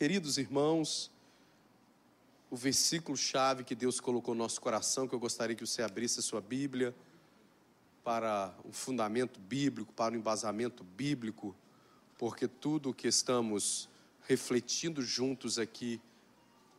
Queridos 0.00 0.38
irmãos, 0.38 1.10
o 2.50 2.56
versículo-chave 2.56 3.64
que 3.64 3.74
Deus 3.74 4.00
colocou 4.00 4.34
no 4.34 4.38
nosso 4.38 4.58
coração, 4.58 5.06
que 5.06 5.14
eu 5.14 5.20
gostaria 5.20 5.54
que 5.54 5.66
você 5.66 5.82
abrisse 5.82 6.20
a 6.20 6.22
sua 6.22 6.40
Bíblia 6.40 6.94
para 8.02 8.54
o 8.64 8.72
fundamento 8.72 9.38
bíblico, 9.38 9.92
para 9.92 10.14
o 10.14 10.16
embasamento 10.16 10.82
bíblico, 10.82 11.54
porque 12.16 12.48
tudo 12.48 12.88
o 12.88 12.94
que 12.94 13.08
estamos 13.08 13.90
refletindo 14.26 15.02
juntos 15.02 15.58
aqui 15.58 16.00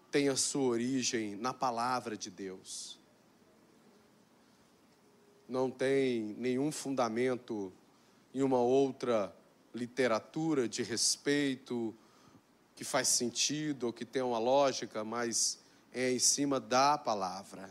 tem 0.10 0.28
a 0.28 0.36
sua 0.36 0.64
origem 0.64 1.36
na 1.36 1.54
palavra 1.54 2.18
de 2.18 2.32
Deus. 2.32 3.00
Não 5.48 5.70
tem 5.70 6.36
nenhum 6.40 6.72
fundamento 6.72 7.72
em 8.34 8.42
uma 8.42 8.58
outra 8.58 9.32
literatura 9.76 10.68
de 10.68 10.82
respeito 10.82 11.96
que 12.82 12.86
faz 12.86 13.10
sentido 13.10 13.84
ou 13.84 13.94
que 13.94 14.04
tem 14.04 14.24
uma 14.24 14.40
lógica, 14.40 15.04
mas 15.04 15.60
é 15.94 16.12
em 16.12 16.18
cima 16.18 16.60
da 16.60 16.98
palavra, 16.98 17.70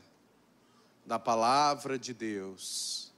da 1.04 1.18
palavra 1.18 1.98
de 1.98 2.14
Deus, 2.14 3.12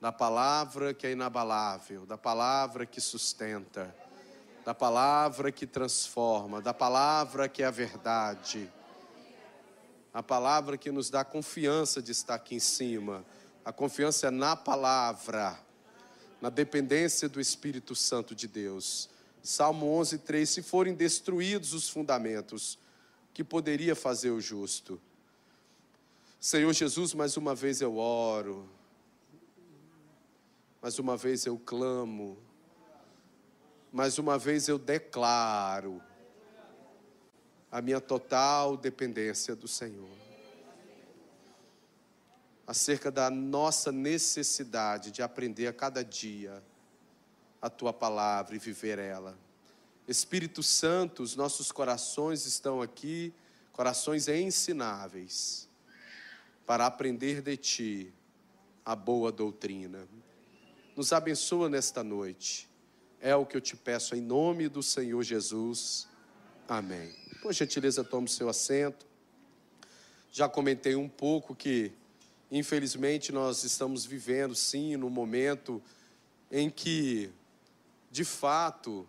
da 0.00 0.10
palavra 0.10 0.92
que 0.92 1.06
é 1.06 1.12
inabalável, 1.12 2.04
da 2.04 2.18
palavra 2.18 2.84
que 2.84 3.00
sustenta, 3.00 3.94
da 4.64 4.74
palavra 4.74 5.52
que 5.52 5.68
transforma, 5.68 6.60
da 6.60 6.74
palavra 6.74 7.48
que 7.48 7.62
é 7.62 7.66
a 7.66 7.70
verdade, 7.70 8.68
a 10.12 10.24
palavra 10.24 10.76
que 10.76 10.90
nos 10.90 11.10
dá 11.10 11.24
confiança 11.24 12.02
de 12.02 12.10
estar 12.10 12.34
aqui 12.34 12.56
em 12.56 12.60
cima. 12.60 13.24
A 13.64 13.72
confiança 13.72 14.26
é 14.26 14.30
na 14.32 14.56
palavra, 14.56 15.56
na 16.40 16.50
dependência 16.50 17.28
do 17.28 17.40
Espírito 17.40 17.94
Santo 17.94 18.34
de 18.34 18.48
Deus. 18.48 19.08
Salmo 19.42 19.86
11, 19.86 20.18
3: 20.18 20.48
Se 20.48 20.62
forem 20.62 20.94
destruídos 20.94 21.72
os 21.72 21.88
fundamentos, 21.88 22.78
que 23.32 23.42
poderia 23.42 23.94
fazer 23.94 24.30
o 24.30 24.40
justo? 24.40 25.00
Senhor 26.38 26.72
Jesus, 26.72 27.14
mais 27.14 27.36
uma 27.36 27.54
vez 27.54 27.80
eu 27.80 27.96
oro, 27.96 28.68
mais 30.80 30.98
uma 30.98 31.16
vez 31.16 31.44
eu 31.44 31.58
clamo, 31.58 32.38
mais 33.92 34.18
uma 34.18 34.38
vez 34.38 34.68
eu 34.68 34.78
declaro 34.78 36.02
a 37.70 37.80
minha 37.80 38.00
total 38.00 38.76
dependência 38.76 39.54
do 39.54 39.68
Senhor. 39.68 40.08
Acerca 42.66 43.10
da 43.10 43.30
nossa 43.30 43.92
necessidade 43.92 45.10
de 45.10 45.22
aprender 45.22 45.66
a 45.66 45.72
cada 45.72 46.04
dia 46.04 46.62
a 47.60 47.68
tua 47.68 47.92
palavra 47.92 48.56
e 48.56 48.58
viver 48.58 48.98
ela. 48.98 49.38
Espírito 50.08 50.62
Santo, 50.62 51.22
os 51.22 51.36
nossos 51.36 51.70
corações 51.70 52.46
estão 52.46 52.82
aqui, 52.82 53.32
corações 53.72 54.28
ensináveis, 54.28 55.68
para 56.66 56.86
aprender 56.86 57.42
de 57.42 57.56
ti 57.56 58.14
a 58.84 58.96
boa 58.96 59.30
doutrina. 59.30 60.08
Nos 60.96 61.12
abençoa 61.12 61.68
nesta 61.68 62.02
noite. 62.02 62.68
É 63.20 63.34
o 63.36 63.46
que 63.46 63.56
eu 63.56 63.60
te 63.60 63.76
peço 63.76 64.16
em 64.16 64.20
nome 64.20 64.68
do 64.68 64.82
Senhor 64.82 65.22
Jesus. 65.22 66.08
Amém. 66.68 67.14
Por 67.42 67.52
gentileza, 67.52 68.02
tome 68.02 68.28
seu 68.28 68.48
assento. 68.48 69.06
Já 70.32 70.48
comentei 70.48 70.94
um 70.94 71.08
pouco 71.08 71.54
que, 71.54 71.92
infelizmente, 72.50 73.32
nós 73.32 73.64
estamos 73.64 74.04
vivendo, 74.04 74.54
sim, 74.54 74.96
num 74.96 75.10
momento 75.10 75.82
em 76.50 76.70
que, 76.70 77.30
de 78.10 78.24
fato, 78.24 79.06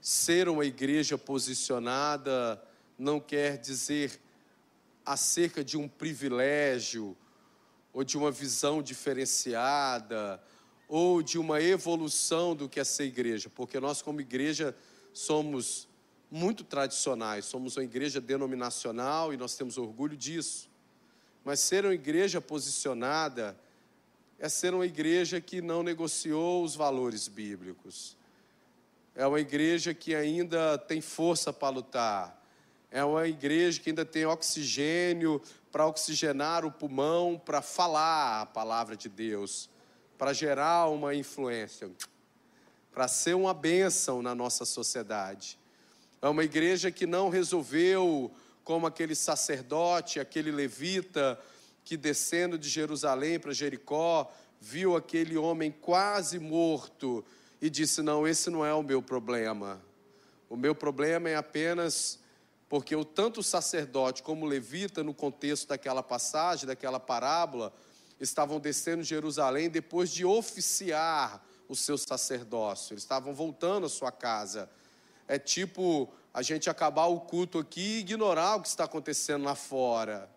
ser 0.00 0.48
uma 0.48 0.64
igreja 0.64 1.16
posicionada 1.16 2.62
não 2.98 3.20
quer 3.20 3.58
dizer 3.58 4.20
acerca 5.06 5.64
de 5.64 5.76
um 5.76 5.88
privilégio 5.88 7.16
ou 7.92 8.02
de 8.02 8.18
uma 8.18 8.30
visão 8.30 8.82
diferenciada 8.82 10.42
ou 10.88 11.22
de 11.22 11.38
uma 11.38 11.60
evolução 11.60 12.56
do 12.56 12.68
que 12.68 12.80
é 12.80 12.84
ser 12.84 13.04
igreja, 13.04 13.50
porque 13.50 13.78
nós, 13.78 14.02
como 14.02 14.20
igreja, 14.20 14.74
somos 15.12 15.88
muito 16.30 16.64
tradicionais, 16.64 17.44
somos 17.44 17.76
uma 17.76 17.84
igreja 17.84 18.20
denominacional 18.20 19.32
e 19.32 19.36
nós 19.36 19.56
temos 19.56 19.78
orgulho 19.78 20.16
disso. 20.16 20.68
Mas 21.44 21.60
ser 21.60 21.84
uma 21.84 21.94
igreja 21.94 22.40
posicionada 22.40 23.58
é 24.38 24.48
ser 24.48 24.74
uma 24.74 24.86
igreja 24.86 25.40
que 25.40 25.60
não 25.60 25.82
negociou 25.82 26.62
os 26.62 26.76
valores 26.76 27.28
bíblicos. 27.28 28.16
É 29.14 29.26
uma 29.26 29.40
igreja 29.40 29.92
que 29.92 30.14
ainda 30.14 30.78
tem 30.78 31.00
força 31.00 31.52
para 31.52 31.68
lutar. 31.74 32.42
É 32.90 33.04
uma 33.04 33.26
igreja 33.26 33.80
que 33.80 33.90
ainda 33.90 34.04
tem 34.04 34.24
oxigênio 34.24 35.42
para 35.72 35.86
oxigenar 35.86 36.64
o 36.64 36.70
pulmão, 36.70 37.40
para 37.44 37.60
falar 37.60 38.42
a 38.42 38.46
palavra 38.46 38.96
de 38.96 39.08
Deus 39.08 39.68
para 40.18 40.32
gerar 40.32 40.88
uma 40.88 41.14
influência, 41.14 41.88
para 42.92 43.06
ser 43.06 43.34
uma 43.34 43.54
bênção 43.54 44.20
na 44.20 44.34
nossa 44.34 44.64
sociedade. 44.64 45.56
É 46.20 46.28
uma 46.28 46.42
igreja 46.42 46.90
que 46.90 47.06
não 47.06 47.28
resolveu, 47.28 48.32
como 48.64 48.84
aquele 48.84 49.14
sacerdote, 49.14 50.18
aquele 50.18 50.50
levita, 50.50 51.38
que 51.88 51.96
descendo 51.96 52.58
de 52.58 52.68
Jerusalém 52.68 53.40
para 53.40 53.54
Jericó, 53.54 54.30
viu 54.60 54.94
aquele 54.94 55.38
homem 55.38 55.70
quase 55.72 56.38
morto 56.38 57.24
e 57.62 57.70
disse: 57.70 58.02
Não, 58.02 58.28
esse 58.28 58.50
não 58.50 58.62
é 58.62 58.74
o 58.74 58.82
meu 58.82 59.00
problema. 59.00 59.80
O 60.50 60.56
meu 60.56 60.74
problema 60.74 61.30
é 61.30 61.36
apenas 61.36 62.20
porque 62.68 62.94
o 62.94 63.06
tanto 63.06 63.40
o 63.40 63.42
sacerdote 63.42 64.22
como 64.22 64.44
o 64.44 64.48
levita, 64.48 65.02
no 65.02 65.14
contexto 65.14 65.68
daquela 65.68 66.02
passagem, 66.02 66.66
daquela 66.66 67.00
parábola, 67.00 67.72
estavam 68.20 68.60
descendo 68.60 69.02
Jerusalém 69.02 69.70
depois 69.70 70.10
de 70.10 70.26
oficiar 70.26 71.42
o 71.70 71.74
seu 71.74 71.96
sacerdócio. 71.96 72.92
Eles 72.92 73.02
estavam 73.02 73.32
voltando 73.32 73.86
à 73.86 73.88
sua 73.88 74.12
casa. 74.12 74.68
É 75.26 75.38
tipo 75.38 76.12
a 76.34 76.42
gente 76.42 76.68
acabar 76.68 77.06
o 77.06 77.20
culto 77.20 77.58
aqui 77.58 77.80
e 77.80 78.00
ignorar 78.00 78.56
o 78.56 78.60
que 78.60 78.68
está 78.68 78.84
acontecendo 78.84 79.44
lá 79.44 79.54
fora. 79.54 80.28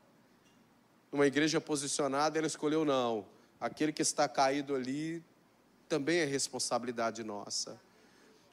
Uma 1.11 1.27
igreja 1.27 1.59
posicionada, 1.59 2.37
ela 2.37 2.47
escolheu 2.47 2.85
não. 2.85 3.25
Aquele 3.59 3.91
que 3.91 4.01
está 4.01 4.27
caído 4.27 4.73
ali 4.73 5.23
também 5.89 6.19
é 6.19 6.25
responsabilidade 6.25 7.23
nossa. 7.23 7.79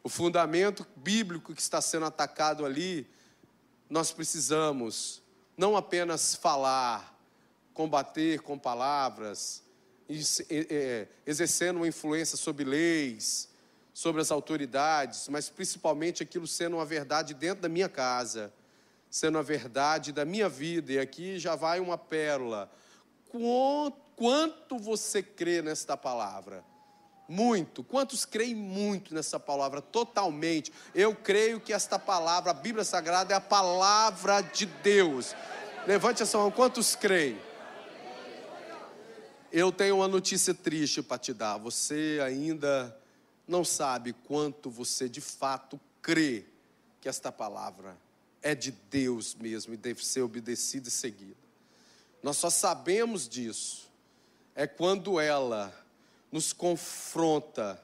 O 0.02 0.08
fundamento 0.08 0.86
bíblico 0.96 1.54
que 1.54 1.60
está 1.60 1.80
sendo 1.80 2.06
atacado 2.06 2.66
ali, 2.66 3.06
nós 3.88 4.10
precisamos 4.10 5.22
não 5.56 5.76
apenas 5.76 6.34
falar, 6.34 7.16
combater 7.74 8.40
com 8.40 8.58
palavras, 8.58 9.62
exercendo 11.26 11.76
uma 11.76 11.88
influência 11.88 12.36
sobre 12.36 12.64
leis, 12.64 13.48
sobre 13.92 14.20
as 14.20 14.30
autoridades, 14.30 15.28
mas 15.28 15.48
principalmente 15.48 16.22
aquilo 16.22 16.46
sendo 16.46 16.76
uma 16.76 16.84
verdade 16.84 17.34
dentro 17.34 17.62
da 17.62 17.68
minha 17.68 17.88
casa, 17.88 18.52
sendo 19.10 19.38
a 19.38 19.42
verdade 19.42 20.12
da 20.12 20.24
minha 20.24 20.48
vida. 20.48 20.92
E 20.92 20.98
aqui 20.98 21.38
já 21.38 21.54
vai 21.54 21.80
uma 21.80 21.96
pérola. 21.98 22.70
Quanto 24.16 24.78
você 24.78 25.22
crê 25.22 25.62
nesta 25.62 25.96
palavra? 25.96 26.64
Muito. 27.28 27.84
Quantos 27.84 28.24
creem 28.24 28.54
muito 28.54 29.14
nessa 29.14 29.38
palavra? 29.38 29.82
Totalmente. 29.82 30.72
Eu 30.94 31.14
creio 31.14 31.60
que 31.60 31.72
esta 31.74 31.98
palavra, 31.98 32.52
a 32.52 32.54
Bíblia 32.54 32.84
Sagrada, 32.84 33.34
é 33.34 33.36
a 33.36 33.40
palavra 33.40 34.40
de 34.40 34.64
Deus. 34.64 35.34
Levante 35.86 36.22
essa 36.22 36.38
mão. 36.38 36.50
Quantos 36.50 36.94
creem? 36.94 37.38
Eu 39.52 39.70
tenho 39.70 39.96
uma 39.96 40.08
notícia 40.08 40.54
triste 40.54 41.02
para 41.02 41.18
te 41.18 41.32
dar. 41.32 41.58
Você 41.58 42.18
ainda 42.24 42.94
não 43.46 43.64
sabe 43.64 44.14
quanto 44.26 44.70
você 44.70 45.08
de 45.08 45.20
fato 45.20 45.80
crê 46.02 46.44
que 47.00 47.08
esta 47.08 47.30
palavra 47.30 47.96
é 48.42 48.54
de 48.54 48.70
Deus 48.70 49.34
mesmo 49.34 49.74
e 49.74 49.76
deve 49.76 50.04
ser 50.04 50.22
obedecida 50.22 50.88
e 50.88 50.90
seguida. 50.90 51.36
Nós 52.22 52.36
só 52.36 52.50
sabemos 52.50 53.28
disso 53.28 53.88
é 54.54 54.66
quando 54.66 55.20
ela 55.20 55.72
nos 56.32 56.52
confronta 56.52 57.80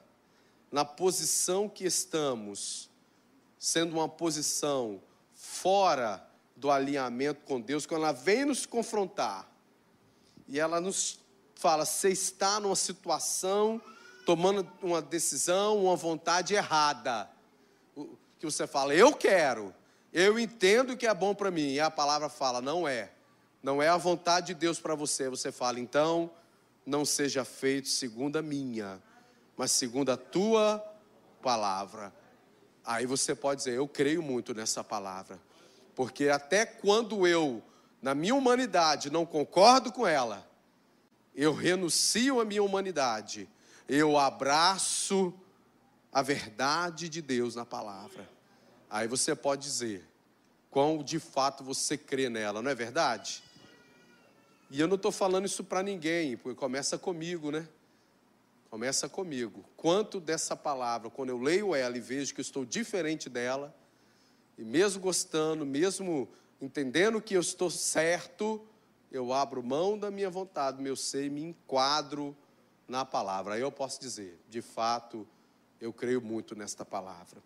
na 0.71 0.85
posição 0.85 1.69
que 1.69 1.85
estamos, 1.85 2.91
sendo 3.59 3.95
uma 3.95 4.09
posição 4.09 5.01
fora 5.33 6.29
do 6.57 6.71
alinhamento 6.71 7.43
com 7.45 7.61
Deus, 7.61 7.87
quando 7.87 8.03
ela 8.03 8.13
vem 8.13 8.45
nos 8.45 8.67
confrontar 8.67 9.49
e 10.49 10.59
ela 10.59 10.81
nos 10.81 11.21
fala: 11.55 11.85
você 11.85 12.11
está 12.11 12.59
numa 12.61 12.77
situação, 12.77 13.81
tomando 14.27 14.69
uma 14.83 15.01
decisão, 15.01 15.85
uma 15.85 15.97
vontade 15.97 16.55
errada. 16.55 17.31
Que 18.39 18.45
você 18.45 18.67
fala, 18.67 18.95
eu 18.95 19.13
quero, 19.15 19.75
eu 20.15 20.39
entendo 20.39 20.97
que 20.97 21.07
é 21.07 21.13
bom 21.13 21.35
para 21.35 21.51
mim. 21.51 21.73
E 21.73 21.81
a 21.81 21.91
palavra 21.91 22.29
fala, 22.29 22.63
não 22.63 22.89
é. 22.89 23.11
Não 23.61 23.83
é 23.83 23.89
a 23.89 23.97
vontade 23.97 24.49
de 24.49 24.55
Deus 24.55 24.79
para 24.79 24.95
você. 24.95 25.29
Você 25.29 25.51
fala, 25.51 25.81
então, 25.81 26.31
não 26.87 27.05
seja 27.05 27.45
feito 27.45 27.89
segundo 27.89 28.37
a 28.37 28.43
minha, 28.43 29.03
mas 29.57 29.73
segundo 29.73 30.11
a 30.13 30.17
tua 30.17 30.85
palavra. 31.43 32.13
Aí 32.85 33.07
você 33.07 33.35
pode 33.35 33.59
dizer: 33.59 33.75
Eu 33.75 33.89
creio 33.89 34.23
muito 34.23 34.55
nessa 34.55 34.85
palavra. 34.85 35.41
Porque 35.95 36.29
até 36.29 36.67
quando 36.67 37.27
eu, 37.27 37.63
na 38.03 38.15
minha 38.15 38.35
humanidade, 38.35 39.11
não 39.11 39.25
concordo 39.25 39.93
com 39.93 40.07
ela, 40.07 40.47
eu 41.35 41.55
renuncio 41.55 42.41
à 42.41 42.45
minha 42.45 42.63
humanidade, 42.63 43.49
eu 43.89 44.19
abraço 44.19 45.33
a 46.13 46.21
verdade 46.21 47.09
de 47.09 47.23
Deus 47.23 47.55
na 47.55 47.65
palavra. 47.65 48.29
Aí 48.95 49.09
você 49.09 49.35
pode 49.35 49.63
dizer 49.63 50.09
quão 50.71 51.03
de 51.03 51.19
fato 51.19 51.65
você 51.65 51.99
crê 51.99 52.29
nela, 52.29 52.63
não 52.63 52.71
é 52.71 52.77
verdade? 52.77 53.43
E 54.71 54.81
eu 54.81 54.87
não 54.87 54.95
estou 54.95 55.11
falando 55.11 55.47
isso 55.47 55.65
para 55.65 55.83
ninguém, 55.83 56.37
porque 56.37 56.57
começa 56.57 56.97
comigo, 56.97 57.51
né? 57.51 57.67
Começa 58.71 59.09
comigo. 59.09 59.65
Quanto 59.77 60.21
dessa 60.21 60.55
palavra, 60.55 61.11
quando 61.11 61.31
eu 61.31 61.39
leio 61.43 61.75
ela 61.75 61.97
e 61.97 62.01
vejo 62.01 62.33
que 62.37 62.41
estou 62.41 62.65
diferente 62.65 63.29
dela, 63.29 63.75
e 64.57 64.63
mesmo 64.63 65.03
gostando, 65.03 65.67
mesmo 65.67 66.29
entendendo 66.61 67.21
que 67.21 67.35
eu 67.35 67.41
estou 67.41 67.71
certo, 67.71 68.65
eu 69.11 69.33
abro 69.33 69.61
mão 69.61 69.99
da 69.99 70.09
minha 70.09 70.31
vontade, 70.31 70.81
meu 70.81 70.95
ser 70.95 71.25
e 71.25 71.31
me 71.31 71.43
enquadro 71.43 72.37
na 72.87 73.05
palavra. 73.05 73.55
Aí 73.55 73.61
eu 73.61 73.73
posso 73.73 74.01
dizer, 74.01 74.39
de 74.49 74.63
fato, 74.63 75.27
eu 75.81 75.93
creio 75.93 76.23
muito 76.23 76.55
nesta 76.55 76.85
palavra. 76.85 77.43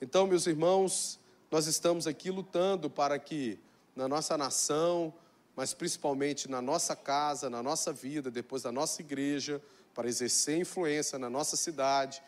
Então, 0.00 0.26
meus 0.26 0.46
irmãos, 0.46 1.18
nós 1.50 1.66
estamos 1.66 2.06
aqui 2.06 2.30
lutando 2.30 2.88
para 2.88 3.18
que 3.18 3.58
na 3.94 4.08
nossa 4.08 4.38
nação, 4.38 5.12
mas 5.54 5.74
principalmente 5.74 6.48
na 6.48 6.62
nossa 6.62 6.96
casa, 6.96 7.50
na 7.50 7.62
nossa 7.62 7.92
vida, 7.92 8.30
depois 8.30 8.62
da 8.62 8.72
nossa 8.72 9.02
igreja, 9.02 9.60
para 9.94 10.08
exercer 10.08 10.58
influência 10.58 11.18
na 11.18 11.28
nossa 11.28 11.54
cidade, 11.54 12.22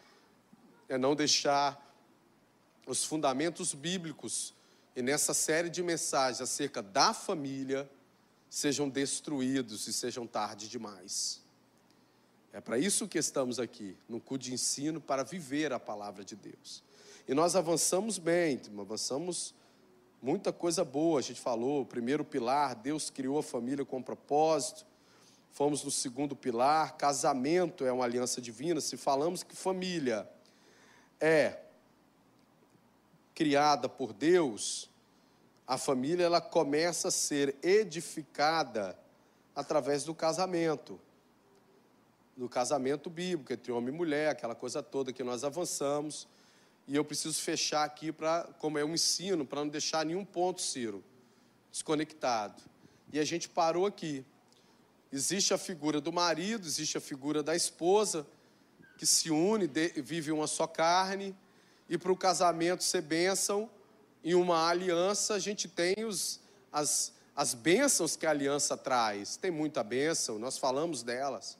é 0.87 0.99
não 0.99 1.15
deixar 1.15 1.81
os 2.87 3.05
fundamentos 3.05 3.73
bíblicos 3.73 4.53
e 4.95 5.01
nessa 5.01 5.33
série 5.33 5.71
de 5.71 5.83
mensagens 5.83 6.43
acerca 6.43 6.83
da 6.83 7.15
família 7.15 7.89
sejam 8.51 8.87
destruídos 8.87 9.89
e 9.89 9.95
sejam 9.95 10.27
tarde 10.27 10.69
demais. 10.69 11.41
É 12.53 12.61
para 12.61 12.77
isso 12.79 13.09
que 13.09 13.17
estamos 13.17 13.59
aqui, 13.59 13.97
no 14.07 14.21
culto 14.21 14.45
de 14.45 14.53
ensino, 14.53 15.01
para 15.01 15.23
viver 15.23 15.73
a 15.73 15.81
palavra 15.81 16.23
de 16.23 16.37
Deus. 16.37 16.83
E 17.27 17.35
nós 17.35 17.55
avançamos 17.55 18.19
bem, 18.19 18.61
avançamos 18.79 19.55
muita 20.21 20.53
coisa 20.53 20.85
boa. 20.85 21.21
A 21.21 21.23
gente 21.23 21.41
falou, 21.41 21.87
primeiro 21.87 22.25
pilar, 22.25 22.75
Deus 22.75 23.11
criou 23.11 23.39
a 23.39 23.43
família 23.43 23.85
com 23.85 24.03
propósito. 24.03 24.85
Fomos 25.53 25.85
no 25.85 25.91
segundo 25.91 26.35
pilar, 26.35 26.97
casamento 26.97 27.85
é 27.85 27.93
uma 27.93 28.05
aliança 28.05 28.41
divina. 28.41 28.81
Se 28.81 28.97
falamos 28.97 29.43
que 29.43 29.55
família 29.55 30.29
é 31.21 31.59
criada 33.35 33.89
por 33.89 34.13
Deus, 34.13 34.91
a 35.67 35.79
família 35.79 36.25
ela 36.25 36.41
começa 36.41 37.09
a 37.09 37.11
ser 37.11 37.57
edificada 37.63 38.99
através 39.55 40.05
do 40.05 40.15
casamento. 40.15 40.99
Do 42.37 42.49
casamento 42.49 43.09
bíblico, 43.09 43.53
entre 43.53 43.71
homem 43.71 43.95
e 43.95 43.97
mulher, 43.97 44.31
aquela 44.31 44.55
coisa 44.55 44.83
toda 44.83 45.13
que 45.13 45.23
nós 45.23 45.45
avançamos. 45.45 46.27
E 46.87 46.97
eu 46.97 47.05
preciso 47.05 47.41
fechar 47.41 47.85
aqui 47.85 48.11
para, 48.11 48.45
como 48.59 48.79
é 48.79 48.85
um 48.85 48.95
ensino, 48.95 49.47
para 49.47 49.61
não 49.61 49.69
deixar 49.69 50.05
nenhum 50.05 50.25
ponto, 50.25 50.61
Ciro, 50.61 51.03
desconectado. 51.71 52.63
E 53.13 53.19
a 53.19 53.25
gente 53.25 53.49
parou 53.49 53.87
aqui. 53.87 54.25
Existe 55.13 55.53
a 55.53 55.59
figura 55.59 56.01
do 56.01 56.13
marido, 56.13 56.67
existe 56.67 56.97
a 56.97 57.01
figura 57.01 57.43
da 57.43 57.55
esposa, 57.55 58.27
que 58.97 59.07
se 59.07 59.31
une, 59.31 59.67
vive 59.97 60.33
uma 60.33 60.47
só 60.47 60.67
carne, 60.67 61.37
e 61.89 61.99
para 61.99 62.11
o 62.11 62.17
casamento 62.17 62.83
ser 62.83 63.03
bênção, 63.03 63.69
em 64.25 64.35
uma 64.35 64.69
aliança, 64.69 65.35
a 65.35 65.39
gente 65.39 65.69
tem 65.69 66.05
os, 66.05 66.41
as, 66.73 67.13
as 67.35 67.55
bênçãos 67.55 68.17
que 68.17 68.25
a 68.25 68.31
aliança 68.31 68.77
traz. 68.77 69.37
Tem 69.37 69.51
muita 69.51 69.83
bênção, 69.83 70.39
nós 70.39 70.57
falamos 70.57 71.03
delas. 71.03 71.59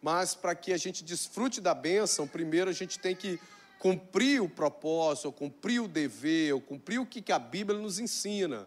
Mas 0.00 0.34
para 0.34 0.54
que 0.54 0.72
a 0.72 0.76
gente 0.76 1.02
desfrute 1.02 1.60
da 1.60 1.74
bênção, 1.74 2.28
primeiro 2.28 2.70
a 2.70 2.72
gente 2.72 2.98
tem 2.98 3.14
que 3.14 3.40
cumprir 3.78 4.42
o 4.42 4.48
propósito, 4.48 5.26
ou 5.26 5.32
cumprir 5.32 5.80
o 5.80 5.88
dever, 5.88 6.54
ou 6.54 6.60
cumprir 6.60 6.98
o 6.98 7.06
que, 7.06 7.32
a 7.32 7.38
Bíblia 7.38 7.78
nos 7.78 7.98
ensina. 7.98 8.66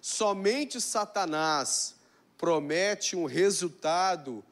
Somente 0.00 0.80
Satanás 0.80 1.96
promete 2.36 3.16
um 3.16 3.24
resultado 3.24 4.44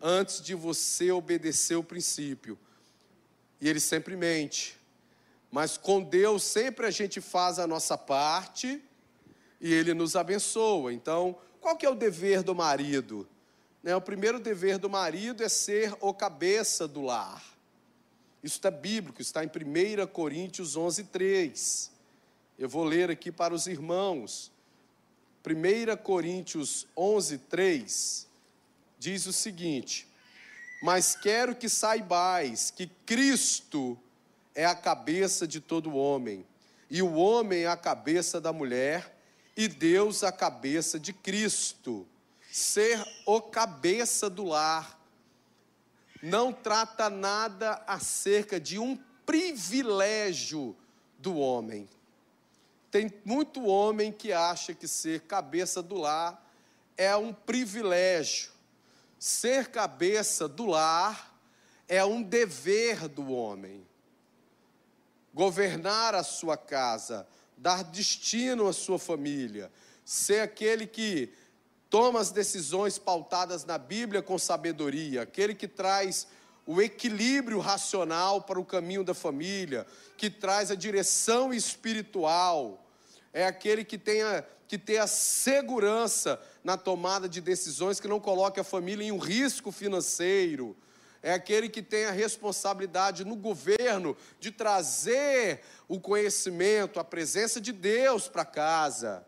antes 0.00 0.40
de 0.40 0.54
você 0.54 1.10
obedecer 1.10 1.76
o 1.76 1.84
princípio. 1.84 2.58
E 3.60 3.68
ele 3.68 3.80
sempre 3.80 4.16
mente. 4.16 4.78
Mas 5.50 5.76
com 5.76 6.02
Deus 6.02 6.42
sempre 6.42 6.86
a 6.86 6.90
gente 6.90 7.20
faz 7.20 7.58
a 7.58 7.66
nossa 7.66 7.96
parte 7.96 8.82
e 9.60 9.72
ele 9.72 9.94
nos 9.94 10.16
abençoa. 10.16 10.92
Então, 10.92 11.38
qual 11.60 11.76
que 11.76 11.86
é 11.86 11.88
o 11.88 11.94
dever 11.94 12.42
do 12.42 12.54
marido? 12.54 13.26
Né, 13.82 13.94
o 13.94 14.00
primeiro 14.00 14.40
dever 14.40 14.78
do 14.78 14.90
marido 14.90 15.42
é 15.42 15.48
ser 15.48 15.94
o 16.00 16.12
cabeça 16.12 16.88
do 16.88 17.02
lar. 17.02 17.53
Isso 18.44 18.56
está 18.56 18.70
bíblico, 18.70 19.22
está 19.22 19.42
em 19.42 19.48
1 19.48 20.06
Coríntios 20.08 20.76
11, 20.76 21.04
3. 21.04 21.90
Eu 22.58 22.68
vou 22.68 22.84
ler 22.84 23.10
aqui 23.10 23.32
para 23.32 23.54
os 23.54 23.66
irmãos. 23.66 24.52
1 25.42 25.96
Coríntios 26.02 26.86
11, 26.94 27.38
3 27.38 28.28
diz 28.98 29.24
o 29.24 29.32
seguinte: 29.32 30.06
Mas 30.82 31.16
quero 31.16 31.56
que 31.56 31.70
saibais 31.70 32.70
que 32.70 32.86
Cristo 33.06 33.98
é 34.54 34.66
a 34.66 34.74
cabeça 34.74 35.48
de 35.48 35.58
todo 35.58 35.96
homem, 35.96 36.46
e 36.90 37.00
o 37.00 37.14
homem 37.14 37.62
é 37.62 37.68
a 37.68 37.78
cabeça 37.78 38.42
da 38.42 38.52
mulher, 38.52 39.16
e 39.56 39.66
Deus 39.66 40.22
a 40.22 40.30
cabeça 40.30 41.00
de 41.00 41.14
Cristo. 41.14 42.06
Ser 42.52 43.02
o 43.24 43.40
cabeça 43.40 44.28
do 44.28 44.44
lar 44.44 45.02
não 46.24 46.54
trata 46.54 47.10
nada 47.10 47.84
acerca 47.86 48.58
de 48.58 48.78
um 48.78 48.96
privilégio 49.26 50.74
do 51.18 51.36
homem. 51.36 51.86
Tem 52.90 53.12
muito 53.26 53.66
homem 53.66 54.10
que 54.10 54.32
acha 54.32 54.72
que 54.72 54.88
ser 54.88 55.20
cabeça 55.20 55.82
do 55.82 55.96
lar 55.96 56.42
é 56.96 57.14
um 57.14 57.30
privilégio. 57.30 58.52
Ser 59.18 59.68
cabeça 59.68 60.48
do 60.48 60.64
lar 60.64 61.38
é 61.86 62.02
um 62.02 62.22
dever 62.22 63.06
do 63.06 63.30
homem. 63.30 63.86
Governar 65.34 66.14
a 66.14 66.22
sua 66.22 66.56
casa, 66.56 67.28
dar 67.54 67.84
destino 67.84 68.66
à 68.66 68.72
sua 68.72 68.98
família, 68.98 69.70
ser 70.06 70.40
aquele 70.40 70.86
que 70.86 71.34
toma 71.90 72.20
as 72.20 72.30
decisões 72.30 72.98
pautadas 72.98 73.64
na 73.64 73.78
Bíblia 73.78 74.22
com 74.22 74.38
sabedoria, 74.38 75.22
aquele 75.22 75.54
que 75.54 75.68
traz 75.68 76.26
o 76.66 76.80
equilíbrio 76.80 77.58
racional 77.58 78.42
para 78.42 78.58
o 78.58 78.64
caminho 78.64 79.04
da 79.04 79.14
família, 79.14 79.86
que 80.16 80.30
traz 80.30 80.70
a 80.70 80.74
direção 80.74 81.52
espiritual 81.52 82.84
é 83.34 83.44
aquele 83.44 83.84
que 83.84 83.98
tenha 83.98 84.46
que 84.68 84.78
ter 84.78 84.98
a 84.98 85.08
segurança 85.08 86.40
na 86.62 86.76
tomada 86.76 87.28
de 87.28 87.40
decisões, 87.40 87.98
que 87.98 88.06
não 88.06 88.20
coloque 88.20 88.60
a 88.60 88.64
família 88.64 89.04
em 89.04 89.10
um 89.10 89.18
risco 89.18 89.72
financeiro. 89.72 90.76
É 91.20 91.32
aquele 91.32 91.68
que 91.68 91.82
tem 91.82 92.04
a 92.04 92.12
responsabilidade 92.12 93.24
no 93.24 93.34
governo 93.34 94.16
de 94.38 94.52
trazer 94.52 95.62
o 95.88 95.98
conhecimento, 95.98 97.00
a 97.00 97.04
presença 97.04 97.60
de 97.60 97.72
Deus 97.72 98.28
para 98.28 98.44
casa. 98.44 99.26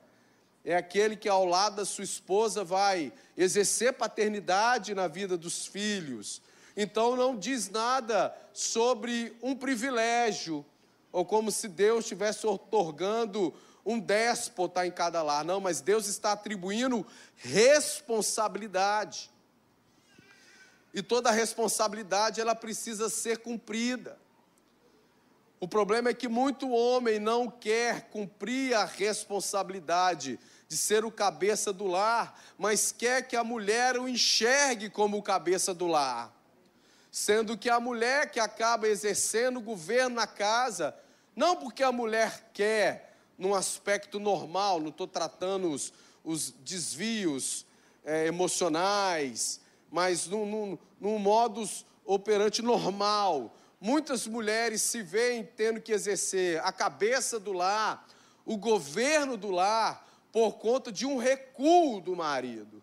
É 0.68 0.74
aquele 0.74 1.14
que 1.14 1.28
ao 1.28 1.44
lado 1.44 1.76
da 1.76 1.84
sua 1.84 2.02
esposa 2.02 2.64
vai 2.64 3.12
exercer 3.36 3.92
paternidade 3.92 4.96
na 4.96 5.06
vida 5.06 5.38
dos 5.38 5.64
filhos. 5.64 6.42
Então 6.76 7.14
não 7.14 7.38
diz 7.38 7.70
nada 7.70 8.36
sobre 8.52 9.32
um 9.40 9.54
privilégio, 9.54 10.66
ou 11.12 11.24
como 11.24 11.52
se 11.52 11.68
Deus 11.68 12.04
estivesse 12.04 12.48
otorgando 12.48 13.54
um 13.84 14.00
déspota 14.00 14.84
em 14.84 14.90
cada 14.90 15.22
lar, 15.22 15.44
não, 15.44 15.60
mas 15.60 15.80
Deus 15.80 16.08
está 16.08 16.32
atribuindo 16.32 17.06
responsabilidade. 17.36 19.30
E 20.92 21.00
toda 21.00 21.30
responsabilidade 21.30 22.40
ela 22.40 22.56
precisa 22.56 23.08
ser 23.08 23.38
cumprida. 23.38 24.18
O 25.60 25.68
problema 25.68 26.08
é 26.08 26.14
que 26.14 26.26
muito 26.26 26.68
homem 26.70 27.20
não 27.20 27.48
quer 27.48 28.10
cumprir 28.10 28.74
a 28.74 28.84
responsabilidade 28.84 30.40
de 30.68 30.76
ser 30.76 31.04
o 31.04 31.10
cabeça 31.10 31.72
do 31.72 31.86
lar, 31.86 32.40
mas 32.58 32.90
quer 32.90 33.26
que 33.26 33.36
a 33.36 33.44
mulher 33.44 33.98
o 33.98 34.08
enxergue 34.08 34.90
como 34.90 35.16
o 35.16 35.22
cabeça 35.22 35.72
do 35.72 35.86
lar. 35.86 36.34
Sendo 37.10 37.56
que 37.56 37.70
a 37.70 37.80
mulher 37.80 38.30
que 38.30 38.40
acaba 38.40 38.88
exercendo 38.88 39.58
o 39.58 39.62
governo 39.62 40.16
na 40.16 40.26
casa, 40.26 40.94
não 41.34 41.56
porque 41.56 41.82
a 41.82 41.92
mulher 41.92 42.50
quer, 42.52 43.16
num 43.38 43.54
aspecto 43.54 44.18
normal, 44.18 44.80
não 44.80 44.88
estou 44.88 45.06
tratando 45.06 45.70
os, 45.70 45.92
os 46.24 46.50
desvios 46.50 47.64
é, 48.04 48.26
emocionais, 48.26 49.60
mas 49.90 50.26
num, 50.26 50.46
num, 50.46 50.78
num 51.00 51.18
modus 51.18 51.86
operante 52.04 52.62
normal. 52.62 53.54
muitas 53.80 54.26
mulheres 54.26 54.82
se 54.82 55.02
veem 55.02 55.44
tendo 55.44 55.80
que 55.80 55.92
exercer 55.92 56.60
a 56.64 56.72
cabeça 56.72 57.38
do 57.38 57.52
lar, 57.52 58.06
o 58.44 58.56
governo 58.56 59.36
do 59.36 59.50
lar, 59.50 60.05
por 60.36 60.58
conta 60.58 60.92
de 60.92 61.06
um 61.06 61.16
recuo 61.16 61.98
do 61.98 62.14
marido. 62.14 62.82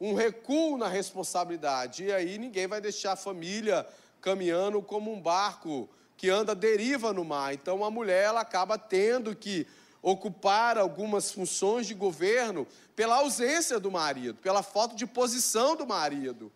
Um 0.00 0.14
recuo 0.14 0.78
na 0.78 0.86
responsabilidade. 0.86 2.04
E 2.04 2.12
aí 2.12 2.38
ninguém 2.38 2.68
vai 2.68 2.80
deixar 2.80 3.14
a 3.14 3.16
família 3.16 3.84
caminhando 4.20 4.80
como 4.80 5.12
um 5.12 5.20
barco 5.20 5.88
que 6.16 6.30
anda 6.30 6.54
deriva 6.54 7.12
no 7.12 7.24
mar. 7.24 7.52
Então 7.52 7.84
a 7.84 7.90
mulher 7.90 8.26
ela 8.26 8.40
acaba 8.40 8.78
tendo 8.78 9.34
que 9.34 9.66
ocupar 10.00 10.78
algumas 10.78 11.32
funções 11.32 11.88
de 11.88 11.94
governo 11.94 12.68
pela 12.94 13.16
ausência 13.16 13.80
do 13.80 13.90
marido, 13.90 14.36
pela 14.36 14.62
falta 14.62 14.94
de 14.94 15.08
posição 15.08 15.74
do 15.74 15.84
marido. 15.84 16.52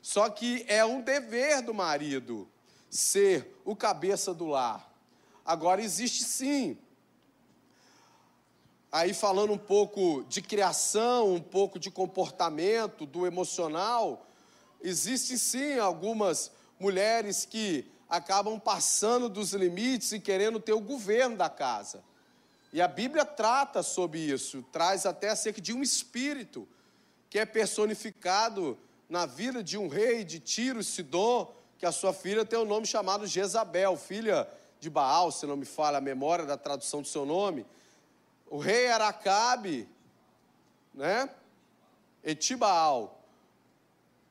Só 0.00 0.30
que 0.30 0.64
é 0.66 0.82
um 0.82 1.02
dever 1.02 1.60
do 1.60 1.74
marido 1.74 2.48
ser 2.88 3.54
o 3.66 3.76
cabeça 3.76 4.32
do 4.32 4.46
lar. 4.46 4.90
Agora 5.44 5.82
existe 5.82 6.24
sim. 6.24 6.78
Aí 8.92 9.14
falando 9.14 9.52
um 9.52 9.58
pouco 9.58 10.24
de 10.28 10.42
criação, 10.42 11.32
um 11.32 11.40
pouco 11.40 11.78
de 11.78 11.90
comportamento, 11.90 13.06
do 13.06 13.24
emocional, 13.24 14.26
existe 14.82 15.38
sim 15.38 15.78
algumas 15.78 16.50
mulheres 16.78 17.44
que 17.44 17.86
acabam 18.08 18.58
passando 18.58 19.28
dos 19.28 19.52
limites 19.52 20.10
e 20.10 20.18
querendo 20.18 20.58
ter 20.58 20.72
o 20.72 20.80
governo 20.80 21.36
da 21.36 21.48
casa. 21.48 22.02
E 22.72 22.80
a 22.80 22.88
Bíblia 22.88 23.24
trata 23.24 23.82
sobre 23.82 24.18
isso, 24.18 24.64
traz 24.72 25.06
até 25.06 25.28
acerca 25.28 25.60
de 25.60 25.72
um 25.72 25.82
espírito 25.82 26.66
que 27.28 27.38
é 27.38 27.46
personificado 27.46 28.76
na 29.08 29.24
vida 29.24 29.62
de 29.62 29.78
um 29.78 29.86
rei 29.86 30.24
de 30.24 30.40
Tiro, 30.40 30.82
Sidom, 30.82 31.52
que 31.78 31.86
a 31.86 31.92
sua 31.92 32.12
filha 32.12 32.44
tem 32.44 32.58
o 32.58 32.62
um 32.62 32.66
nome 32.66 32.86
chamado 32.86 33.26
Jezabel, 33.26 33.96
filha 33.96 34.48
de 34.80 34.90
Baal, 34.90 35.30
se 35.30 35.46
não 35.46 35.56
me 35.56 35.64
falha 35.64 35.98
a 35.98 36.00
memória 36.00 36.44
da 36.44 36.56
tradução 36.56 37.02
do 37.02 37.08
seu 37.08 37.24
nome. 37.24 37.64
O 38.50 38.58
rei 38.58 38.86
era 38.86 39.06
Acabe, 39.06 39.88
né? 40.92 41.30
Etibaal. 42.24 43.22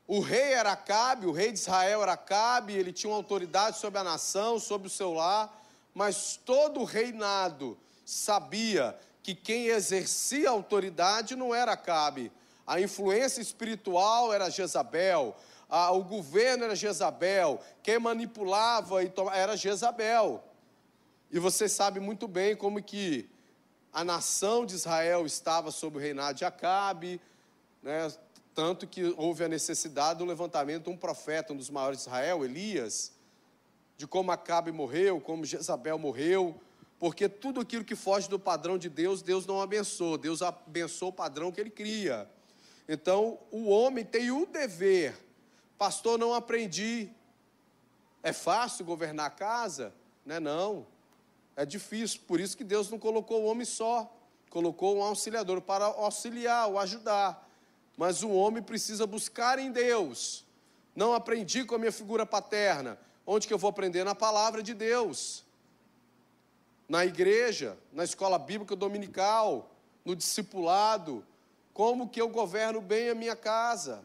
O 0.06 0.20
rei 0.20 0.54
era 0.54 0.74
Acabe, 0.74 1.26
o 1.26 1.32
rei 1.32 1.54
de 1.54 1.60
Israel 1.60 2.04
era 2.04 2.14
Acabe, 2.14 2.74
ele 2.74 2.92
tinha 2.92 3.10
uma 3.10 3.16
autoridade 3.16 3.78
sobre 3.78 3.98
a 3.98 4.04
nação, 4.04 4.60
sobre 4.60 4.88
o 4.88 4.92
seu 4.92 5.14
lar, 5.14 5.64
mas 5.94 6.36
todo 6.36 6.82
o 6.82 6.84
reinado 6.84 7.78
sabia 8.04 9.00
que 9.24 9.34
quem 9.34 9.68
exercia 9.68 10.50
autoridade 10.50 11.36
não 11.36 11.56
era 11.56 11.72
Acabe, 11.72 12.30
a 12.68 12.82
influência 12.82 13.42
espiritual 13.42 14.34
era 14.34 14.50
Jezabel, 14.50 15.34
a, 15.70 15.92
o 15.92 16.04
governo 16.04 16.66
era 16.66 16.76
Jezabel, 16.76 17.62
quem 17.82 17.98
manipulava 18.00 19.00
era 19.34 19.56
Jezabel. 19.56 20.44
E 21.32 21.40
você 21.40 21.70
sabe 21.70 22.00
muito 22.00 22.28
bem 22.28 22.56
como 22.56 22.84
que 22.84 23.30
a 24.00 24.04
nação 24.06 24.66
de 24.66 24.76
Israel 24.76 25.26
estava 25.26 25.72
sob 25.72 25.98
o 25.98 26.00
reinado 26.00 26.38
de 26.38 26.46
Acabe, 26.46 27.20
né? 27.84 28.10
tanto 28.56 28.88
que 28.88 29.14
houve 29.18 29.44
a 29.44 29.50
necessidade 29.50 30.20
do 30.20 30.26
levantamento 30.26 30.86
de 30.86 30.90
um 30.90 30.96
profeta, 30.96 31.52
um 31.52 31.58
dos 31.58 31.70
maiores 31.70 32.00
de 32.00 32.04
Israel, 32.04 32.46
Elias, 32.46 33.12
de 33.98 34.08
como 34.08 34.32
Acabe 34.32 34.72
morreu, 34.72 35.20
como 35.20 35.44
Jezabel 35.44 36.00
morreu, 36.00 36.62
porque 36.98 37.28
tudo 37.28 37.60
aquilo 37.60 37.84
que 37.84 37.94
foge 37.94 38.30
do 38.30 38.40
padrão 38.40 38.78
de 38.78 38.88
Deus, 38.88 39.22
Deus 39.22 39.46
não 39.46 39.62
abençoa, 39.62 40.18
Deus 40.18 40.42
abençoa 40.42 41.10
o 41.10 41.14
padrão 41.14 41.52
que 41.52 41.60
ele 41.60 41.70
cria. 41.70 42.26
Então, 42.88 43.38
o 43.52 43.68
homem 43.68 44.06
tem 44.06 44.32
o 44.32 44.46
dever, 44.46 45.14
pastor, 45.78 46.18
não 46.18 46.34
aprendi. 46.34 47.10
É 48.24 48.32
fácil 48.32 48.86
governar 48.86 49.26
a 49.26 49.30
casa? 49.30 49.94
Não 50.26 50.36
é 50.36 50.40
não. 50.40 50.88
É 51.60 51.66
difícil, 51.66 52.22
por 52.26 52.40
isso 52.40 52.56
que 52.56 52.64
Deus 52.64 52.90
não 52.90 52.98
colocou 52.98 53.44
o 53.44 53.46
homem 53.46 53.66
só, 53.66 54.10
colocou 54.50 54.98
um 54.98 55.04
auxiliador 55.04 55.60
para 55.60 55.84
auxiliar, 55.84 56.70
o 56.70 56.80
ajudar. 56.80 57.46
Mas 57.98 58.24
o 58.24 58.30
homem 58.30 58.64
precisa 58.64 59.06
buscar 59.06 59.60
em 59.60 59.70
Deus. 59.70 60.46
Não 60.96 61.14
aprendi 61.14 61.66
com 61.66 61.76
a 61.76 61.78
minha 61.78 61.92
figura 61.92 62.26
paterna. 62.26 62.98
Onde 63.28 63.46
que 63.46 63.54
eu 63.54 63.58
vou 63.58 63.70
aprender? 63.70 64.06
Na 64.06 64.16
palavra 64.16 64.64
de 64.64 64.74
Deus 64.74 65.44
na 66.90 67.06
igreja, 67.06 67.78
na 67.94 68.04
escola 68.04 68.40
bíblica 68.40 68.76
dominical, 68.76 69.70
no 70.04 70.16
discipulado, 70.16 71.24
como 71.72 72.10
que 72.10 72.20
eu 72.20 72.28
governo 72.28 72.82
bem 72.82 73.10
a 73.10 73.16
minha 73.16 73.36
casa? 73.36 74.04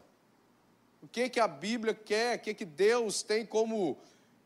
O 1.01 1.07
que 1.07 1.27
que 1.27 1.39
a 1.39 1.47
Bíblia 1.47 1.95
quer? 1.95 2.37
O 2.37 2.41
que 2.41 2.53
que 2.53 2.65
Deus 2.65 3.23
tem 3.23 3.43
como 3.43 3.97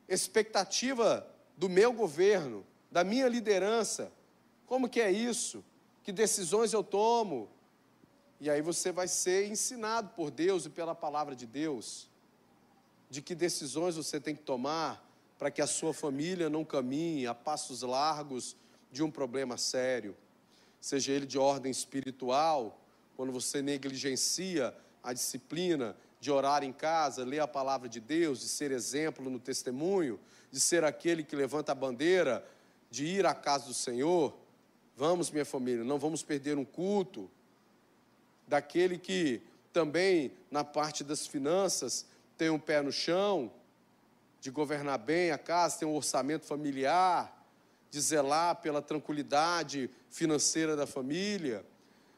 expectativa 0.08 1.28
do 1.58 1.68
meu 1.68 1.92
governo, 1.92 2.66
da 2.92 3.04
minha 3.04 3.28
liderança? 3.28 4.12
Como 4.66 4.90
que 4.90 5.02
é 5.02 5.12
isso? 5.12 5.64
Que 6.04 6.12
decisões 6.12 6.74
eu 6.74 6.84
tomo? 6.84 7.50
E 8.40 8.50
aí 8.50 8.62
você 8.62 8.92
vai 8.92 9.08
ser 9.08 9.48
ensinado 9.48 10.10
por 10.16 10.32
Deus 10.32 10.66
e 10.66 10.70
pela 10.70 10.96
palavra 10.96 11.36
de 11.36 11.46
Deus 11.46 12.10
de 13.10 13.22
que 13.22 13.34
decisões 13.34 13.96
você 13.96 14.20
tem 14.20 14.36
que 14.36 14.44
tomar 14.44 15.04
para 15.38 15.50
que 15.50 15.62
a 15.62 15.68
sua 15.68 15.94
família 15.94 16.50
não 16.50 16.64
caminhe 16.64 17.26
a 17.26 17.34
passos 17.34 17.82
largos 17.82 18.56
de 18.92 19.02
um 19.02 19.10
problema 19.10 19.58
sério, 19.58 20.16
seja 20.80 21.12
ele 21.12 21.26
de 21.26 21.38
ordem 21.38 21.72
espiritual, 21.72 22.80
quando 23.16 23.32
você 23.32 23.62
negligencia 23.62 24.76
a 25.04 25.14
disciplina 25.14 25.96
de 26.20 26.30
orar 26.32 26.64
em 26.64 26.74
casa, 26.74 27.24
ler 27.24 27.40
a 27.40 27.48
palavra 27.48 27.88
de 27.88 28.00
Deus, 28.00 28.42
de 28.42 28.48
ser 28.48 28.72
exemplo 28.72 29.30
no 29.30 29.40
testemunho, 29.40 30.20
de 30.52 30.60
ser 30.60 30.84
aquele 30.84 31.24
que 31.24 31.36
levanta 31.36 31.72
a 31.72 31.76
bandeira, 31.76 32.46
de 32.90 33.06
ir 33.06 33.26
à 33.26 33.34
casa 33.34 33.66
do 33.66 33.74
Senhor. 33.74 34.36
Vamos, 34.96 35.32
minha 35.32 35.46
família, 35.46 35.84
não 35.84 36.00
vamos 36.00 36.24
perder 36.24 36.58
um 36.58 36.66
culto. 36.66 37.30
Daquele 38.48 38.98
que 38.98 39.42
também, 39.72 40.32
na 40.50 40.64
parte 40.64 41.04
das 41.04 41.28
finanças, 41.28 42.06
tem 42.38 42.50
um 42.50 42.60
pé 42.60 42.82
no 42.82 42.92
chão, 42.92 43.52
de 44.42 44.50
governar 44.50 44.98
bem 44.98 45.32
a 45.32 45.38
casa, 45.38 45.80
ter 45.80 45.86
um 45.86 45.96
orçamento 45.96 46.46
familiar, 46.46 47.36
de 47.92 48.00
zelar 48.00 48.56
pela 48.56 48.82
tranquilidade 48.82 49.90
financeira 50.10 50.76
da 50.76 50.88
família, 50.88 51.66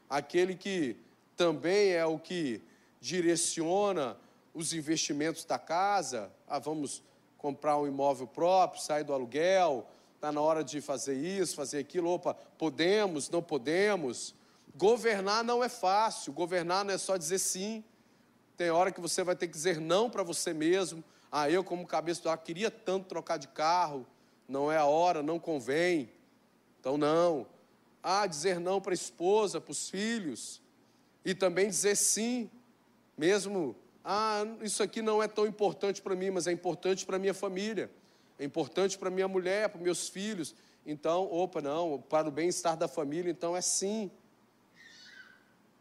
aquele 0.08 0.54
que 0.54 0.96
também 1.36 1.90
é 1.90 2.04
o 2.04 2.18
que 2.18 2.62
direciona 3.00 4.16
os 4.54 4.72
investimentos 4.72 5.44
da 5.44 5.58
casa, 5.58 6.30
ah, 6.46 6.58
vamos 6.58 7.02
comprar 7.38 7.78
um 7.78 7.86
imóvel 7.86 8.26
próprio, 8.26 8.80
sair 8.80 9.02
do 9.02 9.12
aluguel, 9.12 9.88
está 10.22 10.30
na 10.30 10.40
hora 10.40 10.62
de 10.62 10.80
fazer 10.80 11.16
isso, 11.16 11.56
fazer 11.56 11.80
aquilo, 11.80 12.08
opa, 12.08 12.32
podemos, 12.56 13.28
não 13.28 13.42
podemos. 13.42 14.32
Governar 14.76 15.42
não 15.42 15.64
é 15.64 15.68
fácil, 15.68 16.32
governar 16.32 16.84
não 16.84 16.94
é 16.94 16.98
só 16.98 17.16
dizer 17.16 17.40
sim, 17.40 17.82
tem 18.56 18.70
hora 18.70 18.92
que 18.92 19.00
você 19.00 19.24
vai 19.24 19.34
ter 19.34 19.48
que 19.48 19.52
dizer 19.52 19.80
não 19.80 20.08
para 20.08 20.22
você 20.22 20.54
mesmo, 20.54 21.02
ah, 21.32 21.50
eu, 21.50 21.64
como 21.64 21.84
cabeça 21.84 22.22
do 22.22 22.30
ar, 22.30 22.38
queria 22.38 22.70
tanto 22.70 23.08
trocar 23.08 23.36
de 23.36 23.48
carro, 23.48 24.06
não 24.48 24.70
é 24.70 24.76
a 24.76 24.84
hora, 24.84 25.24
não 25.24 25.40
convém. 25.40 26.08
Então, 26.78 26.96
não. 26.96 27.44
Ah, 28.00 28.24
dizer 28.24 28.60
não 28.60 28.80
para 28.80 28.92
a 28.92 28.94
esposa, 28.94 29.60
para 29.60 29.72
os 29.72 29.90
filhos. 29.90 30.62
E 31.24 31.34
também 31.34 31.66
dizer 31.66 31.96
sim, 31.96 32.48
mesmo. 33.18 33.74
Ah, 34.04 34.44
isso 34.60 34.84
aqui 34.84 35.02
não 35.02 35.20
é 35.20 35.26
tão 35.26 35.46
importante 35.46 36.00
para 36.00 36.14
mim, 36.14 36.30
mas 36.30 36.46
é 36.46 36.52
importante 36.52 37.04
para 37.04 37.16
a 37.16 37.18
minha 37.18 37.34
família. 37.34 37.90
É 38.42 38.44
importante 38.44 38.98
para 38.98 39.08
minha 39.08 39.28
mulher, 39.28 39.68
para 39.68 39.80
meus 39.80 40.08
filhos. 40.08 40.52
Então, 40.84 41.32
opa, 41.32 41.62
não, 41.62 42.00
para 42.00 42.26
o 42.26 42.30
bem-estar 42.32 42.76
da 42.76 42.88
família, 42.88 43.30
então 43.30 43.56
é 43.56 43.60
sim. 43.60 44.10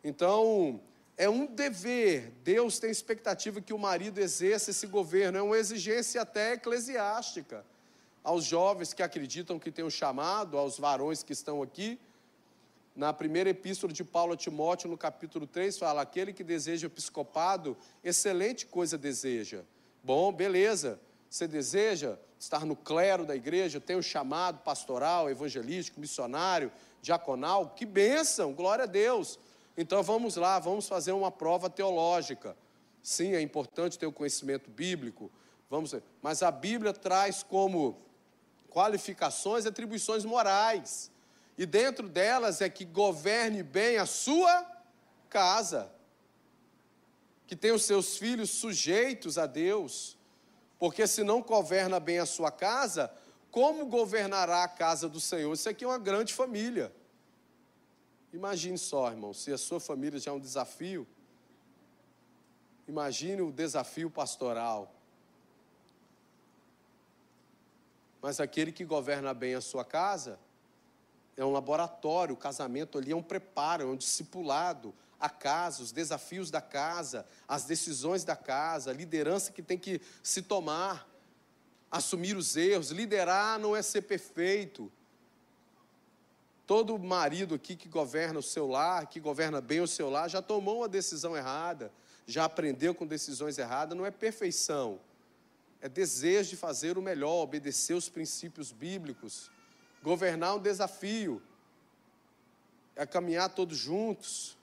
Então, 0.04 0.80
é 1.18 1.28
um 1.28 1.48
dever. 1.48 2.32
Deus 2.44 2.78
tem 2.78 2.92
expectativa 2.92 3.60
que 3.60 3.74
o 3.74 3.80
marido 3.80 4.20
exerça 4.20 4.70
esse 4.70 4.86
governo, 4.86 5.40
é 5.40 5.42
uma 5.42 5.58
exigência 5.58 6.22
até 6.22 6.54
eclesiástica. 6.54 7.66
Aos 8.24 8.46
jovens 8.46 8.94
que 8.94 9.02
acreditam 9.02 9.58
que 9.58 9.72
tem 9.72 9.84
um 9.84 9.90
chamado, 9.90 10.56
aos 10.56 10.78
varões 10.78 11.24
que 11.24 11.34
estão 11.34 11.64
aqui, 11.64 12.00
na 12.96 13.12
primeira 13.12 13.50
epístola 13.50 13.92
de 13.92 14.04
Paulo 14.04 14.34
a 14.34 14.38
Timóteo, 14.38 14.88
no 14.88 15.00
capítulo 15.00 15.48
3, 15.48 15.80
fala: 15.80 16.04
aquele 16.04 16.32
que 16.32 16.44
deseja 16.44 16.86
episcopado, 16.86 17.76
excelente 18.04 18.68
coisa 18.68 19.00
deseja. 19.00 19.64
Bom, 20.04 20.32
beleza. 20.32 21.00
Você 21.28 21.48
deseja 21.48 22.20
estar 22.44 22.66
no 22.66 22.76
clero 22.76 23.24
da 23.24 23.36
igreja, 23.36 23.80
tem 23.80 23.96
um 23.96 24.02
chamado 24.02 24.60
pastoral, 24.64 25.30
evangelístico, 25.30 26.00
missionário, 26.00 26.72
diaconal, 27.00 27.70
que 27.70 27.86
bênção, 27.86 28.52
glória 28.52 28.86
a 28.86 28.88
Deus. 28.88 29.38
Então 29.78 30.02
vamos 30.02 30.36
lá, 30.38 30.58
vamos 30.58 30.88
fazer 30.88 31.12
uma 31.12 31.30
prova 31.30 31.70
teológica. 31.70 32.58
Sim, 33.04 33.34
é 33.34 33.42
importante 33.42 33.98
ter 33.98 34.08
o 34.08 34.12
conhecimento 34.12 34.72
bíblico, 34.72 35.32
vamos, 35.70 35.94
mas 36.20 36.42
a 36.42 36.50
Bíblia 36.50 36.94
traz 36.94 37.44
como 37.44 37.96
qualificações 38.72 39.66
e 39.66 39.68
atribuições 39.68 40.26
morais. 40.26 41.12
E 41.56 41.66
dentro 41.68 42.10
delas 42.10 42.60
é 42.60 42.70
que 42.70 42.86
governe 42.86 43.62
bem 43.62 43.98
a 43.98 44.08
sua 44.08 44.66
casa, 45.30 45.92
que 47.46 47.56
tenha 47.56 47.76
os 47.76 47.84
seus 47.84 48.18
filhos 48.18 48.50
sujeitos 48.50 49.38
a 49.38 49.46
Deus, 49.46 50.18
Porque 50.82 51.06
se 51.06 51.24
não 51.24 51.44
governa 51.44 52.00
bem 52.00 52.18
a 52.18 52.26
sua 52.26 52.50
casa, 52.50 53.14
como 53.52 53.86
governará 53.86 54.64
a 54.64 54.68
casa 54.68 55.08
do 55.08 55.20
Senhor? 55.20 55.54
Isso 55.54 55.70
aqui 55.70 55.84
é 55.84 55.88
uma 55.88 56.00
grande 56.00 56.34
família. 56.34 56.92
Imagine 58.34 58.80
só, 58.80 59.12
irmão, 59.12 59.32
se 59.32 59.54
a 59.54 59.60
sua 59.60 59.80
família 59.80 60.20
já 60.20 60.32
é 60.32 60.34
um 60.34 60.40
desafio, 60.40 61.08
imagine 62.88 63.44
o 63.44 63.52
desafio 63.52 64.10
pastoral. 64.10 64.92
Mas 68.20 68.40
aquele 68.40 68.72
que 68.72 68.84
governa 68.84 69.36
bem 69.36 69.54
a 69.54 69.62
sua 69.62 69.86
casa 69.86 70.40
é 71.38 71.46
um 71.46 71.52
laboratório, 71.52 72.34
o 72.34 72.38
casamento 72.38 72.98
ali 72.98 73.12
é 73.12 73.16
um 73.16 73.22
preparo, 73.22 73.84
é 73.84 73.86
um 73.86 73.96
discipulado, 73.96 74.96
a 75.22 75.30
casa, 75.30 75.84
os 75.84 75.92
desafios 75.92 76.50
da 76.50 76.60
casa, 76.60 77.26
as 77.48 77.64
decisões 77.64 78.24
da 78.24 78.36
casa, 78.36 78.90
a 78.90 78.94
liderança 78.94 79.52
que 79.52 79.62
tem 79.62 79.78
que 79.78 80.02
se 80.24 80.42
tomar, 80.42 81.08
assumir 81.92 82.36
os 82.36 82.58
erros. 82.58 82.90
Liderar 82.90 83.60
não 83.60 83.76
é 83.76 83.84
ser 83.84 84.02
perfeito. 84.02 84.92
Todo 86.66 86.98
marido 86.98 87.54
aqui 87.54 87.76
que 87.76 87.88
governa 87.88 88.40
o 88.40 88.44
seu 88.44 88.68
lar, 88.68 89.06
que 89.06 89.20
governa 89.20 89.62
bem 89.62 89.80
o 89.80 89.88
seu 89.88 90.10
lar, 90.10 90.28
já 90.28 90.42
tomou 90.42 90.80
uma 90.80 90.90
decisão 90.90 91.38
errada, 91.38 91.92
já 92.26 92.46
aprendeu 92.46 92.96
com 92.96 93.06
decisões 93.06 93.58
erradas, 93.58 93.96
não 93.96 94.06
é 94.06 94.12
perfeição. 94.12 95.00
É 95.82 95.88
desejo 95.88 96.52
de 96.52 96.58
fazer 96.58 96.98
o 96.98 97.02
melhor, 97.02 97.44
obedecer 97.44 97.94
os 97.94 98.10
princípios 98.10 98.72
bíblicos. 98.72 99.52
Governar 100.02 100.52
é 100.52 100.54
um 100.54 100.60
desafio, 100.60 101.42
é 102.96 103.06
caminhar 103.06 103.50
todos 103.50 103.78
juntos. 103.78 104.58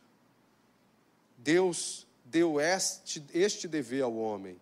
Deus 1.39 2.07
deu 2.25 2.61
este, 2.61 3.25
este 3.33 3.67
dever 3.67 4.03
ao 4.03 4.15
homem. 4.15 4.61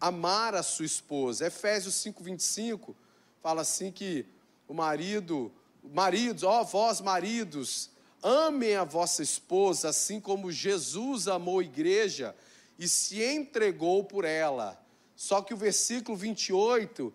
Amar 0.00 0.54
a 0.54 0.62
sua 0.62 0.86
esposa. 0.86 1.46
Efésios 1.46 1.94
5,25 1.94 2.94
fala 3.40 3.62
assim 3.62 3.92
que 3.92 4.26
o 4.66 4.74
marido 4.74 5.52
maridos, 5.92 6.42
ó 6.42 6.64
vós 6.64 7.00
maridos, 7.00 7.90
amem 8.22 8.74
a 8.74 8.84
vossa 8.84 9.22
esposa, 9.22 9.90
assim 9.90 10.20
como 10.20 10.50
Jesus 10.50 11.28
amou 11.28 11.60
a 11.60 11.64
igreja 11.64 12.34
e 12.78 12.88
se 12.88 13.22
entregou 13.22 14.04
por 14.04 14.24
ela. 14.24 14.80
Só 15.14 15.40
que 15.40 15.54
o 15.54 15.56
versículo 15.56 16.16
28 16.16 17.12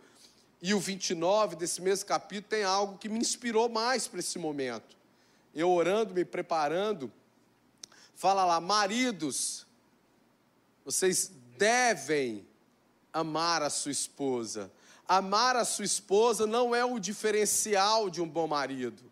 e 0.62 0.74
o 0.74 0.80
29 0.80 1.56
desse 1.56 1.82
mesmo 1.82 2.06
capítulo 2.06 2.50
tem 2.50 2.64
algo 2.64 2.98
que 2.98 3.10
me 3.10 3.20
inspirou 3.20 3.68
mais 3.68 4.08
para 4.08 4.20
esse 4.20 4.40
momento. 4.40 4.96
Eu 5.54 5.70
orando, 5.70 6.14
me 6.14 6.24
preparando, 6.24 7.12
fala 8.22 8.46
lá, 8.46 8.62
maridos, 8.62 9.66
vocês 10.86 11.32
devem 11.58 12.48
amar 13.12 13.64
a 13.64 13.70
sua 13.72 13.92
esposa, 13.92 14.72
Amar 15.08 15.58
a 15.58 15.66
sua 15.66 15.84
esposa 15.84 16.48
não 16.48 16.74
é 16.74 16.86
o 16.86 16.98
diferencial 16.98 18.10
de 18.10 18.22
um 18.22 18.30
bom 18.30 18.48
marido. 18.48 19.04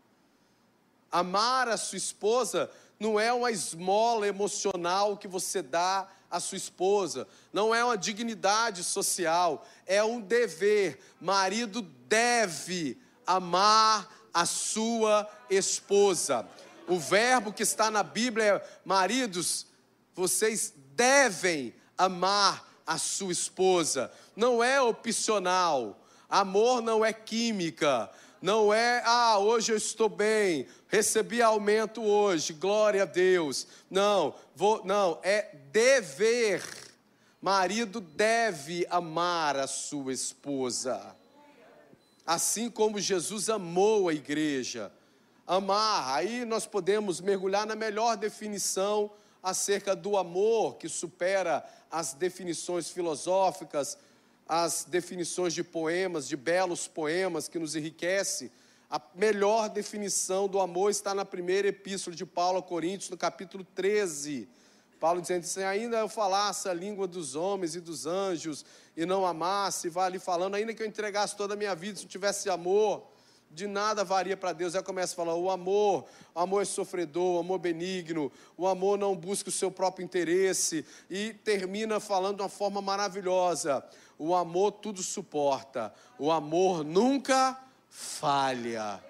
Amar 1.12 1.68
a 1.68 1.76
sua 1.76 1.98
esposa 1.98 2.72
não 2.98 3.20
é 3.20 3.34
uma 3.34 3.52
esmola 3.52 4.26
emocional 4.26 5.18
que 5.18 5.28
você 5.28 5.62
dá 5.62 6.08
à 6.32 6.40
sua 6.40 6.58
esposa, 6.58 7.28
não 7.52 7.76
é 7.76 7.84
uma 7.84 7.98
dignidade 7.98 8.82
social, 8.82 9.68
é 9.86 10.02
um 10.02 10.22
dever. 10.22 11.02
Marido 11.20 11.82
deve 12.08 12.98
amar 13.28 14.08
a 14.34 14.46
sua 14.46 15.30
esposa. 15.50 16.48
O 16.90 16.98
verbo 16.98 17.54
que 17.54 17.64
está 17.64 17.92
na 17.92 18.02
Bíblia 18.02 18.46
é: 18.46 18.80
maridos, 18.84 19.68
vocês 20.16 20.74
devem 20.96 21.74
amar 21.98 22.68
a 22.86 22.98
sua 22.98 23.32
esposa. 23.32 24.12
Não 24.36 24.64
é 24.64 24.82
opcional. 24.82 26.04
Amor 26.28 26.82
não 26.82 27.06
é 27.06 27.14
química. 27.14 28.10
Não 28.42 28.74
é, 28.74 29.04
ah, 29.06 29.38
hoje 29.38 29.74
eu 29.74 29.76
estou 29.76 30.08
bem, 30.08 30.66
recebi 30.88 31.42
aumento 31.42 32.02
hoje, 32.02 32.54
glória 32.54 33.04
a 33.04 33.06
Deus. 33.06 33.68
Não, 33.90 34.34
vou, 34.56 34.82
não, 34.86 35.20
é 35.24 35.54
dever. 35.72 36.64
Marido 37.42 38.00
deve 38.00 38.88
amar 38.90 39.58
a 39.58 39.68
sua 39.68 40.14
esposa. 40.14 41.16
Assim 42.26 42.70
como 42.70 43.00
Jesus 43.00 43.50
amou 43.50 44.08
a 44.08 44.14
igreja. 44.14 44.92
Amar, 45.50 46.16
aí 46.16 46.46
nós 46.46 46.68
podemos 46.68 47.20
mergulhar 47.20 47.66
na 47.66 47.76
melhor 47.76 48.16
definição 48.16 49.10
acerca 49.42 49.96
do 49.96 50.16
amor 50.16 50.76
que 50.76 50.88
supera 50.88 51.68
as 51.90 52.14
definições 52.14 52.92
filosóficas, 52.92 53.98
as 54.48 54.84
definições 54.84 55.56
de 55.56 55.64
poemas, 55.64 56.28
de 56.28 56.38
belos 56.38 56.88
poemas 56.88 57.48
que 57.48 57.58
nos 57.58 57.76
enriquece. 57.76 58.52
A 58.92 59.02
melhor 59.16 59.70
definição 59.70 60.48
do 60.48 60.60
amor 60.60 60.92
está 60.92 61.16
na 61.16 61.26
primeira 61.26 61.70
epístola 61.70 62.16
de 62.16 62.28
Paulo 62.28 62.60
a 62.60 62.62
Coríntios, 62.62 63.10
no 63.10 63.18
capítulo 63.18 63.66
13. 63.74 64.48
Paulo 65.00 65.20
dizendo 65.20 65.46
assim: 65.46 65.64
ainda 65.64 65.98
eu 65.98 66.08
falasse 66.08 66.70
a 66.70 66.74
língua 66.76 67.08
dos 67.08 67.34
homens 67.36 67.74
e 67.74 67.82
dos 67.82 68.06
anjos, 68.06 68.64
e 68.96 69.04
não 69.04 69.26
amasse, 69.26 69.90
vai 69.90 70.06
ali 70.06 70.20
falando, 70.20 70.54
ainda 70.54 70.76
que 70.76 70.84
eu 70.84 70.88
entregasse 70.88 71.36
toda 71.36 71.56
a 71.56 71.58
minha 71.58 71.74
vida, 71.74 71.98
se 71.98 72.04
não 72.04 72.10
tivesse 72.10 72.52
amor, 72.52 73.18
de 73.50 73.66
nada 73.68 74.04
varia 74.04 74.38
para 74.38 74.54
Deus. 74.54 74.76
Aí 74.76 74.84
começa 74.84 75.14
a 75.14 75.16
falar: 75.16 75.36
o 75.36 75.50
amor, 75.50 76.06
o 76.34 76.40
amor 76.40 76.62
é 76.62 76.66
sofredor, 76.66 77.38
o 77.38 77.40
amor 77.40 77.60
benigno, 77.60 78.32
o 78.56 78.68
amor 78.68 78.98
não 78.98 79.16
busca 79.16 79.50
o 79.50 79.52
seu 79.52 79.72
próprio 79.72 80.04
interesse, 80.04 80.86
e 81.10 81.34
termina 81.34 82.00
falando 82.00 82.38
de 82.38 82.42
uma 82.44 82.50
forma 82.50 82.82
maravilhosa: 82.82 83.84
o 84.18 84.36
amor 84.36 84.74
tudo 84.74 85.02
suporta, 85.02 85.94
o 86.18 86.32
amor 86.32 86.84
nunca 86.84 87.60
falha. 87.90 89.04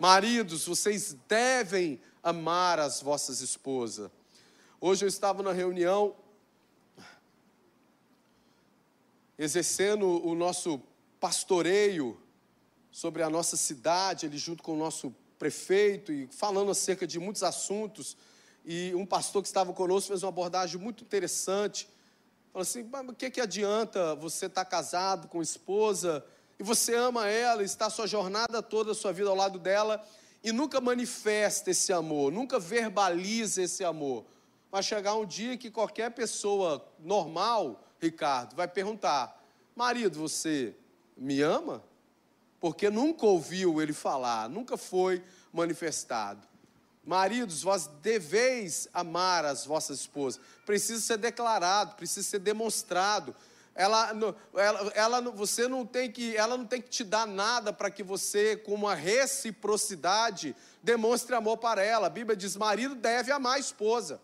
Maridos, 0.00 0.66
vocês 0.66 1.16
devem 1.28 2.00
amar 2.22 2.80
as 2.80 3.00
vossas 3.00 3.40
esposas. 3.40 4.10
Hoje 4.80 5.04
eu 5.04 5.08
estava 5.08 5.42
na 5.42 5.52
reunião, 5.52 6.16
exercendo 9.38 10.26
o 10.26 10.34
nosso 10.34 10.80
pastoreio 11.20 12.20
sobre 12.94 13.24
a 13.24 13.28
nossa 13.28 13.56
cidade, 13.56 14.24
ele 14.24 14.38
junto 14.38 14.62
com 14.62 14.72
o 14.72 14.76
nosso 14.76 15.12
prefeito 15.36 16.12
e 16.12 16.28
falando 16.28 16.70
acerca 16.70 17.04
de 17.04 17.18
muitos 17.18 17.42
assuntos. 17.42 18.16
E 18.64 18.94
um 18.94 19.04
pastor 19.04 19.42
que 19.42 19.48
estava 19.48 19.72
conosco 19.72 20.10
fez 20.10 20.22
uma 20.22 20.28
abordagem 20.28 20.80
muito 20.80 21.02
interessante. 21.02 21.88
Falou 22.52 22.62
assim: 22.62 22.84
mas 22.84 23.08
o 23.08 23.12
que, 23.12 23.30
que 23.30 23.40
adianta 23.40 24.14
você 24.14 24.46
estar 24.46 24.64
tá 24.64 24.70
casado 24.70 25.26
com 25.26 25.42
esposa 25.42 26.24
e 26.56 26.62
você 26.62 26.94
ama 26.94 27.26
ela, 27.26 27.64
está 27.64 27.86
a 27.86 27.90
sua 27.90 28.06
jornada 28.06 28.62
toda, 28.62 28.92
a 28.92 28.94
sua 28.94 29.12
vida 29.12 29.28
ao 29.28 29.34
lado 29.34 29.58
dela 29.58 30.00
e 30.40 30.52
nunca 30.52 30.80
manifesta 30.80 31.72
esse 31.72 31.92
amor, 31.92 32.30
nunca 32.30 32.60
verbaliza 32.60 33.60
esse 33.60 33.82
amor. 33.82 34.24
Vai 34.70 34.84
chegar 34.84 35.16
um 35.16 35.26
dia 35.26 35.56
que 35.56 35.68
qualquer 35.68 36.12
pessoa 36.12 36.86
normal, 37.00 37.84
Ricardo, 38.00 38.54
vai 38.54 38.68
perguntar: 38.68 39.44
marido, 39.74 40.16
você 40.16 40.76
me 41.16 41.42
ama? 41.42 41.82
Porque 42.64 42.88
nunca 42.88 43.26
ouviu 43.26 43.82
ele 43.82 43.92
falar, 43.92 44.48
nunca 44.48 44.78
foi 44.78 45.22
manifestado. 45.52 46.40
Maridos, 47.04 47.62
vós 47.62 47.90
deveis 48.00 48.88
amar 48.90 49.44
as 49.44 49.66
vossas 49.66 50.00
esposas. 50.00 50.40
Precisa 50.64 50.98
ser 51.02 51.18
declarado, 51.18 51.94
precisa 51.94 52.26
ser 52.26 52.38
demonstrado. 52.38 53.36
Ela, 53.74 54.12
ela, 54.54 54.92
ela, 54.94 55.20
você 55.20 55.68
não 55.68 55.84
tem 55.84 56.10
que, 56.10 56.34
ela 56.38 56.56
não 56.56 56.64
tem 56.64 56.80
que 56.80 56.88
te 56.88 57.04
dar 57.04 57.26
nada 57.26 57.70
para 57.70 57.90
que 57.90 58.02
você, 58.02 58.56
com 58.56 58.72
uma 58.72 58.94
reciprocidade, 58.94 60.56
demonstre 60.82 61.34
amor 61.34 61.58
para 61.58 61.82
ela. 61.82 62.06
A 62.06 62.10
Bíblia 62.10 62.34
diz: 62.34 62.56
marido 62.56 62.94
deve 62.94 63.30
amar 63.30 63.56
a 63.56 63.60
esposa. 63.60 64.18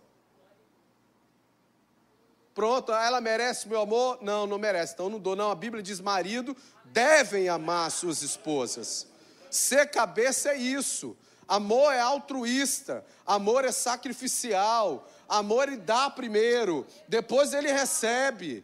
Pronto, 2.60 2.92
ela 2.92 3.22
merece 3.22 3.66
meu 3.66 3.80
amor? 3.80 4.18
Não, 4.20 4.46
não 4.46 4.58
merece. 4.58 4.92
Então 4.92 5.08
não 5.08 5.18
dou. 5.18 5.34
Não, 5.34 5.50
a 5.50 5.54
Bíblia 5.54 5.82
diz: 5.82 5.98
marido 5.98 6.54
devem 6.84 7.48
amar 7.48 7.90
suas 7.90 8.20
esposas. 8.20 9.06
Ser 9.50 9.86
cabeça 9.86 10.50
é 10.50 10.58
isso. 10.58 11.16
Amor 11.48 11.90
é 11.94 12.00
altruísta, 12.00 13.02
amor 13.26 13.64
é 13.64 13.72
sacrificial, 13.72 15.08
amor 15.26 15.68
ele 15.68 15.78
dá 15.78 16.10
primeiro, 16.10 16.86
depois 17.08 17.54
ele 17.54 17.72
recebe. 17.72 18.62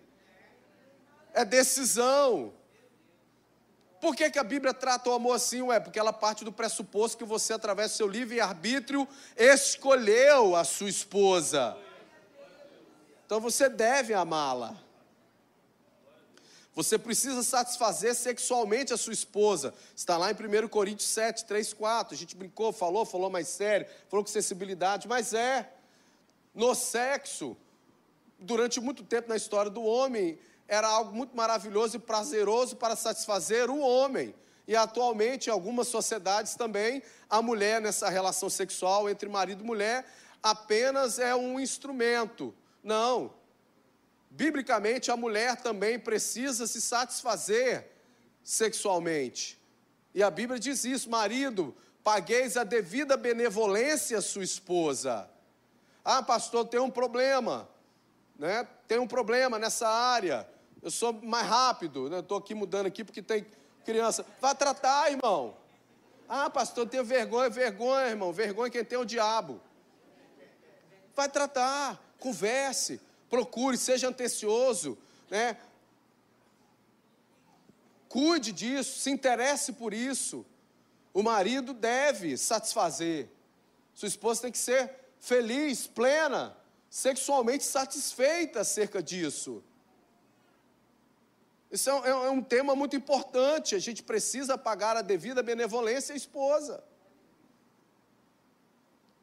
É 1.32 1.42
decisão. 1.42 2.52
Por 3.98 4.14
que, 4.14 4.28
que 4.28 4.38
a 4.38 4.44
Bíblia 4.44 4.74
trata 4.74 5.08
o 5.08 5.14
amor 5.14 5.36
assim? 5.36 5.62
Ué, 5.62 5.80
porque 5.80 5.98
ela 5.98 6.12
parte 6.12 6.44
do 6.44 6.52
pressuposto 6.52 7.16
que 7.16 7.24
você, 7.24 7.54
através 7.54 7.92
do 7.92 7.96
seu 7.96 8.06
livre-arbítrio, 8.08 9.08
escolheu 9.38 10.54
a 10.54 10.64
sua 10.64 10.90
esposa. 10.90 11.78
Então 13.26 13.40
você 13.40 13.68
deve 13.68 14.14
amá-la. 14.14 14.76
Você 16.76 16.96
precisa 16.96 17.42
satisfazer 17.42 18.14
sexualmente 18.14 18.92
a 18.92 18.96
sua 18.96 19.12
esposa. 19.12 19.74
Está 19.96 20.16
lá 20.16 20.30
em 20.30 20.34
1 20.34 20.68
Coríntios 20.68 21.08
7, 21.08 21.44
3, 21.44 21.72
4. 21.72 22.14
A 22.14 22.16
gente 22.16 22.36
brincou, 22.36 22.72
falou, 22.72 23.04
falou 23.04 23.28
mais 23.28 23.48
sério, 23.48 23.86
falou 24.08 24.24
com 24.24 24.30
sensibilidade, 24.30 25.08
mas 25.08 25.34
é. 25.34 25.72
No 26.54 26.74
sexo, 26.74 27.56
durante 28.38 28.80
muito 28.80 29.02
tempo 29.02 29.28
na 29.28 29.36
história 29.36 29.70
do 29.70 29.82
homem, 29.82 30.38
era 30.68 30.86
algo 30.86 31.12
muito 31.12 31.36
maravilhoso 31.36 31.96
e 31.96 31.98
prazeroso 31.98 32.76
para 32.76 32.94
satisfazer 32.94 33.70
o 33.70 33.80
homem. 33.80 34.34
E 34.68 34.76
atualmente, 34.76 35.48
em 35.48 35.52
algumas 35.52 35.88
sociedades 35.88 36.54
também, 36.54 37.02
a 37.28 37.42
mulher 37.42 37.80
nessa 37.80 38.08
relação 38.08 38.48
sexual 38.48 39.10
entre 39.10 39.28
marido 39.28 39.64
e 39.64 39.66
mulher 39.66 40.06
apenas 40.42 41.18
é 41.18 41.34
um 41.34 41.58
instrumento. 41.58 42.54
Não. 42.86 43.34
Biblicamente, 44.30 45.10
a 45.10 45.16
mulher 45.16 45.56
também 45.56 45.98
precisa 45.98 46.68
se 46.68 46.80
satisfazer 46.80 47.90
sexualmente. 48.44 49.60
E 50.14 50.22
a 50.22 50.30
Bíblia 50.30 50.56
diz 50.56 50.84
isso: 50.84 51.10
marido, 51.10 51.76
pagueis 52.04 52.56
a 52.56 52.62
devida 52.62 53.16
benevolência 53.16 54.18
à 54.18 54.22
sua 54.22 54.44
esposa. 54.44 55.28
Ah, 56.04 56.22
pastor, 56.22 56.64
tem 56.64 56.78
um 56.78 56.88
problema, 56.88 57.68
né? 58.38 58.68
Tem 58.86 59.00
um 59.00 59.08
problema 59.08 59.58
nessa 59.58 59.88
área. 59.88 60.48
Eu 60.80 60.92
sou 60.92 61.12
mais 61.12 61.48
rápido, 61.48 62.08
né? 62.08 62.20
Estou 62.20 62.38
aqui 62.38 62.54
mudando 62.54 62.86
aqui 62.86 63.02
porque 63.02 63.20
tem 63.20 63.44
criança. 63.84 64.24
Vá 64.40 64.54
tratar, 64.54 65.10
irmão. 65.10 65.56
Ah, 66.28 66.48
pastor, 66.48 66.88
tenho 66.88 67.04
vergonha, 67.04 67.50
vergonha, 67.50 68.06
irmão. 68.06 68.32
Vergonha 68.32 68.70
quem 68.70 68.84
tem 68.84 68.96
o 68.96 69.04
diabo. 69.04 69.60
Vai 71.16 71.28
tratar, 71.28 72.00
converse, 72.18 73.00
procure, 73.28 73.76
seja 73.76 74.08
antecioso, 74.08 74.96
né? 75.30 75.56
Cuide 78.08 78.52
disso, 78.52 78.98
se 78.98 79.10
interesse 79.10 79.72
por 79.72 79.92
isso. 79.92 80.46
O 81.12 81.22
marido 81.22 81.72
deve 81.72 82.36
satisfazer. 82.36 83.28
Sua 83.94 84.08
esposa 84.08 84.42
tem 84.42 84.52
que 84.52 84.58
ser 84.58 84.94
feliz, 85.18 85.86
plena, 85.86 86.56
sexualmente 86.90 87.64
satisfeita 87.64 88.60
acerca 88.60 89.02
disso. 89.02 89.62
Isso 91.70 91.90
é 91.90 91.94
um, 91.94 92.06
é 92.06 92.30
um, 92.30 92.42
tema 92.42 92.76
muito 92.76 92.94
importante. 92.94 93.74
A 93.74 93.78
gente 93.78 94.02
precisa 94.02 94.56
pagar 94.56 94.96
a 94.96 95.02
devida 95.02 95.42
benevolência 95.42 96.12
à 96.12 96.16
esposa. 96.16 96.82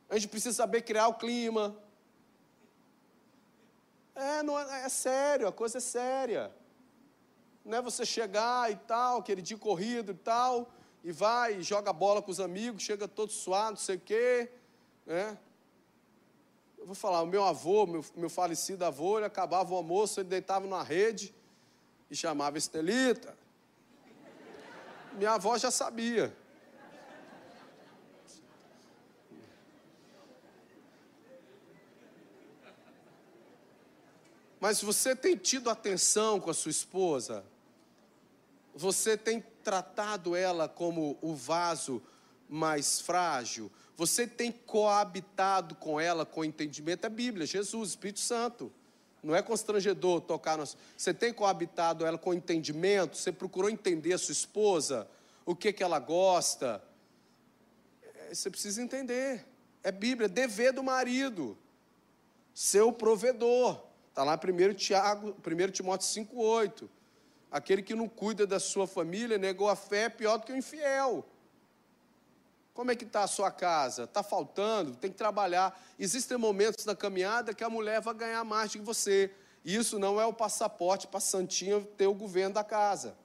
A 0.09 0.15
gente 0.15 0.27
precisa 0.27 0.55
saber 0.55 0.81
criar 0.81 1.07
o 1.07 1.15
clima. 1.15 1.75
É, 4.15 4.43
não 4.43 4.59
é, 4.59 4.85
é 4.85 4.89
sério, 4.89 5.47
a 5.47 5.51
coisa 5.51 5.77
é 5.77 5.81
séria. 5.81 6.51
Não 7.65 7.77
é 7.77 7.81
você 7.81 8.05
chegar 8.05 8.71
e 8.71 8.75
tal, 8.75 9.19
aquele 9.19 9.41
dia 9.41 9.57
corrido 9.57 10.11
e 10.11 10.15
tal, 10.15 10.71
e 11.03 11.11
vai 11.11 11.55
e 11.55 11.63
joga 11.63 11.91
bola 11.93 12.21
com 12.21 12.29
os 12.29 12.39
amigos, 12.39 12.83
chega 12.83 13.07
todo 13.07 13.31
suado, 13.31 13.71
não 13.71 13.77
sei 13.77 13.95
o 13.95 13.99
quê. 13.99 14.51
Né? 15.05 15.37
Eu 16.77 16.85
vou 16.85 16.95
falar, 16.95 17.21
o 17.21 17.25
meu 17.25 17.43
avô, 17.43 17.85
meu, 17.85 18.05
meu 18.15 18.29
falecido 18.29 18.83
avô, 18.83 19.17
ele 19.17 19.25
acabava 19.25 19.73
o 19.73 19.77
almoço, 19.77 20.19
ele 20.19 20.29
deitava 20.29 20.65
numa 20.65 20.83
rede 20.83 21.33
e 22.11 22.15
chamava 22.15 22.57
Estelita. 22.57 23.37
Minha 25.13 25.31
avó 25.31 25.57
já 25.57 25.71
sabia. 25.71 26.35
Mas 34.63 34.81
você 34.81 35.13
tem 35.13 35.35
tido 35.35 35.69
atenção 35.69 36.39
com 36.39 36.49
a 36.49 36.53
sua 36.53 36.71
esposa? 36.71 37.43
Você 38.73 39.17
tem 39.17 39.43
tratado 39.61 40.37
ela 40.37 40.69
como 40.69 41.17
o 41.21 41.35
vaso 41.35 42.01
mais 42.47 43.01
frágil? 43.01 43.69
Você 43.97 44.25
tem 44.25 44.53
coabitado 44.53 45.75
com 45.75 45.99
ela 45.99 46.25
com 46.25 46.45
entendimento? 46.45 47.05
É 47.05 47.09
Bíblia, 47.09 47.45
Jesus, 47.45 47.89
Espírito 47.89 48.21
Santo. 48.21 48.71
Não 49.21 49.35
é 49.35 49.41
constrangedor 49.41 50.21
tocar. 50.21 50.57
No... 50.57 50.63
Você 50.95 51.13
tem 51.13 51.33
coabitado 51.33 52.05
ela 52.05 52.17
com 52.17 52.33
entendimento? 52.33 53.17
Você 53.17 53.33
procurou 53.33 53.69
entender 53.69 54.13
a 54.13 54.17
sua 54.17 54.31
esposa? 54.31 55.09
O 55.45 55.53
que, 55.53 55.73
que 55.73 55.83
ela 55.83 55.99
gosta? 55.99 56.81
É, 58.01 58.33
você 58.33 58.49
precisa 58.49 58.81
entender. 58.81 59.45
É 59.83 59.91
Bíblia, 59.91 60.29
dever 60.29 60.71
do 60.71 60.81
marido. 60.81 61.57
Seu 62.53 62.93
provedor. 62.93 63.91
Está 64.13 64.23
lá 64.23 64.35
1, 64.39 64.73
Tiago, 64.75 65.35
1 65.43 65.71
Timóteo 65.71 66.07
5,8. 66.07 66.87
Aquele 67.51 67.81
que 67.81 67.95
não 67.95 68.07
cuida 68.07 68.45
da 68.45 68.59
sua 68.59 68.85
família, 68.85 69.39
negou 69.39 69.67
a 69.67 69.75
fé, 69.75 70.03
é 70.03 70.09
pior 70.09 70.37
do 70.37 70.45
que 70.45 70.53
o 70.53 70.55
infiel. 70.55 71.25
Como 72.75 72.91
é 72.91 72.95
que 72.95 73.05
está 73.05 73.23
a 73.23 73.27
sua 73.27 73.49
casa? 73.49 74.03
Está 74.03 74.21
faltando? 74.21 74.95
Tem 74.95 75.09
que 75.09 75.17
trabalhar. 75.17 75.81
Existem 75.97 76.37
momentos 76.37 76.85
na 76.85 76.95
caminhada 76.95 77.55
que 77.55 77.63
a 77.63 77.69
mulher 77.71 78.01
vai 78.01 78.13
ganhar 78.13 78.43
mais 78.43 78.71
do 78.71 78.77
que 78.77 78.85
você. 78.85 79.33
Isso 79.65 79.97
não 79.97 80.21
é 80.21 80.25
o 80.27 80.33
passaporte 80.33 81.07
para 81.07 81.19
Santinha 81.19 81.81
ter 81.97 82.05
o 82.05 82.13
governo 82.13 82.53
da 82.53 82.63
casa. 82.63 83.17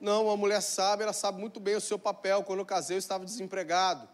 Não, 0.00 0.30
a 0.30 0.36
mulher 0.36 0.60
sabe, 0.60 1.02
ela 1.02 1.12
sabe 1.12 1.40
muito 1.40 1.58
bem 1.58 1.74
o 1.74 1.80
seu 1.80 1.98
papel. 1.98 2.44
Quando 2.44 2.60
eu 2.60 2.66
casei, 2.66 2.94
eu 2.94 3.00
estava 3.00 3.24
desempregado. 3.24 4.08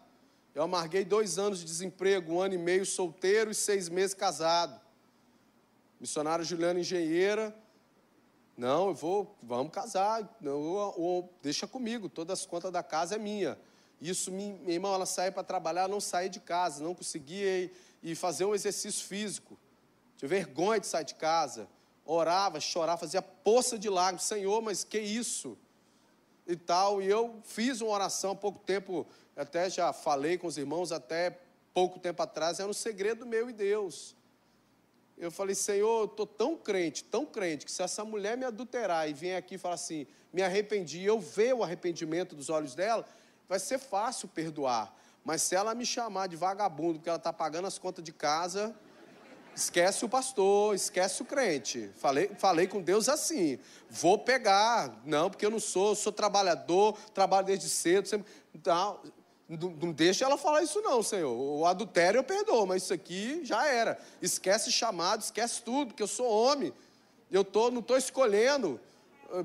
Eu 0.53 0.63
amarguei 0.63 1.05
dois 1.05 1.37
anos 1.37 1.59
de 1.59 1.65
desemprego, 1.65 2.33
um 2.33 2.41
ano 2.41 2.55
e 2.55 2.57
meio 2.57 2.85
solteiro 2.85 3.51
e 3.51 3.55
seis 3.55 3.87
meses 3.87 4.13
casado. 4.13 4.79
Missionária 5.99 6.43
Juliana 6.43 6.79
engenheira. 6.79 7.55
Não, 8.57 8.87
eu 8.89 8.93
vou, 8.93 9.37
vamos 9.41 9.71
casar. 9.71 10.37
Não, 10.41 11.29
deixa 11.41 11.67
comigo, 11.67 12.09
todas 12.09 12.39
as 12.39 12.45
contas 12.45 12.71
da 12.71 12.83
casa 12.83 13.15
é 13.15 13.17
minha. 13.17 13.57
Isso, 14.01 14.31
minha 14.31 14.57
irmã, 14.67 14.93
ela 14.93 15.05
saía 15.05 15.31
para 15.31 15.43
trabalhar, 15.43 15.87
não 15.87 15.99
saía 15.99 16.29
de 16.29 16.39
casa, 16.39 16.83
não 16.83 16.95
conseguia 16.95 17.63
ir, 17.63 17.73
ir 18.01 18.15
fazer 18.15 18.45
um 18.45 18.55
exercício 18.55 19.05
físico. 19.05 19.57
Tinha 20.17 20.27
vergonha 20.27 20.79
de 20.79 20.87
sair 20.87 21.05
de 21.05 21.15
casa. 21.15 21.67
Orava, 22.05 22.59
chorava, 22.59 22.97
fazia 22.97 23.21
poça 23.21 23.77
de 23.77 23.89
lágrimas. 23.89 24.23
Senhor, 24.23 24.61
mas 24.61 24.83
que 24.83 24.99
isso? 24.99 25.57
E 26.47 26.55
tal. 26.55 27.01
E 27.01 27.07
eu 27.07 27.39
fiz 27.43 27.81
uma 27.81 27.91
oração 27.91 28.31
há 28.31 28.35
pouco 28.35 28.59
tempo 28.59 29.05
até 29.41 29.69
já 29.69 29.93
falei 29.93 30.37
com 30.37 30.47
os 30.47 30.57
irmãos 30.57 30.91
até 30.91 31.39
pouco 31.73 31.99
tempo 31.99 32.21
atrás, 32.21 32.59
era 32.59 32.69
um 32.69 32.73
segredo 32.73 33.25
meu 33.25 33.49
e 33.49 33.53
Deus. 33.53 34.15
Eu 35.17 35.31
falei, 35.31 35.55
Senhor, 35.55 36.01
eu 36.01 36.05
estou 36.05 36.25
tão 36.25 36.57
crente, 36.57 37.03
tão 37.03 37.25
crente, 37.25 37.65
que 37.65 37.71
se 37.71 37.81
essa 37.81 38.03
mulher 38.03 38.37
me 38.37 38.45
adulterar 38.45 39.09
e 39.09 39.13
vier 39.13 39.37
aqui 39.37 39.55
e 39.55 39.57
falar 39.57 39.75
assim, 39.75 40.07
me 40.31 40.41
arrependi, 40.41 41.03
eu 41.03 41.19
ver 41.19 41.53
o 41.53 41.63
arrependimento 41.63 42.35
dos 42.35 42.49
olhos 42.49 42.75
dela, 42.75 43.05
vai 43.47 43.59
ser 43.59 43.79
fácil 43.79 44.27
perdoar. 44.27 44.93
Mas 45.23 45.41
se 45.41 45.55
ela 45.55 45.75
me 45.75 45.85
chamar 45.85 46.27
de 46.27 46.35
vagabundo, 46.35 46.99
porque 46.99 47.09
ela 47.09 47.17
está 47.17 47.33
pagando 47.33 47.67
as 47.67 47.77
contas 47.77 48.03
de 48.03 48.13
casa, 48.13 48.75
esquece 49.55 50.05
o 50.05 50.09
pastor, 50.09 50.73
esquece 50.73 51.21
o 51.21 51.25
crente. 51.25 51.91
Falei, 51.97 52.29
falei 52.37 52.67
com 52.67 52.81
Deus 52.81 53.09
assim: 53.09 53.59
vou 53.89 54.17
pegar, 54.17 55.01
não, 55.05 55.29
porque 55.29 55.45
eu 55.45 55.51
não 55.51 55.59
sou, 55.59 55.95
sou 55.95 56.11
trabalhador, 56.11 56.97
trabalho 57.13 57.45
desde 57.45 57.69
cedo. 57.69 58.07
Sempre, 58.07 58.31
não, 58.65 59.01
não, 59.49 59.91
deixa 59.91 60.25
ela 60.25 60.37
falar 60.37 60.61
isso, 60.61 60.79
não, 60.81 61.01
Senhor. 61.01 61.31
O 61.31 61.65
adultério 61.65 62.19
eu 62.19 62.23
perdoo, 62.23 62.67
mas 62.67 62.83
isso 62.83 62.93
aqui 62.93 63.43
já 63.43 63.67
era. 63.67 63.99
Esquece 64.21 64.71
chamado, 64.71 65.21
esquece 65.21 65.63
tudo, 65.63 65.87
porque 65.87 66.03
eu 66.03 66.07
sou 66.07 66.29
homem. 66.29 66.71
Eu 67.31 67.43
tô, 67.43 67.71
não 67.71 67.79
estou 67.79 67.97
escolhendo. 67.97 68.79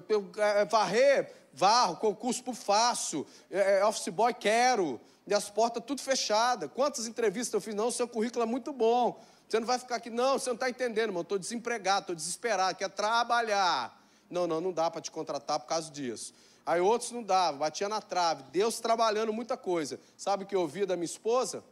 Eu, 0.07 0.31
é, 0.37 0.67
varrer, 0.67 1.33
varro, 1.55 1.97
concurso 1.97 2.45
por 2.45 2.55
faço. 2.55 3.27
É, 3.51 3.83
office 3.83 4.09
boy, 4.09 4.35
quero. 4.35 5.01
E 5.27 5.33
as 5.33 5.49
portas 5.49 5.83
tudo 5.87 6.03
fechadas. 6.03 6.71
Quantas 6.75 7.07
entrevistas 7.07 7.55
eu 7.55 7.61
fiz? 7.63 7.75
Não, 7.75 7.91
seu 7.91 8.07
currículo 8.07 8.43
é 8.43 8.47
muito 8.47 8.75
bom. 8.75 9.19
Você 9.49 9.59
não 9.59 9.67
vai 9.67 9.79
ficar 9.79 9.97
aqui, 9.97 10.11
não, 10.11 10.39
você 10.39 10.51
não 10.51 10.55
está 10.55 10.69
entendendo, 10.69 11.09
irmão. 11.09 11.23
Estou 11.23 11.39
desempregado, 11.39 12.01
estou 12.01 12.17
desesperado, 12.17 12.77
quer 12.77 12.91
trabalhar. 12.91 13.99
Não, 14.29 14.47
não, 14.47 14.61
não 14.61 14.73
dá 14.73 14.91
para 14.91 15.01
te 15.01 15.11
contratar 15.11 15.61
por 15.61 15.67
causa 15.67 15.91
disso. 15.91 16.35
Aí 16.67 16.81
outros 16.81 17.11
não 17.11 17.23
davam, 17.23 17.61
batia 17.61 17.89
na 17.89 18.01
trave. 18.01 18.45
Deus 18.45 18.81
trabalhando 18.81 19.33
muita 19.33 19.57
coisa. 19.57 20.01
Sabe 20.17 20.45
o 20.45 20.47
que 20.47 20.55
eu 20.55 20.61
ouvia 20.61 20.87
da 20.87 20.97
minha 20.97 21.05
esposa? 21.05 21.63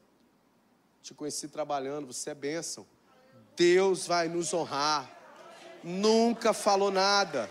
Te 1.03 1.15
conheci 1.15 1.49
trabalhando, 1.49 2.13
você 2.13 2.31
é 2.31 2.35
bênção. 2.35 2.87
Deus 3.57 4.07
vai 4.07 4.29
nos 4.29 4.53
honrar. 4.53 5.11
Nunca 5.83 6.53
falou 6.53 6.91
nada. 6.91 7.51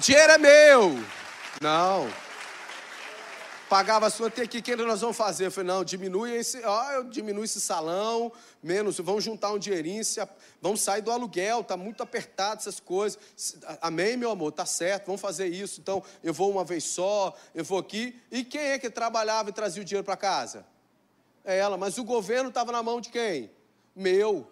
Dinheiro 0.00 0.32
é 0.32 0.38
meu. 0.38 0.92
Não 1.60 2.27
pagava 3.68 4.06
a 4.06 4.10
sua, 4.10 4.30
tem 4.30 4.44
aqui, 4.44 4.58
o 4.58 4.62
que 4.62 4.74
nós 4.76 5.00
vamos 5.02 5.16
fazer? 5.16 5.46
Eu 5.46 5.50
falei, 5.50 5.68
não, 5.68 5.84
diminui 5.84 6.34
esse, 6.34 6.64
ó, 6.64 6.90
eu 6.92 7.04
diminuo 7.04 7.44
esse 7.44 7.60
salão, 7.60 8.32
menos, 8.62 8.98
vamos 8.98 9.22
juntar 9.22 9.52
um 9.52 9.58
dinheirinho, 9.58 10.02
se, 10.04 10.26
vamos 10.60 10.80
sair 10.80 11.02
do 11.02 11.12
aluguel, 11.12 11.60
está 11.60 11.76
muito 11.76 12.02
apertado 12.02 12.60
essas 12.60 12.80
coisas. 12.80 13.18
Amém, 13.80 14.16
meu 14.16 14.30
amor, 14.30 14.52
tá 14.52 14.64
certo, 14.64 15.06
vamos 15.06 15.20
fazer 15.20 15.48
isso. 15.48 15.80
Então, 15.80 16.02
eu 16.24 16.32
vou 16.32 16.50
uma 16.50 16.64
vez 16.64 16.84
só, 16.84 17.34
eu 17.54 17.62
vou 17.62 17.78
aqui. 17.78 18.18
E 18.30 18.42
quem 18.42 18.62
é 18.62 18.78
que 18.78 18.88
trabalhava 18.88 19.50
e 19.50 19.52
trazia 19.52 19.82
o 19.82 19.84
dinheiro 19.84 20.04
para 20.04 20.16
casa? 20.16 20.66
É 21.44 21.58
ela, 21.58 21.76
mas 21.76 21.98
o 21.98 22.04
governo 22.04 22.48
estava 22.48 22.72
na 22.72 22.82
mão 22.82 23.00
de 23.00 23.10
quem? 23.10 23.50
Meu. 23.94 24.50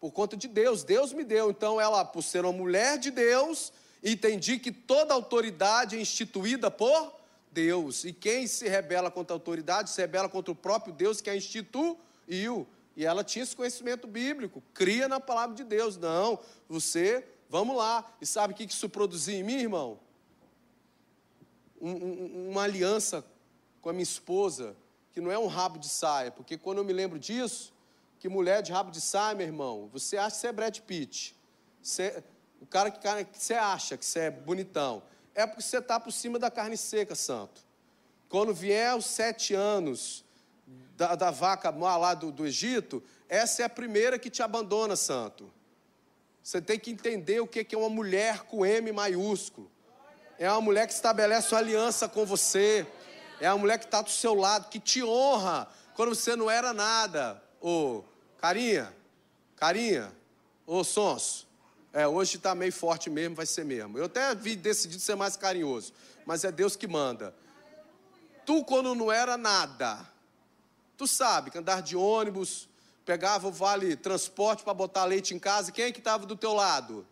Por 0.00 0.12
conta 0.12 0.36
de 0.36 0.46
Deus, 0.46 0.84
Deus 0.84 1.14
me 1.14 1.24
deu. 1.24 1.50
Então, 1.50 1.80
ela, 1.80 2.04
por 2.04 2.22
ser 2.22 2.44
uma 2.44 2.52
mulher 2.52 2.98
de 2.98 3.10
Deus, 3.10 3.72
entendi 4.02 4.58
que 4.58 4.70
toda 4.70 5.14
autoridade 5.14 5.96
é 5.96 6.00
instituída 6.00 6.70
por 6.70 7.23
Deus. 7.54 8.04
E 8.04 8.12
quem 8.12 8.46
se 8.46 8.68
rebela 8.68 9.10
contra 9.10 9.34
a 9.34 9.36
autoridade 9.36 9.88
se 9.88 10.00
rebela 10.00 10.28
contra 10.28 10.50
o 10.52 10.56
próprio 10.56 10.92
Deus 10.92 11.20
que 11.20 11.30
a 11.30 11.36
instituiu. 11.36 12.66
E 12.96 13.06
ela 13.06 13.24
tinha 13.24 13.44
esse 13.44 13.56
conhecimento 13.56 14.06
bíblico, 14.06 14.62
cria 14.74 15.08
na 15.08 15.20
palavra 15.20 15.54
de 15.54 15.64
Deus. 15.64 15.96
Não, 15.96 16.38
você, 16.68 17.26
vamos 17.48 17.76
lá. 17.76 18.04
E 18.20 18.26
sabe 18.26 18.52
o 18.52 18.56
que 18.56 18.64
isso 18.64 18.88
produzia 18.88 19.36
em 19.36 19.42
mim, 19.42 19.54
irmão? 19.54 19.98
Um, 21.80 21.90
um, 21.90 22.50
uma 22.50 22.62
aliança 22.62 23.24
com 23.80 23.88
a 23.88 23.92
minha 23.92 24.02
esposa, 24.02 24.76
que 25.12 25.20
não 25.20 25.30
é 25.30 25.38
um 25.38 25.46
rabo 25.46 25.78
de 25.78 25.88
saia, 25.88 26.30
porque 26.30 26.56
quando 26.56 26.78
eu 26.78 26.84
me 26.84 26.92
lembro 26.92 27.18
disso, 27.18 27.72
que 28.18 28.28
mulher 28.28 28.62
de 28.62 28.72
rabo 28.72 28.90
de 28.90 29.00
saia, 29.00 29.34
meu 29.34 29.46
irmão, 29.46 29.88
você 29.92 30.16
acha 30.16 30.36
que 30.36 30.40
você 30.40 30.46
é 30.46 30.52
Brad 30.52 30.78
Pitt. 30.80 31.36
Você, 31.82 32.24
o 32.60 32.66
cara 32.66 32.90
que, 32.90 32.98
cara 32.98 33.22
que 33.24 33.38
você 33.38 33.54
acha 33.54 33.96
que 33.96 34.04
você 34.04 34.20
é 34.20 34.30
bonitão. 34.30 35.02
É 35.34 35.46
porque 35.46 35.62
você 35.62 35.78
está 35.78 35.98
por 35.98 36.12
cima 36.12 36.38
da 36.38 36.50
carne 36.50 36.76
seca, 36.76 37.14
santo. 37.14 37.60
Quando 38.28 38.54
vier 38.54 38.94
os 38.96 39.06
sete 39.06 39.54
anos 39.54 40.24
da, 40.96 41.14
da 41.14 41.30
vaca 41.30 41.70
lá 41.70 42.14
do, 42.14 42.30
do 42.30 42.46
Egito, 42.46 43.02
essa 43.28 43.62
é 43.62 43.64
a 43.64 43.68
primeira 43.68 44.18
que 44.18 44.30
te 44.30 44.42
abandona, 44.42 44.96
santo. 44.96 45.52
Você 46.42 46.60
tem 46.60 46.78
que 46.78 46.90
entender 46.90 47.40
o 47.40 47.46
que 47.46 47.66
é 47.74 47.78
uma 47.78 47.88
mulher 47.88 48.44
com 48.44 48.66
M 48.66 48.92
maiúsculo. 48.92 49.70
É 50.38 50.50
uma 50.50 50.60
mulher 50.60 50.86
que 50.86 50.92
estabelece 50.92 51.54
uma 51.54 51.60
aliança 51.60 52.08
com 52.08 52.24
você. 52.26 52.86
É 53.40 53.50
uma 53.50 53.58
mulher 53.58 53.78
que 53.78 53.86
está 53.86 54.02
do 54.02 54.10
seu 54.10 54.34
lado, 54.34 54.68
que 54.68 54.78
te 54.78 55.02
honra 55.02 55.68
quando 55.94 56.14
você 56.14 56.36
não 56.36 56.50
era 56.50 56.72
nada. 56.72 57.42
Ô, 57.60 58.02
carinha, 58.38 58.94
carinha, 59.56 60.12
ô 60.66 60.84
sonso. 60.84 61.48
É, 61.94 62.06
hoje 62.06 62.36
está 62.36 62.54
meio 62.54 62.72
forte 62.72 63.08
mesmo, 63.08 63.34
vai 63.34 63.46
ser 63.46 63.64
mesmo. 63.64 63.96
Eu 63.96 64.04
até 64.04 64.34
vi 64.34 64.54
decidido 64.56 65.00
ser 65.00 65.14
mais 65.14 65.34
carinhoso, 65.34 65.94
mas 66.26 66.44
é 66.44 66.52
Deus 66.52 66.76
que 66.76 66.86
manda. 66.86 67.34
Tu, 68.44 68.62
quando 68.64 68.94
não 68.94 69.10
era 69.10 69.38
nada, 69.38 70.06
Tu 70.96 71.06
sabe 71.06 71.50
que 71.50 71.58
andar 71.58 71.82
de 71.82 71.96
ônibus, 71.96 72.68
pegava 73.04 73.48
o 73.48 73.52
vale 73.52 73.96
transporte 73.96 74.62
para 74.62 74.72
botar 74.72 75.04
leite 75.04 75.34
em 75.34 75.38
casa, 75.38 75.72
quem 75.72 75.86
é 75.86 75.92
que 75.92 75.98
estava 75.98 76.24
do 76.24 76.36
teu 76.36 76.52
lado? 76.52 77.06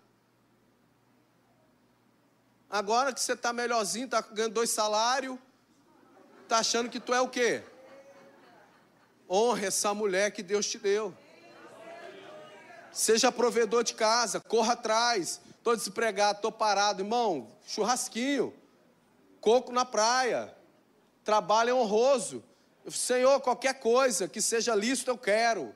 Agora 2.71 3.13
que 3.13 3.21
você 3.21 3.33
está 3.33 3.53
melhorzinho, 3.53 4.07
está 4.07 4.21
ganhando 4.21 4.55
dois 4.55 4.71
salários, 4.71 5.37
está 6.43 6.59
achando 6.59 6.89
que 6.89 7.01
tu 7.01 7.13
é 7.13 7.21
o 7.21 7.29
quê? 7.29 7.63
Honre 9.29 9.67
essa 9.67 9.93
mulher 9.93 10.31
que 10.31 10.43
Deus 10.43 10.67
te 10.67 10.79
deu. 10.79 11.15
Seja 12.93 13.33
provedor 13.33 13.83
de 13.83 13.95
casa, 13.95 14.41
corra 14.41 14.75
atrás. 14.75 15.41
Estou 15.57 15.77
desempregado, 15.77 16.39
estou 16.39 16.53
parado, 16.53 17.03
irmão. 17.03 17.49
Churrasquinho, 17.67 18.55
coco 19.41 19.73
na 19.73 19.85
praia. 19.85 20.55
Trabalho 21.25 21.71
é 21.71 21.75
honroso. 21.75 22.43
Senhor, 22.91 23.41
qualquer 23.41 23.79
coisa 23.79 24.29
que 24.29 24.43
seja 24.43 24.75
lícito 24.75 25.11
eu 25.11 25.19
quero. 25.19 25.75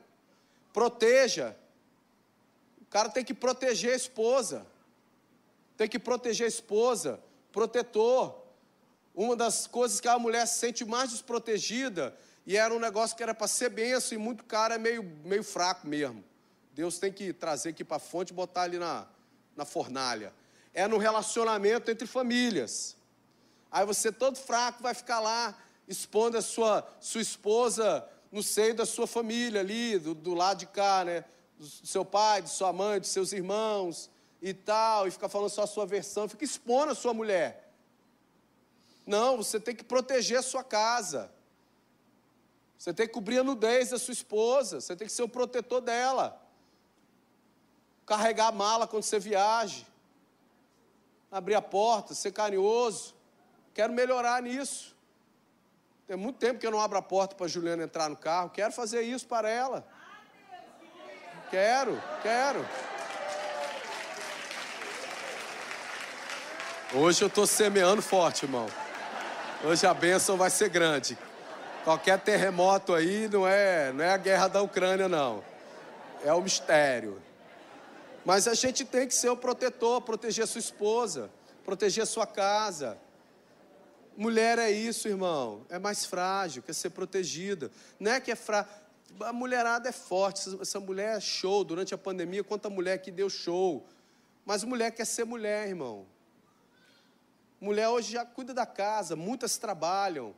Proteja. 0.72 1.56
O 2.82 2.84
cara 2.86 3.08
tem 3.08 3.24
que 3.24 3.32
proteger 3.32 3.92
a 3.92 3.96
esposa. 3.96 4.66
Tem 5.76 5.88
que 5.88 5.98
proteger 5.98 6.46
a 6.46 6.48
esposa. 6.48 7.20
Protetor. 7.52 8.42
Uma 9.14 9.34
das 9.34 9.66
coisas 9.66 10.00
que 10.00 10.08
a 10.08 10.18
mulher 10.18 10.46
se 10.46 10.58
sente 10.58 10.84
mais 10.84 11.10
desprotegida, 11.10 12.14
e 12.44 12.54
era 12.54 12.74
um 12.74 12.78
negócio 12.78 13.16
que 13.16 13.22
era 13.22 13.34
para 13.34 13.48
ser 13.48 13.70
benção, 13.70 14.18
e 14.18 14.20
muito 14.20 14.44
cara 14.44 14.74
é 14.74 14.78
meio, 14.78 15.02
meio 15.24 15.42
fraco 15.42 15.86
mesmo. 15.86 16.22
Deus 16.76 16.98
tem 16.98 17.10
que 17.10 17.32
trazer 17.32 17.70
aqui 17.70 17.82
para 17.82 17.96
a 17.96 17.98
fonte 17.98 18.34
e 18.34 18.36
botar 18.36 18.64
ali 18.64 18.78
na, 18.78 19.06
na 19.56 19.64
fornalha. 19.64 20.30
É 20.74 20.86
no 20.86 20.98
relacionamento 20.98 21.90
entre 21.90 22.06
famílias. 22.06 22.98
Aí 23.72 23.86
você 23.86 24.12
todo 24.12 24.36
fraco 24.36 24.82
vai 24.82 24.92
ficar 24.92 25.20
lá 25.20 25.56
expondo 25.88 26.36
a 26.36 26.42
sua, 26.42 26.86
sua 27.00 27.22
esposa 27.22 28.06
no 28.30 28.42
seio 28.42 28.74
da 28.74 28.84
sua 28.84 29.06
família 29.06 29.62
ali, 29.62 29.98
do, 29.98 30.14
do 30.14 30.34
lado 30.34 30.58
de 30.58 30.66
cá, 30.66 31.02
né? 31.02 31.24
Do 31.58 31.66
seu 31.66 32.04
pai, 32.04 32.42
de 32.42 32.50
sua 32.50 32.74
mãe, 32.74 33.00
dos 33.00 33.08
seus 33.08 33.32
irmãos 33.32 34.10
e 34.42 34.52
tal, 34.52 35.08
e 35.08 35.10
fica 35.10 35.30
falando 35.30 35.48
só 35.48 35.62
a 35.62 35.66
sua 35.66 35.86
versão, 35.86 36.28
fica 36.28 36.44
expondo 36.44 36.92
a 36.92 36.94
sua 36.94 37.14
mulher. 37.14 37.72
Não, 39.06 39.38
você 39.38 39.58
tem 39.58 39.74
que 39.74 39.82
proteger 39.82 40.40
a 40.40 40.42
sua 40.42 40.62
casa. 40.62 41.32
Você 42.76 42.92
tem 42.92 43.06
que 43.06 43.14
cobrir 43.14 43.38
a 43.38 43.42
nudez 43.42 43.88
da 43.88 43.98
sua 43.98 44.12
esposa, 44.12 44.82
você 44.82 44.94
tem 44.94 45.06
que 45.06 45.12
ser 45.14 45.22
o 45.22 45.28
protetor 45.28 45.80
dela. 45.80 46.42
Carregar 48.06 48.46
a 48.46 48.52
mala 48.52 48.86
quando 48.86 49.02
você 49.02 49.18
viaja. 49.18 49.84
Abrir 51.30 51.56
a 51.56 51.62
porta, 51.62 52.14
ser 52.14 52.30
carinhoso. 52.30 53.14
Quero 53.74 53.92
melhorar 53.92 54.40
nisso. 54.40 54.96
Tem 56.06 56.16
muito 56.16 56.38
tempo 56.38 56.60
que 56.60 56.66
eu 56.66 56.70
não 56.70 56.80
abro 56.80 56.96
a 56.96 57.02
porta 57.02 57.34
para 57.34 57.48
Juliana 57.48 57.82
entrar 57.82 58.08
no 58.08 58.16
carro. 58.16 58.48
Quero 58.50 58.72
fazer 58.72 59.02
isso 59.02 59.26
para 59.26 59.50
ela. 59.50 59.86
Quero, 61.50 62.00
quero. 62.22 62.64
Hoje 66.94 67.22
eu 67.22 67.28
estou 67.28 67.46
semeando 67.46 68.00
forte, 68.00 68.44
irmão. 68.44 68.66
Hoje 69.64 69.84
a 69.84 69.92
bênção 69.92 70.36
vai 70.36 70.48
ser 70.48 70.68
grande. 70.68 71.18
Qualquer 71.82 72.20
terremoto 72.20 72.94
aí 72.94 73.28
não 73.28 73.46
é, 73.46 73.92
não 73.92 74.04
é 74.04 74.12
a 74.12 74.16
guerra 74.16 74.46
da 74.46 74.62
Ucrânia, 74.62 75.08
não. 75.08 75.42
É 76.24 76.32
o 76.32 76.40
mistério. 76.40 77.20
Mas 78.26 78.48
a 78.48 78.54
gente 78.54 78.84
tem 78.84 79.06
que 79.06 79.14
ser 79.14 79.28
o 79.28 79.36
protetor, 79.36 80.02
proteger 80.02 80.42
a 80.42 80.46
sua 80.48 80.58
esposa, 80.58 81.30
proteger 81.64 82.02
a 82.02 82.06
sua 82.06 82.26
casa. 82.26 82.98
Mulher 84.16 84.58
é 84.58 84.68
isso, 84.68 85.06
irmão. 85.06 85.64
É 85.68 85.78
mais 85.78 86.04
frágil, 86.04 86.60
quer 86.60 86.72
ser 86.72 86.90
protegida. 86.90 87.70
Não 88.00 88.10
é 88.10 88.20
que 88.20 88.32
é 88.32 88.34
frágil. 88.34 88.68
A 89.20 89.32
mulherada 89.32 89.88
é 89.88 89.92
forte. 89.92 90.60
Essa 90.60 90.80
mulher 90.80 91.18
é 91.18 91.20
show. 91.20 91.62
Durante 91.62 91.94
a 91.94 91.98
pandemia, 91.98 92.42
quanta 92.42 92.68
mulher 92.68 92.98
que 92.98 93.12
deu 93.12 93.30
show. 93.30 93.86
Mas 94.44 94.64
mulher 94.64 94.90
quer 94.90 95.04
ser 95.04 95.24
mulher, 95.24 95.68
irmão. 95.68 96.04
Mulher 97.60 97.88
hoje 97.90 98.10
já 98.10 98.26
cuida 98.26 98.52
da 98.52 98.66
casa, 98.66 99.14
muitas 99.14 99.56
trabalham. 99.56 100.34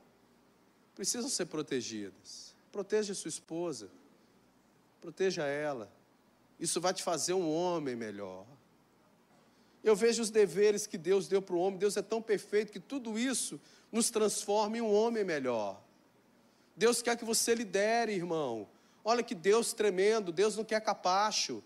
Precisam 0.94 1.30
ser 1.30 1.46
protegidas. 1.46 2.54
Proteja 2.70 3.14
sua 3.14 3.30
esposa. 3.30 3.88
Proteja 5.00 5.46
ela. 5.46 5.90
Isso 6.58 6.80
vai 6.80 6.92
te 6.92 7.02
fazer 7.02 7.34
um 7.34 7.48
homem 7.50 7.94
melhor. 7.94 8.46
Eu 9.82 9.94
vejo 9.94 10.20
os 10.20 10.30
deveres 10.30 10.86
que 10.86 10.98
Deus 10.98 11.28
deu 11.28 11.40
para 11.40 11.54
o 11.54 11.60
homem. 11.60 11.78
Deus 11.78 11.96
é 11.96 12.02
tão 12.02 12.20
perfeito 12.20 12.72
que 12.72 12.80
tudo 12.80 13.18
isso 13.18 13.60
nos 13.92 14.10
transforma 14.10 14.76
em 14.76 14.80
um 14.80 14.92
homem 14.92 15.24
melhor. 15.24 15.80
Deus 16.76 17.00
quer 17.00 17.16
que 17.16 17.24
você 17.24 17.54
lidere, 17.54 18.12
irmão. 18.12 18.68
Olha 19.04 19.22
que 19.22 19.34
Deus 19.34 19.72
tremendo. 19.72 20.32
Deus 20.32 20.56
não 20.56 20.64
quer 20.64 20.80
capacho. 20.80 21.62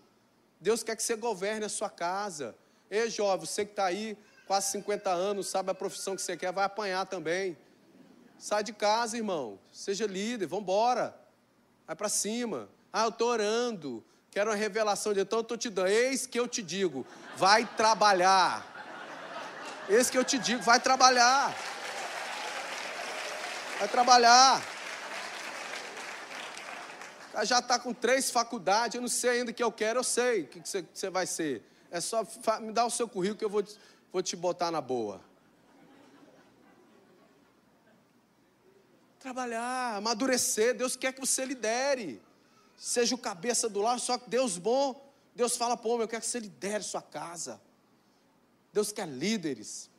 Deus 0.59 0.83
quer 0.83 0.95
que 0.95 1.03
você 1.03 1.15
governe 1.15 1.65
a 1.65 1.69
sua 1.69 1.89
casa. 1.89 2.55
Ei, 2.89 3.09
jovem, 3.09 3.45
você 3.45 3.65
que 3.65 3.71
está 3.71 3.85
aí, 3.85 4.17
quase 4.45 4.71
50 4.71 5.09
anos, 5.09 5.47
sabe 5.47 5.71
a 5.71 5.73
profissão 5.73 6.15
que 6.15 6.21
você 6.21 6.37
quer, 6.37 6.53
vai 6.53 6.63
apanhar 6.63 7.05
também. 7.05 7.57
Sai 8.37 8.63
de 8.63 8.73
casa, 8.73 9.17
irmão. 9.17 9.59
Seja 9.71 10.05
líder, 10.05 10.45
vamos 10.45 10.63
embora. 10.63 11.19
Vai 11.87 11.95
para 11.95 12.09
cima. 12.09 12.69
Ah, 12.91 13.03
eu 13.03 13.09
estou 13.09 13.29
orando. 13.29 14.03
Quero 14.33 14.49
uma 14.49 14.57
revelação 14.57 15.13
de 15.13 15.19
então 15.19 15.45
eu 15.47 15.57
te 15.57 15.69
dando. 15.69 15.89
Eis 15.89 16.25
que 16.25 16.39
eu 16.39 16.47
te 16.47 16.63
digo, 16.63 17.05
vai 17.37 17.67
trabalhar. 17.77 18.65
Eis 19.87 20.09
que 20.09 20.17
eu 20.17 20.23
te 20.23 20.39
digo, 20.39 20.63
vai 20.63 20.79
trabalhar. 20.79 21.55
Vai 23.77 23.87
trabalhar. 23.87 24.59
Já 27.43 27.59
está 27.59 27.77
com 27.77 27.93
três 27.93 28.31
faculdades, 28.31 28.95
eu 28.95 29.01
não 29.01 29.07
sei 29.07 29.41
ainda 29.41 29.51
o 29.51 29.53
que 29.53 29.63
eu 29.63 29.71
quero, 29.71 29.99
eu 29.99 30.03
sei 30.03 30.41
o 30.41 30.47
que 30.47 30.67
você, 30.67 30.83
você 30.91 31.11
vai 31.11 31.27
ser. 31.27 31.63
É 31.91 32.01
só 32.01 32.25
me 32.59 32.71
dar 32.71 32.85
o 32.85 32.89
seu 32.89 33.07
currículo 33.07 33.37
que 33.37 33.45
eu 33.45 33.49
vou, 33.49 33.63
vou 34.11 34.23
te 34.23 34.35
botar 34.35 34.71
na 34.71 34.81
boa. 34.81 35.21
Trabalhar, 39.19 39.97
amadurecer, 39.97 40.73
Deus 40.73 40.95
quer 40.95 41.13
que 41.13 41.19
você 41.19 41.45
lidere 41.45 42.19
seja 42.77 43.15
o 43.15 43.17
cabeça 43.17 43.69
do 43.69 43.81
lar, 43.81 43.99
só 43.99 44.17
que 44.17 44.29
Deus 44.29 44.57
bom, 44.57 45.13
Deus 45.35 45.57
fala 45.57 45.79
homem, 45.83 46.01
eu 46.01 46.07
quero 46.07 46.21
que 46.21 46.27
você 46.27 46.39
lidere 46.39 46.83
sua 46.83 47.01
casa. 47.01 47.59
Deus 48.71 48.91
quer 48.91 49.07
líderes. 49.07 49.89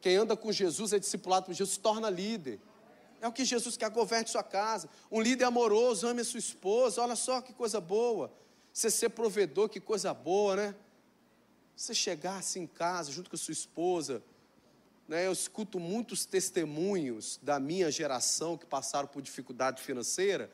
Quem 0.00 0.16
anda 0.16 0.36
com 0.36 0.52
Jesus 0.52 0.92
é 0.92 0.98
discipulado 0.98 1.46
por 1.46 1.52
Jesus, 1.52 1.74
se 1.74 1.80
torna 1.80 2.08
líder. 2.08 2.60
É 3.20 3.26
o 3.26 3.32
que 3.32 3.44
Jesus 3.44 3.76
quer, 3.76 3.90
governe 3.90 4.28
sua 4.28 4.42
casa. 4.42 4.88
Um 5.10 5.20
líder 5.20 5.44
amoroso, 5.44 6.06
ame 6.06 6.20
a 6.20 6.24
sua 6.24 6.38
esposa, 6.38 7.02
olha 7.02 7.16
só 7.16 7.40
que 7.40 7.52
coisa 7.52 7.80
boa. 7.80 8.32
Você 8.72 8.90
ser 8.90 9.10
provedor, 9.10 9.68
que 9.68 9.80
coisa 9.80 10.14
boa, 10.14 10.54
né? 10.54 10.74
Você 11.74 11.94
chegar 11.94 12.38
assim 12.38 12.60
em 12.60 12.66
casa, 12.66 13.10
junto 13.10 13.28
com 13.28 13.36
a 13.36 13.38
sua 13.38 13.52
esposa. 13.52 14.22
Né? 15.08 15.26
Eu 15.26 15.32
escuto 15.32 15.80
muitos 15.80 16.24
testemunhos 16.24 17.40
da 17.42 17.58
minha 17.58 17.90
geração 17.90 18.56
que 18.56 18.66
passaram 18.66 19.08
por 19.08 19.20
dificuldade 19.20 19.82
financeira 19.82 20.50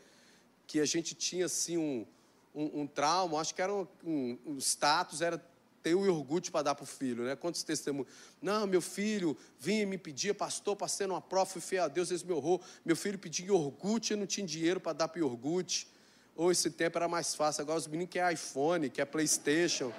que 0.67 0.81
a 0.81 0.85
gente 0.85 1.15
tinha 1.15 1.47
assim 1.47 1.77
um, 1.77 2.07
um, 2.55 2.83
um 2.83 2.87
trauma, 2.87 3.41
acho 3.41 3.55
que 3.55 3.63
era 3.63 3.73
um, 3.73 3.87
um, 4.05 4.59
status, 4.59 5.21
era 5.21 5.39
ter 5.83 5.95
o 5.95 6.07
iogurte 6.07 6.51
para 6.51 6.63
dar 6.63 6.75
para 6.75 6.85
o 6.85 6.87
filho, 6.87 7.25
né? 7.25 7.37
Quantos 7.37 7.63
testemunhos? 7.63 8.09
Não, 8.41 8.67
meu 8.67 8.81
filho 8.81 9.37
vinha 9.59 9.83
e 9.83 9.87
me 9.87 9.99
pedia, 9.99 10.33
pastor, 10.33 10.75
passei 10.75 11.07
numa 11.07 11.21
prova, 11.21 11.45
fui 11.45 11.61
fiel 11.61 11.85
a 11.85 11.89
Deus, 11.89 12.11
eles 12.11 12.23
me 12.23 12.33
honrou. 12.33 12.61
Meu 12.85 12.97
filho 12.97 13.19
pedia 13.19 13.47
iogurte 13.47 14.15
e 14.15 14.17
não 14.17 14.27
tinha 14.27 14.47
dinheiro 14.47 14.81
para 14.81 14.95
dar 14.95 15.09
para 15.09 15.21
iogurte. 15.21 15.87
Ou 16.35 16.51
esse 16.51 16.71
tempo 16.71 16.97
era 16.97 17.07
mais 17.07 17.35
fácil. 17.35 17.63
Agora 17.63 17.79
os 17.79 17.87
meninos 17.87 18.13
querem 18.13 18.35
iPhone, 18.35 18.89
quer 18.89 19.05
Playstation. 19.05 19.93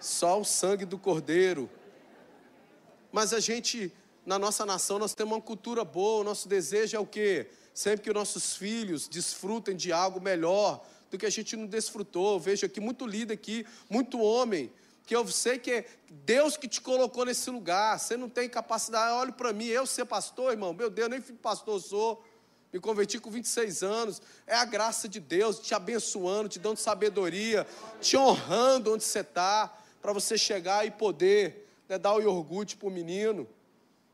Só 0.00 0.40
o 0.40 0.44
sangue 0.44 0.84
do 0.84 0.96
cordeiro. 0.96 1.68
Mas 3.10 3.32
a 3.32 3.40
gente, 3.40 3.92
na 4.24 4.38
nossa 4.38 4.64
nação, 4.64 4.98
nós 4.98 5.14
temos 5.14 5.34
uma 5.34 5.42
cultura 5.42 5.84
boa. 5.84 6.20
O 6.20 6.24
nosso 6.24 6.48
desejo 6.48 6.96
é 6.96 7.00
o 7.00 7.06
quê? 7.06 7.50
Sempre 7.78 8.06
que 8.06 8.12
nossos 8.12 8.56
filhos 8.56 9.06
desfrutem 9.06 9.76
de 9.76 9.92
algo 9.92 10.20
melhor 10.20 10.84
do 11.08 11.16
que 11.16 11.24
a 11.24 11.30
gente 11.30 11.56
não 11.56 11.64
desfrutou. 11.64 12.32
Eu 12.32 12.40
vejo 12.40 12.66
aqui 12.66 12.80
muito 12.80 13.06
líder 13.06 13.34
aqui, 13.34 13.64
muito 13.88 14.18
homem 14.18 14.68
que 15.06 15.14
eu 15.14 15.24
sei 15.28 15.60
que 15.60 15.70
é 15.70 15.86
Deus 16.10 16.56
que 16.56 16.66
te 16.66 16.80
colocou 16.80 17.24
nesse 17.24 17.48
lugar, 17.50 17.96
você 17.96 18.16
não 18.16 18.28
tem 18.28 18.48
capacidade, 18.48 19.12
olhe 19.12 19.30
para 19.30 19.52
mim, 19.52 19.66
eu 19.66 19.86
ser 19.86 20.04
pastor, 20.06 20.50
irmão, 20.50 20.74
meu 20.74 20.90
Deus, 20.90 21.08
nem 21.08 21.20
filho 21.20 21.38
pastor 21.38 21.80
sou, 21.80 22.20
me 22.72 22.80
converti 22.80 23.20
com 23.20 23.30
26 23.30 23.84
anos, 23.84 24.20
é 24.44 24.56
a 24.56 24.64
graça 24.64 25.08
de 25.08 25.20
Deus 25.20 25.60
te 25.60 25.72
abençoando, 25.72 26.48
te 26.48 26.58
dando 26.58 26.78
sabedoria, 26.78 27.64
te 28.00 28.16
honrando 28.16 28.92
onde 28.92 29.04
você 29.04 29.20
está, 29.20 29.72
para 30.02 30.12
você 30.12 30.36
chegar 30.36 30.84
e 30.84 30.90
poder 30.90 31.68
né, 31.88 31.96
dar 31.96 32.14
o 32.14 32.20
iogurte 32.20 32.76
para 32.76 32.88
o 32.88 32.90
menino, 32.90 33.48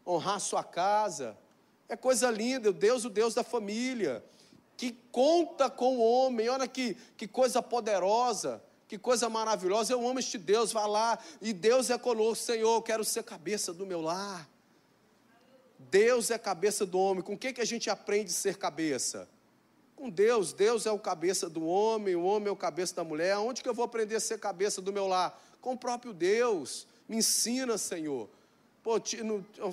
honrar 0.07 0.37
a 0.37 0.41
sua 0.41 0.63
casa, 0.63 1.35
é 1.89 1.97
coisa 1.97 2.31
linda, 2.31 2.73
Deus, 2.73 3.05
o 3.05 3.11
Deus 3.11 3.35
da 3.35 3.45
família, 3.45 4.25
que 4.77 4.93
conta 5.13 5.71
com 5.71 5.97
o 5.97 6.01
homem, 6.01 6.49
olha 6.49 6.67
que, 6.67 6.95
que 7.17 7.29
coisa 7.29 7.63
poderosa, 7.63 8.63
que 8.89 8.99
coisa 8.99 9.29
maravilhosa, 9.29 9.93
eu 9.93 10.07
amo 10.07 10.19
este 10.19 10.39
Deus, 10.39 10.73
vá 10.73 10.87
lá, 10.87 11.19
e 11.41 11.53
Deus 11.53 11.91
é 11.91 11.99
conosco, 11.99 12.45
Senhor, 12.45 12.75
eu 12.75 12.83
quero 12.83 13.05
ser 13.05 13.23
cabeça 13.23 13.73
do 13.73 13.87
meu 13.87 14.01
lar. 14.01 14.49
Deus 15.91 16.31
é 16.31 16.39
cabeça 16.39 16.85
do 16.85 16.99
homem, 16.99 17.23
com 17.23 17.35
o 17.35 17.39
que, 17.39 17.53
que 17.53 17.61
a 17.61 17.65
gente 17.65 17.91
aprende 17.91 18.31
a 18.31 18.35
ser 18.35 18.57
cabeça? 18.57 19.29
Com 19.95 20.11
Deus, 20.11 20.53
Deus 20.53 20.87
é 20.87 20.91
o 20.91 20.99
cabeça 20.99 21.49
do 21.49 21.65
homem, 21.65 22.17
o 22.17 22.25
homem 22.25 22.49
é 22.49 22.51
o 22.51 22.57
cabeça 22.57 22.95
da 22.97 23.05
mulher, 23.05 23.37
onde 23.39 23.63
que 23.63 23.69
eu 23.69 23.75
vou 23.75 23.85
aprender 23.85 24.17
a 24.17 24.21
ser 24.21 24.39
cabeça 24.39 24.81
do 24.83 24.93
meu 24.93 25.07
lar? 25.07 25.41
Com 25.61 25.75
o 25.75 25.79
próprio 25.79 26.13
Deus, 26.13 26.87
me 27.09 27.19
ensina, 27.19 27.79
Senhor, 27.79 28.29
Pô, 28.85 29.01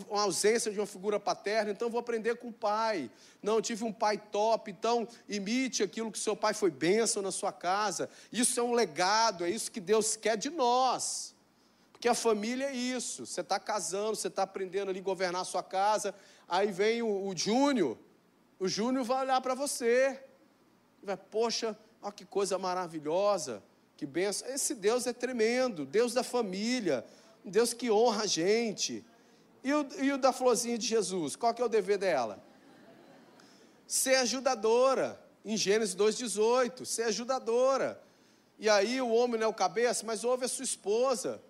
uma 0.10 0.22
ausência 0.22 0.72
de 0.72 0.80
uma 0.80 0.86
figura 0.86 1.20
paterna, 1.20 1.70
então 1.70 1.90
vou 1.90 2.00
aprender 2.00 2.38
com 2.38 2.48
o 2.48 2.54
pai. 2.54 3.12
Não, 3.44 3.62
tive 3.62 3.84
um 3.84 3.92
pai 3.92 4.18
top, 4.18 4.72
então 4.72 5.06
imite 5.28 5.84
aquilo 5.84 6.10
que 6.10 6.18
seu 6.18 6.34
pai 6.34 6.54
foi 6.54 6.72
bênção 6.72 7.22
na 7.22 7.30
sua 7.30 7.52
casa. 7.52 8.10
Isso 8.32 8.58
é 8.58 8.64
um 8.64 8.72
legado, 8.72 9.44
é 9.44 9.50
isso 9.50 9.70
que 9.70 9.82
Deus 9.82 10.16
quer 10.16 10.38
de 10.38 10.50
nós. 10.50 11.36
Porque 11.92 12.08
a 12.08 12.16
família 12.16 12.68
é 12.68 12.74
isso. 12.74 13.26
Você 13.26 13.42
está 13.42 13.60
casando, 13.60 14.16
você 14.16 14.30
está 14.30 14.44
aprendendo 14.44 14.88
ali 14.88 15.00
a 15.00 15.04
governar 15.04 15.42
a 15.42 15.46
sua 15.46 15.62
casa. 15.62 16.16
Aí 16.48 16.72
vem 16.72 17.02
o, 17.02 17.28
o 17.28 17.36
Júnior. 17.36 17.98
O 18.58 18.68
Júnior 18.70 19.04
vai 19.04 19.26
olhar 19.26 19.42
para 19.42 19.54
você. 19.54 20.24
Vai, 21.04 21.18
poxa, 21.18 21.78
olha 22.02 22.14
que 22.14 22.24
coisa 22.24 22.58
maravilhosa. 22.58 23.62
Que 23.98 24.06
benção. 24.06 24.48
Esse 24.48 24.74
Deus 24.74 25.06
é 25.06 25.12
tremendo. 25.12 25.86
Deus 25.86 26.14
da 26.14 26.24
família 26.24 27.06
Deus 27.44 27.74
que 27.74 27.90
honra 27.90 28.24
a 28.24 28.28
gente. 28.28 29.06
E 29.64 29.74
o, 29.74 29.88
e 30.00 30.12
o 30.12 30.18
da 30.18 30.34
florzinha 30.34 30.78
de 30.78 30.88
Jesus, 30.88 31.36
qual 31.36 31.54
que 31.54 31.62
é 31.62 31.66
o 31.66 31.70
dever 31.70 31.98
dela? 31.98 32.44
Ser 33.86 34.16
ajudadora, 34.16 35.22
em 35.46 35.56
Gênesis 35.58 35.96
2,18, 35.96 36.86
ser 36.86 37.04
ajudadora. 37.04 38.02
E 38.58 38.70
aí 38.70 39.02
o 39.02 39.10
homem 39.10 39.40
não 39.40 39.48
é 39.48 39.50
o 39.50 39.54
cabeça, 39.54 40.06
mas 40.06 40.24
ouve 40.24 40.46
a 40.46 40.48
sua 40.48 40.64
esposa. 40.64 41.42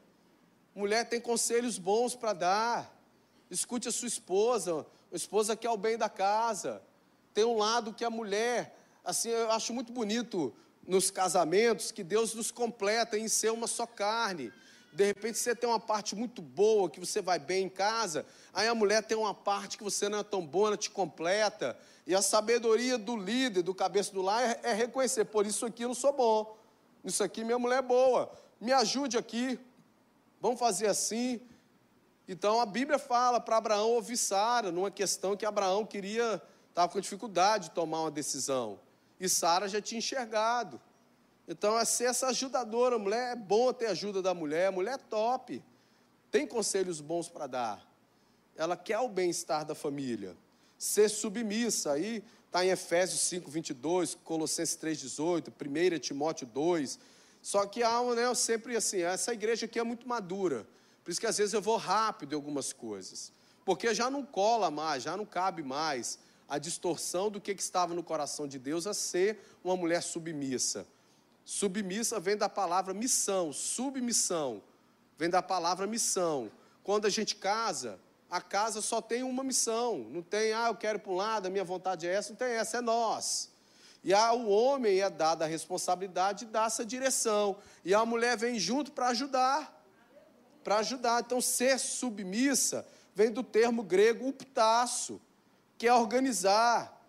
Mulher 0.74 1.08
tem 1.08 1.20
conselhos 1.20 1.78
bons 1.78 2.16
para 2.16 2.34
dar. 2.34 3.02
Escute 3.50 3.90
a 3.90 3.92
sua 3.92 4.08
esposa, 4.08 4.86
a 5.12 5.16
esposa 5.16 5.56
quer 5.58 5.70
o 5.70 5.78
bem 5.78 5.98
da 5.98 6.10
casa. 6.10 6.82
Tem 7.34 7.44
um 7.44 7.58
lado 7.58 7.94
que 7.94 8.06
a 8.06 8.10
mulher, 8.10 8.78
assim, 9.04 9.30
eu 9.30 9.52
acho 9.52 9.74
muito 9.74 9.92
bonito 9.92 10.54
nos 10.88 11.12
casamentos 11.12 11.92
que 11.92 12.04
Deus 12.04 12.34
nos 12.34 12.50
completa 12.50 13.18
em 13.18 13.28
ser 13.28 13.52
uma 13.52 13.68
só 13.68 13.86
carne. 13.86 14.52
De 14.94 15.06
repente 15.06 15.38
você 15.38 15.56
tem 15.56 15.70
uma 15.70 15.80
parte 15.80 16.16
muito 16.16 16.42
boa, 16.42 16.90
que 16.90 17.00
você 17.00 17.22
vai 17.22 17.40
bem 17.40 17.66
em 17.66 17.70
casa, 17.70 18.26
aí 18.54 18.68
a 18.68 18.76
mulher 18.76 19.02
tem 19.04 19.18
uma 19.18 19.34
parte 19.34 19.78
que 19.78 19.84
você 19.84 20.10
não 20.10 20.20
é 20.20 20.24
tão 20.24 20.46
boa, 20.46 20.70
ela 20.70 20.78
te 20.78 20.90
completa. 20.90 21.78
E 22.06 22.14
a 22.14 22.22
sabedoria 22.22 22.98
do 22.98 23.16
líder, 23.16 23.62
do 23.62 23.74
cabeça 23.74 24.12
do 24.12 24.22
lar, 24.22 24.44
é, 24.44 24.60
é 24.64 24.74
reconhecer: 24.74 25.26
por 25.26 25.46
isso 25.46 25.66
aqui 25.66 25.84
eu 25.84 25.90
não 25.90 25.96
sou 25.96 26.12
bom, 26.12 26.58
isso 27.06 27.24
aqui 27.24 27.44
minha 27.44 27.58
mulher 27.58 27.80
é 27.80 27.82
boa, 27.82 28.32
me 28.60 28.74
ajude 28.74 29.18
aqui, 29.18 29.60
vamos 30.40 30.60
fazer 30.60 30.88
assim. 30.88 31.40
Então 32.28 32.60
a 32.60 32.66
Bíblia 32.66 33.00
fala 33.00 33.40
para 33.40 33.58
Abraão 33.58 33.92
ouvir 33.92 34.18
Sara, 34.18 34.72
numa 34.72 34.92
questão 34.92 35.38
que 35.38 35.46
Abraão 35.46 35.86
queria, 35.86 36.42
estava 36.70 36.92
com 36.92 37.00
dificuldade 37.00 37.70
de 37.70 37.76
tomar 37.76 38.02
uma 38.02 38.12
decisão. 38.12 38.80
E 39.20 39.30
Sara 39.30 39.68
já 39.68 39.82
tinha 39.82 40.00
enxergado. 40.00 40.82
Então, 41.52 41.78
é 41.78 41.84
ser 41.84 42.06
essa 42.06 42.28
ajudadora, 42.28 42.98
mulher, 42.98 43.34
é 43.34 43.36
bom 43.36 43.74
ter 43.74 43.88
ajuda 43.88 44.22
da 44.22 44.34
mulher, 44.34 44.72
mulher 44.72 44.94
é 44.94 44.98
top, 44.98 45.62
tem 46.32 46.48
conselhos 46.48 47.02
bons 47.02 47.28
para 47.28 47.46
dar, 47.46 47.94
ela 48.56 48.78
quer 48.78 49.00
o 49.00 49.10
bem-estar 49.10 49.66
da 49.66 49.76
família. 49.76 50.34
Ser 50.78 51.10
submissa, 51.10 51.92
aí 51.92 52.24
está 52.46 52.66
em 52.66 52.70
Efésios 52.70 53.20
5, 53.20 53.52
22, 53.52 54.16
Colossenses 54.24 54.78
3, 54.78 54.98
18, 55.02 55.52
1 55.52 56.00
Timóteo 56.00 56.48
2. 56.48 56.98
Só 57.42 57.66
que 57.66 57.84
há, 57.84 58.02
né, 58.16 58.34
sempre 58.34 58.78
assim, 58.78 59.02
essa 59.02 59.34
igreja 59.34 59.66
aqui 59.66 59.78
é 59.78 59.84
muito 59.84 60.08
madura, 60.08 60.66
por 61.04 61.12
isso 61.12 61.20
que 61.20 61.28
às 61.28 61.38
vezes 61.38 61.54
eu 61.54 61.62
vou 61.62 61.76
rápido 61.76 62.32
em 62.32 62.36
algumas 62.36 62.72
coisas, 62.72 63.34
porque 63.66 63.94
já 63.94 64.10
não 64.10 64.26
cola 64.26 64.72
mais, 64.72 65.04
já 65.04 65.18
não 65.18 65.26
cabe 65.26 65.64
mais 65.64 66.18
a 66.48 66.58
distorção 66.58 67.30
do 67.30 67.42
que, 67.42 67.54
que 67.54 67.62
estava 67.62 67.94
no 67.94 68.04
coração 68.04 68.48
de 68.48 68.58
Deus 68.58 68.88
a 68.88 68.94
ser 68.94 69.38
uma 69.62 69.76
mulher 69.76 70.02
submissa. 70.02 70.88
Submissa 71.44 72.20
vem 72.20 72.38
da 72.38 72.48
palavra 72.48 72.94
missão, 72.94 73.52
submissão 73.52 74.62
vem 75.18 75.30
da 75.30 75.42
palavra 75.42 75.86
missão. 75.86 76.52
Quando 76.84 77.06
a 77.06 77.10
gente 77.10 77.36
casa, 77.36 78.00
a 78.28 78.42
casa 78.42 78.82
só 78.82 79.02
tem 79.02 79.22
uma 79.22 79.44
missão, 79.44 80.00
não 80.10 80.22
tem, 80.22 80.52
ah, 80.54 80.68
eu 80.70 80.76
quero 80.76 80.98
para 80.98 81.12
um 81.12 81.16
lado, 81.16 81.46
a 81.46 81.50
minha 81.50 81.64
vontade 81.64 82.08
é 82.08 82.14
essa, 82.14 82.30
não 82.30 82.38
tem 82.38 82.48
essa, 82.48 82.78
é 82.78 82.82
nós. 82.82 83.52
E 84.04 84.14
ao 84.14 84.48
homem 84.48 85.00
é 85.00 85.10
dada 85.10 85.46
a 85.46 85.48
responsabilidade 85.48 86.46
de 86.46 86.52
dar 86.52 86.68
essa 86.68 86.84
direção, 86.84 87.58
e 87.86 87.94
a 87.94 88.04
mulher 88.04 88.36
vem 88.36 88.58
junto 88.58 88.92
para 88.92 89.10
ajudar, 89.10 89.86
para 90.64 90.78
ajudar. 90.78 91.22
Então, 91.22 91.40
ser 91.40 91.78
submissa 91.78 92.88
vem 93.14 93.32
do 93.32 93.44
termo 93.44 93.84
grego 93.84 94.28
uptaço, 94.28 95.22
que 95.78 95.88
é 95.88 95.94
organizar, 95.94 97.00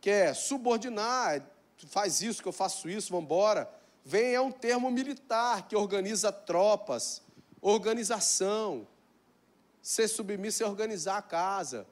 que 0.00 0.10
é 0.10 0.34
subordinar, 0.34 1.46
faz 1.86 2.22
isso, 2.22 2.42
que 2.42 2.48
eu 2.48 2.52
faço 2.52 2.88
isso, 2.88 3.10
vamos 3.10 3.24
embora. 3.24 3.70
Vem 4.04 4.34
é 4.34 4.40
um 4.40 4.50
termo 4.50 4.90
militar 4.90 5.68
que 5.68 5.76
organiza 5.76 6.32
tropas, 6.32 7.22
organização. 7.60 8.86
Ser 9.80 10.08
submisso 10.08 10.62
é 10.62 10.66
organizar 10.66 11.18
a 11.18 11.22
casa. 11.22 11.86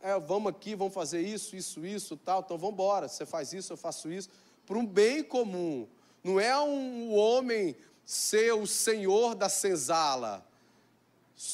É, 0.00 0.18
vamos 0.18 0.50
aqui, 0.50 0.74
vamos 0.74 0.94
fazer 0.94 1.20
isso, 1.20 1.56
isso, 1.56 1.84
isso, 1.84 2.16
tal. 2.16 2.40
Então 2.40 2.56
vamos 2.56 2.74
embora. 2.74 3.08
Você 3.08 3.26
faz 3.26 3.52
isso, 3.52 3.72
eu 3.72 3.76
faço 3.76 4.10
isso. 4.10 4.28
Para 4.64 4.78
um 4.78 4.86
bem 4.86 5.22
comum. 5.22 5.88
Não 6.22 6.40
é 6.40 6.58
um 6.58 7.14
homem 7.14 7.76
ser 8.04 8.52
o 8.52 8.66
senhor 8.66 9.34
da 9.34 9.48
senzala, 9.48 10.46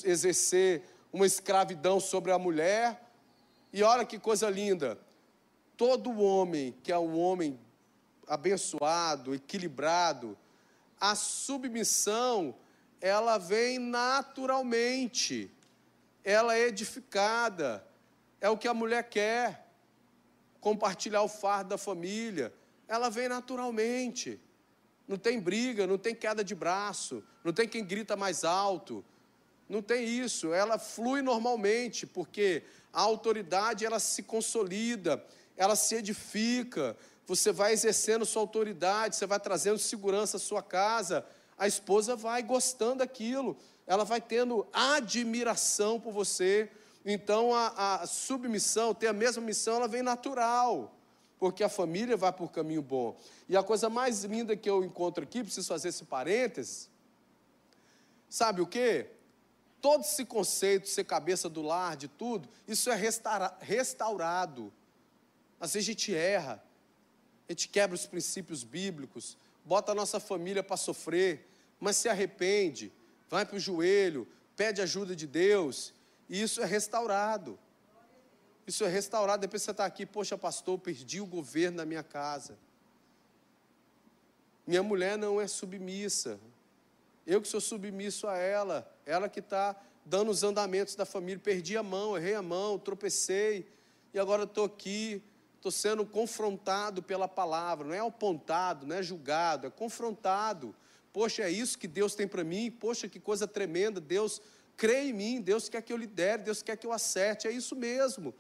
exercer 0.05 0.83
uma 1.13 1.27
escravidão 1.27 2.01
sobre 2.01 2.33
a 2.33 2.39
mulher. 2.39 3.03
E 3.73 3.83
olha 3.83 4.05
que 4.05 4.19
coisa 4.19 4.51
linda. 4.51 4.99
Todo 5.77 6.23
homem 6.23 6.75
que 6.83 6.93
é 6.93 6.99
um 6.99 7.19
homem 7.19 7.59
abençoado, 8.27 9.35
equilibrado, 9.35 10.37
a 11.01 11.15
submissão, 11.15 12.55
ela 13.01 13.37
vem 13.39 13.79
naturalmente, 13.79 15.51
ela 16.23 16.57
é 16.57 16.69
edificada, 16.69 17.85
é 18.41 18.49
o 18.49 18.57
que 18.57 18.69
a 18.69 18.75
mulher 18.75 19.09
quer, 19.09 19.67
compartilhar 20.61 21.23
o 21.23 21.29
fardo 21.29 21.71
da 21.71 21.79
família, 21.79 22.55
ela 22.87 23.09
vem 23.11 23.29
naturalmente, 23.29 24.41
não 25.09 25.17
tem 25.17 25.41
briga, 25.41 25.87
não 25.87 25.99
tem 25.99 26.15
queda 26.15 26.45
de 26.45 26.55
braço, 26.55 27.25
não 27.43 27.53
tem 27.53 27.69
quem 27.69 27.85
grita 27.85 28.17
mais 28.17 28.45
alto, 28.45 29.05
não 29.69 29.83
tem 29.83 30.07
isso, 30.07 30.53
ela 30.53 30.79
flui 30.79 31.23
normalmente, 31.23 32.07
porque 32.07 32.63
a 32.93 33.01
autoridade 33.01 33.85
ela 33.85 33.99
se 33.99 34.23
consolida, 34.23 35.25
ela 35.57 35.75
se 35.75 35.97
edifica, 35.97 36.97
você 37.27 37.53
vai 37.53 37.73
exercendo 37.73 38.27
sua 38.27 38.43
autoridade, 38.43 39.17
você 39.17 39.27
vai 39.27 39.39
trazendo 39.39 39.79
segurança 39.79 40.37
à 40.37 40.41
sua 40.41 40.63
casa, 40.63 41.25
a 41.57 41.67
esposa 41.67 42.17
vai 42.17 42.43
gostando 42.43 42.97
daquilo, 42.97 43.57
ela 43.87 44.05
vai 44.05 44.21
tendo 44.21 44.67
admiração 44.73 46.01
por 46.01 46.13
você. 46.13 46.71
Então 47.05 47.55
a, 47.55 48.03
a 48.03 48.07
submissão, 48.07 48.95
ter 48.95 49.09
a 49.09 49.13
mesma 49.13 49.43
missão, 49.43 49.77
ela 49.77 49.89
vem 49.89 50.03
natural, 50.03 50.95
porque 51.39 51.65
a 51.65 51.69
família 51.69 52.17
vai 52.17 52.33
por 52.33 52.51
caminho 52.51 52.83
bom. 52.83 53.17
E 53.49 53.57
a 53.57 53.63
coisa 53.63 53.89
mais 53.89 54.25
linda 54.25 54.57
que 54.57 54.69
eu 54.69 54.85
encontro 54.85 55.25
aqui, 55.25 55.43
preciso 55.43 55.69
fazer 55.69 55.89
esse 55.89 56.05
parênteses, 56.05 56.89
sabe 58.29 58.61
o 58.61 58.67
que? 58.67 59.07
Todo 59.81 60.03
esse 60.03 60.25
conceito, 60.25 60.89
ser 60.89 61.05
cabeça 61.05 61.49
do 61.49 61.61
lar, 61.61 61.97
de 61.97 62.07
tudo, 62.07 62.49
isso 62.69 62.91
é 62.91 62.95
restaura, 62.95 63.57
restaurado. 63.61 64.73
Às 65.61 65.75
vezes 65.75 65.89
a 65.89 65.93
gente 65.93 66.15
erra, 66.15 66.63
a 67.49 67.53
gente 67.53 67.69
quebra 67.69 67.95
os 67.95 68.07
princípios 68.07 68.65
bíblicos, 68.65 69.37
bota 69.65 69.93
a 69.93 69.95
nossa 69.95 70.19
família 70.19 70.63
para 70.63 70.77
sofrer, 70.77 71.49
mas 71.79 71.97
se 71.97 72.09
arrepende, 72.09 72.93
vai 73.29 73.45
para 73.45 73.57
o 73.57 73.61
joelho, 73.61 74.27
pede 74.57 74.81
ajuda 74.81 75.15
de 75.17 75.27
Deus, 75.27 75.93
e 76.29 76.41
isso 76.41 76.63
é 76.63 76.65
restaurado. 76.65 77.59
Isso 78.67 78.85
é 78.85 78.89
restaurado. 78.89 79.41
Depois 79.41 79.63
você 79.63 79.73
está 79.73 79.85
aqui, 79.85 80.07
poxa, 80.07 80.39
pastor, 80.39 80.79
perdi 80.79 81.21
o 81.21 81.27
governo 81.27 81.79
da 81.79 81.85
minha 81.85 82.03
casa. 82.03 82.57
Minha 84.67 84.83
mulher 84.83 85.19
não 85.19 85.41
é 85.41 85.47
submissa. 85.49 86.39
Eu 87.27 87.43
que 87.43 87.49
sou 87.49 87.61
submisso 87.61 88.27
a 88.29 88.37
ela. 88.37 88.91
Ela 89.05 89.29
que 89.29 89.41
está 89.41 89.77
dando 90.05 90.31
os 90.31 90.43
andamentos 90.43 90.95
da 90.95 91.05
família. 91.05 91.41
Perdi 91.43 91.77
a 91.77 91.83
mão, 91.83 92.17
errei 92.17 92.35
a 92.35 92.43
mão, 92.43 92.79
tropecei. 92.79 93.67
E 94.15 94.19
agora 94.19 94.45
estou 94.45 94.65
aqui, 94.65 95.23
estou 95.63 95.71
sendo 95.71 96.05
confrontado 96.05 97.01
pela 97.01 97.29
palavra. 97.29 97.87
Não 97.87 97.95
é 97.95 98.01
apontado, 98.01 98.85
não 98.85 98.97
é 98.97 99.03
julgado, 99.03 99.69
é 99.69 99.71
confrontado. 99.71 100.75
Poxa, 101.13 101.43
é 101.43 101.51
isso 101.51 101.79
que 101.79 101.87
Deus 101.87 102.17
tem 102.17 102.27
para 102.27 102.43
mim? 102.43 102.69
Poxa, 102.69 103.09
que 103.09 103.21
coisa 103.21 103.47
tremenda. 103.47 104.01
Deus 104.01 104.43
crê 104.77 105.05
em 105.05 105.13
mim, 105.13 105.41
Deus 105.41 105.69
quer 105.69 105.81
que 105.81 105.93
eu 105.93 105.97
lidere, 105.97 106.43
Deus 106.43 106.63
quer 106.63 106.77
que 106.77 106.85
eu 106.85 106.93
acerte. 106.93 107.47
É 107.47 107.53
isso 107.53 107.77
mesmo. 107.77 108.35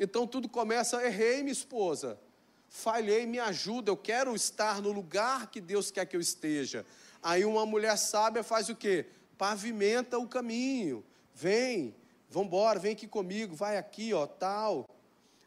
Então 0.00 0.26
tudo 0.26 0.48
começa, 0.48 1.04
errei, 1.04 1.42
minha 1.42 1.52
esposa. 1.52 2.18
Falhei, 2.66 3.26
me 3.26 3.38
ajuda, 3.38 3.90
eu 3.90 3.96
quero 3.96 4.34
estar 4.34 4.80
no 4.80 4.90
lugar 4.90 5.50
que 5.50 5.60
Deus 5.60 5.90
quer 5.90 6.06
que 6.06 6.16
eu 6.16 6.20
esteja. 6.20 6.86
Aí 7.22 7.44
uma 7.44 7.66
mulher 7.66 7.96
sábia 7.98 8.42
faz 8.42 8.70
o 8.70 8.74
quê? 8.74 9.06
Pavimenta 9.36 10.18
o 10.18 10.26
caminho. 10.26 11.04
Vem, 11.34 11.94
vamos 12.30 12.48
embora, 12.48 12.78
vem 12.78 12.92
aqui 12.92 13.06
comigo, 13.06 13.54
vai 13.54 13.76
aqui, 13.76 14.14
ó, 14.14 14.26
tal. 14.26 14.88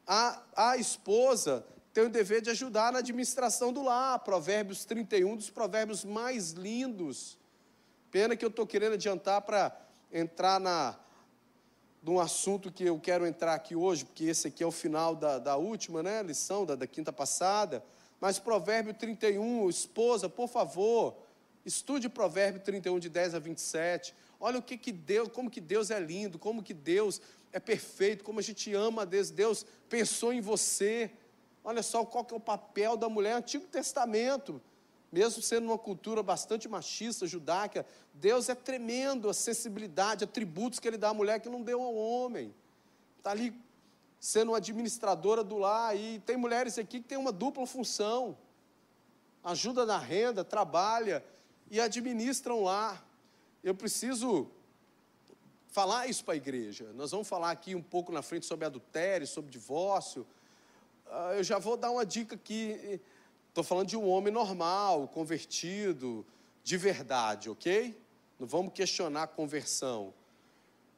A, 0.08 0.42
a 0.56 0.78
esposa 0.78 1.66
tem 1.94 2.06
o 2.06 2.10
dever 2.10 2.42
de 2.42 2.50
ajudar 2.50 2.94
na 2.94 3.00
administração 3.00 3.74
do 3.74 3.84
lar. 3.84 4.20
Provérbios 4.20 4.86
31, 4.86 5.36
dos 5.36 5.50
provérbios 5.50 6.06
mais 6.06 6.52
lindos. 6.52 7.38
Pena 8.10 8.36
que 8.36 8.46
eu 8.46 8.50
estou 8.50 8.66
querendo 8.66 8.94
adiantar 8.94 9.42
para 9.42 9.76
entrar 10.12 10.60
na, 10.60 10.98
num 12.02 12.20
assunto 12.20 12.72
que 12.72 12.86
eu 12.86 12.98
quero 13.00 13.26
entrar 13.26 13.54
aqui 13.54 13.76
hoje, 13.76 14.06
porque 14.06 14.24
esse 14.24 14.48
aqui 14.48 14.64
é 14.64 14.66
o 14.66 14.72
final 14.72 15.14
da, 15.14 15.40
da 15.40 15.58
última 15.58 16.02
né, 16.02 16.24
lição, 16.24 16.66
da, 16.66 16.76
da 16.76 16.88
quinta 16.88 17.12
passada. 17.12 17.84
Mas 18.20 18.40
Provérbio 18.40 18.94
31, 18.94 19.70
esposa, 19.70 20.30
por 20.30 20.48
favor, 20.48 21.18
estude 21.66 22.08
Provérbio 22.08 22.62
31, 22.62 22.98
de 23.00 23.10
10 23.10 23.36
a 23.36 23.40
27. 23.40 24.16
Olha 24.40 24.60
o 24.60 24.62
que, 24.62 24.78
que 24.78 24.92
Deus, 24.92 25.28
como 25.30 25.50
que 25.50 25.60
Deus 25.60 25.92
é 25.92 26.00
lindo, 26.00 26.40
como 26.40 26.64
que 26.64 26.74
Deus 26.74 27.22
é 27.52 27.60
perfeito, 27.60 28.24
como 28.24 28.40
a 28.40 28.44
gente 28.44 28.74
ama 28.74 29.04
a 29.04 29.06
Deus. 29.06 29.30
Deus 29.30 29.66
pensou 29.90 30.34
em 30.34 30.42
você. 30.42 31.12
Olha 31.64 31.84
só 31.84 32.06
qual 32.06 32.24
que 32.24 32.34
é 32.34 32.38
o 32.38 32.40
papel 32.40 32.96
da 32.96 33.10
mulher 33.10 33.32
no 33.32 33.38
Antigo 33.40 33.66
Testamento. 33.68 34.62
Mesmo 35.12 35.42
sendo 35.42 35.66
uma 35.66 35.78
cultura 35.78 36.22
bastante 36.22 36.68
machista, 36.68 37.26
judaica, 37.26 37.86
Deus 38.14 38.50
é 38.50 38.56
tremendo 38.56 39.30
a 39.30 39.34
sensibilidade, 39.34 40.24
atributos 40.24 40.80
que 40.80 40.88
Ele 40.88 40.98
dá 40.98 41.10
à 41.10 41.14
mulher 41.14 41.40
que 41.40 41.50
não 41.50 41.62
deu 41.62 41.82
ao 41.82 41.96
homem. 41.96 42.54
Está 43.18 43.32
ali 43.32 43.54
sendo 44.20 44.52
uma 44.52 44.58
administradora 44.58 45.44
do 45.44 45.58
lar, 45.58 45.96
e 45.96 46.20
tem 46.20 46.36
mulheres 46.36 46.78
aqui 46.78 47.00
que 47.00 47.08
têm 47.08 47.18
uma 47.18 47.32
dupla 47.32 47.66
função: 47.66 48.38
ajuda 49.44 49.86
na 49.86 49.98
renda, 49.98 50.44
trabalha 50.44 51.24
e 51.72 51.80
administram 51.80 52.64
lá. 52.64 53.02
Eu 53.64 53.74
preciso 53.74 54.50
falar 55.78 56.08
isso 56.08 56.26
para 56.26 56.34
a 56.34 56.38
igreja. 56.38 56.92
Nós 56.96 57.12
vamos 57.12 57.28
falar 57.28 57.52
aqui 57.52 57.76
um 57.76 57.84
pouco 57.84 58.12
na 58.12 58.24
frente 58.24 58.48
sobre 58.48 58.66
adultério, 58.66 59.28
sobre 59.28 59.52
divórcio. 59.52 60.26
Ah, 61.06 61.34
eu 61.36 61.44
já 61.44 61.60
vou 61.60 61.78
dar 61.78 61.92
uma 61.92 62.04
dica 62.04 62.34
aqui. 62.34 63.00
Estou 63.50 63.64
falando 63.64 63.88
de 63.88 63.96
um 63.96 64.10
homem 64.10 64.34
normal, 64.34 65.08
convertido, 65.08 66.26
de 66.64 66.78
verdade, 66.78 67.48
ok? 67.48 67.96
Não 68.40 68.48
vamos 68.48 68.74
questionar 68.74 69.22
a 69.22 69.28
conversão. 69.28 70.12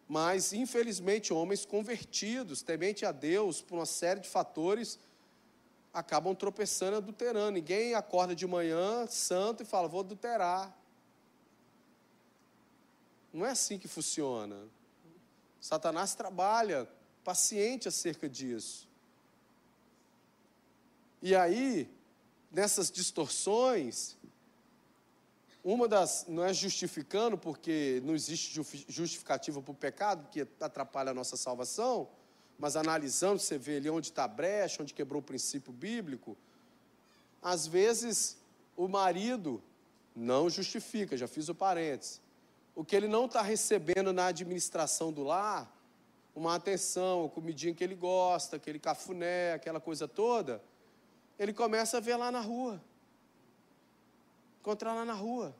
Mas, 0.07 0.53
infelizmente, 0.53 1.33
homens 1.33 1.65
convertidos, 1.65 2.61
temente 2.61 3.05
a 3.05 3.11
Deus, 3.11 3.61
por 3.61 3.75
uma 3.75 3.85
série 3.85 4.21
de 4.21 4.29
fatores, 4.29 4.97
acabam 5.93 6.33
tropeçando 6.33 6.93
e 6.93 6.99
adulterando. 6.99 7.51
Ninguém 7.51 7.95
acorda 7.95 8.33
de 8.33 8.47
manhã 8.47 9.05
santo 9.07 9.61
e 9.61 9.65
fala, 9.65 9.89
vou 9.89 9.99
adulterar. 9.99 10.73
Não 13.31 13.45
é 13.45 13.51
assim 13.51 13.77
que 13.77 13.87
funciona. 13.87 14.57
Satanás 15.59 16.15
trabalha 16.15 16.87
paciente 17.23 17.87
acerca 17.87 18.27
disso. 18.27 18.87
E 21.21 21.35
aí, 21.35 21.89
nessas 22.51 22.89
distorções, 22.89 24.17
uma 25.63 25.87
das, 25.87 26.25
não 26.27 26.43
é 26.43 26.53
justificando, 26.53 27.37
porque 27.37 28.01
não 28.05 28.15
existe 28.15 28.59
justificativa 28.87 29.61
para 29.61 29.71
o 29.71 29.75
pecado, 29.75 30.29
que 30.29 30.47
atrapalha 30.59 31.11
a 31.11 31.13
nossa 31.13 31.35
salvação, 31.35 32.09
mas 32.57 32.75
analisando, 32.75 33.39
você 33.39 33.57
vê 33.57 33.77
ali 33.77 33.89
onde 33.89 34.09
está 34.09 34.23
a 34.23 34.27
brecha, 34.27 34.81
onde 34.81 34.93
quebrou 34.93 35.21
o 35.21 35.23
princípio 35.23 35.71
bíblico. 35.71 36.37
Às 37.41 37.67
vezes, 37.67 38.37
o 38.75 38.87
marido 38.87 39.61
não 40.15 40.49
justifica, 40.49 41.15
já 41.15 41.27
fiz 41.27 41.49
o 41.49 41.55
parênteses. 41.55 42.21
O 42.79 42.85
que 42.85 42.95
ele 42.95 43.09
não 43.09 43.25
está 43.25 43.41
recebendo 43.41 44.13
na 44.13 44.27
administração 44.27 45.11
do 45.11 45.21
lar, 45.21 45.69
uma 46.33 46.55
atenção, 46.55 47.25
a 47.25 47.29
comidinha 47.29 47.73
que 47.73 47.83
ele 47.83 47.93
gosta, 47.93 48.55
aquele 48.55 48.79
cafuné, 48.79 49.51
aquela 49.51 49.81
coisa 49.81 50.07
toda, 50.07 50.63
ele 51.37 51.51
começa 51.51 51.97
a 51.97 51.99
ver 51.99 52.15
lá 52.15 52.31
na 52.31 52.39
rua. 52.39 52.81
Encontrar 54.61 54.93
lá 54.93 55.03
na 55.03 55.11
rua. 55.11 55.53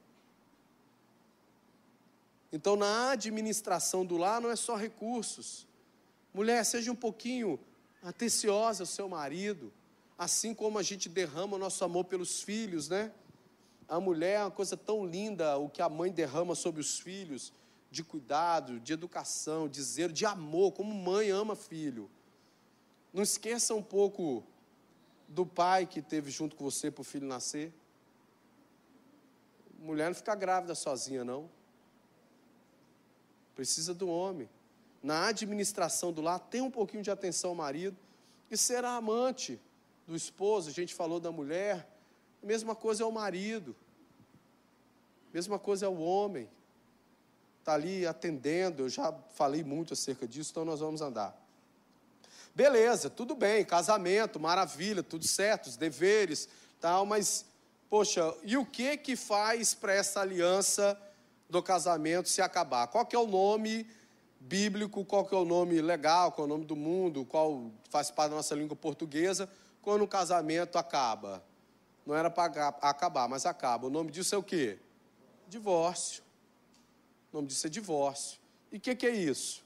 Então, 2.54 2.78
na 2.78 3.12
administração 3.12 4.06
do 4.06 4.16
lar 4.16 4.40
não 4.40 4.50
é 4.50 4.56
só 4.56 4.78
recursos. 4.78 5.68
Mulher, 6.34 6.64
seja 6.64 6.90
um 6.90 6.96
pouquinho 6.96 7.60
atenciosa 8.02 8.84
ao 8.84 8.88
seu 8.88 9.10
marido, 9.10 9.74
assim 10.18 10.54
como 10.56 10.80
a 10.80 10.84
gente 10.84 11.10
derrama 11.10 11.58
o 11.58 11.60
nosso 11.60 11.84
amor 11.84 12.06
pelos 12.06 12.42
filhos, 12.42 12.88
né? 12.88 13.12
A 13.90 14.00
mulher 14.00 14.36
é 14.36 14.44
uma 14.44 14.52
coisa 14.52 14.78
tão 14.78 15.04
linda, 15.04 15.58
o 15.58 15.68
que 15.68 15.82
a 15.82 15.90
mãe 15.90 16.12
derrama 16.12 16.54
sobre 16.54 16.80
os 16.80 17.00
filhos, 17.00 17.52
de 17.90 18.04
cuidado, 18.04 18.80
de 18.80 18.94
educação, 18.94 19.68
de 19.68 19.82
zelo, 19.82 20.14
de 20.14 20.26
amor, 20.26 20.74
como 20.74 20.94
mãe 20.94 21.32
ama 21.32 21.56
filho. 21.56 22.10
Não 23.12 23.24
esqueça 23.24 23.74
um 23.74 23.82
pouco 23.82 24.44
do 25.28 25.44
pai 25.46 25.88
que 25.88 26.02
teve 26.02 26.30
junto 26.30 26.56
com 26.56 26.64
você 26.64 26.92
para 26.92 27.02
o 27.02 27.04
filho 27.04 27.28
nascer. 27.28 27.74
Mulher 29.80 30.08
não 30.08 30.16
fica 30.16 30.36
grávida 30.36 30.76
sozinha, 30.76 31.24
não. 31.24 31.50
Precisa 33.56 33.94
do 33.94 34.08
homem. 34.08 34.48
Na 35.02 35.28
administração 35.28 36.14
do 36.14 36.22
lar, 36.22 36.40
tem 36.40 36.62
um 36.62 36.70
pouquinho 36.70 37.02
de 37.02 37.10
atenção 37.10 37.52
ao 37.52 37.56
marido. 37.56 37.98
E 38.52 38.58
será 38.58 38.92
amante 38.92 39.60
do 40.06 40.16
esposo, 40.16 40.70
a 40.70 40.74
gente 40.74 40.94
falou 40.94 41.20
da 41.20 41.32
mulher. 41.32 41.88
A 42.42 42.46
mesma 42.46 42.76
coisa 42.76 43.04
é 43.04 43.06
o 43.06 43.12
marido. 43.12 43.76
A 45.32 45.34
mesma 45.34 45.60
coisa 45.60 45.86
é 45.86 45.90
o 45.90 46.00
homem. 46.00 46.50
Está 47.60 47.74
ali 47.74 48.06
atendendo. 48.06 48.84
Eu 48.84 48.90
já 48.90 49.14
falei 49.34 49.64
muito 49.64 49.94
acerca 49.94 50.28
disso, 50.28 50.52
então 50.52 50.66
nós 50.66 50.80
vamos 50.80 51.02
andar. 51.02 51.40
Beleza, 52.56 53.10
tudo 53.10 53.36
bem, 53.36 53.64
casamento, 53.64 54.40
maravilha, 54.40 55.04
tudo 55.04 55.26
certo, 55.26 55.68
os 55.68 55.78
deveres, 55.78 56.50
tal, 56.80 57.06
mas 57.06 57.46
poxa, 57.90 58.36
e 58.44 58.58
o 58.58 58.66
que 58.66 58.98
que 58.98 59.16
faz 59.16 59.74
para 59.74 59.94
essa 59.94 60.20
aliança 60.20 61.00
do 61.50 61.64
casamento 61.64 62.28
se 62.28 62.42
acabar? 62.42 62.88
Qual 62.88 63.06
que 63.06 63.16
é 63.16 63.20
o 63.20 63.28
nome 63.28 63.88
bíblico, 64.40 65.06
qual 65.06 65.26
que 65.26 65.34
é 65.34 65.38
o 65.38 65.46
nome 65.46 65.82
legal, 65.82 66.32
qual 66.32 66.48
é 66.48 66.50
o 66.50 66.54
nome 66.54 66.66
do 66.66 66.76
mundo, 66.76 67.24
qual 67.24 67.72
faz 67.90 68.12
parte 68.12 68.32
da 68.32 68.38
nossa 68.38 68.56
língua 68.56 68.76
portuguesa, 68.76 69.50
quando 69.82 70.04
o 70.04 70.08
casamento 70.08 70.78
acaba? 70.78 71.44
Não 72.10 72.16
era 72.16 72.32
para 72.32 72.70
acabar, 72.82 73.30
mas 73.30 73.46
acaba. 73.46 73.86
O 73.86 73.90
nome 73.92 74.10
disso 74.10 74.34
é 74.34 74.38
o 74.40 74.42
quê? 74.42 74.80
Divórcio. 75.48 76.24
O 77.32 77.36
nome 77.36 77.48
disso 77.48 77.68
é 77.68 77.70
divórcio. 77.70 78.40
E 78.72 78.78
o 78.78 78.80
que, 78.80 78.96
que 78.96 79.06
é 79.06 79.12
isso? 79.12 79.64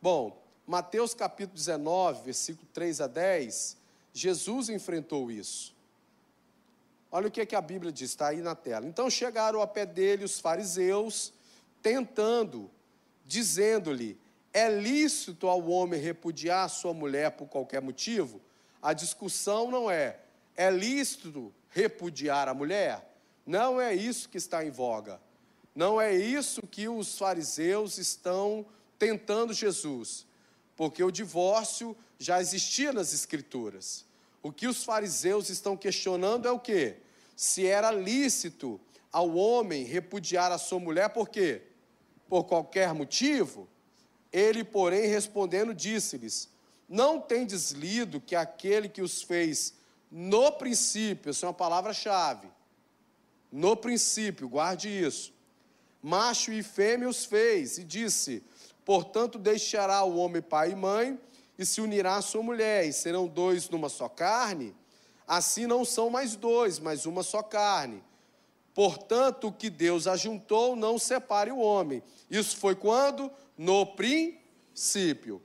Bom, 0.00 0.42
Mateus 0.66 1.14
capítulo 1.14 1.56
19, 1.56 2.24
versículo 2.24 2.66
3 2.74 3.02
a 3.02 3.06
10, 3.06 3.76
Jesus 4.12 4.70
enfrentou 4.70 5.30
isso. 5.30 5.72
Olha 7.12 7.28
o 7.28 7.30
que, 7.30 7.46
que 7.46 7.54
a 7.54 7.60
Bíblia 7.60 7.92
diz, 7.92 8.10
está 8.10 8.26
aí 8.26 8.40
na 8.40 8.56
tela. 8.56 8.84
Então 8.84 9.08
chegaram 9.08 9.62
a 9.62 9.66
pé 9.68 9.86
dele 9.86 10.24
os 10.24 10.40
fariseus, 10.40 11.32
tentando, 11.80 12.68
dizendo-lhe: 13.24 14.18
É 14.52 14.68
lícito 14.68 15.46
ao 15.46 15.64
homem 15.68 16.00
repudiar 16.00 16.68
sua 16.68 16.92
mulher 16.92 17.30
por 17.30 17.46
qualquer 17.46 17.80
motivo? 17.80 18.40
A 18.82 18.92
discussão 18.92 19.70
não 19.70 19.88
é: 19.88 20.18
é 20.56 20.70
lícito 20.70 21.52
repudiar 21.70 22.48
a 22.48 22.54
mulher? 22.54 23.10
Não 23.46 23.80
é 23.80 23.94
isso 23.94 24.28
que 24.28 24.38
está 24.38 24.64
em 24.64 24.70
voga. 24.70 25.20
Não 25.74 26.00
é 26.00 26.14
isso 26.14 26.62
que 26.62 26.88
os 26.88 27.16
fariseus 27.16 27.98
estão 27.98 28.66
tentando 28.98 29.52
Jesus 29.52 30.26
porque 30.76 31.02
o 31.02 31.10
divórcio 31.10 31.96
já 32.18 32.40
existia 32.40 32.92
nas 32.92 33.12
Escrituras. 33.12 34.04
O 34.42 34.52
que 34.52 34.66
os 34.66 34.84
fariseus 34.84 35.48
estão 35.48 35.76
questionando 35.76 36.48
é 36.48 36.50
o 36.50 36.58
quê? 36.58 36.96
Se 37.36 37.66
era 37.66 37.90
lícito 37.90 38.80
ao 39.12 39.34
homem 39.36 39.84
repudiar 39.84 40.50
a 40.50 40.58
sua 40.58 40.80
mulher, 40.80 41.10
por 41.10 41.28
quê? 41.28 41.62
Por 42.28 42.44
qualquer 42.44 42.92
motivo? 42.94 43.68
Ele, 44.32 44.64
porém, 44.64 45.06
respondendo, 45.06 45.74
disse-lhes: 45.74 46.48
Não 46.88 47.20
tendes 47.20 47.70
lido 47.70 48.20
que 48.20 48.34
aquele 48.34 48.88
que 48.88 49.02
os 49.02 49.22
fez 49.22 49.74
no 50.14 50.52
princípio, 50.52 51.30
essa 51.30 51.46
é 51.46 51.48
uma 51.48 51.54
palavra-chave, 51.54 52.46
no 53.50 53.74
princípio, 53.74 54.46
guarde 54.46 54.88
isso, 54.88 55.32
macho 56.02 56.52
e 56.52 56.62
fêmea 56.62 57.08
os 57.08 57.24
fez, 57.24 57.78
e 57.78 57.84
disse: 57.84 58.42
Portanto, 58.84 59.38
deixará 59.38 60.04
o 60.04 60.16
homem 60.16 60.42
pai 60.42 60.72
e 60.72 60.76
mãe, 60.76 61.18
e 61.58 61.64
se 61.64 61.80
unirá 61.80 62.16
à 62.16 62.22
sua 62.22 62.42
mulher, 62.42 62.86
e 62.86 62.92
serão 62.92 63.26
dois 63.26 63.70
numa 63.70 63.88
só 63.88 64.06
carne. 64.06 64.76
Assim 65.26 65.66
não 65.66 65.82
são 65.82 66.10
mais 66.10 66.36
dois, 66.36 66.78
mas 66.78 67.06
uma 67.06 67.22
só 67.22 67.42
carne. 67.42 68.04
Portanto, 68.74 69.48
o 69.48 69.52
que 69.52 69.70
Deus 69.70 70.06
ajuntou, 70.06 70.76
não 70.76 70.98
separe 70.98 71.50
o 71.50 71.58
homem. 71.58 72.02
Isso 72.30 72.56
foi 72.58 72.74
quando? 72.74 73.30
No 73.56 73.86
princípio. 73.86 75.42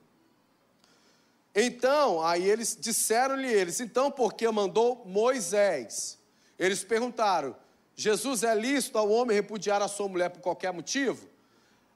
Então, 1.60 2.24
aí 2.24 2.48
eles 2.48 2.78
disseram-lhe 2.80 3.52
eles, 3.52 3.80
então 3.80 4.12
por 4.12 4.36
que 4.36 4.48
mandou 4.48 5.04
Moisés? 5.08 6.20
Eles 6.60 6.84
perguntaram: 6.84 7.56
Jesus 7.96 8.44
é 8.44 8.54
lícito 8.54 8.96
ao 9.00 9.10
homem 9.10 9.36
repudiar 9.36 9.82
a 9.82 9.88
sua 9.88 10.08
mulher 10.08 10.30
por 10.30 10.40
qualquer 10.40 10.72
motivo? 10.72 11.28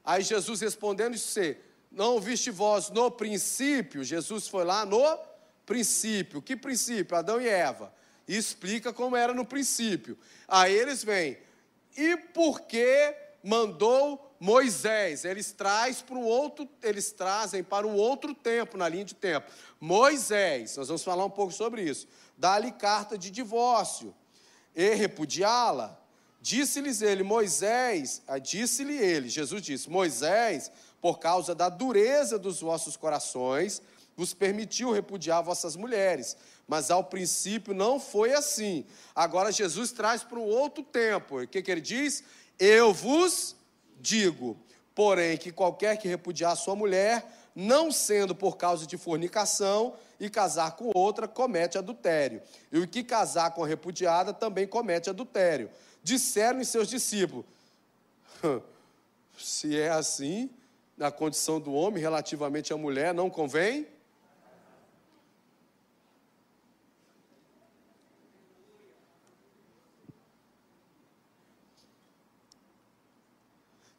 Aí 0.04 0.20
Jesus 0.22 0.60
respondendo 0.60 1.12
disse: 1.12 1.56
Não 1.92 2.20
viste 2.20 2.50
vós 2.50 2.90
no 2.90 3.08
princípio? 3.08 4.02
Jesus 4.02 4.48
foi 4.48 4.64
lá 4.64 4.84
no 4.84 5.16
princípio. 5.64 6.42
Que 6.42 6.56
princípio? 6.56 7.16
Adão 7.16 7.40
e 7.40 7.48
Eva. 7.48 7.94
E 8.26 8.36
explica 8.36 8.92
como 8.92 9.14
era 9.14 9.32
no 9.32 9.44
princípio. 9.44 10.18
Aí 10.48 10.74
eles 10.74 11.04
vêm. 11.04 11.38
E 11.96 12.16
por 12.16 12.62
que 12.62 13.14
mandou 13.44 14.31
Moisés? 14.42 15.24
Eles 15.24 15.52
traz 15.52 16.02
para 16.02 16.16
um 16.16 16.24
outro, 16.24 16.68
eles 16.82 17.12
trazem 17.12 17.62
para 17.62 17.86
um 17.86 17.94
outro 17.94 18.34
tempo 18.34 18.76
na 18.76 18.88
linha 18.88 19.04
de 19.04 19.14
tempo. 19.14 19.48
Moisés, 19.80 20.76
nós 20.76 20.88
vamos 20.88 21.04
falar 21.04 21.24
um 21.24 21.30
pouco 21.30 21.52
sobre 21.52 21.84
isso. 21.84 22.08
Dá-lhe 22.36 22.72
carta 22.72 23.16
de 23.16 23.30
divórcio 23.30 24.12
e 24.74 24.94
repudiá-la. 24.94 25.96
Disse-lhes 26.40 27.02
ele, 27.02 27.22
Moisés, 27.22 28.20
ah, 28.26 28.40
disse-lhe 28.40 28.96
ele, 28.96 29.28
Jesus 29.28 29.62
disse: 29.62 29.88
Moisés, 29.88 30.72
por 31.00 31.20
causa 31.20 31.54
da 31.54 31.68
dureza 31.68 32.36
dos 32.36 32.60
vossos 32.60 32.96
corações, 32.96 33.80
vos 34.16 34.34
permitiu 34.34 34.90
repudiar 34.90 35.40
vossas 35.44 35.76
mulheres. 35.76 36.36
Mas 36.66 36.90
ao 36.90 37.04
princípio 37.04 37.72
não 37.72 38.00
foi 38.00 38.32
assim. 38.32 38.84
Agora 39.14 39.52
Jesus 39.52 39.92
traz 39.92 40.24
para 40.24 40.40
um 40.40 40.46
outro 40.46 40.82
tempo. 40.82 41.40
O 41.40 41.46
que, 41.46 41.62
que 41.62 41.70
ele 41.70 41.80
diz? 41.80 42.24
Eu 42.58 42.92
vos 42.92 43.54
digo, 44.02 44.56
porém, 44.94 45.38
que 45.38 45.52
qualquer 45.52 45.96
que 45.96 46.08
repudiar 46.08 46.56
sua 46.56 46.74
mulher, 46.74 47.24
não 47.54 47.92
sendo 47.92 48.34
por 48.34 48.56
causa 48.56 48.86
de 48.86 48.98
fornicação, 48.98 49.94
e 50.18 50.28
casar 50.28 50.76
com 50.76 50.90
outra, 50.94 51.26
comete 51.26 51.78
adultério. 51.78 52.42
E 52.70 52.78
o 52.78 52.86
que 52.86 53.02
casar 53.02 53.52
com 53.52 53.64
a 53.64 53.66
repudiada 53.66 54.32
também 54.32 54.66
comete 54.66 55.08
adultério 55.08 55.70
disseram 56.02 56.60
em 56.60 56.64
seus 56.64 56.88
discípulos: 56.88 57.44
se 59.38 59.78
é 59.78 59.88
assim, 59.88 60.50
na 60.96 61.10
condição 61.10 61.60
do 61.60 61.72
homem 61.72 62.00
relativamente 62.00 62.72
à 62.72 62.76
mulher, 62.76 63.12
não 63.12 63.28
convém? 63.30 63.86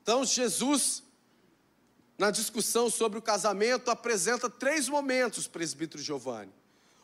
Então, 0.03 0.25
Jesus, 0.25 1.01
na 2.17 2.29
discussão 2.29 2.89
sobre 2.89 3.17
o 3.17 3.21
casamento, 3.21 3.89
apresenta 3.89 4.49
três 4.49 4.89
momentos, 4.89 5.47
presbítero 5.47 6.03
Giovanni. 6.03 6.51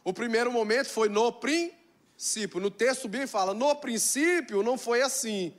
O 0.03 0.11
primeiro 0.11 0.51
momento 0.51 0.89
foi 0.89 1.07
no 1.07 1.31
princípio. 1.31 2.59
No 2.59 2.69
texto 2.69 3.07
bíblico 3.07 3.31
fala, 3.31 3.53
no 3.53 3.73
princípio 3.77 4.61
não 4.61 4.77
foi 4.77 5.01
assim. 5.01 5.53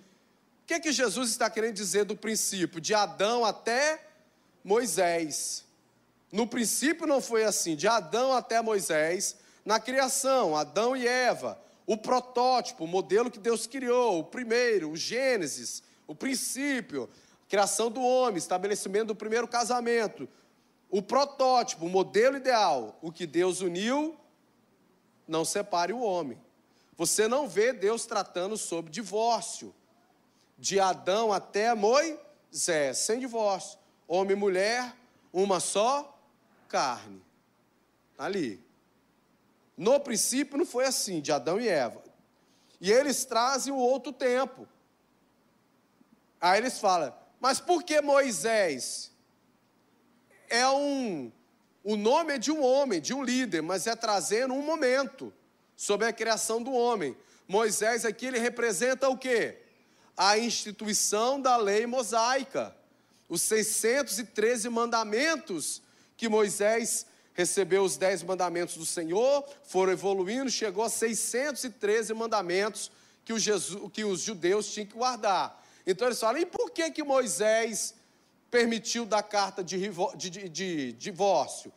O 0.62 0.66
que, 0.66 0.74
é 0.74 0.80
que 0.80 0.92
Jesus 0.92 1.30
está 1.30 1.48
querendo 1.48 1.74
dizer 1.74 2.04
do 2.04 2.14
princípio? 2.14 2.78
De 2.78 2.92
Adão 2.92 3.42
até 3.42 4.06
Moisés. 4.62 5.64
No 6.30 6.46
princípio 6.46 7.06
não 7.06 7.22
foi 7.22 7.44
assim, 7.44 7.74
de 7.74 7.88
Adão 7.88 8.34
até 8.34 8.60
Moisés, 8.60 9.36
na 9.64 9.80
criação, 9.80 10.54
Adão 10.54 10.94
e 10.94 11.08
Eva, 11.08 11.60
o 11.86 11.96
protótipo, 11.96 12.84
o 12.84 12.88
modelo 12.88 13.30
que 13.30 13.38
Deus 13.38 13.66
criou, 13.66 14.20
o 14.20 14.24
primeiro, 14.24 14.90
o 14.90 14.96
Gênesis, 14.96 15.82
o 16.06 16.14
princípio, 16.14 17.08
criação 17.50 17.90
do 17.90 18.00
homem, 18.00 18.38
estabelecimento 18.38 19.08
do 19.08 19.14
primeiro 19.16 19.48
casamento, 19.48 20.28
o 20.88 21.02
protótipo, 21.02 21.84
o 21.84 21.88
modelo 21.88 22.36
ideal, 22.36 22.96
o 23.02 23.10
que 23.10 23.26
Deus 23.26 23.60
uniu, 23.60 24.16
não 25.26 25.44
separe 25.44 25.92
o 25.92 26.00
homem. 26.00 26.40
Você 26.96 27.26
não 27.26 27.48
vê 27.48 27.72
Deus 27.72 28.06
tratando 28.06 28.56
sobre 28.56 28.92
divórcio. 28.92 29.74
De 30.56 30.78
Adão 30.78 31.32
até 31.32 31.74
Moisés, 31.74 32.98
sem 32.98 33.18
divórcio. 33.18 33.78
Homem 34.06 34.36
e 34.36 34.38
mulher, 34.38 34.94
uma 35.32 35.58
só 35.58 36.16
carne. 36.68 37.20
Ali. 38.16 38.64
No 39.76 39.98
princípio 39.98 40.56
não 40.56 40.66
foi 40.66 40.84
assim, 40.84 41.20
de 41.20 41.32
Adão 41.32 41.58
e 41.58 41.66
Eva. 41.66 42.00
E 42.80 42.92
eles 42.92 43.24
trazem 43.24 43.72
o 43.72 43.76
outro 43.76 44.12
tempo. 44.12 44.68
Aí 46.40 46.58
eles 46.58 46.78
falam, 46.78 47.12
mas 47.40 47.58
por 47.58 47.82
que 47.82 48.00
Moisés? 48.00 49.10
É 50.48 50.68
um. 50.68 51.32
O 51.82 51.96
nome 51.96 52.34
é 52.34 52.38
de 52.38 52.52
um 52.52 52.62
homem, 52.62 53.00
de 53.00 53.14
um 53.14 53.22
líder, 53.22 53.62
mas 53.62 53.86
é 53.86 53.96
trazendo 53.96 54.52
um 54.52 54.62
momento 54.62 55.32
sobre 55.74 56.06
a 56.06 56.12
criação 56.12 56.62
do 56.62 56.72
homem. 56.72 57.16
Moisés 57.48 58.04
aqui 58.04 58.26
ele 58.26 58.38
representa 58.38 59.08
o 59.08 59.16
quê? 59.16 59.56
A 60.16 60.38
instituição 60.38 61.40
da 61.40 61.56
lei 61.56 61.86
mosaica. 61.86 62.76
Os 63.28 63.40
613 63.42 64.68
mandamentos 64.68 65.82
que 66.16 66.28
Moisés 66.28 67.06
recebeu 67.32 67.82
os 67.82 67.96
10 67.96 68.24
mandamentos 68.24 68.76
do 68.76 68.84
Senhor, 68.84 69.48
foram 69.64 69.92
evoluindo, 69.92 70.50
chegou 70.50 70.84
a 70.84 70.90
613 70.90 72.12
mandamentos 72.12 72.92
que, 73.24 73.38
Jesus, 73.38 73.90
que 73.92 74.04
os 74.04 74.20
judeus 74.20 74.70
tinham 74.70 74.86
que 74.86 74.94
guardar. 74.94 75.59
Então 75.90 76.08
eles 76.08 76.20
falam, 76.20 76.40
e 76.40 76.46
por 76.46 76.70
que 76.70 76.90
que 76.90 77.02
Moisés 77.02 77.94
permitiu 78.50 79.04
dar 79.04 79.22
carta 79.22 79.62
de, 79.62 79.76
de, 80.16 80.30
de, 80.30 80.48
de 80.48 80.92
divórcio? 80.92 81.72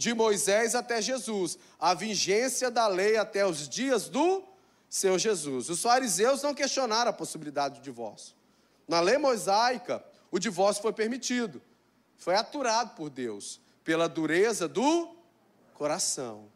de 0.00 0.14
Moisés 0.14 0.74
até 0.74 1.02
Jesus, 1.02 1.58
a 1.78 1.92
vigência 1.92 2.70
da 2.70 2.86
lei 2.86 3.18
até 3.18 3.44
os 3.44 3.68
dias 3.68 4.08
do 4.08 4.42
seu 4.88 5.18
Jesus. 5.18 5.68
Os 5.68 5.82
fariseus 5.82 6.42
não 6.42 6.54
questionaram 6.54 7.10
a 7.10 7.12
possibilidade 7.12 7.80
do 7.80 7.82
divórcio. 7.82 8.34
Na 8.88 8.98
lei 8.98 9.18
mosaica, 9.18 10.02
o 10.30 10.38
divórcio 10.38 10.80
foi 10.80 10.94
permitido, 10.94 11.60
foi 12.16 12.34
aturado 12.34 12.94
por 12.96 13.10
Deus, 13.10 13.60
pela 13.84 14.08
dureza 14.08 14.66
do 14.66 15.14
coração. 15.74 16.46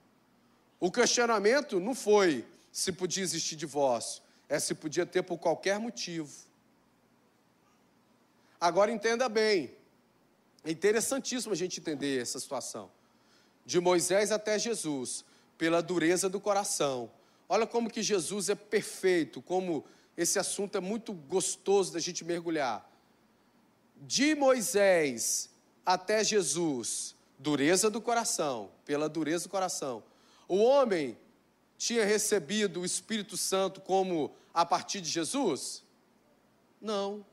O 0.81 0.91
questionamento 0.91 1.79
não 1.79 1.95
foi 1.95 2.47
se 2.73 2.93
podia 2.93 3.23
existir 3.23 3.57
divórcio, 3.57 4.23
é 4.49 4.59
se 4.59 4.75
podia 4.75 5.05
ter 5.05 5.23
por 5.23 5.37
qualquer 5.37 5.79
motivo. 5.79 6.33
Agora 8.65 8.91
entenda 8.91 9.29
bem, 9.29 9.77
é 10.65 10.71
interessantíssimo 10.71 11.53
a 11.53 11.55
gente 11.55 11.81
entender 11.81 12.23
essa 12.23 12.41
situação 12.41 12.91
de 13.63 13.79
Moisés 13.79 14.33
até 14.33 14.59
Jesus, 14.59 15.23
pela 15.59 15.83
dureza 15.83 16.31
do 16.31 16.41
coração. 16.41 17.11
Olha 17.47 17.67
como 17.67 17.91
que 17.91 18.03
Jesus 18.03 18.49
é 18.49 18.55
perfeito, 18.55 19.43
como 19.43 19.85
esse 20.17 20.39
assunto 20.39 20.79
é 20.79 20.81
muito 20.81 21.13
gostoso 21.13 21.93
da 21.93 22.01
gente 22.01 22.25
mergulhar. 22.25 22.91
De 24.01 24.35
Moisés 24.35 25.51
até 25.85 26.25
Jesus, 26.25 27.15
dureza 27.39 27.91
do 27.91 28.01
coração, 28.01 28.71
pela 28.87 29.11
dureza 29.11 29.45
do 29.45 29.51
coração. 29.51 30.03
O 30.49 30.57
homem 30.57 31.19
tinha 31.77 32.07
recebido 32.07 32.81
o 32.81 32.87
Espírito 32.87 33.37
Santo 33.37 33.83
como 33.83 34.35
a 34.55 34.65
partir 34.65 35.03
de 35.03 35.11
Jesus? 35.11 35.85
Não. 36.81 37.27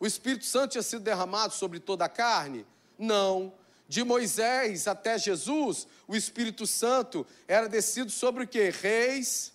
O 0.00 0.06
Espírito 0.06 0.44
Santo 0.44 0.72
tinha 0.72 0.82
sido 0.82 1.02
derramado 1.02 1.52
sobre 1.54 1.80
toda 1.80 2.04
a 2.04 2.08
carne? 2.08 2.66
Não 2.98 3.52
de 3.88 4.04
Moisés 4.04 4.86
até 4.86 5.18
Jesus, 5.18 5.88
o 6.06 6.14
Espírito 6.14 6.66
Santo 6.66 7.26
era 7.48 7.66
descido 7.68 8.10
sobre 8.10 8.44
o 8.44 8.46
que? 8.46 8.68
Reis, 8.68 9.50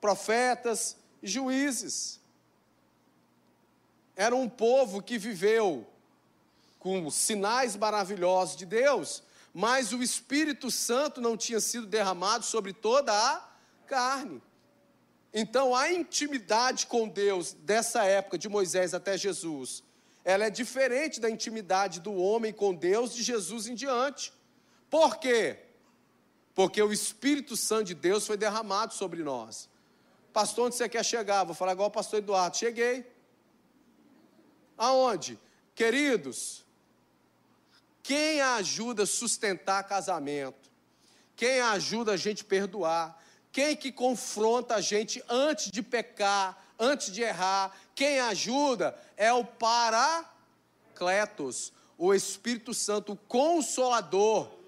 profetas 0.00 0.96
e 1.20 1.26
juízes. 1.26 2.20
Era 4.14 4.36
um 4.36 4.48
povo 4.48 5.02
que 5.02 5.18
viveu 5.18 5.84
com 6.78 7.10
sinais 7.10 7.76
maravilhosos 7.76 8.56
de 8.56 8.64
Deus, 8.64 9.22
mas 9.52 9.92
o 9.92 10.00
Espírito 10.00 10.70
Santo 10.70 11.20
não 11.20 11.36
tinha 11.36 11.58
sido 11.58 11.88
derramado 11.88 12.44
sobre 12.44 12.72
toda 12.72 13.12
a 13.12 13.42
carne. 13.88 14.40
Então, 15.32 15.74
a 15.74 15.92
intimidade 15.92 16.86
com 16.86 17.08
Deus 17.08 17.52
dessa 17.52 18.04
época, 18.04 18.38
de 18.38 18.48
Moisés 18.48 18.94
até 18.94 19.16
Jesus, 19.16 19.82
ela 20.24 20.44
é 20.44 20.50
diferente 20.50 21.20
da 21.20 21.30
intimidade 21.30 22.00
do 22.00 22.14
homem 22.14 22.52
com 22.52 22.74
Deus 22.74 23.14
de 23.14 23.22
Jesus 23.22 23.66
em 23.66 23.74
diante. 23.74 24.32
Por 24.90 25.18
quê? 25.18 25.58
Porque 26.54 26.82
o 26.82 26.92
Espírito 26.92 27.56
Santo 27.56 27.84
de 27.84 27.94
Deus 27.94 28.26
foi 28.26 28.36
derramado 28.36 28.94
sobre 28.94 29.22
nós. 29.22 29.68
Pastor, 30.32 30.66
onde 30.66 30.76
você 30.76 30.88
quer 30.88 31.04
chegar? 31.04 31.44
Vou 31.44 31.54
falar 31.54 31.72
igual 31.72 31.88
o 31.88 31.92
pastor 31.92 32.18
Eduardo. 32.18 32.56
Cheguei. 32.56 33.06
Aonde? 34.76 35.38
Queridos, 35.74 36.64
quem 38.02 38.40
ajuda 38.40 39.02
a 39.02 39.06
sustentar 39.06 39.82
casamento? 39.84 40.70
Quem 41.36 41.60
ajuda 41.60 42.12
a 42.12 42.16
gente 42.16 42.44
perdoar? 42.44 43.22
Quem 43.52 43.76
que 43.76 43.90
confronta 43.90 44.76
a 44.76 44.80
gente 44.80 45.22
antes 45.28 45.70
de 45.70 45.82
pecar, 45.82 46.56
antes 46.78 47.10
de 47.12 47.22
errar? 47.22 47.76
Quem 47.94 48.20
ajuda 48.20 48.96
é 49.16 49.32
o 49.32 49.44
Paracletos, 49.44 50.32
o 51.96 52.14
Espírito 52.14 52.74
Santo, 52.74 53.12
o 53.12 53.16
Consolador 53.16 54.58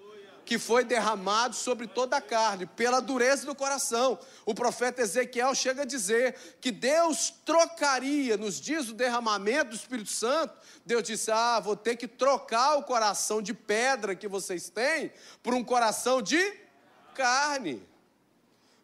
que 0.51 0.59
foi 0.59 0.83
derramado 0.83 1.55
sobre 1.55 1.87
toda 1.87 2.17
a 2.17 2.21
carne, 2.21 2.65
pela 2.65 2.99
dureza 2.99 3.45
do 3.45 3.55
coração. 3.55 4.19
O 4.45 4.53
profeta 4.53 5.01
Ezequiel 5.01 5.55
chega 5.55 5.83
a 5.83 5.85
dizer 5.85 6.35
que 6.59 6.71
Deus 6.71 7.33
trocaria, 7.45 8.35
nos 8.35 8.59
dias 8.59 8.87
do 8.87 8.93
derramamento 8.93 9.69
do 9.69 9.77
Espírito 9.77 10.09
Santo, 10.09 10.53
Deus 10.85 11.03
disse: 11.03 11.31
Ah, 11.31 11.61
vou 11.61 11.77
ter 11.77 11.95
que 11.95 12.05
trocar 12.05 12.75
o 12.75 12.83
coração 12.83 13.41
de 13.41 13.53
pedra 13.53 14.13
que 14.13 14.27
vocês 14.27 14.69
têm 14.69 15.13
por 15.41 15.53
um 15.53 15.63
coração 15.63 16.21
de 16.21 16.53
carne. 17.13 17.81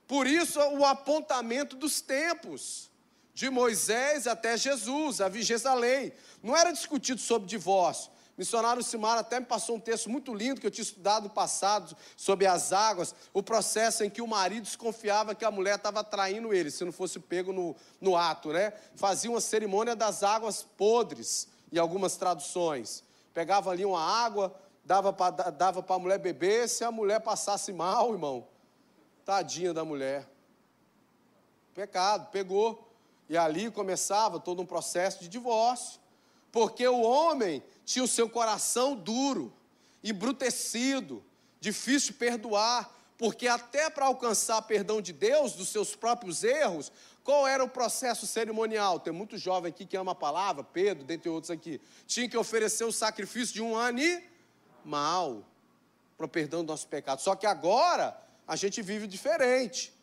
Por 0.08 0.26
isso, 0.26 0.60
o 0.60 0.86
apontamento 0.86 1.76
dos 1.76 2.00
tempos, 2.02 2.90
de 3.34 3.50
Moisés 3.52 4.26
até 4.26 4.58
Jesus, 4.58 5.22
a 5.22 5.30
vigência 5.30 5.70
da 5.70 5.76
lei. 5.76 6.12
Não 6.42 6.58
era 6.58 6.72
discutido 6.72 7.22
sobre 7.22 7.48
divórcio, 7.48 8.10
missionário 8.38 8.84
Simar 8.84 9.18
até 9.18 9.40
me 9.40 9.46
passou 9.46 9.76
um 9.76 9.80
texto 9.80 10.10
muito 10.10 10.34
lindo 10.34 10.62
que 10.62 10.66
eu 10.68 10.72
tinha 10.72 10.84
estudado 10.84 11.24
no 11.24 11.30
passado 11.30 11.96
sobre 12.16 12.46
as 12.46 12.72
águas, 12.72 13.14
o 13.34 13.44
processo 13.44 14.04
em 14.04 14.10
que 14.10 14.22
o 14.22 14.28
marido 14.28 14.64
desconfiava 14.64 15.36
que 15.36 15.44
a 15.44 15.52
mulher 15.52 15.76
estava 15.76 16.04
traindo 16.04 16.54
ele, 16.54 16.72
se 16.72 16.86
não 16.86 16.92
fosse 16.92 17.20
pego 17.20 17.52
no, 17.52 17.76
no 18.00 18.16
ato, 18.16 18.54
né? 18.54 18.74
Fazia 18.96 19.30
uma 19.30 19.42
cerimônia 19.42 19.96
das 19.96 20.24
águas 20.24 20.64
podres, 20.64 21.48
em 21.72 21.78
algumas 21.78 22.16
traduções. 22.16 23.04
Pegava 23.34 23.72
ali 23.72 23.86
uma 23.86 24.02
água, 24.02 24.56
dava 24.86 25.12
para 25.12 25.52
dava 25.52 25.86
a 25.88 26.00
mulher 26.00 26.18
beber, 26.18 26.70
se 26.70 26.84
a 26.84 26.92
mulher 26.92 27.20
passasse 27.20 27.74
mal, 27.74 28.14
irmão, 28.14 28.48
tadinha 29.28 29.74
da 29.74 29.84
mulher. 29.84 30.26
Pecado, 31.76 32.32
pegou. 32.32 32.90
E 33.28 33.36
ali 33.36 33.70
começava 33.70 34.40
todo 34.40 34.62
um 34.62 34.66
processo 34.66 35.20
de 35.20 35.28
divórcio. 35.28 36.00
Porque 36.50 36.88
o 36.88 37.02
homem 37.02 37.62
tinha 37.84 38.06
o 38.06 38.08
seu 38.08 38.30
coração 38.30 38.96
duro, 38.96 39.54
embrutecido, 40.02 41.22
difícil 41.60 42.14
de 42.14 42.20
perdoar, 42.20 42.90
porque 43.18 43.50
até 43.50 43.90
para 43.90 44.06
alcançar 44.06 44.62
perdão 44.62 45.02
de 45.02 45.12
Deus 45.12 45.52
dos 45.52 45.68
seus 45.68 45.94
próprios 45.94 46.46
erros, 46.46 46.90
qual 47.22 47.46
era 47.46 47.62
o 47.62 47.68
processo 47.68 48.26
cerimonial? 48.26 48.98
Tem 48.98 49.12
muito 49.12 49.38
jovem 49.38 49.72
aqui 49.72 49.86
que 49.86 49.98
ama 49.98 50.14
a 50.14 50.16
palavra, 50.16 50.64
Pedro, 50.64 51.04
dentre 51.04 51.30
outros 51.30 51.52
aqui. 51.52 51.82
Tinha 52.06 52.30
que 52.30 52.38
oferecer 52.38 52.86
o 52.86 52.94
sacrifício 52.94 53.54
de 53.54 53.62
um 53.62 53.78
animal 53.78 55.44
para 56.16 56.26
o 56.26 56.30
perdão 56.30 56.64
do 56.64 56.72
nosso 56.72 56.88
pecado. 56.88 57.20
Só 57.20 57.36
que 57.36 57.46
agora 57.46 58.26
a 58.48 58.56
gente 58.56 58.82
vive 58.82 59.08
diferente. 59.08 59.94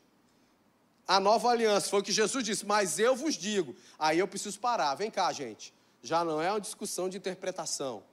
A 1.06 1.18
nova 1.18 1.48
aliança 1.48 1.88
foi 1.88 2.00
o 2.00 2.02
que 2.02 2.12
Jesus 2.12 2.44
disse, 2.44 2.64
mas 2.66 2.98
eu 2.98 3.16
vos 3.16 3.34
digo. 3.34 3.74
Aí 3.98 4.18
eu 4.18 4.28
preciso 4.28 4.58
parar. 4.58 4.94
Vem 4.94 5.10
cá, 5.10 5.32
gente 5.32 5.72
já 6.04 6.22
não 6.22 6.40
é 6.40 6.50
uma 6.50 6.60
discussão 6.60 7.08
de 7.08 7.16
interpretação, 7.16 8.04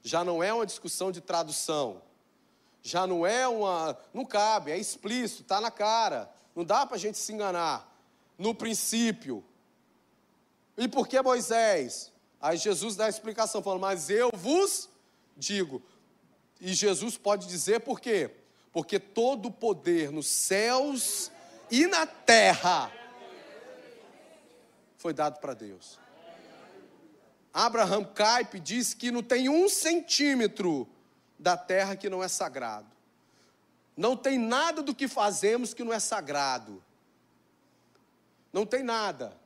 já 0.00 0.22
não 0.22 0.40
é 0.40 0.54
uma 0.54 0.64
discussão 0.64 1.10
de 1.10 1.20
tradução, 1.20 2.00
já 2.80 3.04
não 3.04 3.26
é 3.26 3.48
uma. 3.48 3.98
Não 4.14 4.24
cabe, 4.24 4.70
é 4.70 4.78
explícito, 4.78 5.42
está 5.42 5.60
na 5.60 5.72
cara, 5.72 6.32
não 6.54 6.64
dá 6.64 6.86
para 6.86 6.94
a 6.94 7.00
gente 7.00 7.18
se 7.18 7.32
enganar. 7.32 7.92
No 8.38 8.54
princípio. 8.54 9.44
E 10.76 10.86
por 10.86 11.08
que 11.08 11.20
Moisés? 11.20 12.12
Aí 12.40 12.56
Jesus 12.56 12.94
dá 12.94 13.06
a 13.06 13.08
explicação, 13.08 13.60
falando, 13.60 13.80
mas 13.80 14.08
eu 14.08 14.30
vos 14.32 14.88
digo. 15.36 15.82
E 16.60 16.74
Jesus 16.74 17.16
pode 17.16 17.48
dizer 17.48 17.80
por 17.80 17.98
quê? 17.98 18.30
Porque 18.76 19.00
todo 19.00 19.46
o 19.46 19.50
poder 19.50 20.12
nos 20.12 20.26
céus 20.26 21.30
e 21.70 21.86
na 21.86 22.06
terra 22.06 22.92
foi 24.98 25.14
dado 25.14 25.40
para 25.40 25.54
Deus. 25.54 25.98
Abraham 27.54 28.04
Kuyper 28.04 28.60
diz 28.60 28.92
que 28.92 29.10
não 29.10 29.22
tem 29.22 29.48
um 29.48 29.66
centímetro 29.66 30.86
da 31.38 31.56
terra 31.56 31.96
que 31.96 32.10
não 32.10 32.22
é 32.22 32.28
sagrado. 32.28 32.86
Não 33.96 34.14
tem 34.14 34.38
nada 34.38 34.82
do 34.82 34.94
que 34.94 35.08
fazemos 35.08 35.72
que 35.72 35.82
não 35.82 35.90
é 35.94 35.98
sagrado. 35.98 36.84
Não 38.52 38.66
tem 38.66 38.82
nada. 38.82 39.40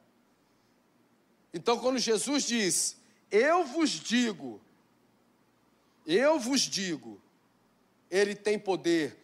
Então, 1.54 1.78
quando 1.78 2.00
Jesus 2.00 2.42
diz, 2.42 2.96
Eu 3.30 3.64
vos 3.64 3.90
digo, 3.90 4.60
eu 6.04 6.36
vos 6.40 6.62
digo, 6.62 7.22
Ele 8.10 8.34
tem 8.34 8.58
poder 8.58 9.19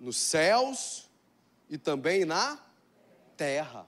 nos 0.00 0.16
céus 0.16 1.08
e 1.68 1.76
também 1.76 2.24
na 2.24 2.58
terra. 3.36 3.86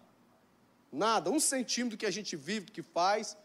Nada, 0.92 1.30
um 1.30 1.38
centímetro 1.38 1.96
que 1.96 2.06
a 2.06 2.10
gente 2.10 2.36
vive, 2.36 2.70
que 2.70 2.82
faz, 2.82 3.36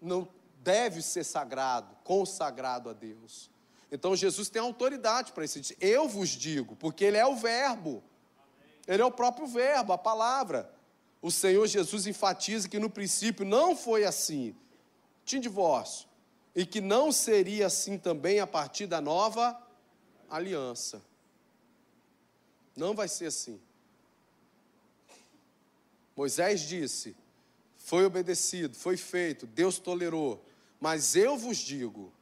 não 0.00 0.28
deve 0.62 1.02
ser 1.02 1.24
sagrado, 1.24 1.94
consagrado 2.02 2.88
a 2.88 2.92
Deus. 2.92 3.50
Então 3.92 4.16
Jesus 4.16 4.48
tem 4.48 4.60
autoridade 4.60 5.32
para 5.32 5.44
isso. 5.44 5.60
Eu 5.80 6.08
vos 6.08 6.30
digo, 6.30 6.74
porque 6.76 7.04
Ele 7.04 7.16
é 7.16 7.26
o 7.26 7.36
Verbo. 7.36 8.02
Ele 8.86 9.02
é 9.02 9.04
o 9.04 9.10
próprio 9.10 9.46
Verbo, 9.46 9.92
a 9.92 9.98
palavra. 9.98 10.70
O 11.22 11.30
Senhor 11.30 11.66
Jesus 11.66 12.06
enfatiza 12.06 12.68
que 12.68 12.78
no 12.78 12.90
princípio 12.90 13.44
não 13.44 13.76
foi 13.76 14.04
assim. 14.04 14.54
Tinha 15.24 15.40
divórcio. 15.40 16.08
E 16.54 16.66
que 16.66 16.80
não 16.80 17.12
seria 17.12 17.66
assim 17.66 17.98
também 17.98 18.40
a 18.40 18.46
partir 18.46 18.86
da 18.86 19.00
nova 19.00 19.58
aliança. 20.28 21.02
Não 22.76 22.94
vai 22.94 23.08
ser 23.08 23.26
assim. 23.26 23.60
Moisés 26.16 26.60
disse: 26.62 27.16
foi 27.76 28.06
obedecido, 28.06 28.74
foi 28.76 28.96
feito, 28.96 29.46
Deus 29.46 29.78
tolerou. 29.78 30.42
Mas 30.80 31.14
eu 31.14 31.36
vos 31.36 31.58
digo, 31.58 32.12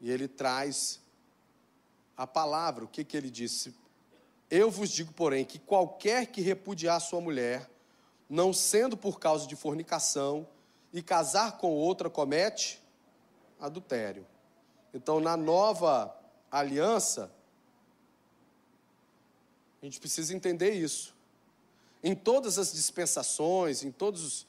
e 0.00 0.10
ele 0.10 0.26
traz 0.26 1.00
a 2.16 2.26
palavra, 2.26 2.84
o 2.84 2.88
que, 2.88 3.04
que 3.04 3.16
ele 3.16 3.30
disse? 3.30 3.74
Eu 4.50 4.70
vos 4.70 4.90
digo, 4.90 5.12
porém, 5.12 5.44
que 5.44 5.58
qualquer 5.58 6.26
que 6.26 6.40
repudiar 6.40 7.00
sua 7.00 7.20
mulher, 7.20 7.70
não 8.28 8.52
sendo 8.52 8.96
por 8.96 9.20
causa 9.20 9.46
de 9.46 9.54
fornicação, 9.54 10.46
e 10.92 11.02
casar 11.02 11.58
com 11.58 11.70
outra, 11.72 12.08
comete 12.10 12.82
adultério. 13.60 14.26
Então, 14.92 15.20
na 15.20 15.36
nova 15.36 16.14
aliança, 16.50 17.30
a 19.82 19.84
gente 19.84 20.00
precisa 20.00 20.34
entender 20.34 20.70
isso. 20.70 21.14
Em 22.02 22.14
todas 22.14 22.58
as 22.58 22.72
dispensações, 22.72 23.82
em 23.82 23.90
todos 23.90 24.22
os, 24.22 24.46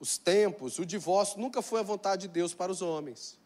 os 0.00 0.18
tempos, 0.18 0.78
o 0.78 0.86
divórcio 0.86 1.40
nunca 1.40 1.62
foi 1.62 1.80
a 1.80 1.82
vontade 1.82 2.22
de 2.22 2.28
Deus 2.28 2.52
para 2.54 2.70
os 2.70 2.82
homens. 2.82 3.38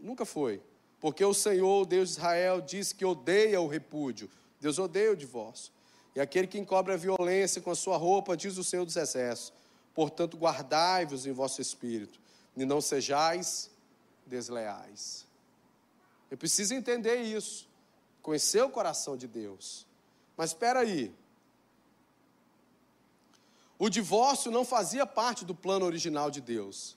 Nunca 0.00 0.24
foi. 0.24 0.60
Porque 1.00 1.24
o 1.24 1.34
Senhor, 1.34 1.82
o 1.82 1.86
Deus 1.86 2.10
de 2.10 2.14
Israel, 2.16 2.60
diz 2.60 2.92
que 2.92 3.04
odeia 3.04 3.60
o 3.60 3.66
repúdio. 3.66 4.30
Deus 4.60 4.78
odeia 4.78 5.12
o 5.12 5.16
divórcio. 5.16 5.72
E 6.14 6.20
aquele 6.20 6.46
que 6.46 6.58
encobre 6.58 6.92
a 6.92 6.96
violência 6.96 7.60
com 7.60 7.70
a 7.70 7.74
sua 7.74 7.96
roupa, 7.96 8.36
diz 8.36 8.56
o 8.58 8.64
Senhor 8.64 8.84
dos 8.84 8.96
Exércitos. 8.96 9.52
Portanto, 9.94 10.36
guardai-vos 10.36 11.26
em 11.26 11.32
vosso 11.32 11.60
espírito, 11.60 12.18
e 12.56 12.64
não 12.64 12.80
sejais 12.80 13.70
desleais. 14.26 15.26
Eu 16.30 16.38
preciso 16.38 16.74
entender 16.74 17.16
isso, 17.16 17.68
conhecer 18.22 18.62
o 18.62 18.70
coração 18.70 19.16
de 19.16 19.26
Deus. 19.26 19.86
Mas 20.36 20.50
espera 20.50 20.80
aí, 20.80 21.12
o 23.78 23.88
divórcio 23.88 24.50
não 24.50 24.64
fazia 24.64 25.04
parte 25.04 25.44
do 25.44 25.54
plano 25.54 25.84
original 25.84 26.30
de 26.30 26.40
Deus. 26.40 26.96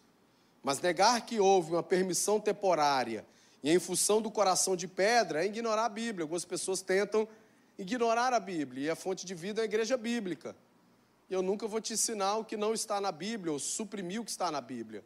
Mas 0.61 0.79
negar 0.79 1.25
que 1.25 1.39
houve 1.39 1.71
uma 1.71 1.83
permissão 1.83 2.39
temporária 2.39 3.25
e 3.63 3.71
em 3.71 3.79
função 3.79 4.21
do 4.21 4.29
coração 4.29 4.75
de 4.75 4.87
pedra 4.87 5.43
é 5.43 5.47
ignorar 5.47 5.85
a 5.85 5.89
Bíblia. 5.89 6.23
Algumas 6.23 6.45
pessoas 6.45 6.81
tentam 6.81 7.27
ignorar 7.77 8.33
a 8.33 8.39
Bíblia 8.39 8.85
e 8.85 8.89
a 8.89 8.95
fonte 8.95 9.25
de 9.25 9.33
vida 9.33 9.61
é 9.61 9.63
a 9.63 9.65
igreja 9.65 9.97
bíblica. 9.97 10.55
E 11.29 11.33
eu 11.33 11.41
nunca 11.41 11.67
vou 11.67 11.81
te 11.81 11.93
ensinar 11.93 12.37
o 12.37 12.45
que 12.45 12.55
não 12.55 12.73
está 12.73 13.01
na 13.01 13.11
Bíblia 13.11 13.51
ou 13.51 13.57
suprimir 13.57 14.21
o 14.21 14.25
que 14.25 14.29
está 14.29 14.51
na 14.51 14.61
Bíblia. 14.61 15.03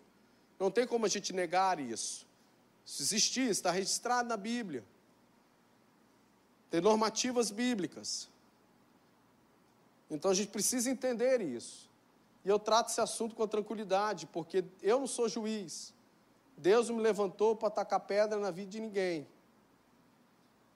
Não 0.60 0.70
tem 0.70 0.86
como 0.86 1.06
a 1.06 1.10
gente 1.10 1.32
negar 1.32 1.80
isso. 1.80 2.28
Isso 2.86 3.02
existia, 3.02 3.50
está 3.50 3.72
registrado 3.72 4.28
na 4.28 4.36
Bíblia. 4.36 4.84
Tem 6.70 6.82
normativas 6.82 7.52
bíblicas. 7.52 8.30
Então 10.10 10.32
a 10.32 10.34
gente 10.34 10.50
precisa 10.50 10.90
entender 10.90 11.42
isso. 11.42 11.90
E 12.44 12.50
eu 12.50 12.58
trato 12.58 12.90
esse 12.90 13.02
assunto 13.02 13.36
com 13.36 13.48
tranquilidade, 13.48 14.26
porque 14.28 14.64
eu 14.82 15.00
não 15.00 15.08
sou 15.08 15.28
juiz. 15.28 15.94
Deus 16.58 16.90
me 16.90 17.02
levantou 17.02 17.56
para 17.56 17.70
tacar 17.70 18.00
pedra 18.02 18.40
na 18.40 18.52
vida 18.52 18.72
de 18.72 18.80
ninguém. 18.80 19.28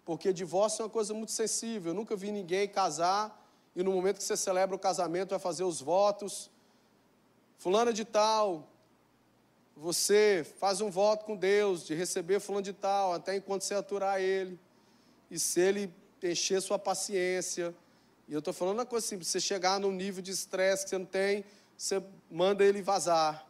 Porque 0.05 0.33
divórcio 0.33 0.81
é 0.81 0.85
uma 0.85 0.91
coisa 0.91 1.13
muito 1.13 1.31
sensível. 1.31 1.91
Eu 1.91 1.95
nunca 1.95 2.15
vi 2.15 2.31
ninguém 2.31 2.67
casar 2.67 3.41
e 3.75 3.81
no 3.81 3.91
momento 3.91 4.17
que 4.17 4.23
você 4.23 4.37
celebra 4.37 4.75
o 4.75 4.79
casamento 4.79 5.31
vai 5.31 5.39
fazer 5.39 5.63
os 5.63 5.81
votos. 5.81 6.51
Fulana 7.57 7.93
de 7.93 8.05
tal, 8.05 8.67
você 9.75 10.45
faz 10.59 10.81
um 10.81 10.91
voto 10.91 11.25
com 11.25 11.35
Deus 11.35 11.85
de 11.85 11.95
receber 11.95 12.39
fulano 12.39 12.63
de 12.63 12.73
tal, 12.73 13.13
até 13.13 13.35
enquanto 13.35 13.63
você 13.63 13.73
aturar 13.73 14.21
ele. 14.21 14.59
E 15.29 15.39
se 15.39 15.59
ele 15.59 15.93
encher 16.21 16.61
sua 16.61 16.79
paciência, 16.79 17.73
e 18.27 18.33
eu 18.33 18.39
estou 18.39 18.53
falando 18.53 18.79
uma 18.79 18.85
coisa 18.85 19.05
simples, 19.05 19.27
você 19.27 19.39
chegar 19.39 19.79
num 19.79 19.91
nível 19.91 20.21
de 20.21 20.31
estresse 20.31 20.83
que 20.83 20.89
você 20.89 20.97
não 20.97 21.05
tem, 21.05 21.43
você 21.77 22.01
manda 22.31 22.63
ele 22.63 22.81
vazar. 22.81 23.45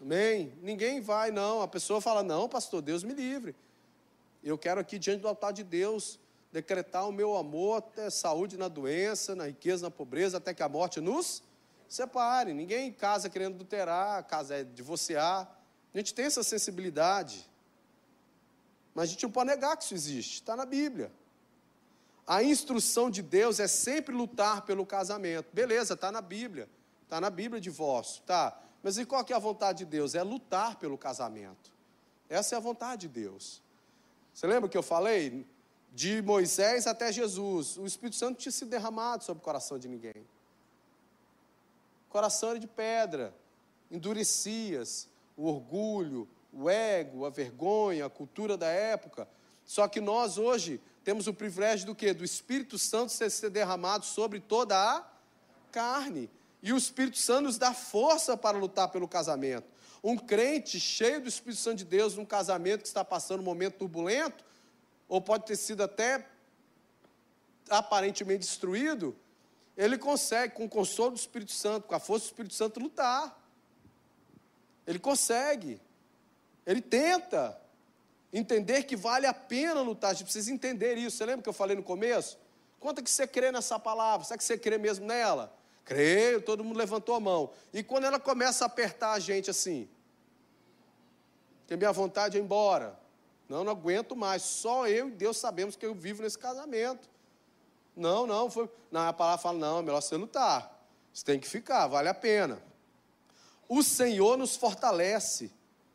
Amém? 0.00 0.52
Ninguém 0.62 1.00
vai, 1.00 1.30
não. 1.30 1.62
A 1.62 1.68
pessoa 1.68 2.00
fala, 2.00 2.22
não, 2.22 2.48
pastor, 2.48 2.80
Deus 2.80 3.02
me 3.02 3.12
livre. 3.12 3.54
Eu 4.42 4.58
quero 4.58 4.80
aqui, 4.80 4.98
diante 4.98 5.20
do 5.20 5.28
altar 5.28 5.52
de 5.52 5.62
Deus, 5.62 6.18
decretar 6.52 7.08
o 7.08 7.12
meu 7.12 7.36
amor 7.36 7.78
até 7.78 8.08
saúde 8.10 8.56
na 8.56 8.68
doença, 8.68 9.34
na 9.34 9.46
riqueza, 9.46 9.82
na 9.82 9.90
pobreza, 9.90 10.36
até 10.36 10.54
que 10.54 10.62
a 10.62 10.68
morte 10.68 11.00
nos 11.00 11.42
separe. 11.88 12.52
Ninguém 12.52 12.92
casa 12.92 13.28
querendo 13.28 13.54
adulterar, 13.54 14.22
casa 14.24 14.56
é 14.56 14.64
divorciar. 14.64 15.50
A 15.92 15.98
gente 15.98 16.14
tem 16.14 16.26
essa 16.26 16.42
sensibilidade. 16.42 17.48
Mas 18.94 19.04
a 19.04 19.12
gente 19.12 19.24
não 19.24 19.30
pode 19.30 19.50
negar 19.50 19.76
que 19.76 19.84
isso 19.84 19.94
existe, 19.94 20.34
está 20.34 20.54
na 20.54 20.64
Bíblia. 20.64 21.10
A 22.26 22.42
instrução 22.42 23.10
de 23.10 23.20
Deus 23.20 23.60
é 23.60 23.68
sempre 23.68 24.14
lutar 24.14 24.62
pelo 24.62 24.86
casamento. 24.86 25.48
Beleza, 25.52 25.94
está 25.94 26.10
na 26.10 26.22
Bíblia. 26.22 26.68
Está 27.02 27.20
na 27.20 27.28
Bíblia 27.28 27.60
divórcio, 27.60 28.22
tá. 28.22 28.58
Mas 28.82 28.96
e 28.96 29.04
qual 29.04 29.24
que 29.24 29.32
é 29.32 29.36
a 29.36 29.40
vontade 29.40 29.78
de 29.78 29.84
Deus? 29.84 30.14
É 30.14 30.22
lutar 30.22 30.76
pelo 30.76 30.96
casamento. 30.96 31.72
Essa 32.28 32.54
é 32.54 32.56
a 32.56 32.60
vontade 32.60 33.02
de 33.02 33.08
Deus. 33.08 33.62
Você 34.32 34.46
lembra 34.46 34.68
que 34.68 34.76
eu 34.76 34.82
falei? 34.82 35.46
De 35.92 36.20
Moisés 36.22 36.88
até 36.88 37.12
Jesus, 37.12 37.76
o 37.76 37.86
Espírito 37.86 38.16
Santo 38.16 38.38
tinha 38.38 38.50
se 38.50 38.64
derramado 38.64 39.22
sobre 39.22 39.40
o 39.40 39.44
coração 39.44 39.78
de 39.78 39.86
ninguém. 39.86 40.26
O 42.08 42.10
coração 42.10 42.50
era 42.50 42.58
de 42.58 42.66
pedra, 42.66 43.32
endurecias, 43.90 45.08
o 45.36 45.46
orgulho, 45.46 46.28
o 46.54 46.70
ego, 46.70 47.26
a 47.26 47.30
vergonha, 47.30 48.06
a 48.06 48.10
cultura 48.10 48.56
da 48.56 48.68
época. 48.68 49.28
Só 49.64 49.88
que 49.88 50.00
nós 50.00 50.38
hoje 50.38 50.80
temos 51.02 51.26
o 51.26 51.34
privilégio 51.34 51.86
do 51.86 51.94
quê? 51.94 52.12
Do 52.14 52.24
Espírito 52.24 52.78
Santo 52.78 53.12
ser, 53.12 53.50
derramado 53.50 54.04
sobre 54.04 54.40
toda 54.40 54.76
a 54.76 55.04
carne. 55.72 56.30
E 56.62 56.72
o 56.72 56.76
Espírito 56.76 57.18
Santo 57.18 57.42
nos 57.42 57.58
dá 57.58 57.74
força 57.74 58.36
para 58.36 58.56
lutar 58.56 58.88
pelo 58.88 59.06
casamento. 59.06 59.66
Um 60.02 60.16
crente 60.16 60.78
cheio 60.78 61.20
do 61.20 61.28
Espírito 61.28 61.60
Santo 61.60 61.78
de 61.78 61.84
Deus 61.84 62.16
num 62.16 62.24
casamento 62.24 62.82
que 62.82 62.88
está 62.88 63.04
passando 63.04 63.40
um 63.40 63.44
momento 63.44 63.78
turbulento, 63.78 64.44
ou 65.08 65.20
pode 65.20 65.44
ter 65.44 65.56
sido 65.56 65.82
até 65.82 66.26
aparentemente 67.68 68.40
destruído, 68.40 69.16
ele 69.76 69.98
consegue, 69.98 70.54
com 70.54 70.66
o 70.66 70.68
consolo 70.68 71.12
do 71.12 71.16
Espírito 71.16 71.52
Santo, 71.52 71.88
com 71.88 71.94
a 71.94 72.00
força 72.00 72.26
do 72.26 72.28
Espírito 72.28 72.54
Santo, 72.54 72.80
lutar. 72.80 73.36
Ele 74.86 74.98
consegue. 74.98 75.80
Ele 76.66 76.80
tenta 76.80 77.60
entender 78.32 78.84
que 78.84 78.96
vale 78.96 79.26
a 79.26 79.34
pena 79.34 79.80
lutar, 79.80 80.10
a 80.10 80.14
gente 80.14 80.24
precisa 80.24 80.52
entender 80.52 80.96
isso. 80.96 81.16
Você 81.16 81.26
lembra 81.26 81.42
que 81.42 81.48
eu 81.48 81.52
falei 81.52 81.76
no 81.76 81.82
começo? 81.82 82.38
Quanto 82.80 83.02
que 83.02 83.10
você 83.10 83.26
crê 83.26 83.52
nessa 83.52 83.78
palavra? 83.78 84.26
Será 84.26 84.36
que 84.36 84.44
você 84.44 84.58
crê 84.58 84.76
mesmo 84.76 85.06
nela? 85.06 85.54
Creio, 85.84 86.40
todo 86.40 86.64
mundo 86.64 86.76
levantou 86.76 87.14
a 87.14 87.20
mão. 87.20 87.50
E 87.72 87.82
quando 87.82 88.04
ela 88.04 88.18
começa 88.18 88.64
a 88.64 88.66
apertar 88.66 89.12
a 89.12 89.18
gente 89.18 89.50
assim, 89.50 89.88
que 91.66 91.76
minha 91.76 91.92
vontade 91.92 92.36
é 92.36 92.40
ir 92.40 92.44
embora. 92.44 92.98
Não, 93.48 93.64
não 93.64 93.72
aguento 93.72 94.16
mais. 94.16 94.42
Só 94.42 94.86
eu 94.88 95.08
e 95.08 95.12
Deus 95.12 95.36
sabemos 95.36 95.76
que 95.76 95.84
eu 95.84 95.94
vivo 95.94 96.22
nesse 96.22 96.38
casamento. 96.38 97.08
Não, 97.96 98.26
não, 98.26 98.50
foi. 98.50 98.68
Não, 98.90 99.06
a 99.06 99.12
palavra 99.12 99.42
fala, 99.42 99.58
não, 99.58 99.78
é 99.78 99.82
melhor 99.82 100.00
você 100.00 100.16
lutar. 100.16 100.74
Você 101.12 101.24
tem 101.24 101.38
que 101.38 101.46
ficar, 101.46 101.86
vale 101.86 102.08
a 102.08 102.14
pena. 102.14 102.60
O 103.68 103.82
Senhor 103.82 104.36
nos 104.36 104.56
fortalece 104.56 105.50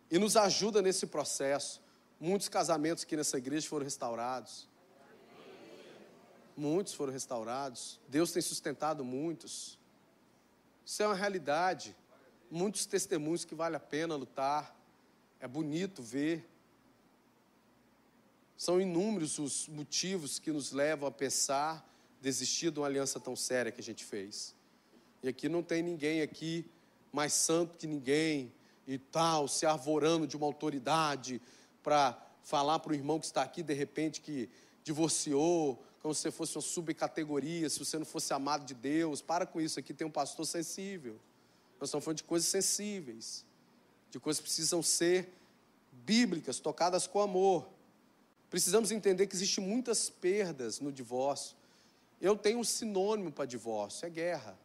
e 0.09 0.17
nos 0.17 0.35
ajuda 0.35 0.81
nesse 0.81 1.07
processo. 1.07 1.81
Muitos 2.19 2.49
casamentos 2.49 3.03
aqui 3.03 3.15
nessa 3.15 3.37
igreja 3.37 3.67
foram 3.67 3.83
restaurados. 3.83 4.67
Muitos 6.57 6.93
foram 6.93 7.13
restaurados. 7.13 7.99
Deus 8.07 8.31
tem 8.31 8.41
sustentado 8.41 9.05
muitos. 9.05 9.79
Isso 10.85 11.01
é 11.03 11.07
uma 11.07 11.15
realidade. 11.15 11.95
Muitos 12.51 12.85
testemunhos 12.85 13.45
que 13.45 13.55
vale 13.55 13.75
a 13.75 13.79
pena 13.79 14.15
lutar. 14.15 14.75
É 15.39 15.47
bonito 15.47 16.01
ver. 16.01 16.45
São 18.57 18.81
inúmeros 18.81 19.39
os 19.39 19.67
motivos 19.69 20.37
que 20.37 20.51
nos 20.51 20.71
levam 20.73 21.07
a 21.07 21.11
pensar 21.11 21.87
desistir 22.21 22.71
de 22.71 22.79
uma 22.79 22.87
aliança 22.87 23.19
tão 23.19 23.35
séria 23.35 23.71
que 23.71 23.79
a 23.79 23.83
gente 23.83 24.03
fez. 24.03 24.53
E 25.23 25.29
aqui 25.29 25.47
não 25.47 25.63
tem 25.63 25.81
ninguém 25.81 26.21
aqui 26.21 26.69
mais 27.11 27.33
santo 27.33 27.77
que 27.77 27.87
ninguém 27.87 28.53
e 28.89 28.97
tal, 28.97 29.47
se 29.47 29.67
arvorando 29.67 30.25
de 30.25 30.35
uma 30.35 30.47
autoridade 30.47 31.39
para 31.83 32.19
falar 32.41 32.79
para 32.79 32.91
o 32.91 32.95
irmão 32.95 33.19
que 33.19 33.27
está 33.27 33.43
aqui 33.43 33.61
de 33.61 33.73
repente 33.75 34.19
que 34.19 34.49
divorciou, 34.83 35.79
como 36.01 36.15
se 36.15 36.31
fosse 36.31 36.55
uma 36.55 36.61
subcategoria, 36.63 37.69
se 37.69 37.77
você 37.77 37.99
não 37.99 38.05
fosse 38.05 38.33
amado 38.33 38.65
de 38.65 38.73
Deus. 38.73 39.21
Para 39.21 39.45
com 39.45 39.61
isso, 39.61 39.79
aqui 39.79 39.93
tem 39.93 40.07
um 40.07 40.11
pastor 40.11 40.43
sensível. 40.43 41.19
Nós 41.79 41.89
estamos 41.89 42.03
falando 42.03 42.17
de 42.17 42.23
coisas 42.23 42.49
sensíveis, 42.49 43.45
de 44.09 44.19
coisas 44.19 44.39
que 44.39 44.45
precisam 44.45 44.81
ser 44.81 45.31
bíblicas, 45.91 46.59
tocadas 46.59 47.05
com 47.05 47.21
amor. 47.21 47.69
Precisamos 48.49 48.91
entender 48.91 49.27
que 49.27 49.35
existem 49.35 49.63
muitas 49.63 50.09
perdas 50.09 50.79
no 50.79 50.91
divórcio. 50.91 51.55
Eu 52.19 52.35
tenho 52.35 52.57
um 52.57 52.63
sinônimo 52.63 53.31
para 53.31 53.45
divórcio, 53.45 54.07
é 54.07 54.09
guerra. 54.09 54.57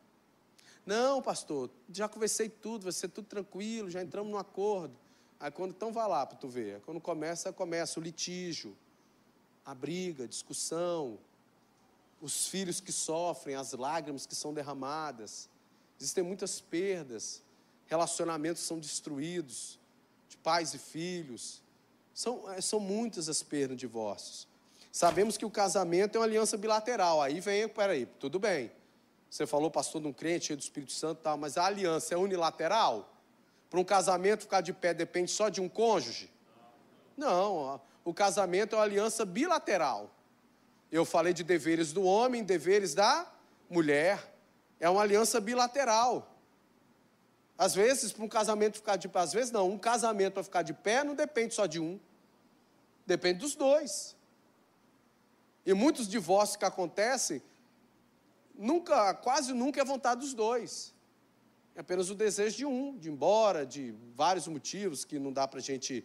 Não, 0.87 1.22
pastor, 1.22 1.70
já 1.91 2.09
conversei 2.09 2.49
tudo, 2.49 2.85
vai 2.85 2.93
ser 2.93 3.09
tudo 3.09 3.26
tranquilo, 3.26 3.91
já 3.91 4.03
entramos 4.03 4.30
num 4.30 4.39
acordo. 4.39 4.95
Aí 5.41 5.51
quando 5.51 5.70
então 5.70 5.93
vai 5.93 6.07
lá 6.09 6.26
para 6.26 6.37
tu 6.37 6.49
ver, 6.49 6.80
quando 6.82 7.01
começa, 7.01 7.53
começa 7.53 7.99
o 7.99 8.03
litígio, 8.03 8.76
a 9.64 9.74
briga, 9.74 10.24
a 10.24 10.26
discussão, 10.26 11.18
os 12.20 12.49
filhos 12.49 12.80
que 12.80 12.93
sofrem, 12.93 13.55
as 13.55 13.72
lágrimas 13.72 14.26
que 14.26 14.35
são 14.35 14.53
derramadas. 14.53 15.49
Existem 15.99 16.22
muitas 16.22 16.61
perdas, 16.61 17.43
relacionamentos 17.87 18.62
são 18.62 18.78
destruídos, 18.78 19.78
de 20.28 20.37
pais 20.37 20.74
e 20.74 20.78
filhos. 20.78 21.62
São, 22.12 22.51
eh, 22.53 22.61
são 22.61 22.78
muitas 22.78 23.28
as 23.28 23.43
perdas 23.43 23.76
de 23.76 23.80
divórcios. 23.80 24.47
Sabemos 24.93 25.37
que 25.37 25.45
o 25.45 25.51
casamento 25.51 26.16
é 26.16 26.18
uma 26.20 26.26
aliança 26.26 26.57
bilateral. 26.57 27.20
Aí 27.20 27.41
vem, 27.41 27.68
peraí, 27.68 28.07
tudo 28.07 28.39
bem. 28.39 28.70
Você 29.35 29.49
falou, 29.49 29.68
pastor, 29.68 30.01
de 30.01 30.07
um 30.07 30.12
crente 30.12 30.47
cheio 30.47 30.57
do 30.57 30.62
Espírito 30.62 30.93
Santo 30.93 31.20
tal, 31.20 31.37
mas 31.37 31.59
a 31.59 31.64
aliança 31.64 32.14
é 32.14 32.16
unilateral? 32.16 33.12
Para 33.68 33.80
um 33.80 33.85
casamento 33.85 34.43
ficar 34.43 34.61
de 34.61 34.72
pé 34.72 34.95
depende 34.95 35.28
só 35.32 35.49
de 35.49 35.61
um 35.61 35.68
cônjuge? 35.68 36.30
Não, 37.16 37.80
o 38.05 38.14
casamento 38.14 38.76
é 38.76 38.78
uma 38.78 38.85
aliança 38.85 39.24
bilateral. 39.24 40.09
Eu 40.89 41.05
falei 41.05 41.32
de 41.32 41.43
deveres 41.43 41.93
do 41.93 42.05
homem, 42.05 42.45
deveres 42.45 42.95
da 42.95 43.28
mulher. 43.68 44.22
É 44.78 44.89
uma 44.89 45.03
aliança 45.03 45.41
bilateral. 45.41 46.32
Às 47.59 47.74
vezes, 47.74 48.12
para 48.12 48.24
um 48.24 48.28
casamento 48.28 48.76
ficar 48.76 48.95
de 48.95 49.09
pé, 49.09 49.18
às 49.18 49.32
vezes 49.32 49.51
não, 49.51 49.68
um 49.68 49.78
casamento 49.78 50.35
para 50.35 50.45
ficar 50.45 50.62
de 50.62 50.72
pé 50.72 51.03
não 51.03 51.16
depende 51.16 51.55
só 51.55 51.66
de 51.66 51.80
um. 51.80 51.99
Depende 53.05 53.41
dos 53.41 53.57
dois. 53.57 54.14
E 55.66 55.74
muitos 55.74 56.07
divórcios 56.07 56.57
que 56.57 56.64
acontecem 56.64 57.43
nunca, 58.55 59.15
quase 59.15 59.53
nunca 59.53 59.81
é 59.81 59.85
vontade 59.85 60.21
dos 60.21 60.35
dois. 60.35 60.95
É 61.75 61.81
apenas 61.81 62.09
o 62.09 62.15
desejo 62.15 62.57
de 62.57 62.67
um, 62.67 62.97
de 62.97 63.09
ir 63.09 63.13
embora, 63.13 63.67
de 63.67 63.95
vários 64.15 64.47
motivos 64.47 65.05
que 65.05 65.19
não 65.19 65.33
dá 65.33 65.47
para 65.47 65.59
a 65.59 65.63
gente 65.63 66.05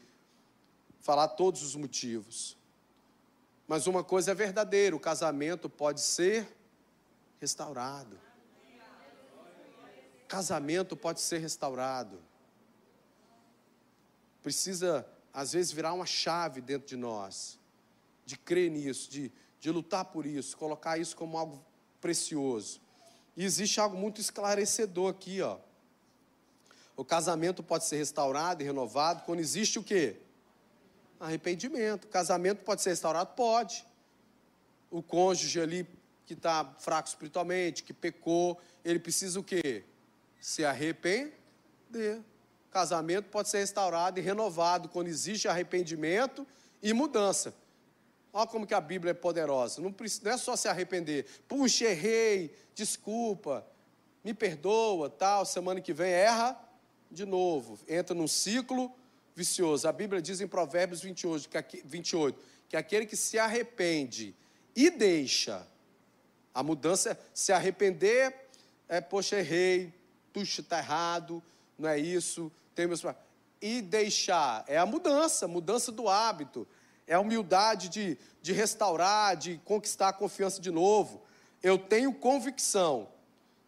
falar 1.00 1.28
todos 1.30 1.62
os 1.62 1.76
motivos. 1.76 2.58
Mas 3.68 3.86
uma 3.86 4.04
coisa 4.04 4.32
é 4.32 4.34
verdadeira: 4.34 4.95
o 4.95 5.00
casamento 5.00 5.70
pode 5.70 6.02
ser 6.02 6.47
restaurado. 7.39 8.20
Casamento 10.28 10.95
pode 10.95 11.22
ser 11.22 11.39
restaurado. 11.39 12.20
Precisa, 14.41 15.08
às 15.34 15.54
vezes, 15.54 15.72
virar 15.72 15.93
uma 15.93 16.06
chave 16.06 16.62
dentro 16.62 16.88
de 16.88 16.95
nós, 16.95 17.60
de 18.26 18.38
crer 18.38 18.70
nisso, 18.70 19.10
de, 19.10 19.32
de 19.60 19.72
lutar 19.72 20.06
por 20.06 20.26
isso, 20.26 20.56
colocar 20.56 20.97
isso 20.97 21.16
como 21.16 21.38
algo 21.38 21.66
precioso. 22.00 22.82
E 23.36 23.45
existe 23.45 23.80
algo 23.80 23.97
muito 23.97 24.20
esclarecedor 24.20 25.12
aqui, 25.12 25.41
ó. 25.41 25.58
O 26.97 27.06
casamento 27.06 27.64
pode 27.64 27.86
ser 27.86 27.95
restaurado 27.95 28.62
e 28.62 28.66
renovado 28.66 29.24
quando 29.24 29.39
existe 29.39 29.80
o 29.80 29.84
quê? 29.84 30.18
Arrependimento. 31.20 32.08
Casamento 32.08 32.64
pode 32.64 32.82
ser 32.82 32.89
restaurado? 32.89 33.34
Pode. 33.36 33.86
O 34.91 35.02
cônjuge 35.02 35.62
ali 35.62 35.88
que 36.26 36.34
está 36.34 36.76
fraco 36.80 37.08
espiritualmente, 37.08 37.84
que 37.84 37.93
pecou, 37.93 38.60
ele 38.84 39.00
precisa 39.00 39.39
o 39.39 39.43
quê? 39.43 39.84
Se 40.41 40.66
arrepender. 40.66 41.32
Casamento 42.70 43.30
pode 43.30 43.50
ser 43.50 43.60
restaurado 43.60 44.20
e 44.20 44.22
renovado 44.22 44.89
quando 44.89 45.08
existe 45.08 45.47
arrependimento 45.47 46.45
e 46.84 46.93
mudança. 46.93 47.54
Olha 48.32 48.47
como 48.47 48.67
que 48.67 48.73
a 48.73 48.82
Bíblia 48.82 49.11
é 49.11 49.13
poderosa. 49.13 49.82
Não, 49.82 49.93
é 50.25 50.38
só 50.38 50.55
se 50.55 50.67
arrepender. 50.67 51.25
Puxa, 51.47 51.86
errei, 51.86 52.55
desculpa, 52.75 53.65
me 54.23 54.34
perdoa, 54.34 55.09
tal. 55.09 55.45
Semana 55.45 55.82
que 55.82 55.93
vem 55.93 56.11
erra 56.11 56.59
de 57.09 57.25
novo. 57.25 57.80
Entra 57.88 58.15
num 58.15 58.27
ciclo 58.27 58.91
vicioso. 59.36 59.88
A 59.88 59.91
Bíblia 59.91 60.21
diz 60.21 60.41
em 60.41 60.47
Provérbios 60.47 61.01
28 61.01 61.49
que, 61.49 61.82
28, 61.84 62.39
que 62.67 62.77
aquele 62.77 63.05
que 63.05 63.15
se 63.15 63.39
arrepende 63.39 64.36
e 64.75 64.89
deixa 64.89 65.65
a 66.53 66.61
mudança, 66.61 67.17
se 67.34 67.51
arrepender, 67.51 68.36
é, 68.88 68.99
poxa, 68.99 69.38
errei, 69.38 69.93
puxa, 70.34 70.61
está 70.61 70.80
errado, 70.80 71.41
não 71.77 71.89
é 71.89 71.97
isso, 71.97 72.51
tem 72.75 72.88
meus 72.88 73.01
e 73.61 73.82
deixar, 73.82 74.63
é 74.67 74.77
a 74.77 74.86
mudança, 74.86 75.47
mudança 75.47 75.91
do 75.91 76.07
hábito, 76.07 76.67
é 77.10 77.16
a 77.16 77.20
humildade 77.20 77.89
de, 77.89 78.18
de 78.39 78.53
restaurar, 78.53 79.36
de 79.36 79.60
conquistar 79.66 80.10
a 80.10 80.14
confiança 80.14 80.62
de 80.62 80.70
novo. 80.70 81.24
Eu 81.62 81.76
tenho 81.78 82.14
convicção 82.14 83.10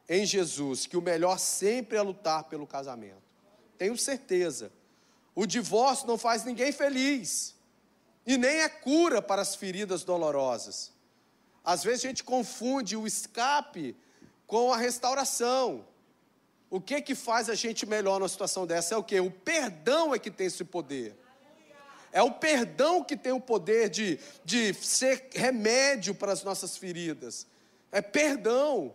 em 0.08 0.28
Jesus 0.28 0.86
que 0.86 0.96
o 0.96 1.02
melhor 1.02 1.40
sempre 1.40 1.98
é 1.98 2.02
lutar 2.04 2.44
pelo 2.44 2.68
casamento. 2.68 3.24
Tenho 3.80 3.98
certeza. 3.98 4.72
O 5.34 5.48
divórcio 5.48 6.06
não 6.06 6.20
faz 6.20 6.44
ninguém 6.46 6.72
feliz 6.72 7.56
e 8.28 8.38
nem 8.38 8.62
é 8.62 8.70
cura 8.70 9.24
para 9.24 9.42
as 9.42 9.56
feridas 9.56 10.04
dolorosas. 10.04 10.92
Às 11.64 11.84
vezes 11.84 12.06
a 12.06 12.08
gente 12.10 12.24
confunde 12.24 12.96
o 12.96 13.08
escape 13.08 13.96
com 14.46 14.72
a 14.72 14.78
restauração. 14.78 15.84
O 16.70 16.80
que 16.80 17.02
que 17.02 17.16
faz 17.16 17.50
a 17.50 17.56
gente 17.56 17.88
melhor 17.88 18.20
numa 18.20 18.30
situação 18.30 18.68
dessa 18.68 18.94
é 18.94 18.98
o 18.98 19.04
que? 19.04 19.20
O 19.20 19.32
perdão 19.32 20.14
é 20.14 20.20
que 20.20 20.30
tem 20.30 20.46
esse 20.46 20.64
poder. 20.64 21.18
É 22.12 22.22
o 22.22 22.32
perdão 22.32 23.04
que 23.04 23.16
tem 23.16 23.32
o 23.32 23.40
poder 23.40 23.90
de, 23.90 24.20
de 24.44 24.74
ser 24.74 25.30
remédio 25.34 26.14
para 26.14 26.32
as 26.32 26.44
nossas 26.44 26.78
feridas. 26.78 27.48
É 27.92 28.02
perdão. 28.02 28.94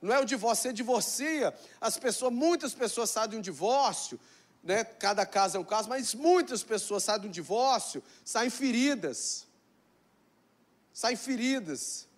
Não 0.00 0.14
é 0.14 0.18
o 0.18 0.24
divórcio, 0.24 0.62
você 0.62 0.72
divorcia. 0.72 1.54
As 1.80 1.98
pessoas, 1.98 2.32
muitas 2.32 2.74
pessoas 2.74 3.10
saem 3.10 3.30
de 3.30 3.36
um 3.36 3.40
divórcio, 3.40 4.18
né? 4.62 4.84
cada 4.84 5.24
caso 5.26 5.56
é 5.56 5.60
um 5.60 5.64
caso, 5.64 5.88
mas 5.88 6.14
muitas 6.14 6.62
pessoas 6.62 7.04
saem 7.04 7.20
de 7.20 7.26
um 7.28 7.30
divórcio, 7.30 8.02
saem 8.24 8.50
feridas. 8.50 9.46
Saem 10.92 11.16
feridas 11.16 12.08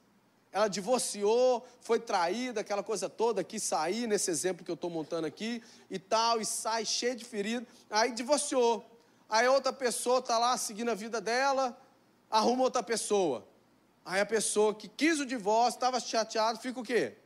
ela 0.52 0.68
divorciou, 0.68 1.66
foi 1.80 1.98
traída, 1.98 2.60
aquela 2.60 2.82
coisa 2.82 3.08
toda, 3.08 3.42
quis 3.42 3.62
sair, 3.62 4.06
nesse 4.06 4.30
exemplo 4.30 4.62
que 4.62 4.70
eu 4.70 4.74
estou 4.74 4.90
montando 4.90 5.26
aqui, 5.26 5.62
e 5.90 5.98
tal, 5.98 6.42
e 6.42 6.44
sai 6.44 6.84
cheio 6.84 7.16
de 7.16 7.24
ferido, 7.24 7.66
aí 7.88 8.12
divorciou. 8.12 8.86
Aí 9.32 9.48
outra 9.48 9.72
pessoa 9.72 10.18
está 10.18 10.36
lá 10.36 10.58
seguindo 10.58 10.90
a 10.90 10.94
vida 10.94 11.18
dela, 11.18 11.74
arruma 12.30 12.64
outra 12.64 12.82
pessoa. 12.82 13.48
Aí 14.04 14.20
a 14.20 14.26
pessoa 14.26 14.74
que 14.74 14.86
quis 14.86 15.20
o 15.20 15.24
divórcio, 15.24 15.78
estava 15.78 15.98
chateado, 16.00 16.58
fica 16.58 16.78
o 16.78 16.82
quê? 16.82 17.16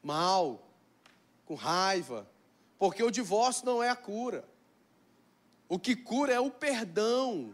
Mal, 0.00 0.64
com 1.44 1.56
raiva, 1.56 2.24
porque 2.78 3.02
o 3.02 3.10
divórcio 3.10 3.66
não 3.66 3.82
é 3.82 3.88
a 3.88 3.96
cura. 3.96 4.44
O 5.68 5.76
que 5.76 5.96
cura 5.96 6.32
é 6.32 6.38
o 6.38 6.52
perdão. 6.52 7.52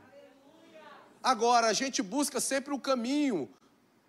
Agora, 1.23 1.69
a 1.69 1.73
gente 1.73 2.03
busca 2.03 2.39
sempre 2.39 2.75
o 2.75 2.79
caminho, 2.79 3.49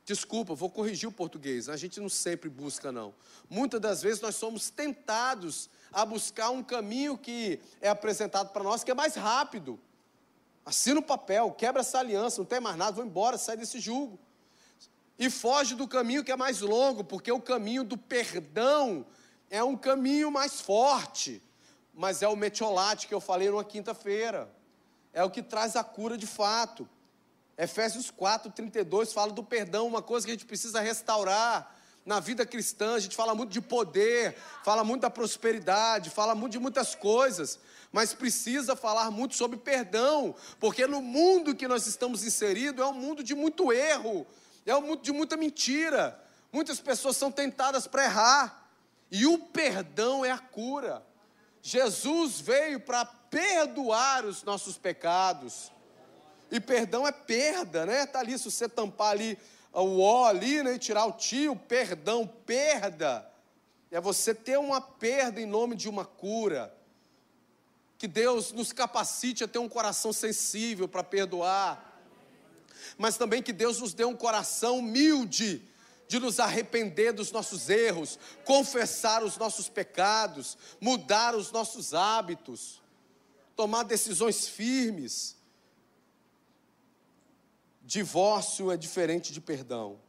Desculpa, 0.05 0.53
vou 0.53 0.69
corrigir 0.69 1.07
o 1.07 1.11
português. 1.13 1.69
A 1.69 1.77
gente 1.77 1.99
não 1.99 2.09
sempre 2.09 2.49
busca, 2.49 2.91
não. 2.91 3.13
Muitas 3.49 3.79
das 3.79 4.01
vezes 4.01 4.21
nós 4.21 4.35
somos 4.35 4.69
tentados 4.69 5.69
a 5.93 6.05
buscar 6.05 6.49
um 6.49 6.63
caminho 6.63 7.17
que 7.17 7.59
é 7.79 7.89
apresentado 7.89 8.49
para 8.49 8.63
nós 8.63 8.83
que 8.83 8.91
é 8.91 8.95
mais 8.95 9.15
rápido. 9.15 9.79
Assina 10.65 10.99
o 10.99 11.03
papel, 11.03 11.51
quebra 11.51 11.81
essa 11.81 11.99
aliança, 11.99 12.39
não 12.39 12.45
tem 12.45 12.59
mais 12.59 12.75
nada, 12.75 12.93
vou 12.93 13.05
embora, 13.05 13.37
sai 13.37 13.55
desse 13.55 13.79
julgo. 13.79 14.17
E 15.19 15.29
foge 15.29 15.75
do 15.75 15.87
caminho 15.87 16.23
que 16.23 16.31
é 16.31 16.35
mais 16.35 16.61
longo, 16.61 17.03
porque 17.03 17.31
o 17.31 17.39
caminho 17.39 17.83
do 17.83 17.97
perdão 17.97 19.05
é 19.49 19.63
um 19.63 19.77
caminho 19.77 20.31
mais 20.31 20.59
forte. 20.59 21.41
Mas 21.93 22.23
é 22.23 22.27
o 22.27 22.35
metiolate 22.35 23.07
que 23.07 23.13
eu 23.13 23.21
falei 23.21 23.49
numa 23.49 23.63
quinta-feira. 23.63 24.49
É 25.13 25.23
o 25.23 25.29
que 25.29 25.43
traz 25.43 25.75
a 25.75 25.83
cura 25.83 26.17
de 26.17 26.25
fato. 26.25 26.89
Efésios 27.55 28.09
4, 28.09 28.51
32 28.51 29.13
fala 29.13 29.31
do 29.31 29.43
perdão, 29.43 29.85
uma 29.85 30.01
coisa 30.01 30.25
que 30.25 30.31
a 30.31 30.33
gente 30.35 30.47
precisa 30.47 30.79
restaurar 30.79 31.71
na 32.05 32.19
vida 32.19 32.45
cristã. 32.45 32.95
A 32.95 32.99
gente 32.99 33.15
fala 33.15 33.33
muito 33.33 33.51
de 33.51 33.61
poder, 33.61 34.35
fala 34.63 34.83
muito 34.83 35.01
da 35.01 35.09
prosperidade, 35.09 36.09
fala 36.09 36.35
muito 36.35 36.53
de 36.53 36.59
muitas 36.59 36.95
coisas, 36.95 37.59
mas 37.91 38.13
precisa 38.13 38.75
falar 38.75 39.11
muito 39.11 39.35
sobre 39.35 39.57
perdão, 39.57 40.35
porque 40.59 40.87
no 40.87 41.01
mundo 41.01 41.55
que 41.55 41.67
nós 41.67 41.87
estamos 41.87 42.23
inseridos 42.23 42.83
é 42.83 42.87
um 42.87 42.93
mundo 42.93 43.23
de 43.23 43.35
muito 43.35 43.71
erro, 43.71 44.25
é 44.65 44.75
um 44.75 44.81
mundo 44.81 45.01
de 45.01 45.11
muita 45.11 45.37
mentira. 45.37 46.19
Muitas 46.51 46.79
pessoas 46.79 47.17
são 47.17 47.31
tentadas 47.31 47.87
para 47.87 48.03
errar, 48.03 48.69
e 49.09 49.25
o 49.25 49.39
perdão 49.39 50.23
é 50.23 50.31
a 50.31 50.37
cura. 50.37 51.03
Jesus 51.61 52.39
veio 52.39 52.79
para 52.79 53.05
perdoar 53.05 54.25
os 54.25 54.43
nossos 54.43 54.77
pecados. 54.77 55.71
E 56.51 56.59
perdão 56.59 57.07
é 57.07 57.11
perda, 57.11 57.85
né? 57.85 58.03
Está 58.03 58.19
ali, 58.19 58.37
se 58.37 58.51
você 58.51 58.69
tampar 58.69 59.11
ali 59.11 59.39
o 59.81 60.01
ó 60.01 60.25
ali, 60.25 60.61
né? 60.61 60.77
Tirar 60.77 61.05
o 61.05 61.13
tio, 61.13 61.55
perdão, 61.55 62.27
perda. 62.27 63.29
É 63.89 63.99
você 63.99 64.33
ter 64.33 64.57
uma 64.57 64.79
perda 64.79 65.41
em 65.41 65.45
nome 65.45 65.75
de 65.75 65.89
uma 65.89 66.05
cura. 66.05 66.75
Que 67.97 68.07
Deus 68.07 68.51
nos 68.51 68.71
capacite 68.71 69.43
a 69.43 69.47
ter 69.47 69.59
um 69.59 69.69
coração 69.69 70.13
sensível 70.13 70.87
para 70.87 71.03
perdoar. 71.03 72.01
Mas 72.97 73.17
também 73.17 73.41
que 73.41 73.53
Deus 73.53 73.79
nos 73.79 73.93
dê 73.93 74.03
um 74.03 74.15
coração 74.15 74.79
humilde 74.79 75.61
de 76.07 76.19
nos 76.19 76.39
arrepender 76.39 77.13
dos 77.13 77.31
nossos 77.31 77.69
erros, 77.69 78.19
confessar 78.45 79.23
os 79.23 79.37
nossos 79.37 79.69
pecados, 79.69 80.57
mudar 80.79 81.35
os 81.35 81.51
nossos 81.51 81.93
hábitos, 81.93 82.81
tomar 83.55 83.83
decisões 83.83 84.47
firmes. 84.47 85.35
Divórcio 87.93 88.71
é 88.71 88.75
diferente 88.75 89.31
de 89.31 89.39
perdão. 89.39 89.99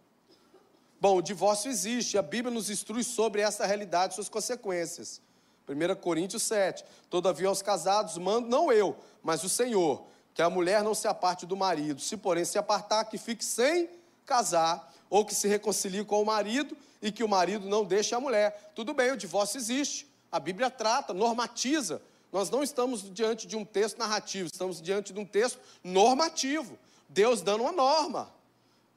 Bom, 0.99 1.19
o 1.19 1.23
divórcio 1.23 1.71
existe, 1.71 2.17
a 2.17 2.23
Bíblia 2.23 2.51
nos 2.51 2.71
instrui 2.71 3.05
sobre 3.05 3.43
essa 3.43 3.67
realidade 3.67 4.13
e 4.13 4.15
suas 4.15 4.31
consequências. 4.31 5.21
1 5.69 5.95
Coríntios 6.01 6.45
7. 6.45 6.83
Todavia 7.11 7.47
aos 7.47 7.61
casados 7.61 8.17
mando, 8.17 8.49
não 8.49 8.73
eu, 8.73 8.97
mas 9.23 9.45
o 9.45 9.51
Senhor, 9.51 10.03
que 10.33 10.41
a 10.41 10.49
mulher 10.49 10.83
não 10.83 10.95
se 10.95 11.07
aparte 11.07 11.45
do 11.45 11.59
marido, 11.59 12.01
se 12.01 12.17
porém 12.17 12.47
se 12.47 12.57
apartar, 12.57 13.05
que 13.05 13.19
fique 13.19 13.45
sem 13.45 13.91
casar, 14.25 14.91
ou 15.11 15.23
que 15.23 15.35
se 15.35 15.47
reconcilie 15.47 16.07
com 16.07 16.23
o 16.23 16.25
marido 16.25 16.75
e 17.03 17.13
que 17.13 17.23
o 17.23 17.29
marido 17.29 17.69
não 17.69 17.85
deixe 17.85 18.15
a 18.15 18.19
mulher. 18.19 18.73
Tudo 18.75 18.95
bem, 18.95 19.13
o 19.13 19.17
divórcio 19.19 19.59
existe. 19.59 20.09
A 20.33 20.41
Bíblia 20.41 20.71
trata, 20.71 21.13
normatiza. 21.13 22.01
Nós 22.33 22.49
não 22.49 22.63
estamos 22.63 23.13
diante 23.13 23.47
de 23.47 23.59
um 23.59 23.65
texto 23.65 23.99
narrativo, 23.99 24.49
estamos 24.51 24.81
diante 24.81 25.13
de 25.13 25.21
um 25.21 25.27
texto 25.27 25.61
normativo. 25.85 26.79
Deus 27.09 27.43
dando 27.43 27.63
uma 27.63 27.73
norma. 27.73 28.35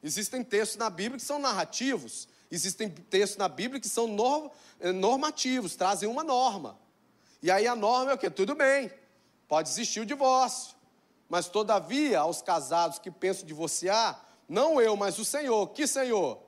Existem 0.02 0.44
textos 0.44 0.78
na 0.78 0.90
Bíblia 0.90 1.18
que 1.18 1.26
são 1.26 1.40
narrativos, 1.40 2.28
existem 2.52 2.90
textos 2.90 3.38
na 3.38 3.48
Bíblia 3.48 3.80
que 3.80 3.90
são 3.90 4.08
eh, 4.80 4.92
normativos, 4.92 5.76
trazem 5.76 6.08
uma 6.08 6.24
norma. 6.24 6.78
E 7.42 7.52
aí 7.52 7.68
a 7.68 7.76
norma 7.76 8.12
é 8.12 8.14
o 8.14 8.18
que? 8.18 8.30
Tudo 8.30 8.56
bem, 8.56 8.92
pode 9.48 9.70
existir 9.70 10.00
o 10.00 10.06
divórcio, 10.06 10.76
mas 11.28 11.50
todavia, 11.50 12.20
aos 12.20 12.42
casados 12.42 13.00
que 13.00 13.12
pensam 13.12 13.46
divorciar, 13.46 14.24
não 14.48 14.80
eu, 14.80 14.96
mas 14.96 15.20
o 15.20 15.26
Senhor. 15.26 15.68
Que 15.70 15.86
Senhor? 15.86 16.40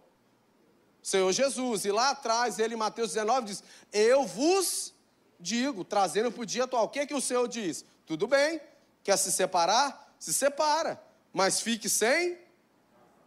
Senhor 1.03 1.32
Jesus. 1.32 1.84
E 1.84 1.91
lá 1.91 2.12
atrás, 2.12 2.60
ele 2.60 2.76
em 2.76 2.78
Mateus 2.78 3.14
19 3.14 3.47
diz: 3.47 3.64
Eu 3.91 4.26
vos 4.26 4.93
digo, 5.38 5.84
trazendo 5.84 6.32
para 6.32 6.41
o 6.41 6.45
dia 6.45 6.64
atual. 6.64 6.86
O 6.86 6.89
que, 6.89 6.99
é 6.99 7.05
que 7.05 7.14
o 7.14 7.20
Senhor 7.20 7.45
diz? 7.47 7.84
Tudo 8.05 8.26
bem, 8.26 8.62
quer 9.03 9.18
se 9.18 9.32
separar? 9.32 10.16
Se 10.18 10.34
separa 10.34 11.09
mas 11.34 11.61
fique 11.61 11.88
sem 11.89 12.38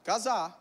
casar. 0.05 0.61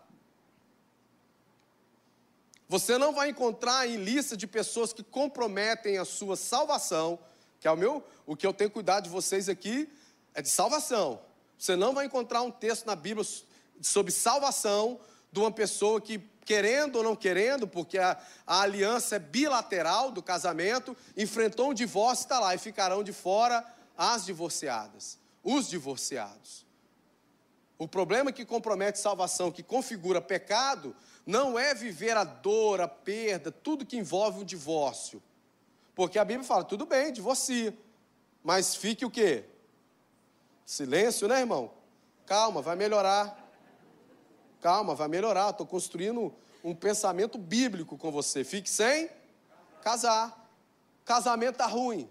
Você 2.68 2.98
não 2.98 3.14
vai 3.14 3.30
encontrar 3.30 3.88
em 3.88 3.98
lista 3.98 4.38
de 4.38 4.48
pessoas 4.48 4.94
que 4.94 5.04
comprometem 5.04 5.98
a 5.98 6.06
sua 6.06 6.38
salvação, 6.38 7.20
que 7.60 7.68
é 7.68 7.72
o 7.72 7.76
meu, 7.76 8.02
o 8.26 8.36
que 8.36 8.48
eu 8.48 8.54
tenho 8.54 8.72
cuidado 8.72 9.04
de 9.04 9.10
vocês 9.10 9.50
aqui 9.50 9.90
é 10.34 10.42
de 10.42 10.48
salvação. 10.48 11.22
Você 11.58 11.76
não 11.76 11.94
vai 11.94 12.06
encontrar 12.06 12.42
um 12.44 12.50
texto 12.50 12.86
na 12.86 12.96
Bíblia 12.96 13.26
sobre 13.82 14.12
salvação 14.12 15.00
de 15.32 15.40
uma 15.40 15.52
pessoa 15.52 16.00
que, 16.00 16.20
querendo 16.46 16.96
ou 16.96 17.04
não 17.04 17.16
querendo, 17.16 17.68
porque 17.68 17.98
a, 17.98 18.18
a 18.48 18.62
aliança 18.62 19.18
é 19.18 19.20
bilateral 19.20 20.12
do 20.12 20.24
casamento, 20.24 20.96
enfrentou 21.18 21.72
um 21.72 21.74
divórcio 21.74 22.24
está 22.24 22.40
lá, 22.40 22.56
e 22.56 22.58
ficarão 22.58 23.04
de 23.04 23.12
fora 23.12 23.66
as 23.98 24.26
divorciadas. 24.26 25.20
os 25.44 25.68
divorciados. 25.68 26.66
O 27.82 27.88
problema 27.88 28.32
que 28.32 28.46
compromete 28.46 29.00
salvação, 29.00 29.52
que 29.52 29.64
configura 29.64 30.22
pecado, 30.22 30.96
não 31.26 31.58
é 31.58 31.74
viver 31.74 32.16
a 32.16 32.24
dor, 32.24 32.80
a 32.80 32.88
perda, 32.88 33.52
tudo 33.52 33.88
que 33.88 33.98
envolve 33.98 34.42
o 34.42 34.46
divórcio. 34.46 35.20
Porque 35.96 36.20
a 36.20 36.24
Bíblia 36.24 36.48
fala, 36.48 36.64
tudo 36.64 36.86
bem, 36.86 37.12
divorcie, 37.12 37.76
mas 38.44 38.76
fique 38.76 39.04
o 39.04 39.10
quê? 39.10 39.46
Silêncio, 40.64 41.28
né, 41.28 41.40
irmão? 41.40 41.72
Calma, 42.28 42.62
vai 42.62 42.76
melhorar. 42.76 43.52
Calma, 44.62 44.94
vai 44.94 45.08
melhorar. 45.08 45.50
Estou 45.50 45.66
construindo 45.66 46.32
um 46.64 46.76
pensamento 46.76 47.36
bíblico 47.40 47.98
com 47.98 48.12
você. 48.12 48.44
Fique 48.44 48.70
sem 48.70 49.10
casar. 49.82 50.48
Casamento 51.04 51.54
está 51.54 51.66
ruim. 51.66 52.08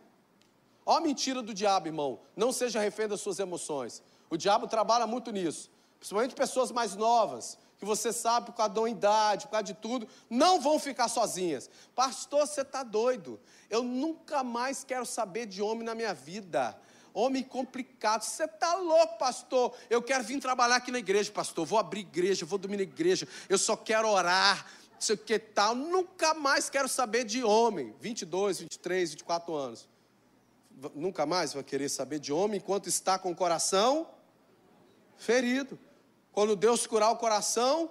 Ó 0.85 0.97
a 0.97 1.01
mentira 1.01 1.41
do 1.41 1.55
diabo, 1.55 1.87
irmão. 1.87 2.19
Não 2.35 2.51
seja 2.51 2.81
refém 2.81 3.07
das 3.07 3.21
suas 3.21 3.39
emoções. 3.39 4.03
O 4.31 4.37
diabo 4.37 4.69
trabalha 4.69 5.07
muito 5.07 5.33
nisso. 5.33 5.69
Principalmente 5.99 6.35
pessoas 6.35 6.71
mais 6.71 6.95
novas, 6.95 7.59
que 7.79 7.85
você 7.85 8.13
sabe 8.13 8.47
por 8.47 8.53
causa 8.53 8.73
da 8.73 8.89
idade, 8.89 9.47
por 9.47 9.53
causa 9.53 9.65
de 9.65 9.75
tudo, 9.75 10.07
não 10.31 10.61
vão 10.61 10.79
ficar 10.79 11.09
sozinhas. 11.09 11.69
Pastor, 11.95 12.47
você 12.47 12.61
está 12.61 12.83
doido. 12.83 13.41
Eu 13.69 13.83
nunca 13.83 14.45
mais 14.45 14.85
quero 14.85 15.05
saber 15.05 15.47
de 15.47 15.61
homem 15.61 15.83
na 15.83 15.95
minha 15.95 16.15
vida. 16.15 16.79
Homem 17.13 17.43
complicado. 17.43 18.23
Você 18.23 18.45
está 18.45 18.77
louco, 18.77 19.19
pastor? 19.19 19.75
Eu 19.91 20.01
quero 20.01 20.23
vir 20.23 20.41
trabalhar 20.41 20.77
aqui 20.77 20.93
na 20.93 21.01
igreja, 21.01 21.33
pastor. 21.33 21.67
Vou 21.67 21.79
abrir 21.79 22.01
igreja, 22.01 22.47
vou 22.47 22.59
dormir 22.59 22.77
na 22.77 22.83
igreja. 22.85 23.27
Eu 23.49 23.59
só 23.59 23.77
quero 23.77 24.09
orar. 24.09 24.65
Não 24.93 25.01
sei 25.01 25.17
o 25.17 25.19
que 25.19 25.39
tal. 25.39 25.75
Nunca 25.75 26.35
mais 26.35 26.71
quero 26.71 26.89
saber 26.89 27.25
de 27.25 27.43
homem. 27.43 27.95
22, 28.01 28.61
23, 28.61 29.11
24 29.11 29.55
anos 29.55 29.91
nunca 30.95 31.27
mais 31.27 31.53
vai 31.53 31.63
querer 31.63 31.91
saber 31.91 32.19
de 32.19 32.33
homem 32.33 32.57
enquanto 32.57 32.87
está 32.87 33.19
com 33.19 33.31
o 33.31 33.37
coração 33.37 34.07
ferido. 35.21 35.79
Quando 36.33 36.57
Deus 36.57 36.87
curar 36.87 37.11
o 37.11 37.17
coração, 37.17 37.91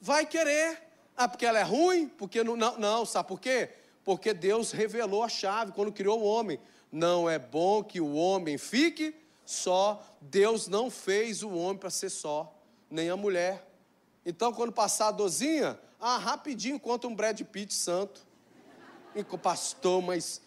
vai 0.00 0.24
querer. 0.26 0.82
Ah, 1.16 1.28
porque 1.28 1.44
ela 1.44 1.58
é 1.58 1.62
ruim? 1.62 2.08
Porque 2.08 2.42
não, 2.42 2.56
não, 2.56 2.78
não, 2.78 3.04
sabe 3.04 3.28
por 3.28 3.38
quê? 3.38 3.70
Porque 4.02 4.32
Deus 4.32 4.72
revelou 4.72 5.22
a 5.22 5.28
chave 5.28 5.72
quando 5.72 5.92
criou 5.92 6.20
o 6.20 6.24
homem. 6.24 6.58
Não 6.90 7.28
é 7.28 7.38
bom 7.38 7.84
que 7.84 8.00
o 8.00 8.14
homem 8.14 8.56
fique 8.56 9.14
só. 9.44 10.02
Deus 10.20 10.66
não 10.66 10.90
fez 10.90 11.42
o 11.42 11.50
homem 11.50 11.76
para 11.76 11.90
ser 11.90 12.08
só, 12.08 12.52
nem 12.90 13.10
a 13.10 13.16
mulher. 13.16 13.68
Então, 14.24 14.52
quando 14.52 14.72
passar 14.72 15.08
a 15.08 15.12
dozinha, 15.12 15.78
ah, 16.00 16.16
rapidinho 16.16 16.76
encontra 16.76 17.08
um 17.08 17.14
Brad 17.14 17.40
Pitt 17.42 17.74
santo. 17.74 18.26
E 19.14 19.24
pastor, 19.24 20.00
mas 20.00 20.40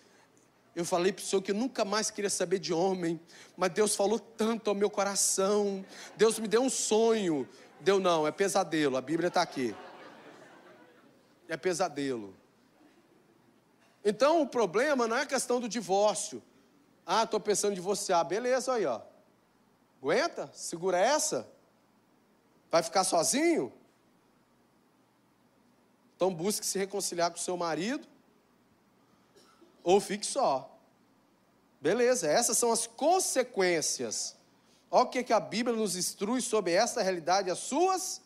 eu 0.76 0.84
falei 0.84 1.14
para 1.14 1.22
o 1.22 1.26
Senhor 1.26 1.42
que 1.42 1.52
eu 1.52 1.56
nunca 1.56 1.86
mais 1.86 2.10
queria 2.10 2.30
saber 2.30 2.58
de 2.58 2.74
homem, 2.74 3.20
mas 3.56 3.72
Deus 3.72 3.96
falou 3.96 4.18
tanto 4.20 4.70
ao 4.70 4.76
meu 4.76 4.90
coração. 4.90 5.86
Deus 6.18 6.40
me 6.40 6.48
deu 6.48 6.64
um 6.64 6.70
sonho. 6.70 7.48
Deu 7.80 8.00
não, 8.00 8.26
é 8.26 8.32
pesadelo, 8.32 8.98
a 8.98 9.02
Bíblia 9.02 9.28
está 9.28 9.42
aqui. 9.42 9.76
É 11.48 11.56
pesadelo. 11.56 12.36
Então 14.04 14.42
o 14.42 14.48
problema 14.48 15.08
não 15.08 15.16
é 15.16 15.22
a 15.22 15.26
questão 15.28 15.60
do 15.60 15.70
divórcio. 15.70 16.42
Ah, 17.06 17.24
estou 17.24 17.40
pensando 17.40 17.74
em 17.74 17.76
divorciar. 17.76 18.26
Beleza, 18.26 18.74
aí, 18.74 18.86
ó. 18.86 19.02
Aguenta? 20.02 20.50
Segura 20.54 20.98
essa? 20.98 21.48
Vai 22.72 22.82
ficar 22.82 23.04
sozinho? 23.04 23.72
Então 26.16 26.34
busque 26.34 26.66
se 26.66 26.80
reconciliar 26.80 27.30
com 27.30 27.38
seu 27.38 27.56
marido 27.56 28.08
ou 29.84 30.00
fique 30.00 30.26
só. 30.26 30.70
Beleza, 31.82 32.28
essas 32.28 32.58
são 32.58 32.72
as 32.72 32.88
consequências. 32.88 34.36
Olha 34.90 35.04
o 35.04 35.10
que, 35.10 35.24
que 35.24 35.34
a 35.34 35.40
Bíblia 35.40 35.76
nos 35.76 35.96
instrui 35.96 36.40
sobre 36.40 36.72
essa 36.72 37.02
realidade, 37.02 37.52
as 37.52 37.60
suas 37.60 38.22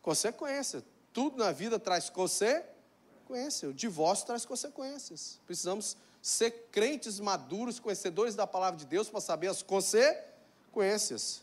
consequências. 0.00 0.82
Tudo 1.12 1.36
na 1.36 1.52
vida 1.52 1.78
traz 1.78 2.08
consequência. 2.08 3.68
O 3.68 3.74
divórcio 3.74 4.26
traz 4.26 4.46
consequências. 4.46 5.38
Precisamos 5.44 5.96
ser 6.22 6.68
crentes 6.70 7.20
maduros, 7.20 7.78
conhecedores 7.78 8.34
da 8.34 8.46
palavra 8.46 8.78
de 8.78 8.86
Deus, 8.86 9.10
para 9.10 9.20
saber 9.20 9.48
as 9.48 9.62
consequências. 9.62 11.42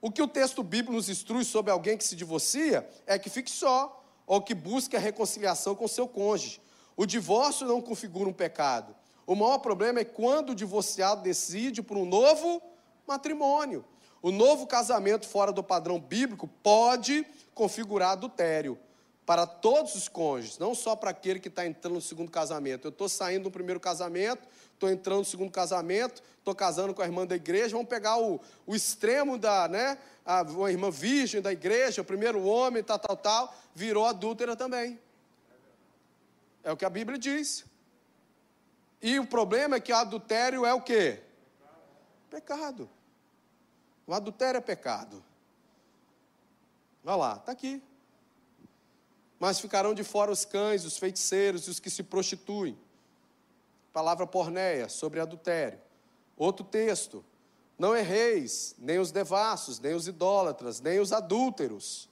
O 0.00 0.10
que 0.10 0.22
o 0.22 0.28
texto 0.28 0.62
bíblico 0.62 0.92
nos 0.92 1.08
instrui 1.08 1.44
sobre 1.44 1.72
alguém 1.72 1.96
que 1.96 2.04
se 2.04 2.14
divorcia 2.14 2.88
é 3.06 3.18
que 3.18 3.28
fique 3.28 3.50
só, 3.50 4.04
ou 4.26 4.40
que 4.40 4.54
busque 4.54 4.96
a 4.96 5.00
reconciliação 5.00 5.74
com 5.74 5.88
seu 5.88 6.06
cônjuge. 6.06 6.60
O 7.00 7.06
divórcio 7.06 7.66
não 7.66 7.80
configura 7.80 8.28
um 8.28 8.32
pecado. 8.32 8.94
O 9.26 9.34
maior 9.34 9.56
problema 9.60 10.00
é 10.00 10.04
quando 10.04 10.50
o 10.50 10.54
divorciado 10.54 11.22
decide 11.22 11.80
por 11.80 11.96
um 11.96 12.04
novo 12.04 12.60
matrimônio. 13.06 13.86
O 14.20 14.30
novo 14.30 14.66
casamento 14.66 15.26
fora 15.26 15.50
do 15.50 15.62
padrão 15.62 15.98
bíblico 15.98 16.46
pode 16.62 17.26
configurar 17.54 18.10
adultério 18.10 18.78
para 19.24 19.46
todos 19.46 19.94
os 19.94 20.08
cônjuges, 20.08 20.58
não 20.58 20.74
só 20.74 20.94
para 20.94 21.08
aquele 21.08 21.40
que 21.40 21.48
está 21.48 21.66
entrando 21.66 21.94
no 21.94 22.02
segundo 22.02 22.30
casamento. 22.30 22.88
Eu 22.88 22.90
estou 22.90 23.08
saindo 23.08 23.44
do 23.44 23.50
primeiro 23.50 23.80
casamento, 23.80 24.46
estou 24.74 24.90
entrando 24.90 25.20
no 25.20 25.24
segundo 25.24 25.50
casamento, 25.50 26.22
estou 26.36 26.54
casando 26.54 26.92
com 26.92 27.00
a 27.00 27.06
irmã 27.06 27.26
da 27.26 27.34
igreja, 27.34 27.70
vamos 27.70 27.88
pegar 27.88 28.18
o, 28.18 28.38
o 28.66 28.76
extremo 28.76 29.38
da, 29.38 29.66
né, 29.68 29.96
a, 30.22 30.40
a 30.42 30.70
irmã 30.70 30.90
virgem 30.90 31.40
da 31.40 31.50
igreja, 31.50 32.02
o 32.02 32.04
primeiro 32.04 32.44
homem, 32.44 32.82
tal, 32.82 32.98
tal, 32.98 33.16
tal, 33.16 33.54
virou 33.74 34.04
adúltera 34.04 34.54
também. 34.54 34.98
É 36.62 36.72
o 36.72 36.76
que 36.76 36.84
a 36.84 36.90
Bíblia 36.90 37.18
diz. 37.18 37.64
E 39.02 39.18
o 39.18 39.26
problema 39.26 39.76
é 39.76 39.80
que 39.80 39.92
o 39.92 39.96
adultério 39.96 40.66
é 40.66 40.74
o 40.74 40.82
quê? 40.82 41.22
Pecado. 42.28 42.88
O 44.06 44.12
adultério 44.12 44.58
é 44.58 44.60
pecado. 44.60 45.24
Olha 47.04 47.16
lá, 47.16 47.36
está 47.36 47.52
aqui. 47.52 47.82
Mas 49.38 49.58
ficarão 49.58 49.94
de 49.94 50.04
fora 50.04 50.30
os 50.30 50.44
cães, 50.44 50.84
os 50.84 50.98
feiticeiros 50.98 51.66
e 51.66 51.70
os 51.70 51.80
que 51.80 51.88
se 51.88 52.02
prostituem. 52.02 52.78
Palavra 53.92 54.26
pornéia 54.26 54.88
sobre 54.88 55.18
adultério. 55.18 55.80
Outro 56.36 56.64
texto. 56.64 57.24
Não 57.78 57.96
erreis, 57.96 58.74
nem 58.78 58.98
os 58.98 59.10
devassos, 59.10 59.80
nem 59.80 59.94
os 59.94 60.06
idólatras, 60.06 60.80
nem 60.80 61.00
os 61.00 61.12
adúlteros. 61.12 62.10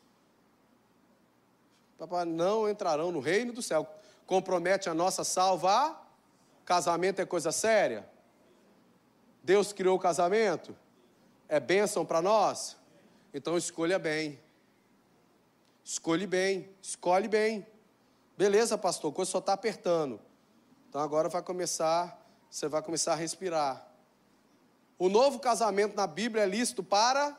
Não 2.27 2.67
entrarão 2.69 3.13
no 3.13 3.21
reino 3.21 3.53
do 3.53 3.61
céu 3.61 3.87
compromete 4.29 4.91
a 4.91 4.95
nossa 4.95 5.25
salva. 5.25 5.99
Casamento 6.67 7.21
é 7.21 7.25
coisa 7.25 7.51
séria? 7.51 8.07
Deus 9.43 9.73
criou 9.73 9.97
o 9.97 9.99
casamento? 9.99 10.77
É 11.49 11.59
bênção 11.59 12.05
para 12.05 12.21
nós? 12.21 12.77
Então 13.33 13.57
escolha 13.57 13.99
bem. 13.99 14.39
Escolhe 15.83 16.27
bem, 16.27 16.69
escolhe 16.83 17.27
bem. 17.27 17.67
Beleza, 18.37 18.77
pastor, 18.77 19.11
a 19.11 19.15
coisa 19.15 19.31
só 19.31 19.39
está 19.39 19.55
apertando. 19.55 20.21
Então 20.89 21.01
agora 21.01 21.31
vai 21.31 21.41
começar, 21.43 22.23
você 22.51 22.69
vai 22.69 22.83
começar 22.83 23.15
a 23.15 23.17
respirar. 23.17 23.89
O 24.99 25.09
novo 25.09 25.39
casamento 25.39 25.97
na 25.97 26.07
Bíblia 26.07 26.43
é 26.43 26.47
lícito 26.47 26.83
para. 26.83 27.35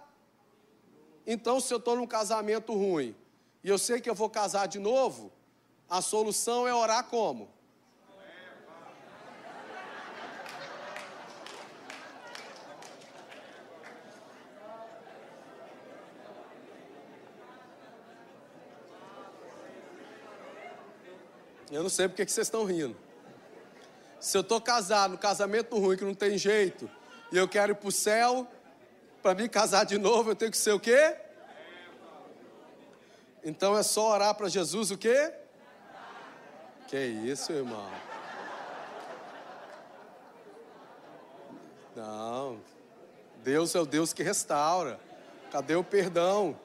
Então, 1.28 1.60
se 1.60 1.72
eu 1.72 1.78
estou 1.78 1.96
num 1.96 2.08
casamento 2.08 2.74
ruim 2.74 3.16
e 3.64 3.70
eu 3.70 3.78
sei 3.78 4.02
que 4.02 4.10
eu 4.10 4.16
vou 4.16 4.30
casar 4.30 4.68
de 4.68 4.80
novo, 4.80 5.32
a 5.90 6.02
solução 6.02 6.68
é 6.68 6.74
orar 6.74 7.04
como? 7.06 7.50
Eu 21.72 21.84
não 21.84 21.90
sei 21.90 22.08
porque 22.08 22.26
que 22.26 22.32
vocês 22.32 22.48
estão 22.48 22.66
rindo. 22.66 22.96
Se 24.20 24.36
eu 24.36 24.42
estou 24.42 24.60
casado, 24.60 25.18
casamento 25.18 25.78
ruim, 25.78 25.96
que 25.96 26.04
não 26.04 26.16
tem 26.16 26.38
jeito, 26.38 26.90
e 27.32 27.38
eu 27.38 27.48
quero 27.48 27.72
ir 27.72 27.76
para 27.76 27.88
o 27.88 27.92
céu, 27.92 28.48
para 29.22 29.36
me 29.36 29.48
casar 29.48 29.86
de 29.86 29.98
novo, 29.98 30.32
eu 30.32 30.36
tenho 30.36 30.52
que 30.52 30.58
ser 30.58 30.72
o 30.72 30.80
quê? 30.80 31.16
Então 33.44 33.78
é 33.78 33.84
só 33.84 34.12
orar 34.12 34.36
para 34.36 34.50
Jesus 34.50 34.92
o 34.92 34.98
quê? 34.98 35.32
Que 36.90 36.98
isso, 37.06 37.52
irmão? 37.52 37.88
Não. 41.96 42.60
Deus 43.44 43.76
é 43.76 43.80
o 43.80 43.86
Deus 43.86 44.12
que 44.12 44.24
restaura. 44.24 45.00
Cadê 45.52 45.76
o 45.76 45.84
perdão? 45.84 46.60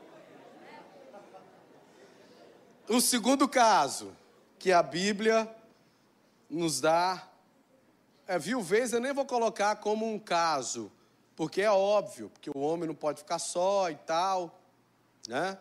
O 2.89 3.03
segundo 3.03 3.47
caso 3.47 4.17
que 4.59 4.73
a 4.73 4.83
Bíblia 4.83 5.55
nos 6.49 6.81
dá 6.81 7.29
é 8.27 8.39
viuvez, 8.39 8.95
eu 8.95 9.01
nem 9.01 9.13
vou 9.13 9.27
colocar 9.27 9.77
como 9.77 10.11
um 10.11 10.19
caso, 10.19 10.91
porque 11.37 11.61
é 11.61 11.71
óbvio, 11.71 12.31
porque 12.31 12.49
o 12.49 12.61
homem 12.61 12.89
não 12.89 12.95
pode 12.95 13.19
ficar 13.19 13.39
só 13.39 13.91
e 13.91 13.97
tal, 13.97 14.59
né? 15.29 15.59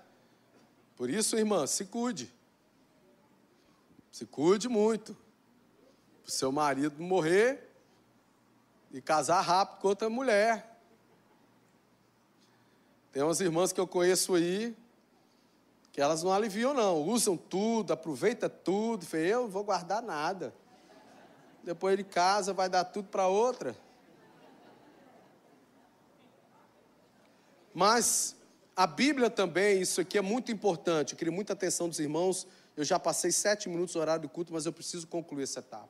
Por 0.95 1.09
isso, 1.09 1.35
irmã, 1.35 1.67
se 1.67 1.83
cuide. 1.83 2.31
Se 4.13 4.27
cuide 4.27 4.69
muito. 4.69 5.17
Para 6.21 6.29
o 6.29 6.31
seu 6.31 6.51
marido 6.51 7.01
morrer 7.03 7.67
E 8.93 9.01
casar 9.01 9.41
rápido 9.41 9.81
com 9.81 9.87
outra 9.87 10.07
mulher. 10.07 10.79
Tem 13.11 13.23
umas 13.23 13.41
irmãs 13.41 13.73
que 13.73 13.79
eu 13.79 13.87
conheço 13.87 14.35
aí, 14.35 14.75
que 15.91 15.99
elas 15.99 16.21
não 16.21 16.31
aliviam, 16.31 16.75
não. 16.75 17.01
Usam 17.01 17.35
tudo, 17.35 17.91
aproveita 17.91 18.47
tudo. 18.47 19.03
Falei, 19.03 19.33
eu 19.33 19.41
não 19.41 19.49
vou 19.49 19.63
guardar 19.63 20.01
nada. 20.03 20.53
Depois 21.63 21.93
ele 21.93 22.03
casa, 22.03 22.53
vai 22.53 22.69
dar 22.69 22.85
tudo 22.85 23.07
para 23.09 23.27
outra. 23.27 23.75
Mas 27.73 28.35
a 28.75 28.85
Bíblia 28.85 29.31
também, 29.31 29.81
isso 29.81 29.99
aqui 29.99 30.19
é 30.19 30.21
muito 30.21 30.51
importante. 30.51 31.13
Eu 31.13 31.17
queria 31.17 31.33
muita 31.33 31.53
atenção 31.53 31.89
dos 31.89 31.99
irmãos. 31.99 32.45
Eu 32.75 32.83
já 32.83 32.97
passei 32.97 33.31
sete 33.31 33.69
minutos 33.69 33.95
no 33.95 34.01
horário 34.01 34.23
do 34.23 34.29
culto, 34.29 34.53
mas 34.53 34.65
eu 34.65 34.73
preciso 34.73 35.07
concluir 35.07 35.43
essa 35.43 35.59
etapa. 35.59 35.89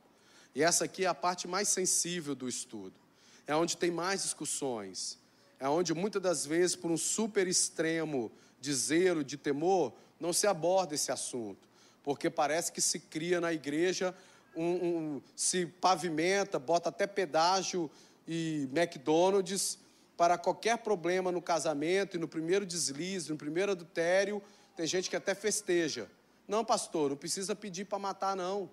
E 0.53 0.61
essa 0.61 0.86
aqui 0.86 1.05
é 1.05 1.07
a 1.07 1.15
parte 1.15 1.47
mais 1.47 1.67
sensível 1.67 2.36
do 2.36 2.47
estudo. 2.47 2.99
É 3.47 3.55
onde 3.55 3.77
tem 3.77 3.89
mais 3.89 4.23
discussões. 4.23 5.17
É 5.59 5.67
onde 5.67 5.93
muitas 5.93 6.21
das 6.21 6.45
vezes, 6.45 6.75
por 6.75 6.91
um 6.91 6.97
super 6.97 7.47
extremo 7.47 8.31
de 8.59 8.73
zelo, 8.73 9.23
de 9.23 9.38
temor, 9.38 9.93
não 10.19 10.34
se 10.34 10.45
aborda 10.45 10.93
esse 10.93 11.11
assunto. 11.11 11.67
Porque 12.03 12.29
parece 12.29 12.71
que 12.71 12.81
se 12.81 12.99
cria 12.99 13.39
na 13.39 13.53
igreja, 13.53 14.13
um, 14.55 14.63
um, 14.65 15.21
se 15.36 15.65
pavimenta, 15.65 16.59
bota 16.59 16.89
até 16.89 17.07
pedágio 17.07 17.89
e 18.27 18.67
McDonald's 18.73 19.79
para 20.15 20.38
qualquer 20.38 20.77
problema 20.77 21.31
no 21.31 21.41
casamento 21.41 22.15
e 22.15 22.19
no 22.19 22.27
primeiro 22.27 22.65
deslize, 22.65 23.31
no 23.31 23.38
primeiro 23.38 23.71
adultério. 23.71 24.41
Tem 24.75 24.86
gente 24.86 25.09
que 25.09 25.15
até 25.15 25.34
festeja. 25.34 26.09
Não, 26.48 26.64
pastor, 26.64 27.10
não 27.12 27.18
precisa 27.18 27.56
pedir 27.56 27.86
para 27.86 28.00
matar, 28.00 28.36
não. 28.36 28.70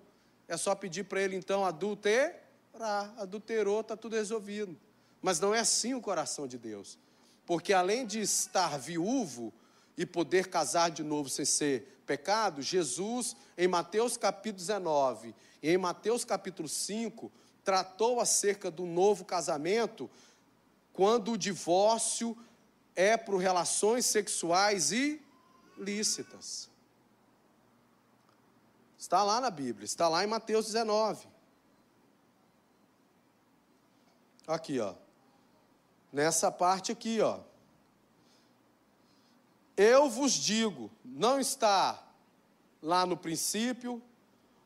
É 0.47 0.57
só 0.57 0.75
pedir 0.75 1.05
para 1.05 1.21
ele, 1.21 1.35
então, 1.35 1.65
adulterar. 1.65 2.41
Adulterou, 3.17 3.81
está 3.81 3.95
tudo 3.95 4.15
resolvido. 4.15 4.77
Mas 5.21 5.39
não 5.39 5.53
é 5.53 5.59
assim 5.59 5.93
o 5.93 6.01
coração 6.01 6.47
de 6.47 6.57
Deus. 6.57 6.97
Porque 7.45 7.73
além 7.73 8.05
de 8.05 8.19
estar 8.19 8.77
viúvo 8.79 9.53
e 9.97 10.05
poder 10.05 10.47
casar 10.47 10.89
de 10.89 11.03
novo 11.03 11.29
sem 11.29 11.45
ser 11.45 12.01
pecado, 12.05 12.61
Jesus, 12.61 13.35
em 13.57 13.67
Mateus 13.67 14.17
capítulo 14.17 14.57
19 14.57 15.35
e 15.61 15.69
em 15.69 15.77
Mateus 15.77 16.25
capítulo 16.25 16.67
5, 16.67 17.31
tratou 17.63 18.19
acerca 18.19 18.71
do 18.71 18.85
novo 18.85 19.23
casamento 19.23 20.09
quando 20.91 21.33
o 21.33 21.37
divórcio 21.37 22.37
é 22.95 23.15
por 23.15 23.37
relações 23.37 24.05
sexuais 24.05 24.91
ilícitas. 25.77 26.70
Está 29.01 29.23
lá 29.23 29.41
na 29.41 29.49
Bíblia, 29.49 29.83
está 29.83 30.07
lá 30.07 30.23
em 30.23 30.27
Mateus 30.27 30.67
19. 30.67 31.27
Aqui, 34.45 34.79
ó. 34.79 34.93
Nessa 36.13 36.51
parte 36.51 36.91
aqui, 36.91 37.19
ó. 37.19 37.39
Eu 39.75 40.07
vos 40.07 40.33
digo, 40.33 40.91
não 41.03 41.39
está 41.39 41.99
lá 42.79 43.03
no 43.03 43.17
princípio, 43.17 43.99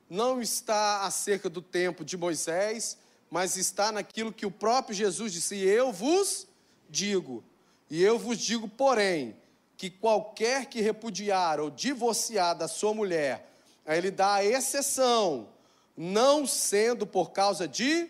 não 0.09 0.41
está 0.41 1.05
acerca 1.05 1.49
do 1.49 1.61
tempo 1.61 2.03
de 2.03 2.17
Moisés, 2.17 2.97
mas 3.31 3.55
está 3.55 3.89
naquilo 3.89 4.33
que 4.33 4.45
o 4.45 4.51
próprio 4.51 4.93
Jesus 4.93 5.31
disse: 5.31 5.57
Eu 5.57 5.93
vos 5.93 6.45
digo, 6.89 7.41
e 7.89 8.03
eu 8.03 8.19
vos 8.19 8.37
digo, 8.37 8.67
porém, 8.67 9.33
que 9.77 9.89
qualquer 9.89 10.65
que 10.65 10.81
repudiar 10.81 11.61
ou 11.61 11.69
divorciar 11.69 12.53
da 12.53 12.67
sua 12.67 12.93
mulher, 12.93 13.54
Aí 13.85 13.97
ele 13.97 14.11
dá 14.11 14.35
a 14.35 14.45
exceção, 14.45 15.49
não 15.95 16.47
sendo 16.47 17.05
por 17.05 17.31
causa 17.31 17.67
de. 17.67 18.09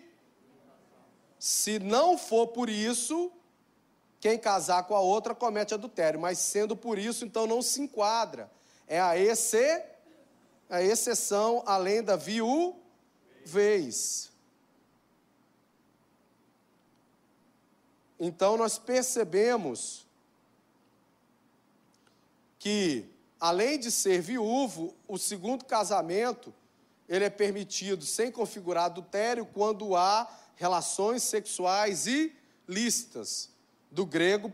Se 1.37 1.79
não 1.79 2.17
for 2.17 2.47
por 2.47 2.69
isso, 2.69 3.31
quem 4.19 4.37
casar 4.39 4.83
com 4.83 4.95
a 4.95 5.01
outra 5.01 5.35
comete 5.35 5.73
adultério, 5.73 6.19
mas 6.19 6.39
sendo 6.39 6.75
por 6.75 6.97
isso, 6.97 7.25
então 7.25 7.45
não 7.45 7.61
se 7.61 7.81
enquadra. 7.81 8.49
É 8.87 8.99
a, 8.99 9.17
esse, 9.17 9.83
a 10.69 10.81
exceção 10.81 11.61
além 11.65 12.01
da 12.01 12.15
viuvez. 12.15 12.75
Então 18.19 18.55
nós 18.55 18.77
percebemos 18.77 20.07
que 22.57 23.14
além 23.39 23.79
de 23.79 23.91
ser 23.91 24.21
viúvo, 24.21 24.95
o 25.07 25.17
segundo 25.17 25.65
casamento, 25.65 26.53
ele 27.07 27.25
é 27.25 27.29
permitido 27.29 28.05
sem 28.05 28.31
configurar 28.31 28.85
adultério 28.85 29.45
quando 29.45 29.95
há 29.95 30.27
relações 30.55 31.23
sexuais 31.23 32.05
ilícitas, 32.67 33.49
do 33.91 34.05
grego 34.05 34.51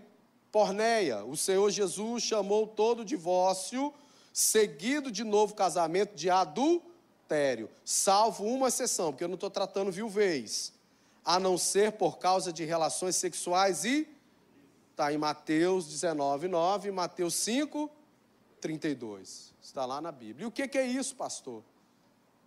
porneia. 0.52 1.24
O 1.24 1.38
Senhor 1.38 1.70
Jesus 1.70 2.24
chamou 2.24 2.68
todo 2.68 3.06
divórcio 3.06 3.94
seguido 4.34 5.12
de 5.12 5.24
novo 5.24 5.54
casamento 5.54 6.16
de 6.16 6.30
adultério, 6.30 7.70
salvo 7.84 8.46
uma 8.46 8.68
exceção, 8.68 9.12
porque 9.12 9.24
eu 9.24 9.28
não 9.28 9.36
estou 9.36 9.50
tratando 9.50 9.92
viuvez, 9.92 10.74
a 11.24 11.40
não 11.40 11.58
ser 11.58 11.94
por 11.94 12.18
causa 12.18 12.52
de 12.52 12.64
relações 12.64 13.16
sexuais 13.16 13.84
e 13.84 14.08
está 14.92 15.12
em 15.14 15.18
Mateus 15.18 15.88
19, 15.88 16.48
9, 16.48 16.92
Mateus 16.92 17.36
5, 17.36 17.90
32. 18.62 19.54
Está 19.62 19.86
lá 19.86 20.00
na 20.00 20.12
Bíblia. 20.12 20.46
E 20.46 20.48
o 20.48 20.52
que 20.52 20.78
é 20.78 20.86
isso, 20.86 21.16
pastor? 21.16 21.64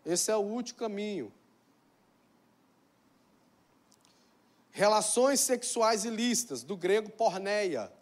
Esse 0.06 0.30
é 0.30 0.36
o 0.36 0.40
último 0.40 0.78
caminho. 0.78 1.32
Relações 4.70 5.40
sexuais 5.40 6.04
ilícitas, 6.04 6.62
do 6.62 6.76
grego 6.76 7.10
porneia, 7.10 7.92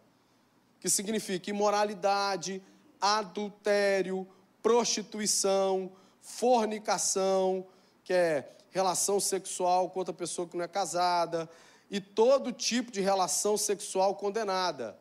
que 0.81 0.89
significa 0.89 1.51
imoralidade, 1.51 2.63
adultério, 3.01 4.27
prostituição, 4.63 5.93
fornicação, 6.21 7.67
que 8.05 8.13
é 8.13 8.53
relação 8.71 9.21
sexual 9.21 9.91
com 9.91 9.99
outra 9.99 10.15
pessoa 10.15 10.49
que 10.49 10.57
não 10.57 10.65
é 10.65 10.69
casada, 10.69 11.49
e 11.91 12.01
todo 12.01 12.53
tipo 12.53 12.91
de 12.91 13.03
relação 13.03 13.57
sexual 13.59 14.15
condenada. 14.15 14.97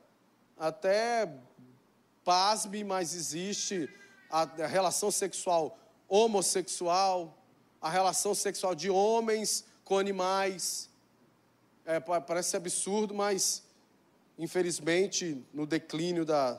Até 0.60 1.34
Pasme, 2.32 2.82
mas 2.82 3.14
existe 3.14 3.90
a, 4.30 4.44
a 4.44 4.66
relação 4.66 5.12
sexual 5.12 5.78
homossexual, 6.08 7.38
a 7.82 7.90
relação 7.90 8.34
sexual 8.34 8.74
de 8.74 8.90
homens 8.90 9.66
com 9.84 9.98
animais. 9.98 10.90
É, 11.86 12.00
parece 12.00 12.56
absurdo, 12.56 13.14
mas 13.14 13.64
infelizmente 14.40 15.46
no 15.54 15.66
declínio 15.66 16.24
da, 16.24 16.58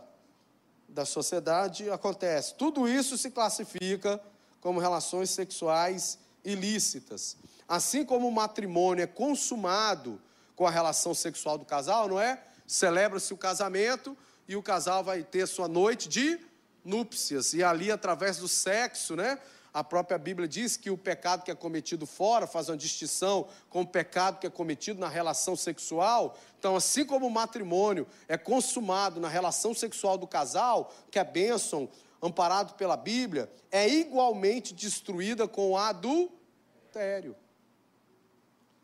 da 0.87 1.07
sociedade 1.07 1.89
acontece. 1.89 2.55
Tudo 2.57 2.87
isso 2.87 3.17
se 3.17 3.31
classifica 3.31 4.21
como 4.61 4.79
relações 4.79 5.31
sexuais 5.31 6.19
ilícitas. 6.45 7.35
Assim 7.67 8.05
como 8.05 8.29
o 8.29 8.33
matrimônio 8.33 9.05
é 9.05 9.07
consumado 9.07 10.21
com 10.55 10.67
a 10.67 10.71
relação 10.71 11.15
sexual 11.15 11.57
do 11.57 11.65
casal, 11.65 12.09
não 12.09 12.21
é? 12.21 12.45
Celebra-se 12.67 13.33
o 13.33 13.39
casamento, 13.39 14.15
e 14.53 14.57
o 14.57 14.63
casal 14.63 15.03
vai 15.03 15.23
ter 15.23 15.47
sua 15.47 15.67
noite 15.67 16.09
de 16.09 16.39
núpcias. 16.85 17.55
E 17.55 17.63
ali, 17.63 17.91
através 17.91 18.37
do 18.37 18.47
sexo, 18.47 19.17
né? 19.17 19.39
A 19.73 19.83
própria 19.83 20.19
Bíblia 20.19 20.47
diz 20.47 20.77
que 20.77 20.91
o 20.91 20.99
pecado 20.99 21.43
que 21.43 21.51
é 21.51 21.55
cometido 21.55 22.05
fora 22.07 22.47
faz 22.47 22.69
uma 22.69 22.77
distinção 22.77 23.49
com 23.71 23.81
o 23.81 23.87
pecado 23.87 24.39
que 24.39 24.47
é 24.47 24.51
cometido 24.51 25.01
na 25.01 25.09
relação 25.09 25.57
sexual. 25.57 26.39
Então, 26.59 26.77
assim 26.77 27.07
como 27.07 27.27
o 27.27 27.31
matrimônio 27.31 28.07
é 28.29 28.37
consumado 28.37 29.19
na 29.19 29.29
relação 29.29 29.73
sexual 29.73 30.19
do 30.19 30.27
casal, 30.27 30.93
que 31.11 31.19
é 31.19 31.25
bênção, 31.25 31.89
amparado 32.21 32.75
pela 32.75 32.97
Bíblia, 32.97 33.51
é 33.71 33.89
igualmente 33.89 34.75
destruída 34.75 35.49
com 35.49 35.71
o 35.71 35.79
adultério. 35.79 37.35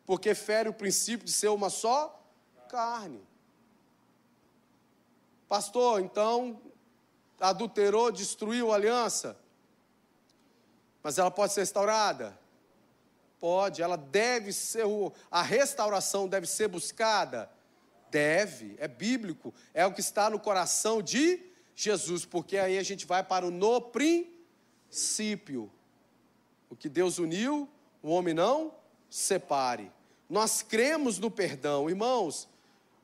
Porque 0.07 0.35
fere 0.35 0.71
o 0.71 0.73
princípio 0.73 1.27
de 1.27 1.33
ser 1.33 1.49
uma 1.49 1.69
só 1.69 2.19
carne. 2.71 3.21
Pastor, 5.49 6.01
então 6.01 6.61
adulterou, 7.41 8.13
destruiu 8.13 8.71
a 8.71 8.75
aliança. 8.75 9.37
Mas 11.03 11.19
ela 11.19 11.31
pode 11.31 11.53
ser 11.53 11.61
restaurada? 11.61 12.39
Pode, 13.41 13.81
ela 13.81 13.97
deve 13.97 14.53
ser, 14.53 14.85
a 15.31 15.43
restauração 15.43 16.29
deve 16.29 16.47
ser 16.47 16.69
buscada? 16.69 17.51
Deve, 18.11 18.75
é 18.79 18.89
bíblico, 18.89 19.55
é 19.73 19.87
o 19.87 19.93
que 19.93 20.01
está 20.01 20.29
no 20.29 20.41
coração 20.41 21.01
de 21.01 21.41
Jesus, 21.75 22.25
porque 22.25 22.59
aí 22.59 22.77
a 22.77 22.83
gente 22.83 23.07
vai 23.07 23.23
para 23.23 23.47
o 23.47 23.51
no 23.51 23.81
princípio. 23.81 25.71
O 26.69 26.77
que 26.77 26.89
Deus 26.89 27.19
uniu, 27.19 27.69
o 28.03 28.11
homem 28.11 28.35
não 28.35 28.75
separe. 29.09 29.91
Nós 30.29 30.61
cremos 30.61 31.19
no 31.19 31.31
perdão, 31.31 31.89
irmãos. 31.89 32.49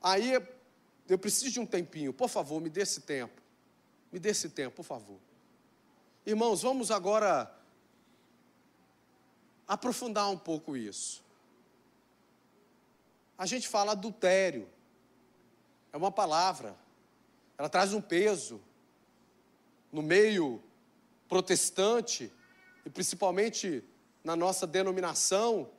Aí 0.03 0.39
eu 1.09 1.19
preciso 1.19 1.51
de 1.51 1.61
um 1.61 1.67
tempinho, 1.67 2.13
por 2.13 2.29
favor, 2.29 2.61
me 2.61 2.71
dê 2.71 2.83
esse 2.83 3.03
tempo. 3.03 3.43
Me 4.11 4.19
dê 4.19 4.31
esse 4.31 4.49
tempo, 4.49 4.77
por 4.77 4.85
favor. 4.85 5.19
Irmãos, 6.25 6.63
vamos 6.63 6.91
agora 6.91 7.53
aprofundar 9.67 10.31
um 10.31 10.39
pouco 10.39 10.77
isso. 10.77 11.23
A 13.37 13.47
gente 13.47 13.69
fala 13.69 13.93
adultério. 13.93 14.69
É 15.93 15.97
uma 15.97 16.11
palavra. 16.11 16.77
Ela 17.59 17.69
traz 17.69 17.93
um 17.93 18.01
peso. 18.01 18.61
No 19.93 20.03
meio 20.03 20.63
protestante, 21.29 22.33
e 22.85 22.91
principalmente 22.91 23.83
na 24.23 24.35
nossa 24.35 24.67
denominação, 24.67 25.71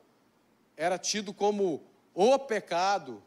era 0.76 0.98
tido 0.98 1.32
como 1.32 1.82
o 2.14 2.38
pecado. 2.38 3.22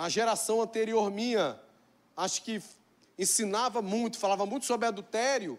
A 0.00 0.08
geração 0.08 0.62
anterior 0.62 1.10
minha, 1.10 1.60
acho 2.16 2.42
que 2.42 2.62
ensinava 3.18 3.82
muito, 3.82 4.18
falava 4.18 4.46
muito 4.46 4.64
sobre 4.64 4.88
adultério 4.88 5.58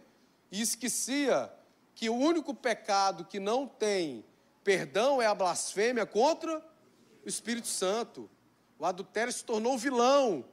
e 0.52 0.60
esquecia 0.60 1.54
que 1.94 2.10
o 2.10 2.16
único 2.16 2.52
pecado 2.52 3.24
que 3.24 3.40
não 3.40 3.68
tem 3.68 4.26
perdão 4.64 5.22
é 5.22 5.28
a 5.28 5.36
blasfêmia 5.36 6.08
contra 6.08 6.58
o 7.24 7.30
Espírito 7.30 7.68
Santo. 7.68 8.28
O 8.80 8.86
adultério 8.88 9.32
se 9.32 9.46
tornou 9.46 9.78
vilão. 9.78 10.44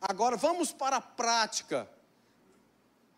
Agora 0.00 0.38
vamos 0.38 0.72
para 0.72 0.96
a 0.96 1.02
prática. 1.02 1.86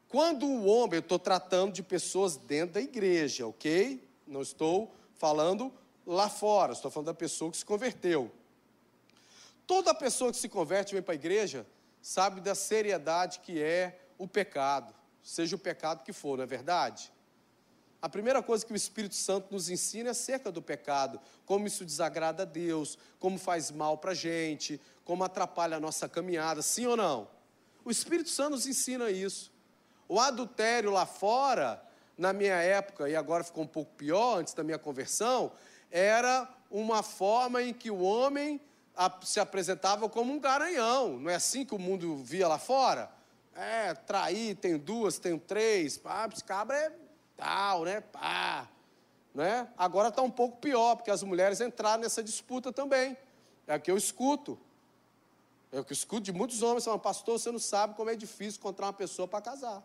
Quando 0.08 0.46
o 0.46 0.66
homem, 0.66 0.96
eu 0.96 0.98
estou 0.98 1.20
tratando 1.20 1.74
de 1.74 1.82
pessoas 1.84 2.36
dentro 2.36 2.74
da 2.74 2.80
igreja, 2.80 3.46
ok? 3.46 4.04
Não 4.26 4.42
estou 4.42 4.92
falando 5.14 5.72
lá 6.04 6.28
fora, 6.28 6.72
estou 6.72 6.90
falando 6.90 7.06
da 7.06 7.14
pessoa 7.14 7.52
que 7.52 7.56
se 7.56 7.64
converteu. 7.64 8.32
Toda 9.68 9.94
pessoa 9.94 10.32
que 10.32 10.38
se 10.38 10.48
converte 10.48 10.92
e 10.92 10.94
vem 10.94 11.02
para 11.02 11.12
a 11.12 11.14
igreja 11.14 11.66
sabe 12.00 12.40
da 12.40 12.54
seriedade 12.54 13.40
que 13.40 13.62
é 13.62 14.00
o 14.16 14.26
pecado, 14.26 14.94
seja 15.22 15.56
o 15.56 15.58
pecado 15.58 16.02
que 16.02 16.12
for, 16.12 16.38
não 16.38 16.44
é 16.44 16.46
verdade? 16.46 17.12
A 18.00 18.08
primeira 18.08 18.42
coisa 18.42 18.64
que 18.64 18.72
o 18.72 18.76
Espírito 18.76 19.14
Santo 19.14 19.52
nos 19.52 19.68
ensina 19.68 20.08
é 20.08 20.12
acerca 20.12 20.50
do 20.50 20.62
pecado, 20.62 21.20
como 21.44 21.66
isso 21.66 21.84
desagrada 21.84 22.44
a 22.44 22.46
Deus, 22.46 22.96
como 23.18 23.38
faz 23.38 23.70
mal 23.70 23.98
para 23.98 24.12
a 24.12 24.14
gente, 24.14 24.80
como 25.04 25.22
atrapalha 25.22 25.76
a 25.76 25.80
nossa 25.80 26.08
caminhada, 26.08 26.62
sim 26.62 26.86
ou 26.86 26.96
não? 26.96 27.28
O 27.84 27.90
Espírito 27.90 28.30
Santo 28.30 28.52
nos 28.52 28.66
ensina 28.66 29.10
isso. 29.10 29.52
O 30.08 30.18
adultério 30.18 30.90
lá 30.90 31.04
fora, 31.04 31.82
na 32.16 32.32
minha 32.32 32.56
época, 32.56 33.06
e 33.06 33.14
agora 33.14 33.44
ficou 33.44 33.64
um 33.64 33.68
pouco 33.68 33.92
pior, 33.96 34.38
antes 34.38 34.54
da 34.54 34.64
minha 34.64 34.78
conversão, 34.78 35.52
era 35.90 36.48
uma 36.70 37.02
forma 37.02 37.62
em 37.62 37.74
que 37.74 37.90
o 37.90 38.00
homem 38.00 38.58
se 39.22 39.38
apresentava 39.38 40.08
como 40.08 40.32
um 40.32 40.40
garanhão. 40.40 41.18
Não 41.18 41.30
é 41.30 41.36
assim 41.36 41.64
que 41.64 41.74
o 41.74 41.78
mundo 41.78 42.16
via 42.16 42.48
lá 42.48 42.58
fora? 42.58 43.10
É, 43.54 43.94
trair, 43.94 44.56
tenho 44.56 44.78
duas, 44.78 45.18
tenho 45.18 45.38
três, 45.38 45.96
pá, 45.96 46.28
esse 46.32 46.44
cabra 46.44 46.76
é 46.76 46.92
tal, 47.36 47.84
né? 47.84 48.00
Pá. 48.00 48.68
Né? 49.34 49.68
Agora 49.76 50.08
está 50.08 50.22
um 50.22 50.30
pouco 50.30 50.58
pior, 50.58 50.96
porque 50.96 51.10
as 51.10 51.22
mulheres 51.22 51.60
entraram 51.60 52.02
nessa 52.02 52.22
disputa 52.22 52.72
também. 52.72 53.16
É 53.66 53.76
o 53.76 53.80
que 53.80 53.90
eu 53.90 53.96
escuto. 53.96 54.58
É 55.70 55.78
o 55.78 55.84
que 55.84 55.92
eu 55.92 55.94
escuto 55.94 56.22
de 56.22 56.32
muitos 56.32 56.62
homens 56.62 56.84
falando, 56.84 57.00
pastor, 57.00 57.38
você 57.38 57.52
não 57.52 57.58
sabe 57.58 57.94
como 57.94 58.10
é 58.10 58.16
difícil 58.16 58.58
encontrar 58.58 58.86
uma 58.86 58.92
pessoa 58.92 59.28
para 59.28 59.40
casar. 59.42 59.82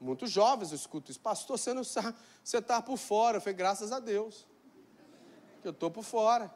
Muitos 0.00 0.30
jovens 0.30 0.70
eu 0.70 0.76
escuto 0.76 1.10
isso. 1.10 1.20
Pastor, 1.20 1.58
você 1.58 1.74
não 1.74 1.84
sabe, 1.84 2.16
você 2.42 2.58
está 2.58 2.80
por 2.80 2.96
fora. 2.96 3.38
Eu 3.38 3.40
falei, 3.40 3.54
graças 3.54 3.90
a 3.92 3.98
Deus. 3.98 4.46
Que 5.62 5.68
eu 5.68 5.72
estou 5.72 5.90
por 5.90 6.04
fora. 6.04 6.50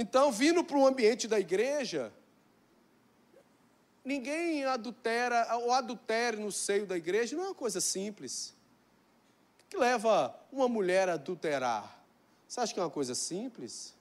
Então, 0.00 0.30
vindo 0.30 0.62
para 0.62 0.78
o 0.78 0.86
ambiente 0.86 1.26
da 1.26 1.40
igreja, 1.40 2.12
ninguém 4.04 4.64
adultera, 4.64 5.58
o 5.58 5.72
adultério 5.72 6.38
no 6.38 6.52
seio 6.52 6.86
da 6.86 6.96
igreja 6.96 7.36
não 7.36 7.42
é 7.42 7.48
uma 7.48 7.54
coisa 7.54 7.80
simples. 7.80 8.54
O 9.60 9.70
que 9.70 9.76
leva 9.76 10.32
uma 10.52 10.68
mulher 10.68 11.08
a 11.08 11.14
adulterar? 11.14 12.00
Você 12.46 12.60
acha 12.60 12.72
que 12.72 12.78
é 12.78 12.82
uma 12.84 12.88
coisa 12.88 13.12
simples? 13.12 13.92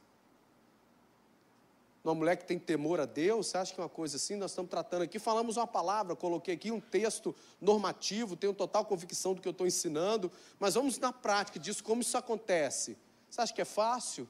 uma 2.04 2.14
mulher 2.14 2.38
que 2.38 2.46
tem 2.46 2.60
temor 2.60 3.00
a 3.02 3.06
Deus, 3.06 3.48
você 3.48 3.58
acha 3.58 3.74
que 3.74 3.82
é 3.82 3.84
uma 3.84 3.90
coisa 3.90 4.18
assim? 4.18 4.36
Nós 4.36 4.52
estamos 4.52 4.70
tratando 4.70 5.02
aqui, 5.02 5.18
falamos 5.18 5.58
uma 5.58 5.68
palavra, 5.68 6.16
coloquei 6.16 6.54
aqui 6.54 6.72
um 6.72 6.80
texto 6.80 7.36
normativo, 7.60 8.38
tenho 8.38 8.54
total 8.54 8.86
convicção 8.86 9.34
do 9.34 9.42
que 9.42 9.48
eu 9.48 9.52
estou 9.52 9.66
ensinando, 9.66 10.32
mas 10.60 10.76
vamos 10.76 11.00
na 11.00 11.12
prática 11.12 11.60
disso, 11.60 11.84
como 11.84 12.02
isso 12.02 12.16
acontece. 12.18 12.96
Você 13.30 13.42
acha 13.42 13.54
que 13.54 13.62
é 13.62 13.66
fácil? 13.66 14.30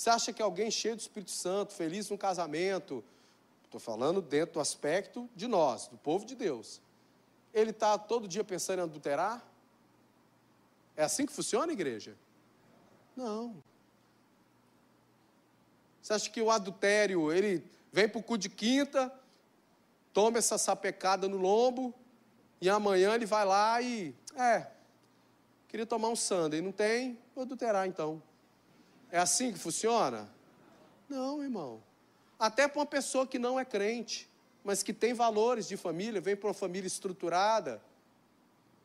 Você 0.00 0.08
acha 0.08 0.32
que 0.32 0.40
alguém 0.40 0.70
cheio 0.70 0.96
do 0.96 1.00
Espírito 1.00 1.30
Santo, 1.30 1.74
feliz 1.74 2.08
no 2.08 2.16
casamento, 2.16 3.04
estou 3.66 3.78
falando 3.78 4.22
dentro 4.22 4.54
do 4.54 4.60
aspecto 4.60 5.28
de 5.36 5.46
nós, 5.46 5.88
do 5.88 5.98
povo 5.98 6.24
de 6.24 6.34
Deus, 6.34 6.80
ele 7.52 7.68
está 7.68 7.98
todo 7.98 8.26
dia 8.26 8.42
pensando 8.42 8.78
em 8.78 8.82
adulterar? 8.84 9.46
É 10.96 11.04
assim 11.04 11.26
que 11.26 11.32
funciona 11.34 11.70
a 11.70 11.74
igreja? 11.74 12.16
Não. 13.14 13.54
Você 16.00 16.14
acha 16.14 16.30
que 16.30 16.40
o 16.40 16.50
adultério, 16.50 17.30
ele 17.30 17.62
vem 17.92 18.08
para 18.08 18.20
o 18.20 18.22
cu 18.22 18.38
de 18.38 18.48
quinta, 18.48 19.12
toma 20.14 20.38
essa 20.38 20.56
sapecada 20.56 21.28
no 21.28 21.36
lombo, 21.36 21.92
e 22.58 22.70
amanhã 22.70 23.14
ele 23.14 23.26
vai 23.26 23.44
lá 23.44 23.82
e, 23.82 24.14
é, 24.34 24.66
queria 25.68 25.84
tomar 25.84 26.08
um 26.08 26.16
sundae, 26.16 26.62
não 26.62 26.72
tem? 26.72 27.18
Vou 27.34 27.44
adulterar 27.44 27.86
então. 27.86 28.22
É 29.10 29.18
assim 29.18 29.52
que 29.52 29.58
funciona? 29.58 30.28
Não, 31.08 31.42
irmão. 31.42 31.82
Até 32.38 32.68
para 32.68 32.80
uma 32.80 32.86
pessoa 32.86 33.26
que 33.26 33.38
não 33.38 33.58
é 33.58 33.64
crente, 33.64 34.28
mas 34.64 34.82
que 34.82 34.92
tem 34.92 35.12
valores 35.12 35.66
de 35.68 35.76
família, 35.76 36.20
vem 36.20 36.36
para 36.36 36.48
uma 36.48 36.54
família 36.54 36.86
estruturada, 36.86 37.82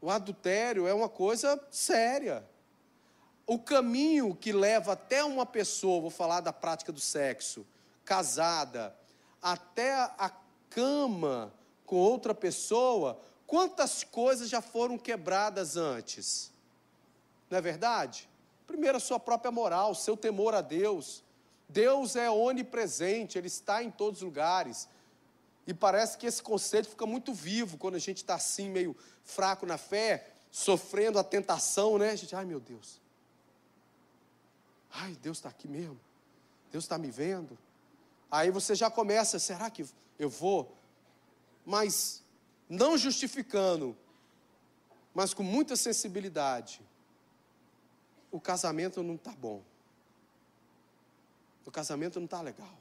o 0.02 0.10
adultério 0.10 0.88
é 0.88 0.94
uma 0.94 1.10
coisa 1.10 1.62
séria 1.72 2.46
o 3.48 3.60
caminho 3.60 4.36
que 4.36 4.52
leva 4.52 4.94
até 4.94 5.24
uma 5.24 5.46
pessoa, 5.46 6.02
vou 6.02 6.10
falar 6.10 6.42
da 6.42 6.52
prática 6.52 6.92
do 6.92 7.00
sexo, 7.00 7.66
casada, 8.04 8.96
até 9.42 9.94
a 9.94 10.32
cama 10.70 11.54
com 11.86 11.98
outra 11.98 12.34
pessoa, 12.34 13.20
quantas 13.46 14.04
coisas 14.04 14.50
já 14.50 14.62
foram 14.62 14.98
quebradas 14.98 15.78
antes? 15.78 16.52
Não 17.50 17.58
é 17.60 17.62
verdade? 17.62 18.28
Primeiro, 18.68 18.98
a 18.98 19.00
sua 19.00 19.20
própria 19.20 19.52
moral, 19.52 19.92
o 19.92 19.96
seu 19.96 20.18
temor 20.18 20.54
a 20.54 20.62
Deus. 20.62 21.24
Deus 21.68 22.16
é 22.16 22.30
onipresente, 22.30 23.38
Ele 23.38 23.48
está 23.48 23.84
em 23.84 23.92
todos 23.92 24.22
os 24.22 24.26
lugares. 24.26 24.88
E 25.68 25.74
parece 25.74 26.18
que 26.18 26.28
esse 26.28 26.42
conceito 26.42 26.90
fica 26.90 27.06
muito 27.06 27.34
vivo 27.34 27.78
quando 27.78 27.96
a 27.96 28.00
gente 28.00 28.18
está 28.18 28.36
assim, 28.36 28.70
meio 28.70 28.96
fraco 29.24 29.66
na 29.66 29.78
fé, 29.78 30.28
sofrendo 30.52 31.18
a 31.18 31.24
tentação, 31.24 31.98
né? 31.98 32.12
A 32.12 32.16
gente, 32.16 32.36
ai 32.36 32.46
meu 32.46 32.60
Deus, 32.60 33.00
Ai, 34.98 35.16
Deus 35.22 35.38
está 35.38 35.50
aqui 35.50 35.68
mesmo. 35.68 36.00
Deus 36.72 36.86
está 36.86 36.98
me 36.98 37.12
vendo. 37.12 37.58
Aí 38.32 38.50
você 38.50 38.74
já 38.76 38.90
começa, 38.90 39.38
será 39.40 39.70
que 39.70 39.86
eu 40.18 40.30
vou? 40.30 40.76
Mas 41.66 42.24
não 42.70 42.98
justificando, 42.98 43.96
mas 45.14 45.34
com 45.34 45.44
muita 45.44 45.76
sensibilidade. 45.76 46.82
O 48.36 48.42
casamento 48.42 49.02
não 49.02 49.16
está 49.16 49.32
bom. 49.32 49.64
O 51.66 51.72
casamento 51.72 52.20
não 52.20 52.26
está 52.26 52.42
legal. 52.42 52.78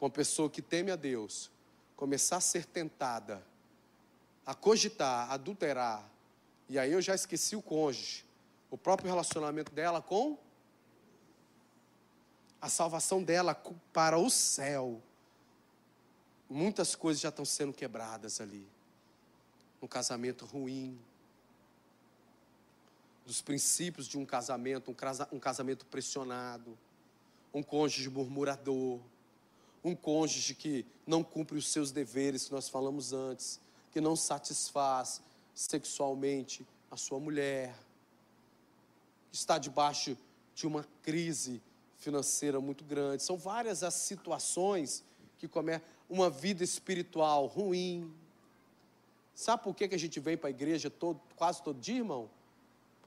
Uma 0.00 0.10
pessoa 0.10 0.50
que 0.50 0.60
teme 0.60 0.90
a 0.90 0.96
Deus, 0.96 1.48
começar 1.94 2.38
a 2.38 2.40
ser 2.40 2.66
tentada, 2.66 3.40
a 4.44 4.52
cogitar, 4.52 5.30
a 5.30 5.34
adulterar, 5.34 6.04
e 6.68 6.76
aí 6.76 6.90
eu 6.90 7.00
já 7.00 7.14
esqueci 7.14 7.54
o 7.54 7.62
cônjuge, 7.62 8.24
o 8.68 8.76
próprio 8.76 9.08
relacionamento 9.08 9.70
dela 9.70 10.02
com 10.02 10.36
a 12.60 12.68
salvação 12.68 13.22
dela 13.22 13.54
para 13.92 14.18
o 14.18 14.28
céu. 14.28 15.00
Muitas 16.50 16.96
coisas 16.96 17.20
já 17.20 17.28
estão 17.28 17.44
sendo 17.44 17.72
quebradas 17.72 18.40
ali. 18.40 18.66
Um 19.80 19.86
casamento 19.86 20.44
ruim. 20.44 20.98
Dos 23.28 23.42
princípios 23.42 24.08
de 24.08 24.16
um 24.16 24.24
casamento, 24.24 24.96
um 25.30 25.38
casamento 25.38 25.84
pressionado. 25.84 26.78
Um 27.52 27.62
cônjuge 27.62 28.08
murmurador. 28.08 29.00
Um 29.84 29.94
cônjuge 29.94 30.54
que 30.54 30.86
não 31.06 31.22
cumpre 31.22 31.58
os 31.58 31.68
seus 31.68 31.92
deveres, 31.92 32.46
que 32.46 32.52
nós 32.52 32.70
falamos 32.70 33.12
antes. 33.12 33.60
Que 33.92 34.00
não 34.00 34.16
satisfaz 34.16 35.20
sexualmente 35.54 36.66
a 36.90 36.96
sua 36.96 37.20
mulher 37.20 37.74
está 39.30 39.58
debaixo 39.58 40.16
de 40.54 40.66
uma 40.66 40.86
crise 41.02 41.60
financeira 41.98 42.58
muito 42.60 42.82
grande. 42.82 43.22
São 43.22 43.36
várias 43.36 43.82
as 43.82 43.92
situações 43.92 45.04
que 45.36 45.46
começam 45.46 45.86
uma 46.08 46.30
vida 46.30 46.64
espiritual 46.64 47.44
ruim. 47.44 48.10
Sabe 49.34 49.62
por 49.62 49.74
que, 49.74 49.86
que 49.86 49.94
a 49.94 49.98
gente 49.98 50.18
vem 50.18 50.34
para 50.34 50.48
a 50.48 50.50
igreja 50.50 50.88
todo, 50.88 51.20
quase 51.36 51.62
todo 51.62 51.78
dia, 51.78 51.98
irmão? 51.98 52.30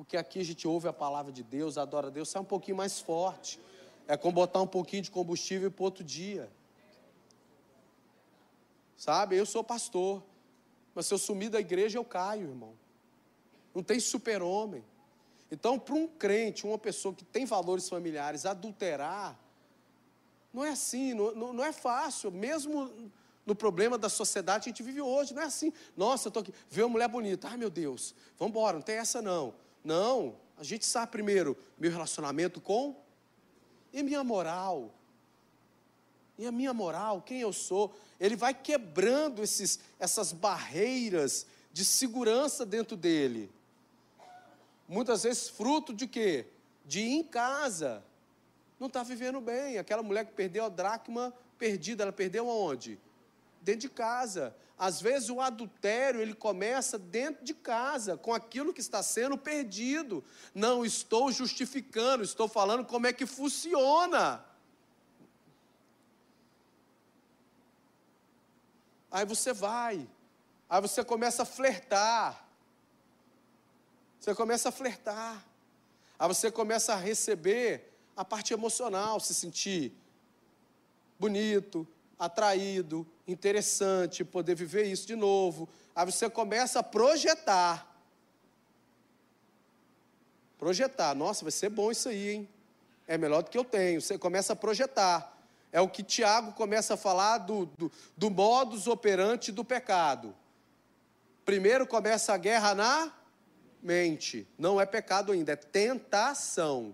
Porque 0.01 0.17
aqui 0.17 0.39
a 0.39 0.43
gente 0.43 0.67
ouve 0.67 0.87
a 0.87 0.93
palavra 0.93 1.31
de 1.31 1.43
Deus, 1.43 1.77
adora 1.77 2.07
a 2.07 2.09
Deus, 2.09 2.27
sai 2.27 2.41
um 2.41 2.45
pouquinho 2.45 2.75
mais 2.75 2.99
forte. 2.99 3.59
É 4.07 4.17
como 4.17 4.33
botar 4.33 4.59
um 4.59 4.65
pouquinho 4.65 5.03
de 5.03 5.11
combustível 5.11 5.69
para 5.69 5.85
outro 5.85 6.03
dia. 6.03 6.51
Sabe? 8.97 9.37
Eu 9.37 9.45
sou 9.45 9.63
pastor. 9.63 10.23
Mas 10.95 11.05
se 11.05 11.13
eu 11.13 11.19
sumir 11.19 11.51
da 11.51 11.59
igreja, 11.59 11.99
eu 11.99 12.03
caio, 12.03 12.49
irmão. 12.49 12.73
Não 13.75 13.83
tem 13.83 13.99
super-homem. 13.99 14.83
Então, 15.51 15.77
para 15.77 15.93
um 15.93 16.07
crente, 16.07 16.65
uma 16.65 16.79
pessoa 16.79 17.13
que 17.13 17.23
tem 17.23 17.45
valores 17.45 17.87
familiares, 17.87 18.43
adulterar, 18.43 19.39
não 20.51 20.65
é 20.65 20.69
assim, 20.69 21.13
não, 21.13 21.35
não, 21.35 21.53
não 21.53 21.63
é 21.63 21.71
fácil, 21.71 22.31
mesmo 22.31 23.11
no 23.45 23.53
problema 23.53 23.99
da 23.99 24.09
sociedade 24.09 24.63
que 24.63 24.69
a 24.71 24.73
gente 24.73 24.81
vive 24.81 24.99
hoje, 24.99 25.31
não 25.35 25.43
é 25.43 25.45
assim. 25.45 25.71
Nossa, 25.95 26.27
eu 26.27 26.29
estou 26.31 26.41
aqui, 26.41 26.51
vê 26.71 26.81
uma 26.81 26.89
mulher 26.89 27.07
bonita, 27.07 27.49
ai 27.49 27.55
meu 27.55 27.69
Deus, 27.69 28.15
vamos 28.39 28.49
embora, 28.49 28.77
não 28.77 28.81
tem 28.81 28.95
essa 28.95 29.21
não. 29.21 29.53
Não, 29.83 30.35
a 30.57 30.63
gente 30.63 30.85
sabe 30.85 31.11
primeiro 31.11 31.57
meu 31.77 31.91
relacionamento 31.91 32.61
com 32.61 32.95
e 33.91 34.03
minha 34.03 34.23
moral. 34.23 34.93
E 36.37 36.45
a 36.47 36.51
minha 36.51 36.73
moral, 36.73 37.21
quem 37.21 37.41
eu 37.41 37.53
sou, 37.53 37.93
ele 38.19 38.35
vai 38.35 38.53
quebrando 38.53 39.43
esses, 39.43 39.79
essas 39.99 40.31
barreiras 40.31 41.45
de 41.71 41.85
segurança 41.85 42.65
dentro 42.65 42.97
dele. 42.97 43.51
Muitas 44.87 45.23
vezes 45.23 45.49
fruto 45.49 45.93
de 45.93 46.07
quê? 46.07 46.47
De 46.85 46.99
ir 46.99 47.11
em 47.11 47.23
casa. 47.23 48.03
Não 48.79 48.87
está 48.87 49.03
vivendo 49.03 49.39
bem. 49.39 49.77
Aquela 49.77 50.03
mulher 50.03 50.25
que 50.25 50.33
perdeu 50.33 50.65
a 50.65 50.69
dracma 50.69 51.33
perdida, 51.57 52.03
ela 52.03 52.11
perdeu 52.11 52.49
aonde? 52.49 52.99
Dentro 53.61 53.81
de 53.81 53.89
casa. 53.89 54.55
Às 54.77 54.99
vezes 54.99 55.29
o 55.29 55.39
adultério, 55.39 56.19
ele 56.19 56.33
começa 56.33 56.97
dentro 56.97 57.45
de 57.45 57.53
casa, 57.53 58.17
com 58.17 58.33
aquilo 58.33 58.73
que 58.73 58.81
está 58.81 59.03
sendo 59.03 59.37
perdido. 59.37 60.23
Não 60.55 60.83
estou 60.83 61.31
justificando, 61.31 62.23
estou 62.23 62.47
falando 62.47 62.83
como 62.83 63.05
é 63.05 63.13
que 63.13 63.27
funciona. 63.27 64.43
Aí 69.11 69.25
você 69.25 69.53
vai, 69.53 70.09
aí 70.69 70.81
você 70.81 71.03
começa 71.03 71.43
a 71.43 71.45
flertar. 71.45 72.47
Você 74.19 74.33
começa 74.33 74.69
a 74.69 74.71
flertar. 74.71 75.45
Aí 76.17 76.27
você 76.27 76.49
começa 76.49 76.93
a 76.93 76.97
receber 76.97 77.93
a 78.15 78.23
parte 78.23 78.53
emocional, 78.53 79.19
se 79.19 79.33
sentir 79.33 79.93
bonito, 81.19 81.87
atraído, 82.21 83.05
interessante, 83.27 84.23
poder 84.23 84.53
viver 84.53 84.83
isso 84.83 85.07
de 85.07 85.15
novo. 85.15 85.67
Aí 85.95 86.05
você 86.05 86.29
começa 86.29 86.79
a 86.79 86.83
projetar. 86.83 87.91
Projetar. 90.59 91.15
Nossa, 91.15 91.43
vai 91.43 91.51
ser 91.51 91.69
bom 91.69 91.89
isso 91.89 92.07
aí, 92.07 92.29
hein? 92.29 92.49
É 93.07 93.17
melhor 93.17 93.41
do 93.41 93.49
que 93.49 93.57
eu 93.57 93.65
tenho. 93.65 93.99
Você 93.99 94.19
começa 94.19 94.53
a 94.53 94.55
projetar. 94.55 95.35
É 95.71 95.81
o 95.81 95.89
que 95.89 96.03
Tiago 96.03 96.53
começa 96.53 96.93
a 96.93 96.97
falar 96.97 97.39
do, 97.39 97.65
do, 97.65 97.91
do 98.15 98.29
modus 98.29 98.85
operandi 98.85 99.51
do 99.51 99.65
pecado. 99.65 100.35
Primeiro 101.43 101.87
começa 101.87 102.33
a 102.33 102.37
guerra 102.37 102.75
na 102.75 103.11
mente. 103.81 104.47
Não 104.59 104.79
é 104.79 104.85
pecado 104.85 105.31
ainda, 105.31 105.53
é 105.53 105.55
tentação. 105.55 106.93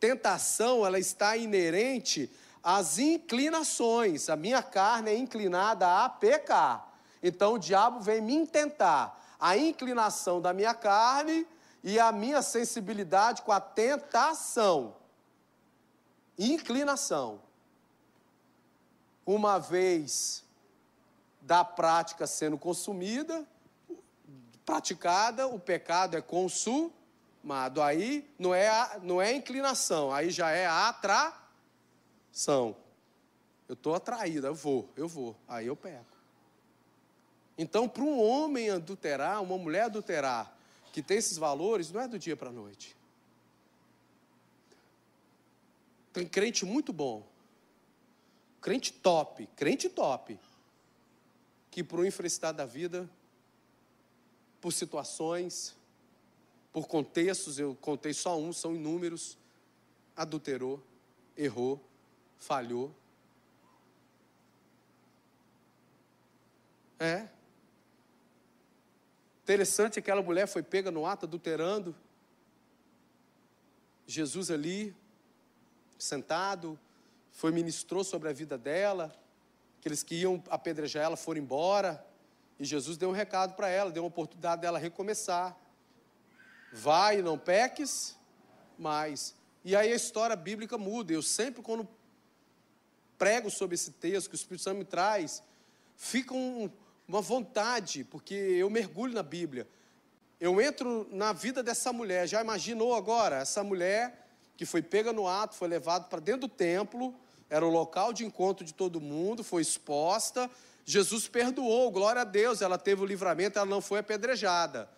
Tentação, 0.00 0.84
ela 0.84 0.98
está 0.98 1.36
inerente 1.36 2.28
às 2.62 2.98
inclinações. 2.98 4.28
A 4.28 4.36
minha 4.36 4.62
carne 4.62 5.10
é 5.10 5.16
inclinada 5.16 6.04
a 6.04 6.08
pecar. 6.08 6.88
Então 7.22 7.54
o 7.54 7.58
diabo 7.58 8.00
vem 8.00 8.20
me 8.20 8.46
tentar. 8.46 9.18
A 9.38 9.56
inclinação 9.56 10.40
da 10.40 10.52
minha 10.52 10.74
carne 10.74 11.46
e 11.82 11.98
a 11.98 12.12
minha 12.12 12.42
sensibilidade 12.42 13.42
com 13.42 13.52
a 13.52 13.60
tentação. 13.60 14.96
Inclinação 16.38 17.40
uma 19.24 19.58
vez 19.58 20.44
da 21.40 21.64
prática 21.64 22.26
sendo 22.26 22.58
consumida, 22.58 23.46
praticada, 24.64 25.46
o 25.46 25.58
pecado 25.58 26.16
é 26.16 26.20
consumado. 26.20 27.80
Aí 27.82 28.28
não 28.38 28.54
é, 28.54 28.68
a, 28.68 28.98
não 29.02 29.20
é 29.20 29.32
inclinação, 29.32 30.12
aí 30.12 30.30
já 30.30 30.50
é 30.50 30.66
atração. 30.66 31.39
Eu 33.68 33.74
estou 33.74 33.94
atraído, 33.94 34.46
eu 34.46 34.54
vou, 34.54 34.88
eu 34.96 35.06
vou, 35.06 35.36
aí 35.46 35.66
eu 35.66 35.76
peco. 35.76 36.16
Então, 37.56 37.88
para 37.88 38.02
um 38.02 38.20
homem 38.20 38.70
adulterar, 38.70 39.42
uma 39.42 39.58
mulher 39.58 39.82
adulterar, 39.82 40.56
que 40.92 41.02
tem 41.02 41.18
esses 41.18 41.36
valores, 41.36 41.92
não 41.92 42.00
é 42.00 42.08
do 42.08 42.18
dia 42.18 42.36
para 42.36 42.48
a 42.48 42.52
noite. 42.52 42.96
Tem 46.12 46.26
crente 46.26 46.64
muito 46.64 46.92
bom, 46.92 47.24
crente 48.60 48.92
top, 48.92 49.46
crente 49.54 49.88
top, 49.88 50.38
que 51.70 51.84
por 51.84 52.04
infelicidade 52.04 52.58
da 52.58 52.66
vida, 52.66 53.08
por 54.60 54.72
situações, 54.72 55.76
por 56.72 56.88
contextos, 56.88 57.58
eu 57.58 57.76
contei 57.80 58.12
só 58.12 58.38
um, 58.38 58.52
são 58.52 58.74
inúmeros, 58.74 59.36
adulterou, 60.16 60.82
errou, 61.36 61.80
falhou. 62.40 62.92
É. 66.98 67.28
Interessante, 69.42 69.98
aquela 69.98 70.22
mulher 70.22 70.46
foi 70.46 70.62
pega 70.62 70.90
no 70.90 71.06
ato 71.06 71.26
adulterando. 71.26 71.94
Jesus 74.06 74.50
ali, 74.50 74.94
sentado, 75.98 76.78
foi 77.30 77.52
ministrou 77.52 78.02
sobre 78.02 78.28
a 78.28 78.32
vida 78.32 78.58
dela, 78.58 79.14
aqueles 79.78 80.02
que 80.02 80.16
iam 80.16 80.42
apedrejar 80.50 81.04
ela 81.04 81.16
foram 81.16 81.40
embora, 81.40 82.04
e 82.58 82.64
Jesus 82.64 82.96
deu 82.96 83.08
um 83.08 83.12
recado 83.12 83.54
para 83.54 83.68
ela, 83.68 83.90
deu 83.90 84.02
uma 84.02 84.08
oportunidade 84.08 84.62
dela 84.62 84.78
recomeçar. 84.78 85.56
Vai, 86.72 87.22
não 87.22 87.38
peques 87.38 88.16
mais. 88.78 89.34
E 89.64 89.74
aí 89.74 89.92
a 89.92 89.96
história 89.96 90.36
bíblica 90.36 90.76
muda. 90.76 91.12
Eu 91.12 91.22
sempre, 91.22 91.62
quando 91.62 91.88
prego 93.20 93.50
sobre 93.50 93.74
esse 93.74 93.90
texto 93.90 94.30
que 94.30 94.34
o 94.34 94.36
Espírito 94.36 94.62
Santo 94.62 94.78
me 94.78 94.84
traz, 94.84 95.42
fica 95.94 96.32
um, 96.32 96.70
uma 97.06 97.20
vontade, 97.20 98.02
porque 98.02 98.34
eu 98.34 98.70
mergulho 98.70 99.12
na 99.12 99.22
Bíblia. 99.22 99.68
Eu 100.40 100.58
entro 100.58 101.06
na 101.12 101.34
vida 101.34 101.62
dessa 101.62 101.92
mulher. 101.92 102.26
Já 102.26 102.40
imaginou 102.40 102.94
agora? 102.94 103.36
Essa 103.36 103.62
mulher 103.62 104.26
que 104.56 104.64
foi 104.64 104.80
pega 104.80 105.12
no 105.12 105.28
ato, 105.28 105.54
foi 105.54 105.68
levado 105.68 106.08
para 106.08 106.18
dentro 106.18 106.42
do 106.42 106.48
templo, 106.48 107.14
era 107.50 107.64
o 107.64 107.68
local 107.68 108.10
de 108.10 108.24
encontro 108.24 108.64
de 108.64 108.72
todo 108.72 109.02
mundo, 109.02 109.44
foi 109.44 109.60
exposta. 109.60 110.50
Jesus 110.86 111.28
perdoou, 111.28 111.90
glória 111.90 112.22
a 112.22 112.24
Deus, 112.24 112.62
ela 112.62 112.78
teve 112.78 113.02
o 113.02 113.06
livramento, 113.06 113.58
ela 113.58 113.68
não 113.68 113.82
foi 113.82 113.98
apedrejada. 113.98 114.88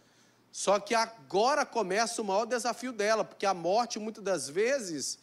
Só 0.52 0.78
que 0.78 0.94
agora 0.94 1.66
começa 1.66 2.22
o 2.22 2.24
maior 2.24 2.44
desafio 2.44 2.92
dela, 2.92 3.24
porque 3.24 3.46
a 3.46 3.54
morte 3.54 3.98
muitas 3.98 4.22
das 4.22 4.48
vezes 4.48 5.18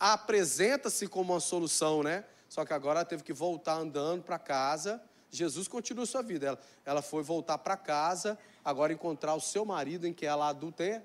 apresenta-se 0.00 1.06
como 1.06 1.34
uma 1.34 1.40
solução, 1.40 2.02
né? 2.02 2.24
Só 2.48 2.64
que 2.64 2.72
agora 2.72 3.00
ela 3.00 3.04
teve 3.04 3.22
que 3.22 3.34
voltar 3.34 3.74
andando 3.74 4.22
para 4.22 4.38
casa. 4.38 5.00
Jesus 5.30 5.68
continua 5.68 6.06
sua 6.06 6.22
vida. 6.22 6.46
Ela, 6.46 6.60
ela 6.86 7.02
foi 7.02 7.22
voltar 7.22 7.58
para 7.58 7.76
casa, 7.76 8.38
agora 8.64 8.92
encontrar 8.92 9.34
o 9.34 9.40
seu 9.40 9.64
marido 9.66 10.06
em 10.06 10.12
que 10.12 10.24
ela 10.24 10.48
adulterava, 10.48 11.04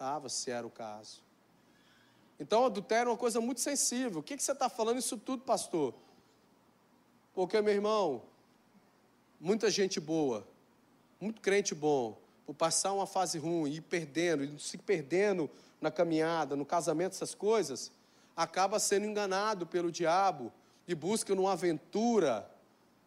ah, 0.00 0.28
se 0.28 0.50
era 0.50 0.66
o 0.66 0.70
caso. 0.70 1.22
Então, 2.40 2.64
adultério 2.64 3.10
é 3.10 3.12
uma 3.12 3.18
coisa 3.18 3.40
muito 3.40 3.60
sensível. 3.60 4.20
O 4.20 4.22
que, 4.22 4.36
que 4.36 4.42
você 4.42 4.52
está 4.52 4.68
falando 4.68 4.98
isso 4.98 5.16
tudo, 5.16 5.44
pastor? 5.44 5.94
Porque, 7.34 7.60
meu 7.60 7.74
irmão, 7.74 8.22
muita 9.38 9.70
gente 9.70 10.00
boa, 10.00 10.46
muito 11.20 11.40
crente 11.40 11.74
bom, 11.74 12.18
por 12.44 12.54
passar 12.54 12.92
uma 12.92 13.06
fase 13.06 13.38
ruim, 13.38 13.70
ir 13.70 13.82
perdendo, 13.82 14.58
se 14.58 14.76
perdendo 14.78 15.48
na 15.80 15.90
caminhada, 15.90 16.56
no 16.56 16.64
casamento, 16.64 17.12
essas 17.12 17.34
coisas, 17.34 17.92
acaba 18.36 18.78
sendo 18.78 19.06
enganado 19.06 19.66
pelo 19.66 19.90
diabo 19.90 20.52
e 20.86 20.94
busca 20.94 21.34
numa 21.34 21.52
aventura 21.52 22.50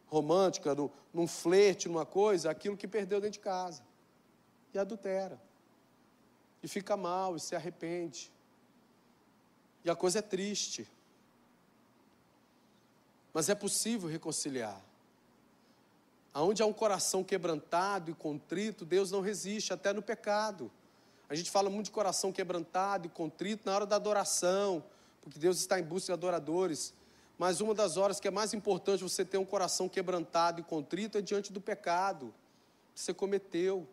romântica, 0.08 0.74
num, 0.74 0.90
num 1.14 1.28
flerte, 1.28 1.88
numa 1.88 2.06
coisa, 2.06 2.50
aquilo 2.50 2.78
que 2.78 2.88
perdeu 2.88 3.20
dentro 3.20 3.34
de 3.34 3.40
casa. 3.40 3.84
E 4.74 4.80
adultera. 4.80 5.40
E 6.64 6.68
fica 6.68 6.96
mal, 6.98 7.36
e 7.36 7.40
se 7.40 7.56
arrepende. 7.56 8.32
E 9.84 9.90
a 9.90 9.96
coisa 9.96 10.20
é 10.20 10.22
triste. 10.22 10.90
Mas 13.34 13.50
é 13.50 13.56
possível 13.56 14.10
reconciliar. 14.10 14.82
Aonde 16.34 16.62
há 16.62 16.66
um 16.66 16.74
coração 16.74 17.24
quebrantado 17.24 18.12
e 18.12 18.14
contrito, 18.14 18.86
Deus 18.86 19.12
não 19.12 19.22
resiste, 19.22 19.74
até 19.74 19.92
no 19.92 20.02
pecado. 20.02 20.72
A 21.30 21.36
gente 21.36 21.52
fala 21.52 21.70
muito 21.70 21.86
de 21.86 21.92
coração 21.92 22.32
quebrantado 22.32 23.08
e 23.08 23.10
contrito 23.10 23.64
na 23.66 23.76
hora 23.76 23.86
da 23.86 23.96
adoração, 23.96 24.84
porque 25.28 25.40
Deus 25.40 25.60
está 25.60 25.78
em 25.80 25.84
busca 25.84 26.08
de 26.08 26.14
adoradores. 26.14 26.94
Mas 27.38 27.62
uma 27.62 27.74
das 27.74 27.98
horas 27.98 28.20
que 28.20 28.28
é 28.28 28.32
mais 28.32 28.54
importante 28.54 29.04
você 29.04 29.24
ter 29.26 29.38
um 29.38 29.46
coração 29.46 29.90
quebrantado 29.90 30.62
e 30.62 30.64
contrito 30.64 31.18
é 31.18 31.22
diante 31.22 31.52
do 31.52 31.62
pecado 31.62 32.34
que 32.96 33.02
você 33.02 33.14
cometeu. 33.14 33.88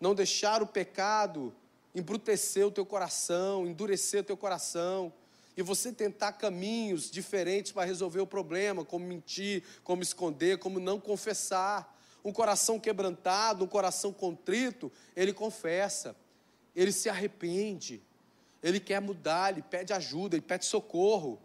Não 0.00 0.14
deixar 0.14 0.62
o 0.62 0.66
pecado 0.66 1.52
embrutecer 1.94 2.66
o 2.66 2.70
teu 2.70 2.86
coração, 2.86 3.66
endurecer 3.66 4.20
o 4.20 4.24
teu 4.24 4.36
coração, 4.36 5.12
e 5.54 5.62
você 5.62 5.92
tentar 5.92 6.32
caminhos 6.32 7.10
diferentes 7.10 7.72
para 7.72 7.84
resolver 7.84 8.20
o 8.20 8.26
problema, 8.26 8.82
como 8.84 9.04
mentir, 9.04 9.62
como 9.84 10.02
esconder, 10.02 10.58
como 10.58 10.80
não 10.80 10.98
confessar. 10.98 12.00
Um 12.24 12.32
coração 12.32 12.80
quebrantado, 12.80 13.64
um 13.64 13.68
coração 13.68 14.12
contrito, 14.12 14.90
ele 15.14 15.32
confessa. 15.32 16.16
ele 16.74 16.92
se 16.92 17.10
arrepende, 17.10 18.02
ele 18.62 18.78
quer 18.78 19.00
mudar, 19.00 19.52
ele 19.52 19.62
pede 19.62 19.92
ajuda, 19.92 20.36
ele 20.36 20.42
pede 20.42 20.64
socorro. 20.64 21.40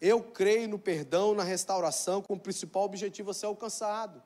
Eu 0.00 0.22
creio 0.22 0.68
no 0.68 0.78
perdão, 0.78 1.34
na 1.34 1.42
restauração, 1.42 2.22
como 2.22 2.40
principal 2.40 2.84
objetivo 2.84 3.30
a 3.30 3.34
ser 3.34 3.46
alcançado. 3.46 4.22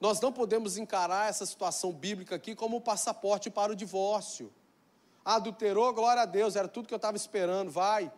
Nós 0.00 0.20
não 0.20 0.32
podemos 0.32 0.76
encarar 0.76 1.28
essa 1.28 1.46
situação 1.46 1.92
bíblica 1.92 2.36
aqui 2.36 2.54
como 2.54 2.76
um 2.76 2.80
passaporte 2.80 3.50
para 3.50 3.72
o 3.72 3.76
divórcio. 3.76 4.52
Adulterou, 5.24 5.92
glória 5.92 6.22
a 6.22 6.26
Deus, 6.26 6.56
era 6.56 6.68
tudo 6.68 6.88
que 6.88 6.94
eu 6.94 6.96
estava 6.96 7.16
esperando, 7.16 7.70
vai. 7.70 8.12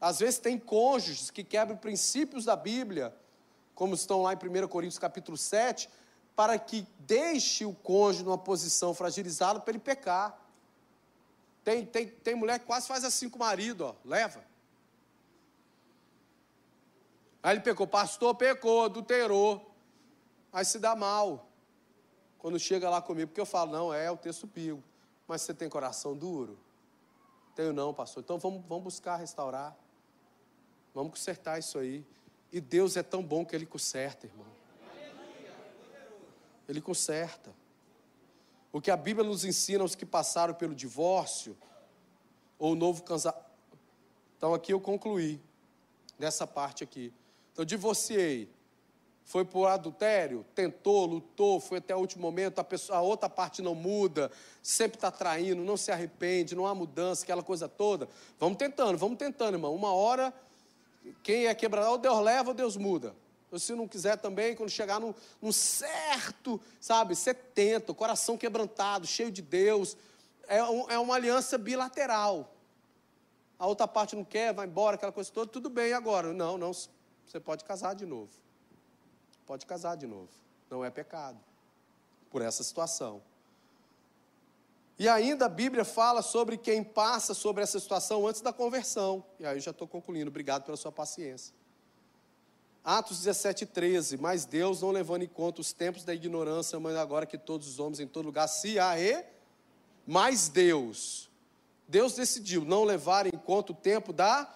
Às 0.00 0.20
vezes 0.20 0.38
tem 0.38 0.58
cônjuges 0.58 1.30
que 1.30 1.42
quebram 1.42 1.76
princípios 1.76 2.44
da 2.44 2.56
Bíblia, 2.56 3.14
como 3.74 3.94
estão 3.94 4.22
lá 4.22 4.32
em 4.32 4.36
1 4.36 4.68
Coríntios 4.68 4.98
capítulo 4.98 5.36
7, 5.36 5.88
para 6.34 6.58
que 6.58 6.86
deixe 7.00 7.64
o 7.64 7.72
cônjuge 7.72 8.24
numa 8.24 8.38
posição 8.38 8.94
fragilizada 8.94 9.60
para 9.60 9.72
ele 9.72 9.80
pecar. 9.80 10.36
Tem, 11.68 11.84
tem, 11.84 12.08
tem 12.08 12.34
mulher 12.34 12.58
que 12.58 12.64
quase 12.64 12.88
faz 12.88 13.04
assim 13.04 13.28
com 13.28 13.36
o 13.36 13.40
marido, 13.40 13.84
ó, 13.84 13.94
leva. 14.02 14.42
Aí 17.42 17.54
ele 17.54 17.60
pecou, 17.60 17.86
pastor 17.86 18.34
pecou, 18.34 18.86
adulterou. 18.86 19.70
Aí 20.50 20.64
se 20.64 20.78
dá 20.78 20.96
mal. 20.96 21.46
Quando 22.38 22.58
chega 22.58 22.88
lá 22.88 23.02
comigo, 23.02 23.28
porque 23.28 23.40
eu 23.42 23.44
falo, 23.44 23.70
não, 23.70 23.92
é 23.92 24.10
o 24.10 24.16
texto 24.16 24.46
bíblico. 24.46 24.82
Mas 25.26 25.42
você 25.42 25.52
tem 25.52 25.68
coração 25.68 26.16
duro? 26.16 26.58
Tenho 27.54 27.74
não, 27.74 27.92
pastor. 27.92 28.22
Então 28.22 28.38
vamos, 28.38 28.64
vamos 28.66 28.84
buscar 28.84 29.16
restaurar. 29.16 29.76
Vamos 30.94 31.10
consertar 31.10 31.58
isso 31.58 31.78
aí. 31.78 32.02
E 32.50 32.62
Deus 32.62 32.96
é 32.96 33.02
tão 33.02 33.22
bom 33.22 33.44
que 33.44 33.54
Ele 33.54 33.66
conserta, 33.66 34.26
irmão. 34.26 34.46
Ele 36.66 36.80
conserta. 36.80 37.54
O 38.78 38.80
que 38.80 38.92
a 38.92 38.96
Bíblia 38.96 39.26
nos 39.26 39.44
ensina 39.44 39.82
aos 39.82 39.96
que 39.96 40.06
passaram 40.06 40.54
pelo 40.54 40.72
divórcio 40.72 41.58
ou 42.56 42.76
novo 42.76 43.02
casamento. 43.02 43.42
Então 44.36 44.54
aqui 44.54 44.72
eu 44.72 44.80
concluí 44.80 45.40
nessa 46.16 46.46
parte 46.46 46.84
aqui. 46.84 47.12
Então 47.52 47.64
divorciei, 47.64 48.48
foi 49.24 49.44
por 49.44 49.66
adultério, 49.66 50.46
tentou, 50.54 51.06
lutou, 51.06 51.58
foi 51.58 51.78
até 51.78 51.92
o 51.96 51.98
último 51.98 52.22
momento, 52.22 52.60
a, 52.60 52.64
pessoa, 52.64 52.98
a 52.98 53.02
outra 53.02 53.28
parte 53.28 53.60
não 53.60 53.74
muda, 53.74 54.30
sempre 54.62 54.96
está 54.96 55.10
traindo, 55.10 55.60
não 55.64 55.76
se 55.76 55.90
arrepende, 55.90 56.54
não 56.54 56.64
há 56.64 56.72
mudança, 56.72 57.24
aquela 57.24 57.42
coisa 57.42 57.68
toda. 57.68 58.08
Vamos 58.38 58.58
tentando, 58.58 58.96
vamos 58.96 59.18
tentando, 59.18 59.54
irmão. 59.54 59.74
Uma 59.74 59.92
hora, 59.92 60.32
quem 61.24 61.46
é 61.48 61.54
quebrado, 61.56 61.90
ou 61.90 61.98
Deus 61.98 62.20
leva 62.20 62.50
ou 62.50 62.54
Deus 62.54 62.76
muda. 62.76 63.12
Ou 63.50 63.58
se 63.58 63.74
não 63.74 63.88
quiser 63.88 64.16
também, 64.18 64.54
quando 64.54 64.70
chegar 64.70 65.00
num 65.00 65.52
certo, 65.52 66.60
sabe, 66.80 67.14
você 67.14 67.32
tenta, 67.32 67.92
o 67.92 67.94
coração 67.94 68.36
quebrantado, 68.36 69.06
cheio 69.06 69.30
de 69.30 69.40
Deus. 69.40 69.96
É, 70.46 70.62
um, 70.62 70.90
é 70.90 70.98
uma 70.98 71.14
aliança 71.14 71.56
bilateral. 71.56 72.54
A 73.58 73.66
outra 73.66 73.88
parte 73.88 74.14
não 74.14 74.24
quer, 74.24 74.52
vai 74.52 74.66
embora, 74.66 74.96
aquela 74.96 75.12
coisa 75.12 75.30
toda, 75.32 75.50
tudo 75.50 75.68
bem 75.68 75.92
agora. 75.92 76.32
Não, 76.32 76.56
não, 76.58 76.72
você 76.72 77.40
pode 77.40 77.64
casar 77.64 77.94
de 77.94 78.06
novo. 78.06 78.30
Pode 79.46 79.66
casar 79.66 79.96
de 79.96 80.06
novo. 80.06 80.28
Não 80.70 80.84
é 80.84 80.90
pecado. 80.90 81.38
Por 82.30 82.42
essa 82.42 82.62
situação. 82.62 83.22
E 84.98 85.08
ainda 85.08 85.46
a 85.46 85.48
Bíblia 85.48 85.84
fala 85.84 86.22
sobre 86.22 86.58
quem 86.58 86.84
passa 86.84 87.32
sobre 87.32 87.62
essa 87.62 87.78
situação 87.80 88.26
antes 88.26 88.40
da 88.40 88.52
conversão. 88.52 89.24
E 89.38 89.46
aí 89.46 89.56
eu 89.56 89.60
já 89.60 89.70
estou 89.70 89.88
concluindo. 89.88 90.28
Obrigado 90.28 90.64
pela 90.64 90.76
sua 90.76 90.92
paciência. 90.92 91.54
Atos 92.88 93.18
17, 93.18 93.66
13. 93.66 94.16
Mas 94.16 94.46
Deus, 94.46 94.80
não 94.80 94.90
levando 94.90 95.22
em 95.22 95.28
conta 95.28 95.60
os 95.60 95.74
tempos 95.74 96.04
da 96.04 96.14
ignorância, 96.14 96.80
mas 96.80 96.96
agora 96.96 97.26
que 97.26 97.36
todos 97.36 97.68
os 97.68 97.78
homens 97.78 98.00
em 98.00 98.06
todo 98.06 98.24
lugar 98.24 98.48
se 98.48 98.78
arre, 98.78 99.26
mas 100.06 100.48
Deus. 100.48 101.30
Deus 101.86 102.14
decidiu 102.14 102.64
não 102.64 102.84
levar 102.84 103.26
em 103.26 103.38
conta 103.38 103.72
o 103.72 103.74
tempo 103.74 104.10
da. 104.10 104.50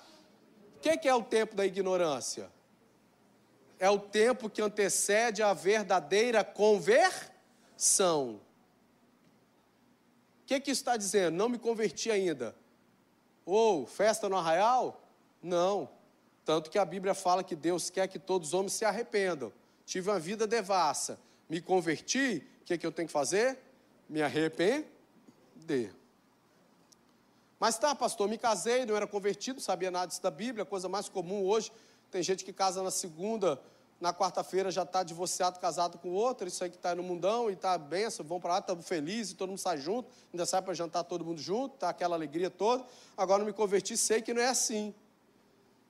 O 0.77 0.81
que, 0.81 0.97
que 0.97 1.07
é 1.07 1.15
o 1.15 1.23
tempo 1.23 1.55
da 1.55 1.67
ignorância? 1.67 2.51
É 3.79 3.91
o 3.91 3.99
tempo 3.99 4.49
que 4.49 4.63
antecede 4.63 5.43
a 5.43 5.53
verdadeira 5.53 6.43
conversão. 6.43 8.41
O 10.41 10.47
que, 10.47 10.59
que 10.59 10.71
está 10.71 10.97
dizendo? 10.97 11.37
Não 11.37 11.51
me 11.51 11.59
converti 11.59 12.11
ainda. 12.11 12.57
Ou 13.45 13.87
festa 13.87 14.27
no 14.27 14.39
arraial? 14.39 15.03
Não. 15.43 16.01
Tanto 16.45 16.71
que 16.71 16.79
a 16.79 16.85
Bíblia 16.85 17.15
fala 17.15 17.45
que 17.45 17.55
Deus 17.55 17.89
quer 17.91 18.09
que 18.09 18.19
todos 18.19 18.49
os 18.49 18.55
homens 18.55 18.73
se 18.73 18.85
arrependam. 18.85 19.53
Tive 19.87 20.11
uma 20.11 20.19
vida 20.19 20.47
devassa, 20.47 21.19
me 21.49 21.61
converti, 21.61 22.47
o 22.63 22.65
que, 22.65 22.79
que 22.79 22.87
eu 22.87 22.93
tenho 22.93 23.07
que 23.07 23.13
fazer? 23.13 23.59
Me 24.09 24.23
arrepender. 24.23 25.95
Mas 27.61 27.79
tá, 27.79 27.95
pastor, 27.95 28.29
me 28.29 28.39
casei, 28.39 28.85
não 28.85 28.97
era 28.97 29.07
convertido, 29.07 29.61
sabia 29.61 29.91
nada 29.91 30.07
disso 30.07 30.23
da 30.23 30.31
Bíblia, 30.31 30.65
coisa 30.65 30.89
mais 30.89 31.09
comum 31.09 31.45
hoje. 31.45 31.71
Tem 32.11 32.23
gente 32.23 32.45
que 32.45 32.53
casa 32.53 32.83
na 32.83 32.91
segunda, 32.91 33.61
na 34.01 34.13
quarta-feira 34.13 34.69
já 34.71 34.83
está 34.83 35.05
divorciado, 35.05 35.61
casado 35.61 35.97
com 35.97 36.11
outro, 36.11 36.49
isso 36.49 36.65
aí 36.65 36.71
que 36.71 36.77
está 36.77 36.93
no 36.93 37.05
mundão 37.05 37.49
e 37.49 37.53
está 37.53 37.79
benção, 37.79 38.27
vão 38.27 38.41
para 38.41 38.55
lá, 38.55 38.59
estamos 38.59 38.87
felizes, 38.87 39.33
todo 39.35 39.51
mundo 39.51 39.61
sai 39.61 39.79
junto, 39.79 40.11
ainda 40.33 40.45
sai 40.45 40.61
para 40.61 40.75
jantar 40.75 41.05
todo 41.05 41.25
mundo 41.25 41.41
junto, 41.41 41.75
está 41.75 41.89
aquela 41.91 42.17
alegria 42.17 42.51
toda. 42.51 42.85
Agora 43.17 43.39
não 43.39 43.47
me 43.47 43.53
converti, 43.53 43.97
sei 43.97 44.21
que 44.21 44.35
não 44.35 44.43
é 44.43 44.49
assim 44.49 44.93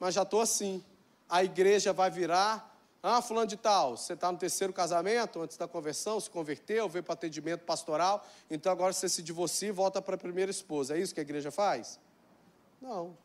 mas 0.02 0.16
já 0.16 0.22
estou 0.22 0.40
assim. 0.40 0.82
A 1.28 1.44
igreja 1.44 1.92
vai 1.92 2.10
virar, 2.10 2.76
ah, 3.00 3.22
fulano 3.22 3.46
de 3.46 3.56
tal, 3.56 3.96
você 3.96 4.14
está 4.14 4.32
no 4.32 4.36
terceiro 4.36 4.72
casamento, 4.72 5.40
antes 5.40 5.56
da 5.56 5.68
conversão, 5.68 6.18
se 6.18 6.28
converteu, 6.28 6.88
veio 6.88 7.04
para 7.04 7.12
atendimento 7.14 7.60
pastoral, 7.60 8.26
então 8.50 8.72
agora 8.72 8.92
você 8.92 9.08
se 9.08 9.22
divorcia 9.22 9.68
e 9.68 9.70
volta 9.70 10.02
para 10.02 10.16
a 10.16 10.18
primeira 10.18 10.50
esposa. 10.50 10.96
É 10.96 11.00
isso 11.00 11.14
que 11.14 11.20
a 11.20 11.22
igreja 11.22 11.52
faz? 11.52 12.00
Não. 12.80 13.16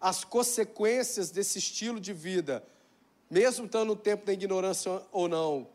As 0.00 0.24
consequências 0.24 1.30
desse 1.30 1.58
estilo 1.58 2.00
de 2.00 2.14
vida, 2.14 2.64
mesmo 3.30 3.66
estando 3.66 3.88
no 3.88 3.96
tempo 3.96 4.24
da 4.24 4.32
ignorância 4.32 5.02
ou 5.12 5.28
não, 5.28 5.68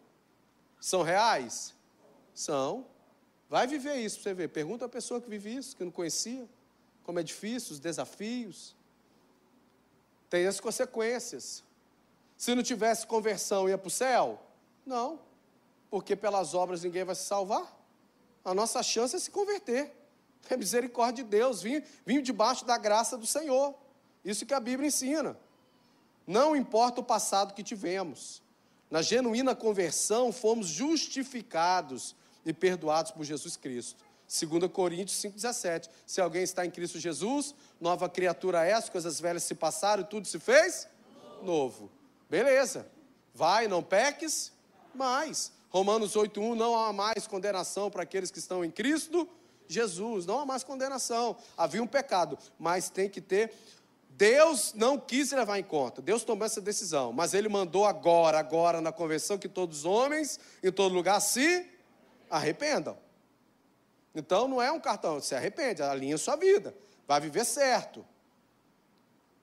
são 0.82 1.04
reais? 1.04 1.76
São. 2.34 2.88
Vai 3.48 3.68
viver 3.68 3.98
isso 3.98 4.16
para 4.16 4.32
você 4.32 4.34
ver. 4.34 4.48
Pergunta 4.48 4.86
a 4.86 4.90
pessoa 4.90 5.22
que 5.22 5.30
vive 5.30 5.56
isso, 5.56 5.78
que 5.78 5.84
não 5.84 5.92
conhecia, 5.92 6.50
como 7.04 7.20
é 7.20 7.24
difícil, 7.24 7.74
os 7.74 7.80
desafios 7.80 8.79
tem 10.30 10.46
as 10.46 10.60
consequências. 10.60 11.64
Se 12.38 12.54
não 12.56 12.64
tivesse 12.64 13.06
conversão, 13.06 13.68
ia 13.68 13.78
para 13.78 13.88
o 13.88 13.92
céu? 13.92 14.42
Não, 14.86 15.20
porque 15.90 16.16
pelas 16.16 16.54
obras 16.54 16.84
ninguém 16.84 17.04
vai 17.04 17.16
se 17.16 17.24
salvar. 17.24 17.78
A 18.46 18.54
nossa 18.54 18.82
chance 18.82 19.16
é 19.16 19.20
se 19.20 19.32
converter. 19.32 19.96
É 20.50 20.56
misericórdia 20.56 21.24
de 21.24 21.30
Deus, 21.30 21.62
vim, 21.62 21.84
vim 22.06 22.22
debaixo 22.22 22.66
da 22.66 22.78
graça 22.78 23.18
do 23.18 23.28
Senhor. 23.28 23.76
Isso 24.24 24.46
que 24.46 24.54
a 24.54 24.60
Bíblia 24.60 24.88
ensina. 24.88 25.38
Não 26.26 26.56
importa 26.56 27.02
o 27.02 27.04
passado 27.04 27.54
que 27.54 27.64
tivemos. 27.64 28.42
Na 28.90 29.02
genuína 29.02 29.56
conversão, 29.56 30.32
fomos 30.32 30.68
justificados 30.68 32.16
e 32.46 32.54
perdoados 32.54 33.12
por 33.12 33.24
Jesus 33.24 33.58
Cristo. 33.58 34.04
2 34.30 34.72
Coríntios 34.72 35.20
5,17. 35.20 35.90
Se 36.06 36.22
alguém 36.22 36.44
está 36.44 36.64
em 36.64 36.70
Cristo 36.70 37.00
Jesus, 37.00 37.56
nova 37.82 38.08
criatura 38.08 38.64
é, 38.64 38.74
as 38.74 38.88
coisas 38.88 39.20
velhas 39.20 39.44
se 39.44 39.56
passaram, 39.56 40.04
tudo 40.04 40.28
se 40.28 40.38
fez 40.38 40.88
novo. 41.42 41.46
novo. 41.46 41.92
Beleza. 42.30 42.88
Vai, 43.34 43.68
não 43.68 43.82
peques 43.82 44.52
mais. 44.94 45.52
Romanos 45.72 46.14
8,1: 46.14 46.54
não 46.54 46.78
há 46.78 46.94
mais 46.94 47.26
condenação 47.26 47.90
para 47.90 48.04
aqueles 48.04 48.30
que 48.30 48.38
estão 48.38 48.64
em 48.64 48.70
Cristo 48.70 49.28
Jesus. 49.68 50.28
Não 50.28 50.40
há 50.40 50.46
mais 50.46 50.64
condenação. 50.64 51.36
Havia 51.58 51.82
um 51.82 51.88
pecado, 51.88 52.38
mas 52.60 52.90
tem 52.90 53.10
que 53.10 53.22
ter. 53.22 53.52
Deus 54.12 54.74
não 54.76 55.00
quis 55.00 55.32
levar 55.32 55.58
em 55.58 55.64
conta, 55.64 56.02
Deus 56.02 56.26
tomou 56.26 56.46
essa 56.46 56.60
decisão, 56.60 57.14
mas 57.14 57.34
Ele 57.34 57.48
mandou 57.48 57.86
agora, 57.86 58.38
agora 58.38 58.82
na 58.82 58.92
convenção, 58.92 59.38
que 59.38 59.48
todos 59.48 59.80
os 59.80 59.86
homens, 59.86 60.38
em 60.62 60.70
todo 60.74 60.94
lugar, 60.94 61.22
se 61.22 61.66
arrependam. 62.30 62.98
Então 64.14 64.48
não 64.48 64.62
é 64.62 64.72
um 64.72 64.80
cartão, 64.80 65.22
se 65.22 65.36
arrepende, 65.36 65.82
alinha 65.82 66.18
sua 66.18 66.36
vida, 66.36 66.76
vai 67.08 67.20
viver 67.20 67.46
certo. 67.46 68.06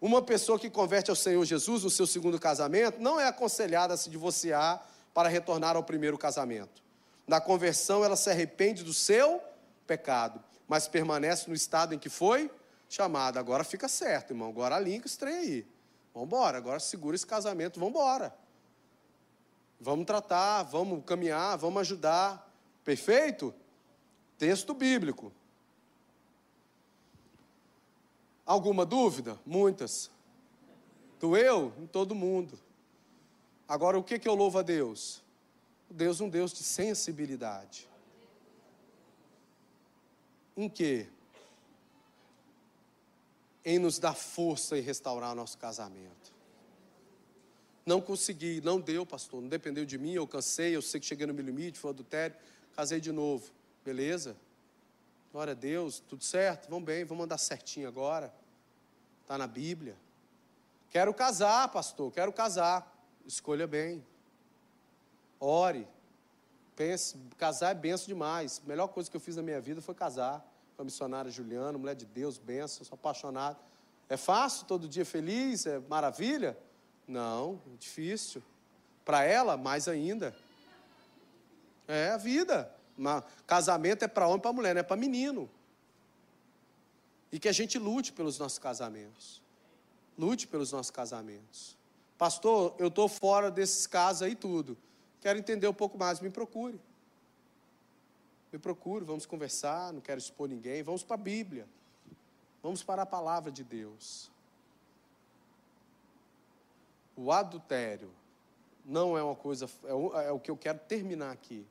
Uma 0.01 0.21
pessoa 0.21 0.59
que 0.59 0.69
converte 0.69 1.11
ao 1.11 1.17
Senhor 1.17 1.45
Jesus 1.45 1.83
no 1.83 1.91
seu 1.91 2.07
segundo 2.07 2.39
casamento 2.39 3.01
não 3.01 3.19
é 3.19 3.27
aconselhada 3.27 3.95
a 3.95 3.97
se 3.97 4.11
divorciar 4.11 4.87
para 5.15 5.29
retornar 5.29 5.77
ao 5.77 5.83
primeiro 5.83 6.19
casamento. 6.19 6.83
Na 7.27 7.41
conversão, 7.41 8.05
ela 8.05 8.17
se 8.17 8.31
arrepende 8.31 8.85
do 8.85 8.93
seu 8.93 9.41
pecado, 9.87 10.43
mas 10.69 10.87
permanece 10.87 11.49
no 11.49 11.55
estado 11.55 11.95
em 11.95 11.99
que 11.99 12.09
foi 12.09 12.51
chamada. 12.89 13.41
Agora 13.41 13.65
fica 13.65 13.89
certo, 13.89 14.33
irmão. 14.33 14.49
Agora 14.49 14.77
alinha 14.77 15.01
esse 15.05 15.19
trem 15.19 15.35
aí. 15.35 15.67
Vamos 16.13 16.29
embora, 16.29 16.59
agora 16.59 16.79
segura 16.79 17.17
esse 17.17 17.27
casamento, 17.27 17.81
vamos 17.81 17.95
embora. 17.95 18.35
Vamos 19.81 20.07
tratar, 20.07 20.63
vamos 20.63 21.05
caminhar, 21.05 21.57
vamos 21.59 21.81
ajudar. 21.81 22.51
Perfeito? 22.85 23.55
Texto 24.39 24.75
bíblico. 24.75 25.33
Alguma 28.45 28.87
dúvida? 28.87 29.39
Muitas. 29.45 30.11
Doeu? 31.19 31.73
Em 31.79 31.87
todo 31.87 32.15
mundo. 32.15 32.59
Agora, 33.69 33.99
o 33.99 34.05
que, 34.05 34.19
que 34.19 34.29
eu 34.29 34.35
louvo 34.35 34.59
a 34.59 34.63
Deus? 34.63 35.23
Deus 35.91 36.21
é 36.21 36.25
um 36.25 36.29
Deus 36.29 36.53
de 36.53 36.63
sensibilidade. 36.63 37.89
Em 40.57 40.69
quê? 40.69 41.07
Em 43.65 43.79
nos 43.79 43.99
dar 43.99 44.15
força 44.15 44.79
e 44.79 44.81
restaurar 44.81 45.35
nosso 45.35 45.59
casamento. 45.59 46.33
Não 47.85 48.01
consegui, 48.01 48.61
não 48.63 48.81
deu, 48.81 49.05
pastor, 49.07 49.41
não 49.41 49.49
dependeu 49.49 49.85
de 49.85 49.97
mim, 49.97 50.13
eu 50.13 50.27
cansei, 50.27 50.75
eu 50.75 50.83
sei 50.83 50.99
que 50.99 51.07
cheguei 51.07 51.27
no 51.27 51.35
meu 51.35 51.45
limite, 51.45 51.79
foi 51.79 51.91
adultério, 51.91 52.37
casei 52.75 53.01
de 53.01 53.13
novo. 53.13 53.53
Beleza? 53.87 54.37
Glória 55.31 55.53
a 55.53 55.55
Deus, 55.55 56.01
tudo 56.01 56.25
certo? 56.25 56.69
Vamos 56.69 56.85
bem, 56.85 57.05
vamos 57.05 57.23
andar 57.23 57.39
certinho 57.39 57.87
agora. 57.87 58.35
Está 59.23 59.39
na 59.39 59.47
Bíblia. 59.47 59.97
Quero 60.91 61.15
casar, 61.15 61.69
pastor, 61.69 62.11
quero 62.11 62.33
casar. 62.33 62.93
Escolha 63.25 63.65
bem. 63.65 64.05
Ore. 65.39 65.87
Pense, 66.75 67.17
casar 67.39 67.71
é 67.71 67.75
benção 67.75 68.09
demais. 68.09 68.61
A 68.65 68.69
melhor 68.69 68.89
coisa 68.89 69.09
que 69.09 69.17
eu 69.17 69.21
fiz 69.21 69.37
na 69.37 69.43
minha 69.43 69.61
vida 69.61 69.81
foi 69.81 69.95
casar 69.95 70.45
com 70.75 70.83
a 70.83 70.85
missionária 70.85 71.31
Juliana, 71.31 71.79
mulher 71.79 71.95
de 71.95 72.07
Deus, 72.07 72.39
benção, 72.39 72.85
sou 72.85 72.97
apaixonado. 72.97 73.57
É 74.09 74.17
fácil, 74.17 74.67
todo 74.67 74.89
dia 74.89 75.05
feliz, 75.05 75.65
é 75.65 75.79
maravilha? 75.79 76.59
Não, 77.07 77.61
é 77.73 77.77
difícil. 77.79 78.43
Para 79.05 79.23
ela, 79.23 79.57
mais 79.57 79.87
ainda. 79.87 80.35
É 81.87 82.11
a 82.11 82.17
vida. 82.17 82.76
Uma, 82.97 83.25
casamento 83.47 84.05
é 84.05 84.09
para 84.09 84.27
homem 84.27 84.39
e 84.39 84.43
para 84.43 84.53
mulher, 84.53 84.75
não 84.75 84.81
é 84.81 84.83
para 84.83 84.97
menino. 84.97 85.51
E 87.31 87.39
que 87.39 87.49
a 87.49 87.53
gente 87.53 87.79
lute 87.79 88.13
pelos 88.13 88.39
nossos 88.39 88.59
casamentos. 88.59 89.43
Lute 90.19 90.47
pelos 90.47 90.73
nossos 90.73 90.91
casamentos. 90.91 91.77
Pastor, 92.17 92.75
eu 92.79 92.89
estou 92.89 93.09
fora 93.09 93.51
desses 93.51 93.87
casos 93.87 94.23
aí 94.23 94.35
tudo. 94.35 94.77
Quero 95.21 95.39
entender 95.39 95.69
um 95.69 95.75
pouco 95.75 95.99
mais, 95.99 96.21
me 96.21 96.31
procure. 96.31 96.81
Me 98.53 98.59
procure, 98.59 99.05
vamos 99.05 99.27
conversar, 99.27 99.93
não 99.93 100.01
quero 100.01 100.19
expor 100.19 100.49
ninguém. 100.49 100.83
Vamos 100.83 101.03
para 101.03 101.15
a 101.15 101.19
Bíblia. 101.19 101.69
Vamos 102.63 102.83
para 102.83 103.03
a 103.03 103.07
palavra 103.07 103.51
de 103.53 103.63
Deus. 103.63 104.31
O 107.15 107.31
adultério 107.33 108.11
não 108.85 109.17
é 109.17 109.23
uma 109.23 109.35
coisa, 109.35 109.69
é 109.85 109.93
o, 109.93 110.21
é 110.21 110.33
o 110.33 110.39
que 110.39 110.51
eu 110.51 110.57
quero 110.57 110.79
terminar 110.79 111.33
aqui. 111.33 111.67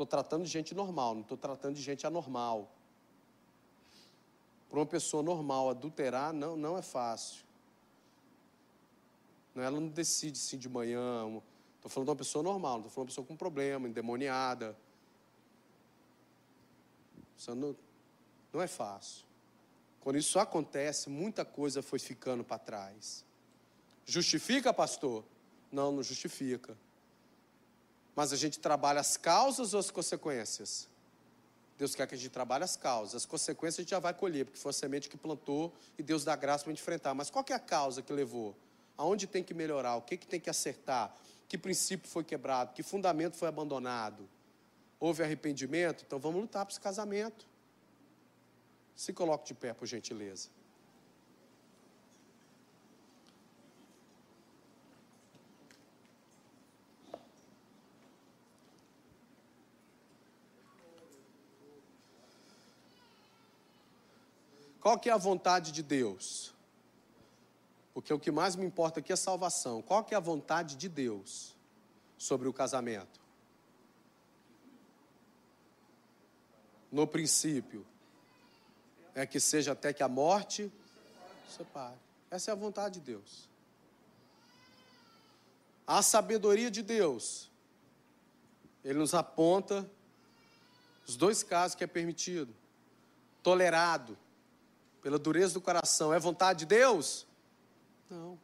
Estou 0.00 0.06
tratando 0.06 0.44
de 0.44 0.50
gente 0.50 0.74
normal, 0.74 1.14
não 1.14 1.20
estou 1.20 1.36
tratando 1.36 1.74
de 1.74 1.82
gente 1.82 2.06
anormal. 2.06 2.72
Para 4.70 4.78
uma 4.78 4.86
pessoa 4.86 5.22
normal 5.22 5.68
adulterar 5.68 6.32
não, 6.32 6.56
não 6.56 6.78
é 6.78 6.80
fácil. 6.80 7.44
Ela 9.54 9.78
não 9.78 9.88
decide 9.88 10.38
sim 10.38 10.56
de 10.56 10.70
manhã. 10.70 11.42
Estou 11.76 11.90
falando 11.90 12.06
de 12.06 12.10
uma 12.12 12.16
pessoa 12.16 12.42
normal, 12.42 12.78
não 12.78 12.86
estou 12.86 12.90
falando 12.90 13.08
de 13.08 13.10
uma 13.10 13.12
pessoa 13.12 13.26
com 13.26 13.36
problema, 13.36 13.86
endemoniada. 13.86 14.74
Isso 17.36 17.54
não, 17.54 17.76
não 18.54 18.62
é 18.62 18.66
fácil. 18.66 19.26
Quando 20.00 20.16
isso 20.16 20.38
acontece, 20.38 21.10
muita 21.10 21.44
coisa 21.44 21.82
foi 21.82 21.98
ficando 21.98 22.42
para 22.42 22.58
trás. 22.58 23.22
Justifica, 24.06 24.72
pastor? 24.72 25.22
Não, 25.70 25.92
não 25.92 26.02
justifica. 26.02 26.74
Mas 28.14 28.32
a 28.32 28.36
gente 28.36 28.58
trabalha 28.58 29.00
as 29.00 29.16
causas 29.16 29.74
ou 29.74 29.80
as 29.80 29.90
consequências? 29.90 30.88
Deus 31.78 31.94
quer 31.94 32.06
que 32.06 32.14
a 32.14 32.18
gente 32.18 32.30
trabalhe 32.30 32.62
as 32.64 32.76
causas. 32.76 33.14
As 33.14 33.26
consequências 33.26 33.78
a 33.78 33.82
gente 33.82 33.90
já 33.90 33.98
vai 33.98 34.12
colher, 34.12 34.44
porque 34.44 34.58
foi 34.58 34.70
a 34.70 34.72
semente 34.72 35.08
que 35.08 35.16
plantou 35.16 35.72
e 35.98 36.02
Deus 36.02 36.24
dá 36.24 36.36
graça 36.36 36.64
para 36.64 36.72
enfrentar. 36.72 37.14
Mas 37.14 37.30
qual 37.30 37.44
é 37.48 37.54
a 37.54 37.58
causa 37.58 38.02
que 38.02 38.12
levou? 38.12 38.54
Aonde 38.98 39.26
tem 39.26 39.42
que 39.42 39.54
melhorar? 39.54 39.96
O 39.96 40.02
que, 40.02 40.18
que 40.18 40.26
tem 40.26 40.38
que 40.38 40.50
acertar? 40.50 41.16
Que 41.48 41.56
princípio 41.56 42.06
foi 42.08 42.22
quebrado? 42.22 42.74
Que 42.74 42.82
fundamento 42.82 43.36
foi 43.36 43.48
abandonado? 43.48 44.28
Houve 44.98 45.22
arrependimento? 45.22 46.04
Então 46.06 46.18
vamos 46.18 46.42
lutar 46.42 46.66
para 46.66 46.72
esse 46.72 46.80
casamento. 46.80 47.46
Se 48.94 49.14
coloque 49.14 49.46
de 49.46 49.54
pé, 49.54 49.72
por 49.72 49.86
gentileza. 49.86 50.50
Qual 64.90 64.98
que 64.98 65.08
é 65.08 65.12
a 65.12 65.16
vontade 65.16 65.70
de 65.70 65.84
Deus? 65.84 66.52
Porque 67.94 68.12
o 68.12 68.18
que 68.18 68.32
mais 68.32 68.56
me 68.56 68.66
importa 68.66 68.98
aqui 68.98 69.12
é 69.12 69.14
salvação. 69.14 69.80
Qual 69.80 70.02
que 70.02 70.14
é 70.14 70.16
a 70.16 70.20
vontade 70.20 70.74
de 70.74 70.88
Deus 70.88 71.54
sobre 72.18 72.48
o 72.48 72.52
casamento? 72.52 73.20
No 76.90 77.06
princípio, 77.06 77.86
é 79.14 79.24
que 79.24 79.38
seja 79.38 79.70
até 79.70 79.92
que 79.92 80.02
a 80.02 80.08
morte 80.08 80.72
separe. 81.48 81.94
Essa 82.28 82.50
é 82.50 82.52
a 82.52 82.56
vontade 82.56 82.98
de 82.98 83.06
Deus. 83.12 83.48
A 85.86 86.02
sabedoria 86.02 86.68
de 86.68 86.82
Deus, 86.82 87.48
Ele 88.84 88.98
nos 88.98 89.14
aponta 89.14 89.88
os 91.06 91.16
dois 91.16 91.44
casos 91.44 91.76
que 91.76 91.84
é 91.84 91.86
permitido: 91.86 92.52
tolerado 93.40 94.18
pela 95.02 95.18
dureza 95.18 95.54
do 95.54 95.60
coração, 95.60 96.12
é 96.12 96.18
vontade 96.18 96.60
de 96.60 96.66
Deus? 96.66 97.26
Não. 98.08 98.38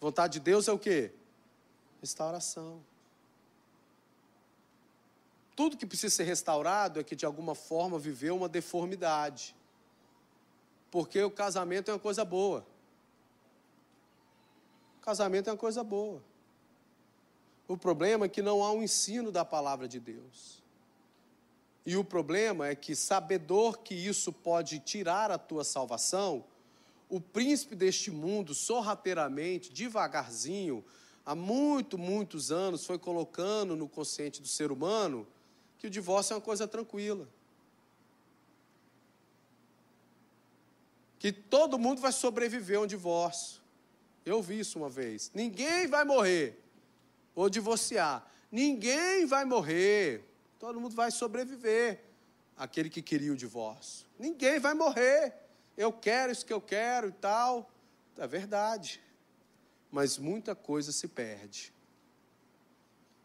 Vontade 0.00 0.34
de 0.34 0.40
Deus 0.40 0.68
é 0.68 0.72
o 0.72 0.78
quê? 0.78 1.12
Restauração. 2.00 2.82
Tudo 5.54 5.76
que 5.76 5.86
precisa 5.86 6.14
ser 6.14 6.24
restaurado 6.24 6.98
é 6.98 7.04
que 7.04 7.14
de 7.14 7.26
alguma 7.26 7.54
forma 7.54 7.98
viveu 7.98 8.36
uma 8.36 8.48
deformidade. 8.48 9.54
Porque 10.90 11.22
o 11.22 11.30
casamento 11.30 11.90
é 11.90 11.94
uma 11.94 12.00
coisa 12.00 12.24
boa. 12.24 12.66
O 14.98 15.00
casamento 15.02 15.48
é 15.48 15.52
uma 15.52 15.58
coisa 15.58 15.84
boa. 15.84 16.22
O 17.68 17.76
problema 17.76 18.26
é 18.26 18.28
que 18.28 18.42
não 18.42 18.62
há 18.62 18.72
um 18.72 18.82
ensino 18.82 19.30
da 19.30 19.44
palavra 19.44 19.88
de 19.88 20.00
Deus. 20.00 20.61
E 21.84 21.96
o 21.96 22.04
problema 22.04 22.68
é 22.68 22.74
que, 22.74 22.94
sabedor 22.94 23.78
que 23.78 23.94
isso 23.94 24.32
pode 24.32 24.78
tirar 24.78 25.30
a 25.30 25.38
tua 25.38 25.64
salvação, 25.64 26.44
o 27.08 27.20
príncipe 27.20 27.74
deste 27.74 28.10
mundo, 28.10 28.54
sorrateiramente, 28.54 29.72
devagarzinho, 29.72 30.84
há 31.26 31.34
muito, 31.34 31.98
muitos 31.98 32.52
anos, 32.52 32.86
foi 32.86 32.98
colocando 32.98 33.76
no 33.76 33.88
consciente 33.88 34.40
do 34.40 34.48
ser 34.48 34.70
humano 34.70 35.26
que 35.78 35.88
o 35.88 35.90
divórcio 35.90 36.32
é 36.32 36.36
uma 36.36 36.42
coisa 36.42 36.68
tranquila. 36.68 37.28
Que 41.18 41.32
todo 41.32 41.78
mundo 41.78 42.00
vai 42.00 42.12
sobreviver 42.12 42.78
a 42.78 42.82
um 42.82 42.86
divórcio. 42.86 43.60
Eu 44.24 44.40
vi 44.40 44.60
isso 44.60 44.78
uma 44.78 44.88
vez. 44.88 45.30
Ninguém 45.34 45.88
vai 45.88 46.04
morrer 46.04 46.60
ou 47.34 47.50
divorciar. 47.50 48.26
Ninguém 48.50 49.26
vai 49.26 49.44
morrer 49.44 50.24
Todo 50.62 50.80
mundo 50.80 50.94
vai 50.94 51.10
sobreviver. 51.10 52.04
Aquele 52.56 52.88
que 52.88 53.02
queria 53.02 53.32
o 53.32 53.36
divórcio. 53.36 54.06
Ninguém 54.16 54.60
vai 54.60 54.74
morrer. 54.74 55.34
Eu 55.76 55.92
quero 55.92 56.30
isso 56.30 56.46
que 56.46 56.52
eu 56.52 56.60
quero 56.60 57.08
e 57.08 57.12
tal. 57.12 57.68
É 58.16 58.28
verdade. 58.28 59.02
Mas 59.90 60.18
muita 60.18 60.54
coisa 60.54 60.92
se 60.92 61.08
perde. 61.08 61.74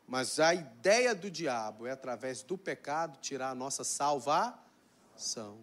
Mas 0.07 0.39
a 0.39 0.55
ideia 0.55 1.13
do 1.13 1.29
diabo 1.29 1.85
é, 1.85 1.91
através 1.91 2.41
do 2.41 2.57
pecado, 2.57 3.19
tirar 3.19 3.51
a 3.51 3.55
nossa 3.55 3.83
salvação. 3.83 5.59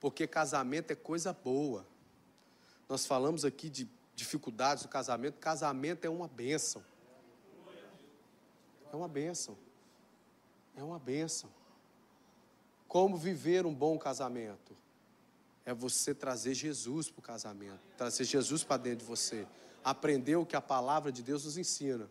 Porque 0.00 0.26
casamento 0.26 0.90
é 0.90 0.96
coisa 0.96 1.32
boa. 1.32 1.86
Nós 2.88 3.06
falamos 3.06 3.44
aqui 3.44 3.70
de 3.70 3.88
dificuldades 4.16 4.82
do 4.82 4.88
casamento. 4.88 5.38
Casamento 5.38 6.04
é 6.04 6.10
uma 6.10 6.26
bênção. 6.26 6.84
É 8.92 8.96
uma 8.96 9.06
bênção. 9.06 9.56
É 10.78 10.82
uma 10.82 10.98
bênção. 10.98 11.50
Como 12.86 13.16
viver 13.16 13.66
um 13.66 13.74
bom 13.74 13.98
casamento? 13.98 14.76
É 15.66 15.74
você 15.74 16.14
trazer 16.14 16.54
Jesus 16.54 17.10
para 17.10 17.18
o 17.18 17.22
casamento, 17.22 17.80
trazer 17.96 18.24
Jesus 18.24 18.62
para 18.62 18.76
dentro 18.76 19.00
de 19.00 19.04
você, 19.04 19.44
aprender 19.84 20.36
o 20.36 20.46
que 20.46 20.54
a 20.54 20.60
palavra 20.60 21.10
de 21.10 21.20
Deus 21.20 21.44
nos 21.44 21.58
ensina. 21.58 22.08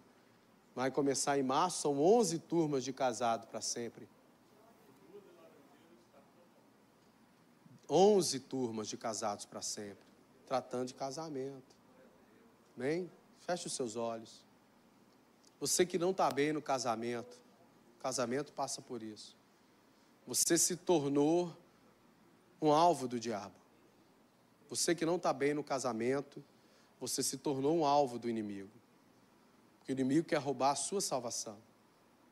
Vai 0.76 0.91
começar 0.91 1.39
em 1.39 1.44
março, 1.44 1.81
são 1.81 1.98
11 1.98 2.39
turmas 2.39 2.84
de 2.84 2.91
casado 2.91 3.48
para 3.48 3.61
sempre. 3.61 4.07
11 7.89 8.41
turmas 8.41 8.89
de 8.89 8.98
casados 8.98 9.45
para 9.45 9.61
sempre, 9.61 10.06
tratando 10.45 10.88
de 10.88 10.94
casamento. 10.94 11.73
Amém? 12.76 13.10
Feche 13.39 13.68
os 13.68 13.73
seus 13.73 13.95
olhos. 13.95 14.45
Você 15.57 15.85
que 15.85 15.98
não 15.98 16.11
está 16.11 16.30
bem 16.30 16.52
no 16.52 16.61
casamento, 16.61 17.47
Casamento 18.07 18.53
passa 18.53 18.81
por 18.81 19.03
isso. 19.03 19.35
Você 20.25 20.57
se 20.57 20.77
tornou 20.77 21.53
um 22.61 22.71
alvo 22.71 23.05
do 23.05 23.19
diabo. 23.19 23.53
Você 24.69 24.95
que 24.95 25.05
não 25.05 25.17
está 25.17 25.34
bem 25.34 25.53
no 25.53 25.61
casamento, 25.61 26.41
você 27.01 27.21
se 27.21 27.35
tornou 27.35 27.77
um 27.79 27.85
alvo 27.85 28.17
do 28.17 28.29
inimigo. 28.29 28.71
Porque 29.77 29.91
o 29.91 29.93
inimigo 29.93 30.25
quer 30.25 30.38
roubar 30.38 30.71
a 30.71 30.75
sua 30.75 31.01
salvação. 31.01 31.57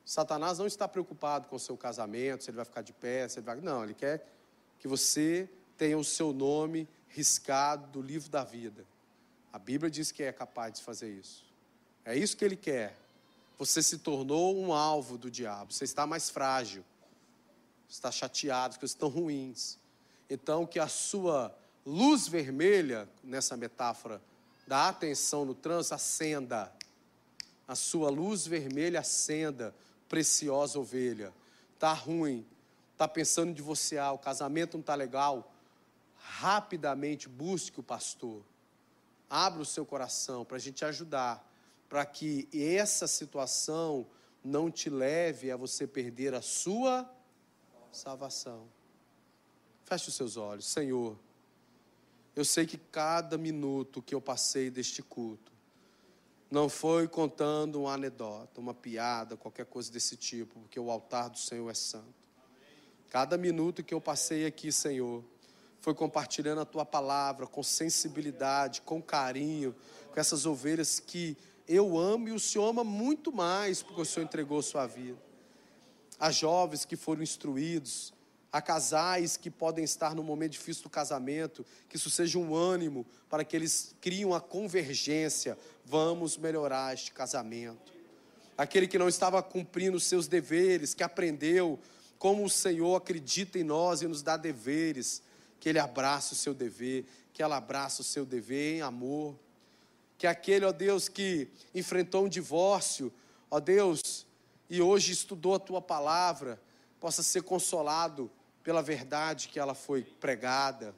Satanás 0.06 0.60
não 0.60 0.66
está 0.66 0.88
preocupado 0.88 1.50
com 1.50 1.58
o 1.58 1.60
seu 1.60 1.76
casamento, 1.76 2.46
se 2.46 2.52
ele 2.52 2.56
vai 2.56 2.66
ficar 2.66 2.82
de 2.82 2.94
pé, 2.94 3.28
se 3.28 3.40
ele 3.40 3.46
vai. 3.46 3.60
Não, 3.60 3.84
ele 3.84 3.94
quer 3.94 4.26
que 4.80 4.88
você 4.88 5.50
tenha 5.78 5.98
o 5.98 6.06
seu 6.06 6.32
nome 6.32 6.88
riscado 7.10 7.86
do 7.88 8.02
livro 8.02 8.30
da 8.30 8.46
vida. 8.46 8.86
A 9.52 9.60
Bíblia 9.60 9.92
diz 9.92 10.10
que 10.10 10.24
é 10.24 10.32
capaz 10.32 10.76
de 10.76 10.84
fazer 10.84 11.10
isso. 11.10 11.44
É 12.06 12.16
isso 12.16 12.38
que 12.38 12.46
ele 12.46 12.56
quer. 12.56 12.96
Você 13.58 13.82
se 13.82 14.00
tornou 14.00 14.58
um 14.58 14.74
alvo 14.74 15.18
do 15.18 15.32
diabo. 15.32 15.74
Você 15.74 15.84
está 15.84 16.06
mais 16.06 16.30
frágil. 16.30 16.84
Está 17.88 18.12
chateado, 18.12 18.74
as 18.74 18.78
coisas 18.78 18.96
estão 18.96 19.10
ruins. 19.10 19.78
Então, 20.30 20.66
que 20.66 20.80
a 20.80 20.88
sua 20.88 21.56
luz 21.86 22.28
vermelha, 22.28 23.08
nessa 23.24 23.56
metáfora 23.56 24.22
da 24.68 24.90
atenção 24.90 25.46
no 25.46 25.54
trânsito, 25.54 25.96
acenda. 25.96 26.72
A 27.68 27.76
sua 27.76 28.10
luz 28.10 28.46
vermelha 28.46 29.00
acenda, 29.00 29.74
preciosa 30.10 30.80
ovelha. 30.80 31.34
Está 31.76 31.94
ruim, 31.94 32.46
está 32.94 33.08
pensando 33.08 33.52
em 33.52 33.54
divorciar, 33.54 34.14
o 34.14 34.20
casamento 34.20 34.74
não 34.74 34.82
está 34.82 34.96
legal. 34.96 35.52
Rapidamente 36.18 37.30
busque 37.30 37.80
o 37.80 37.84
pastor 37.84 38.44
Abra 39.30 39.62
o 39.62 39.66
seu 39.66 39.86
coração 39.86 40.46
para 40.46 40.58
a 40.58 40.60
gente 40.60 40.86
ajudar, 40.86 41.44
para 41.88 42.06
que 42.06 42.48
essa 42.54 43.08
situação 43.08 44.08
não 44.44 44.70
te 44.70 44.90
leve 44.90 45.52
a 45.52 45.58
você 45.58 45.88
perder 45.88 46.34
a 46.34 46.42
sua 46.42 47.10
salvação. 47.92 48.68
Feche 49.84 50.10
os 50.10 50.16
seus 50.16 50.38
olhos, 50.38 50.66
Senhor. 50.66 51.18
Eu 52.36 52.44
sei 52.44 52.66
que 52.66 52.78
cada 52.78 53.38
minuto 53.38 54.02
que 54.02 54.14
eu 54.14 54.22
passei 54.22 54.70
deste 54.70 55.02
culto 55.02 55.54
não 56.50 56.70
foi 56.70 57.08
contando 57.08 57.82
uma 57.82 57.94
anedota, 57.94 58.60
uma 58.60 58.74
piada, 58.74 59.36
qualquer 59.36 59.66
coisa 59.66 59.92
desse 59.92 60.16
tipo, 60.16 60.60
porque 60.60 60.80
o 60.80 60.92
altar 60.92 61.30
do 61.30 61.38
Senhor 61.38 61.70
é 61.70 61.74
santo. 61.74 62.14
Cada 63.10 63.38
minuto 63.38 63.84
que 63.84 63.94
eu 63.94 64.02
passei 64.02 64.46
aqui, 64.46 64.72
Senhor, 64.72 65.24
foi 65.80 65.94
compartilhando 65.94 66.62
a 66.62 66.66
tua 66.66 66.86
palavra 66.86 67.48
com 67.48 67.64
sensibilidade, 67.64 68.82
com 68.82 69.02
carinho, 69.02 69.76
com 70.12 70.20
essas 70.20 70.46
ovelhas 70.46 71.00
que 71.00 71.38
eu 71.68 71.98
amo 71.98 72.30
e 72.30 72.32
o 72.32 72.40
Senhor 72.40 72.68
ama 72.68 72.84
muito 72.84 73.32
mais 73.32 73.82
porque 73.82 74.02
o 74.02 74.06
Senhor 74.06 74.26
entregou 74.26 74.62
sua 74.62 74.86
vida. 74.86 75.18
A 76.20 76.32
jovens 76.32 76.86
que 76.86 76.96
foram 76.96 77.22
instruídos, 77.22 78.14
a 78.52 78.62
casais 78.62 79.36
que 79.36 79.52
podem 79.52 79.84
estar 79.84 80.16
no 80.16 80.24
momento 80.24 80.54
difícil 80.54 80.84
do 80.84 80.90
casamento, 80.90 81.66
que 81.90 81.98
isso 81.98 82.10
seja 82.10 82.40
um 82.40 82.56
ânimo 82.56 83.06
para 83.30 83.44
que 83.44 83.56
eles 83.56 83.94
criem 84.00 84.34
a 84.34 84.40
convergência. 84.40 85.58
Vamos 85.84 86.38
melhorar 86.38 86.94
este 86.94 87.12
casamento. 87.12 87.94
Aquele 88.58 88.88
que 88.88 88.98
não 88.98 89.10
estava 89.10 89.44
cumprindo 89.44 89.98
os 89.98 90.06
seus 90.06 90.28
deveres, 90.28 90.94
que 90.94 91.04
aprendeu 91.04 91.78
como 92.18 92.46
o 92.46 92.50
Senhor 92.50 92.96
acredita 92.96 93.60
em 93.60 93.64
nós 93.64 94.02
e 94.02 94.08
nos 94.08 94.22
dá 94.22 94.38
deveres 94.38 95.22
que 95.60 95.68
ele 95.68 95.80
abrace 95.80 96.32
o 96.32 96.36
seu 96.36 96.54
dever, 96.54 97.06
que 97.34 97.44
ela 97.44 97.58
abrace 97.58 98.00
o 98.00 98.04
seu 98.04 98.26
dever 98.26 98.78
em 98.78 98.82
amor. 98.82 99.36
Que 100.18 100.28
aquele, 100.28 100.66
ó 100.66 100.72
Deus, 100.72 101.10
que 101.10 101.50
enfrentou 101.74 102.26
um 102.26 102.30
divórcio, 102.30 103.12
ó 103.50 103.60
Deus, 103.60 104.26
e 104.70 104.82
hoje 104.82 105.12
estudou 105.12 105.56
a 105.56 105.60
tua 105.60 105.82
palavra, 105.82 106.62
possa 107.00 107.22
ser 107.22 107.44
consolado 107.44 108.32
pela 108.64 108.82
verdade 108.82 109.48
que 109.48 109.60
ela 109.60 109.76
foi 109.76 110.04
pregada. 110.04 110.96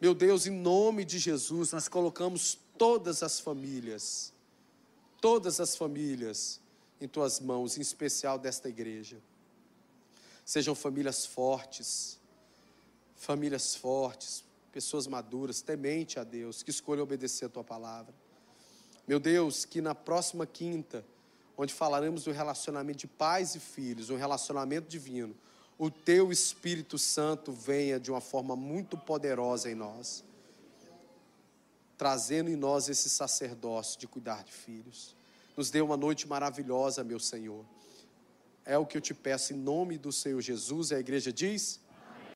Meu 0.00 0.14
Deus, 0.14 0.46
em 0.46 0.50
nome 0.50 1.04
de 1.04 1.18
Jesus, 1.18 1.72
nós 1.72 1.88
colocamos 1.88 2.58
todas 2.76 3.22
as 3.24 3.40
famílias, 3.40 4.32
todas 5.20 5.58
as 5.58 5.74
famílias 5.74 6.60
em 7.00 7.08
tuas 7.08 7.40
mãos, 7.40 7.76
em 7.76 7.80
especial 7.80 8.38
desta 8.38 8.68
igreja. 8.68 9.18
Sejam 10.44 10.74
famílias 10.74 11.26
fortes, 11.26 12.18
famílias 13.16 13.74
fortes, 13.74 14.44
pessoas 14.78 15.08
maduras, 15.08 15.60
temente 15.60 16.20
a 16.20 16.24
Deus, 16.24 16.62
que 16.62 16.70
escolham 16.70 17.02
obedecer 17.02 17.46
a 17.46 17.48
tua 17.48 17.64
palavra. 17.64 18.14
Meu 19.08 19.18
Deus, 19.18 19.64
que 19.64 19.80
na 19.80 19.92
próxima 19.92 20.46
quinta, 20.46 21.04
onde 21.56 21.74
falaremos 21.74 22.22
do 22.22 22.30
relacionamento 22.30 23.00
de 23.00 23.08
pais 23.08 23.56
e 23.56 23.58
filhos, 23.58 24.08
um 24.08 24.16
relacionamento 24.16 24.88
divino, 24.88 25.34
o 25.76 25.90
teu 25.90 26.30
Espírito 26.30 26.96
Santo 26.96 27.50
venha 27.50 27.98
de 27.98 28.08
uma 28.08 28.20
forma 28.20 28.54
muito 28.54 28.96
poderosa 28.96 29.68
em 29.68 29.74
nós, 29.74 30.22
trazendo 31.96 32.48
em 32.48 32.54
nós 32.54 32.88
esse 32.88 33.10
sacerdócio 33.10 33.98
de 33.98 34.06
cuidar 34.06 34.44
de 34.44 34.52
filhos. 34.52 35.16
Nos 35.56 35.70
dê 35.70 35.80
uma 35.80 35.96
noite 35.96 36.28
maravilhosa, 36.28 37.02
meu 37.02 37.18
Senhor. 37.18 37.64
É 38.64 38.78
o 38.78 38.86
que 38.86 38.96
eu 38.96 39.00
te 39.00 39.12
peço 39.12 39.52
em 39.52 39.56
nome 39.56 39.98
do 39.98 40.12
Senhor 40.12 40.40
Jesus. 40.40 40.92
E 40.92 40.94
a 40.94 41.00
igreja 41.00 41.32
diz: 41.32 41.80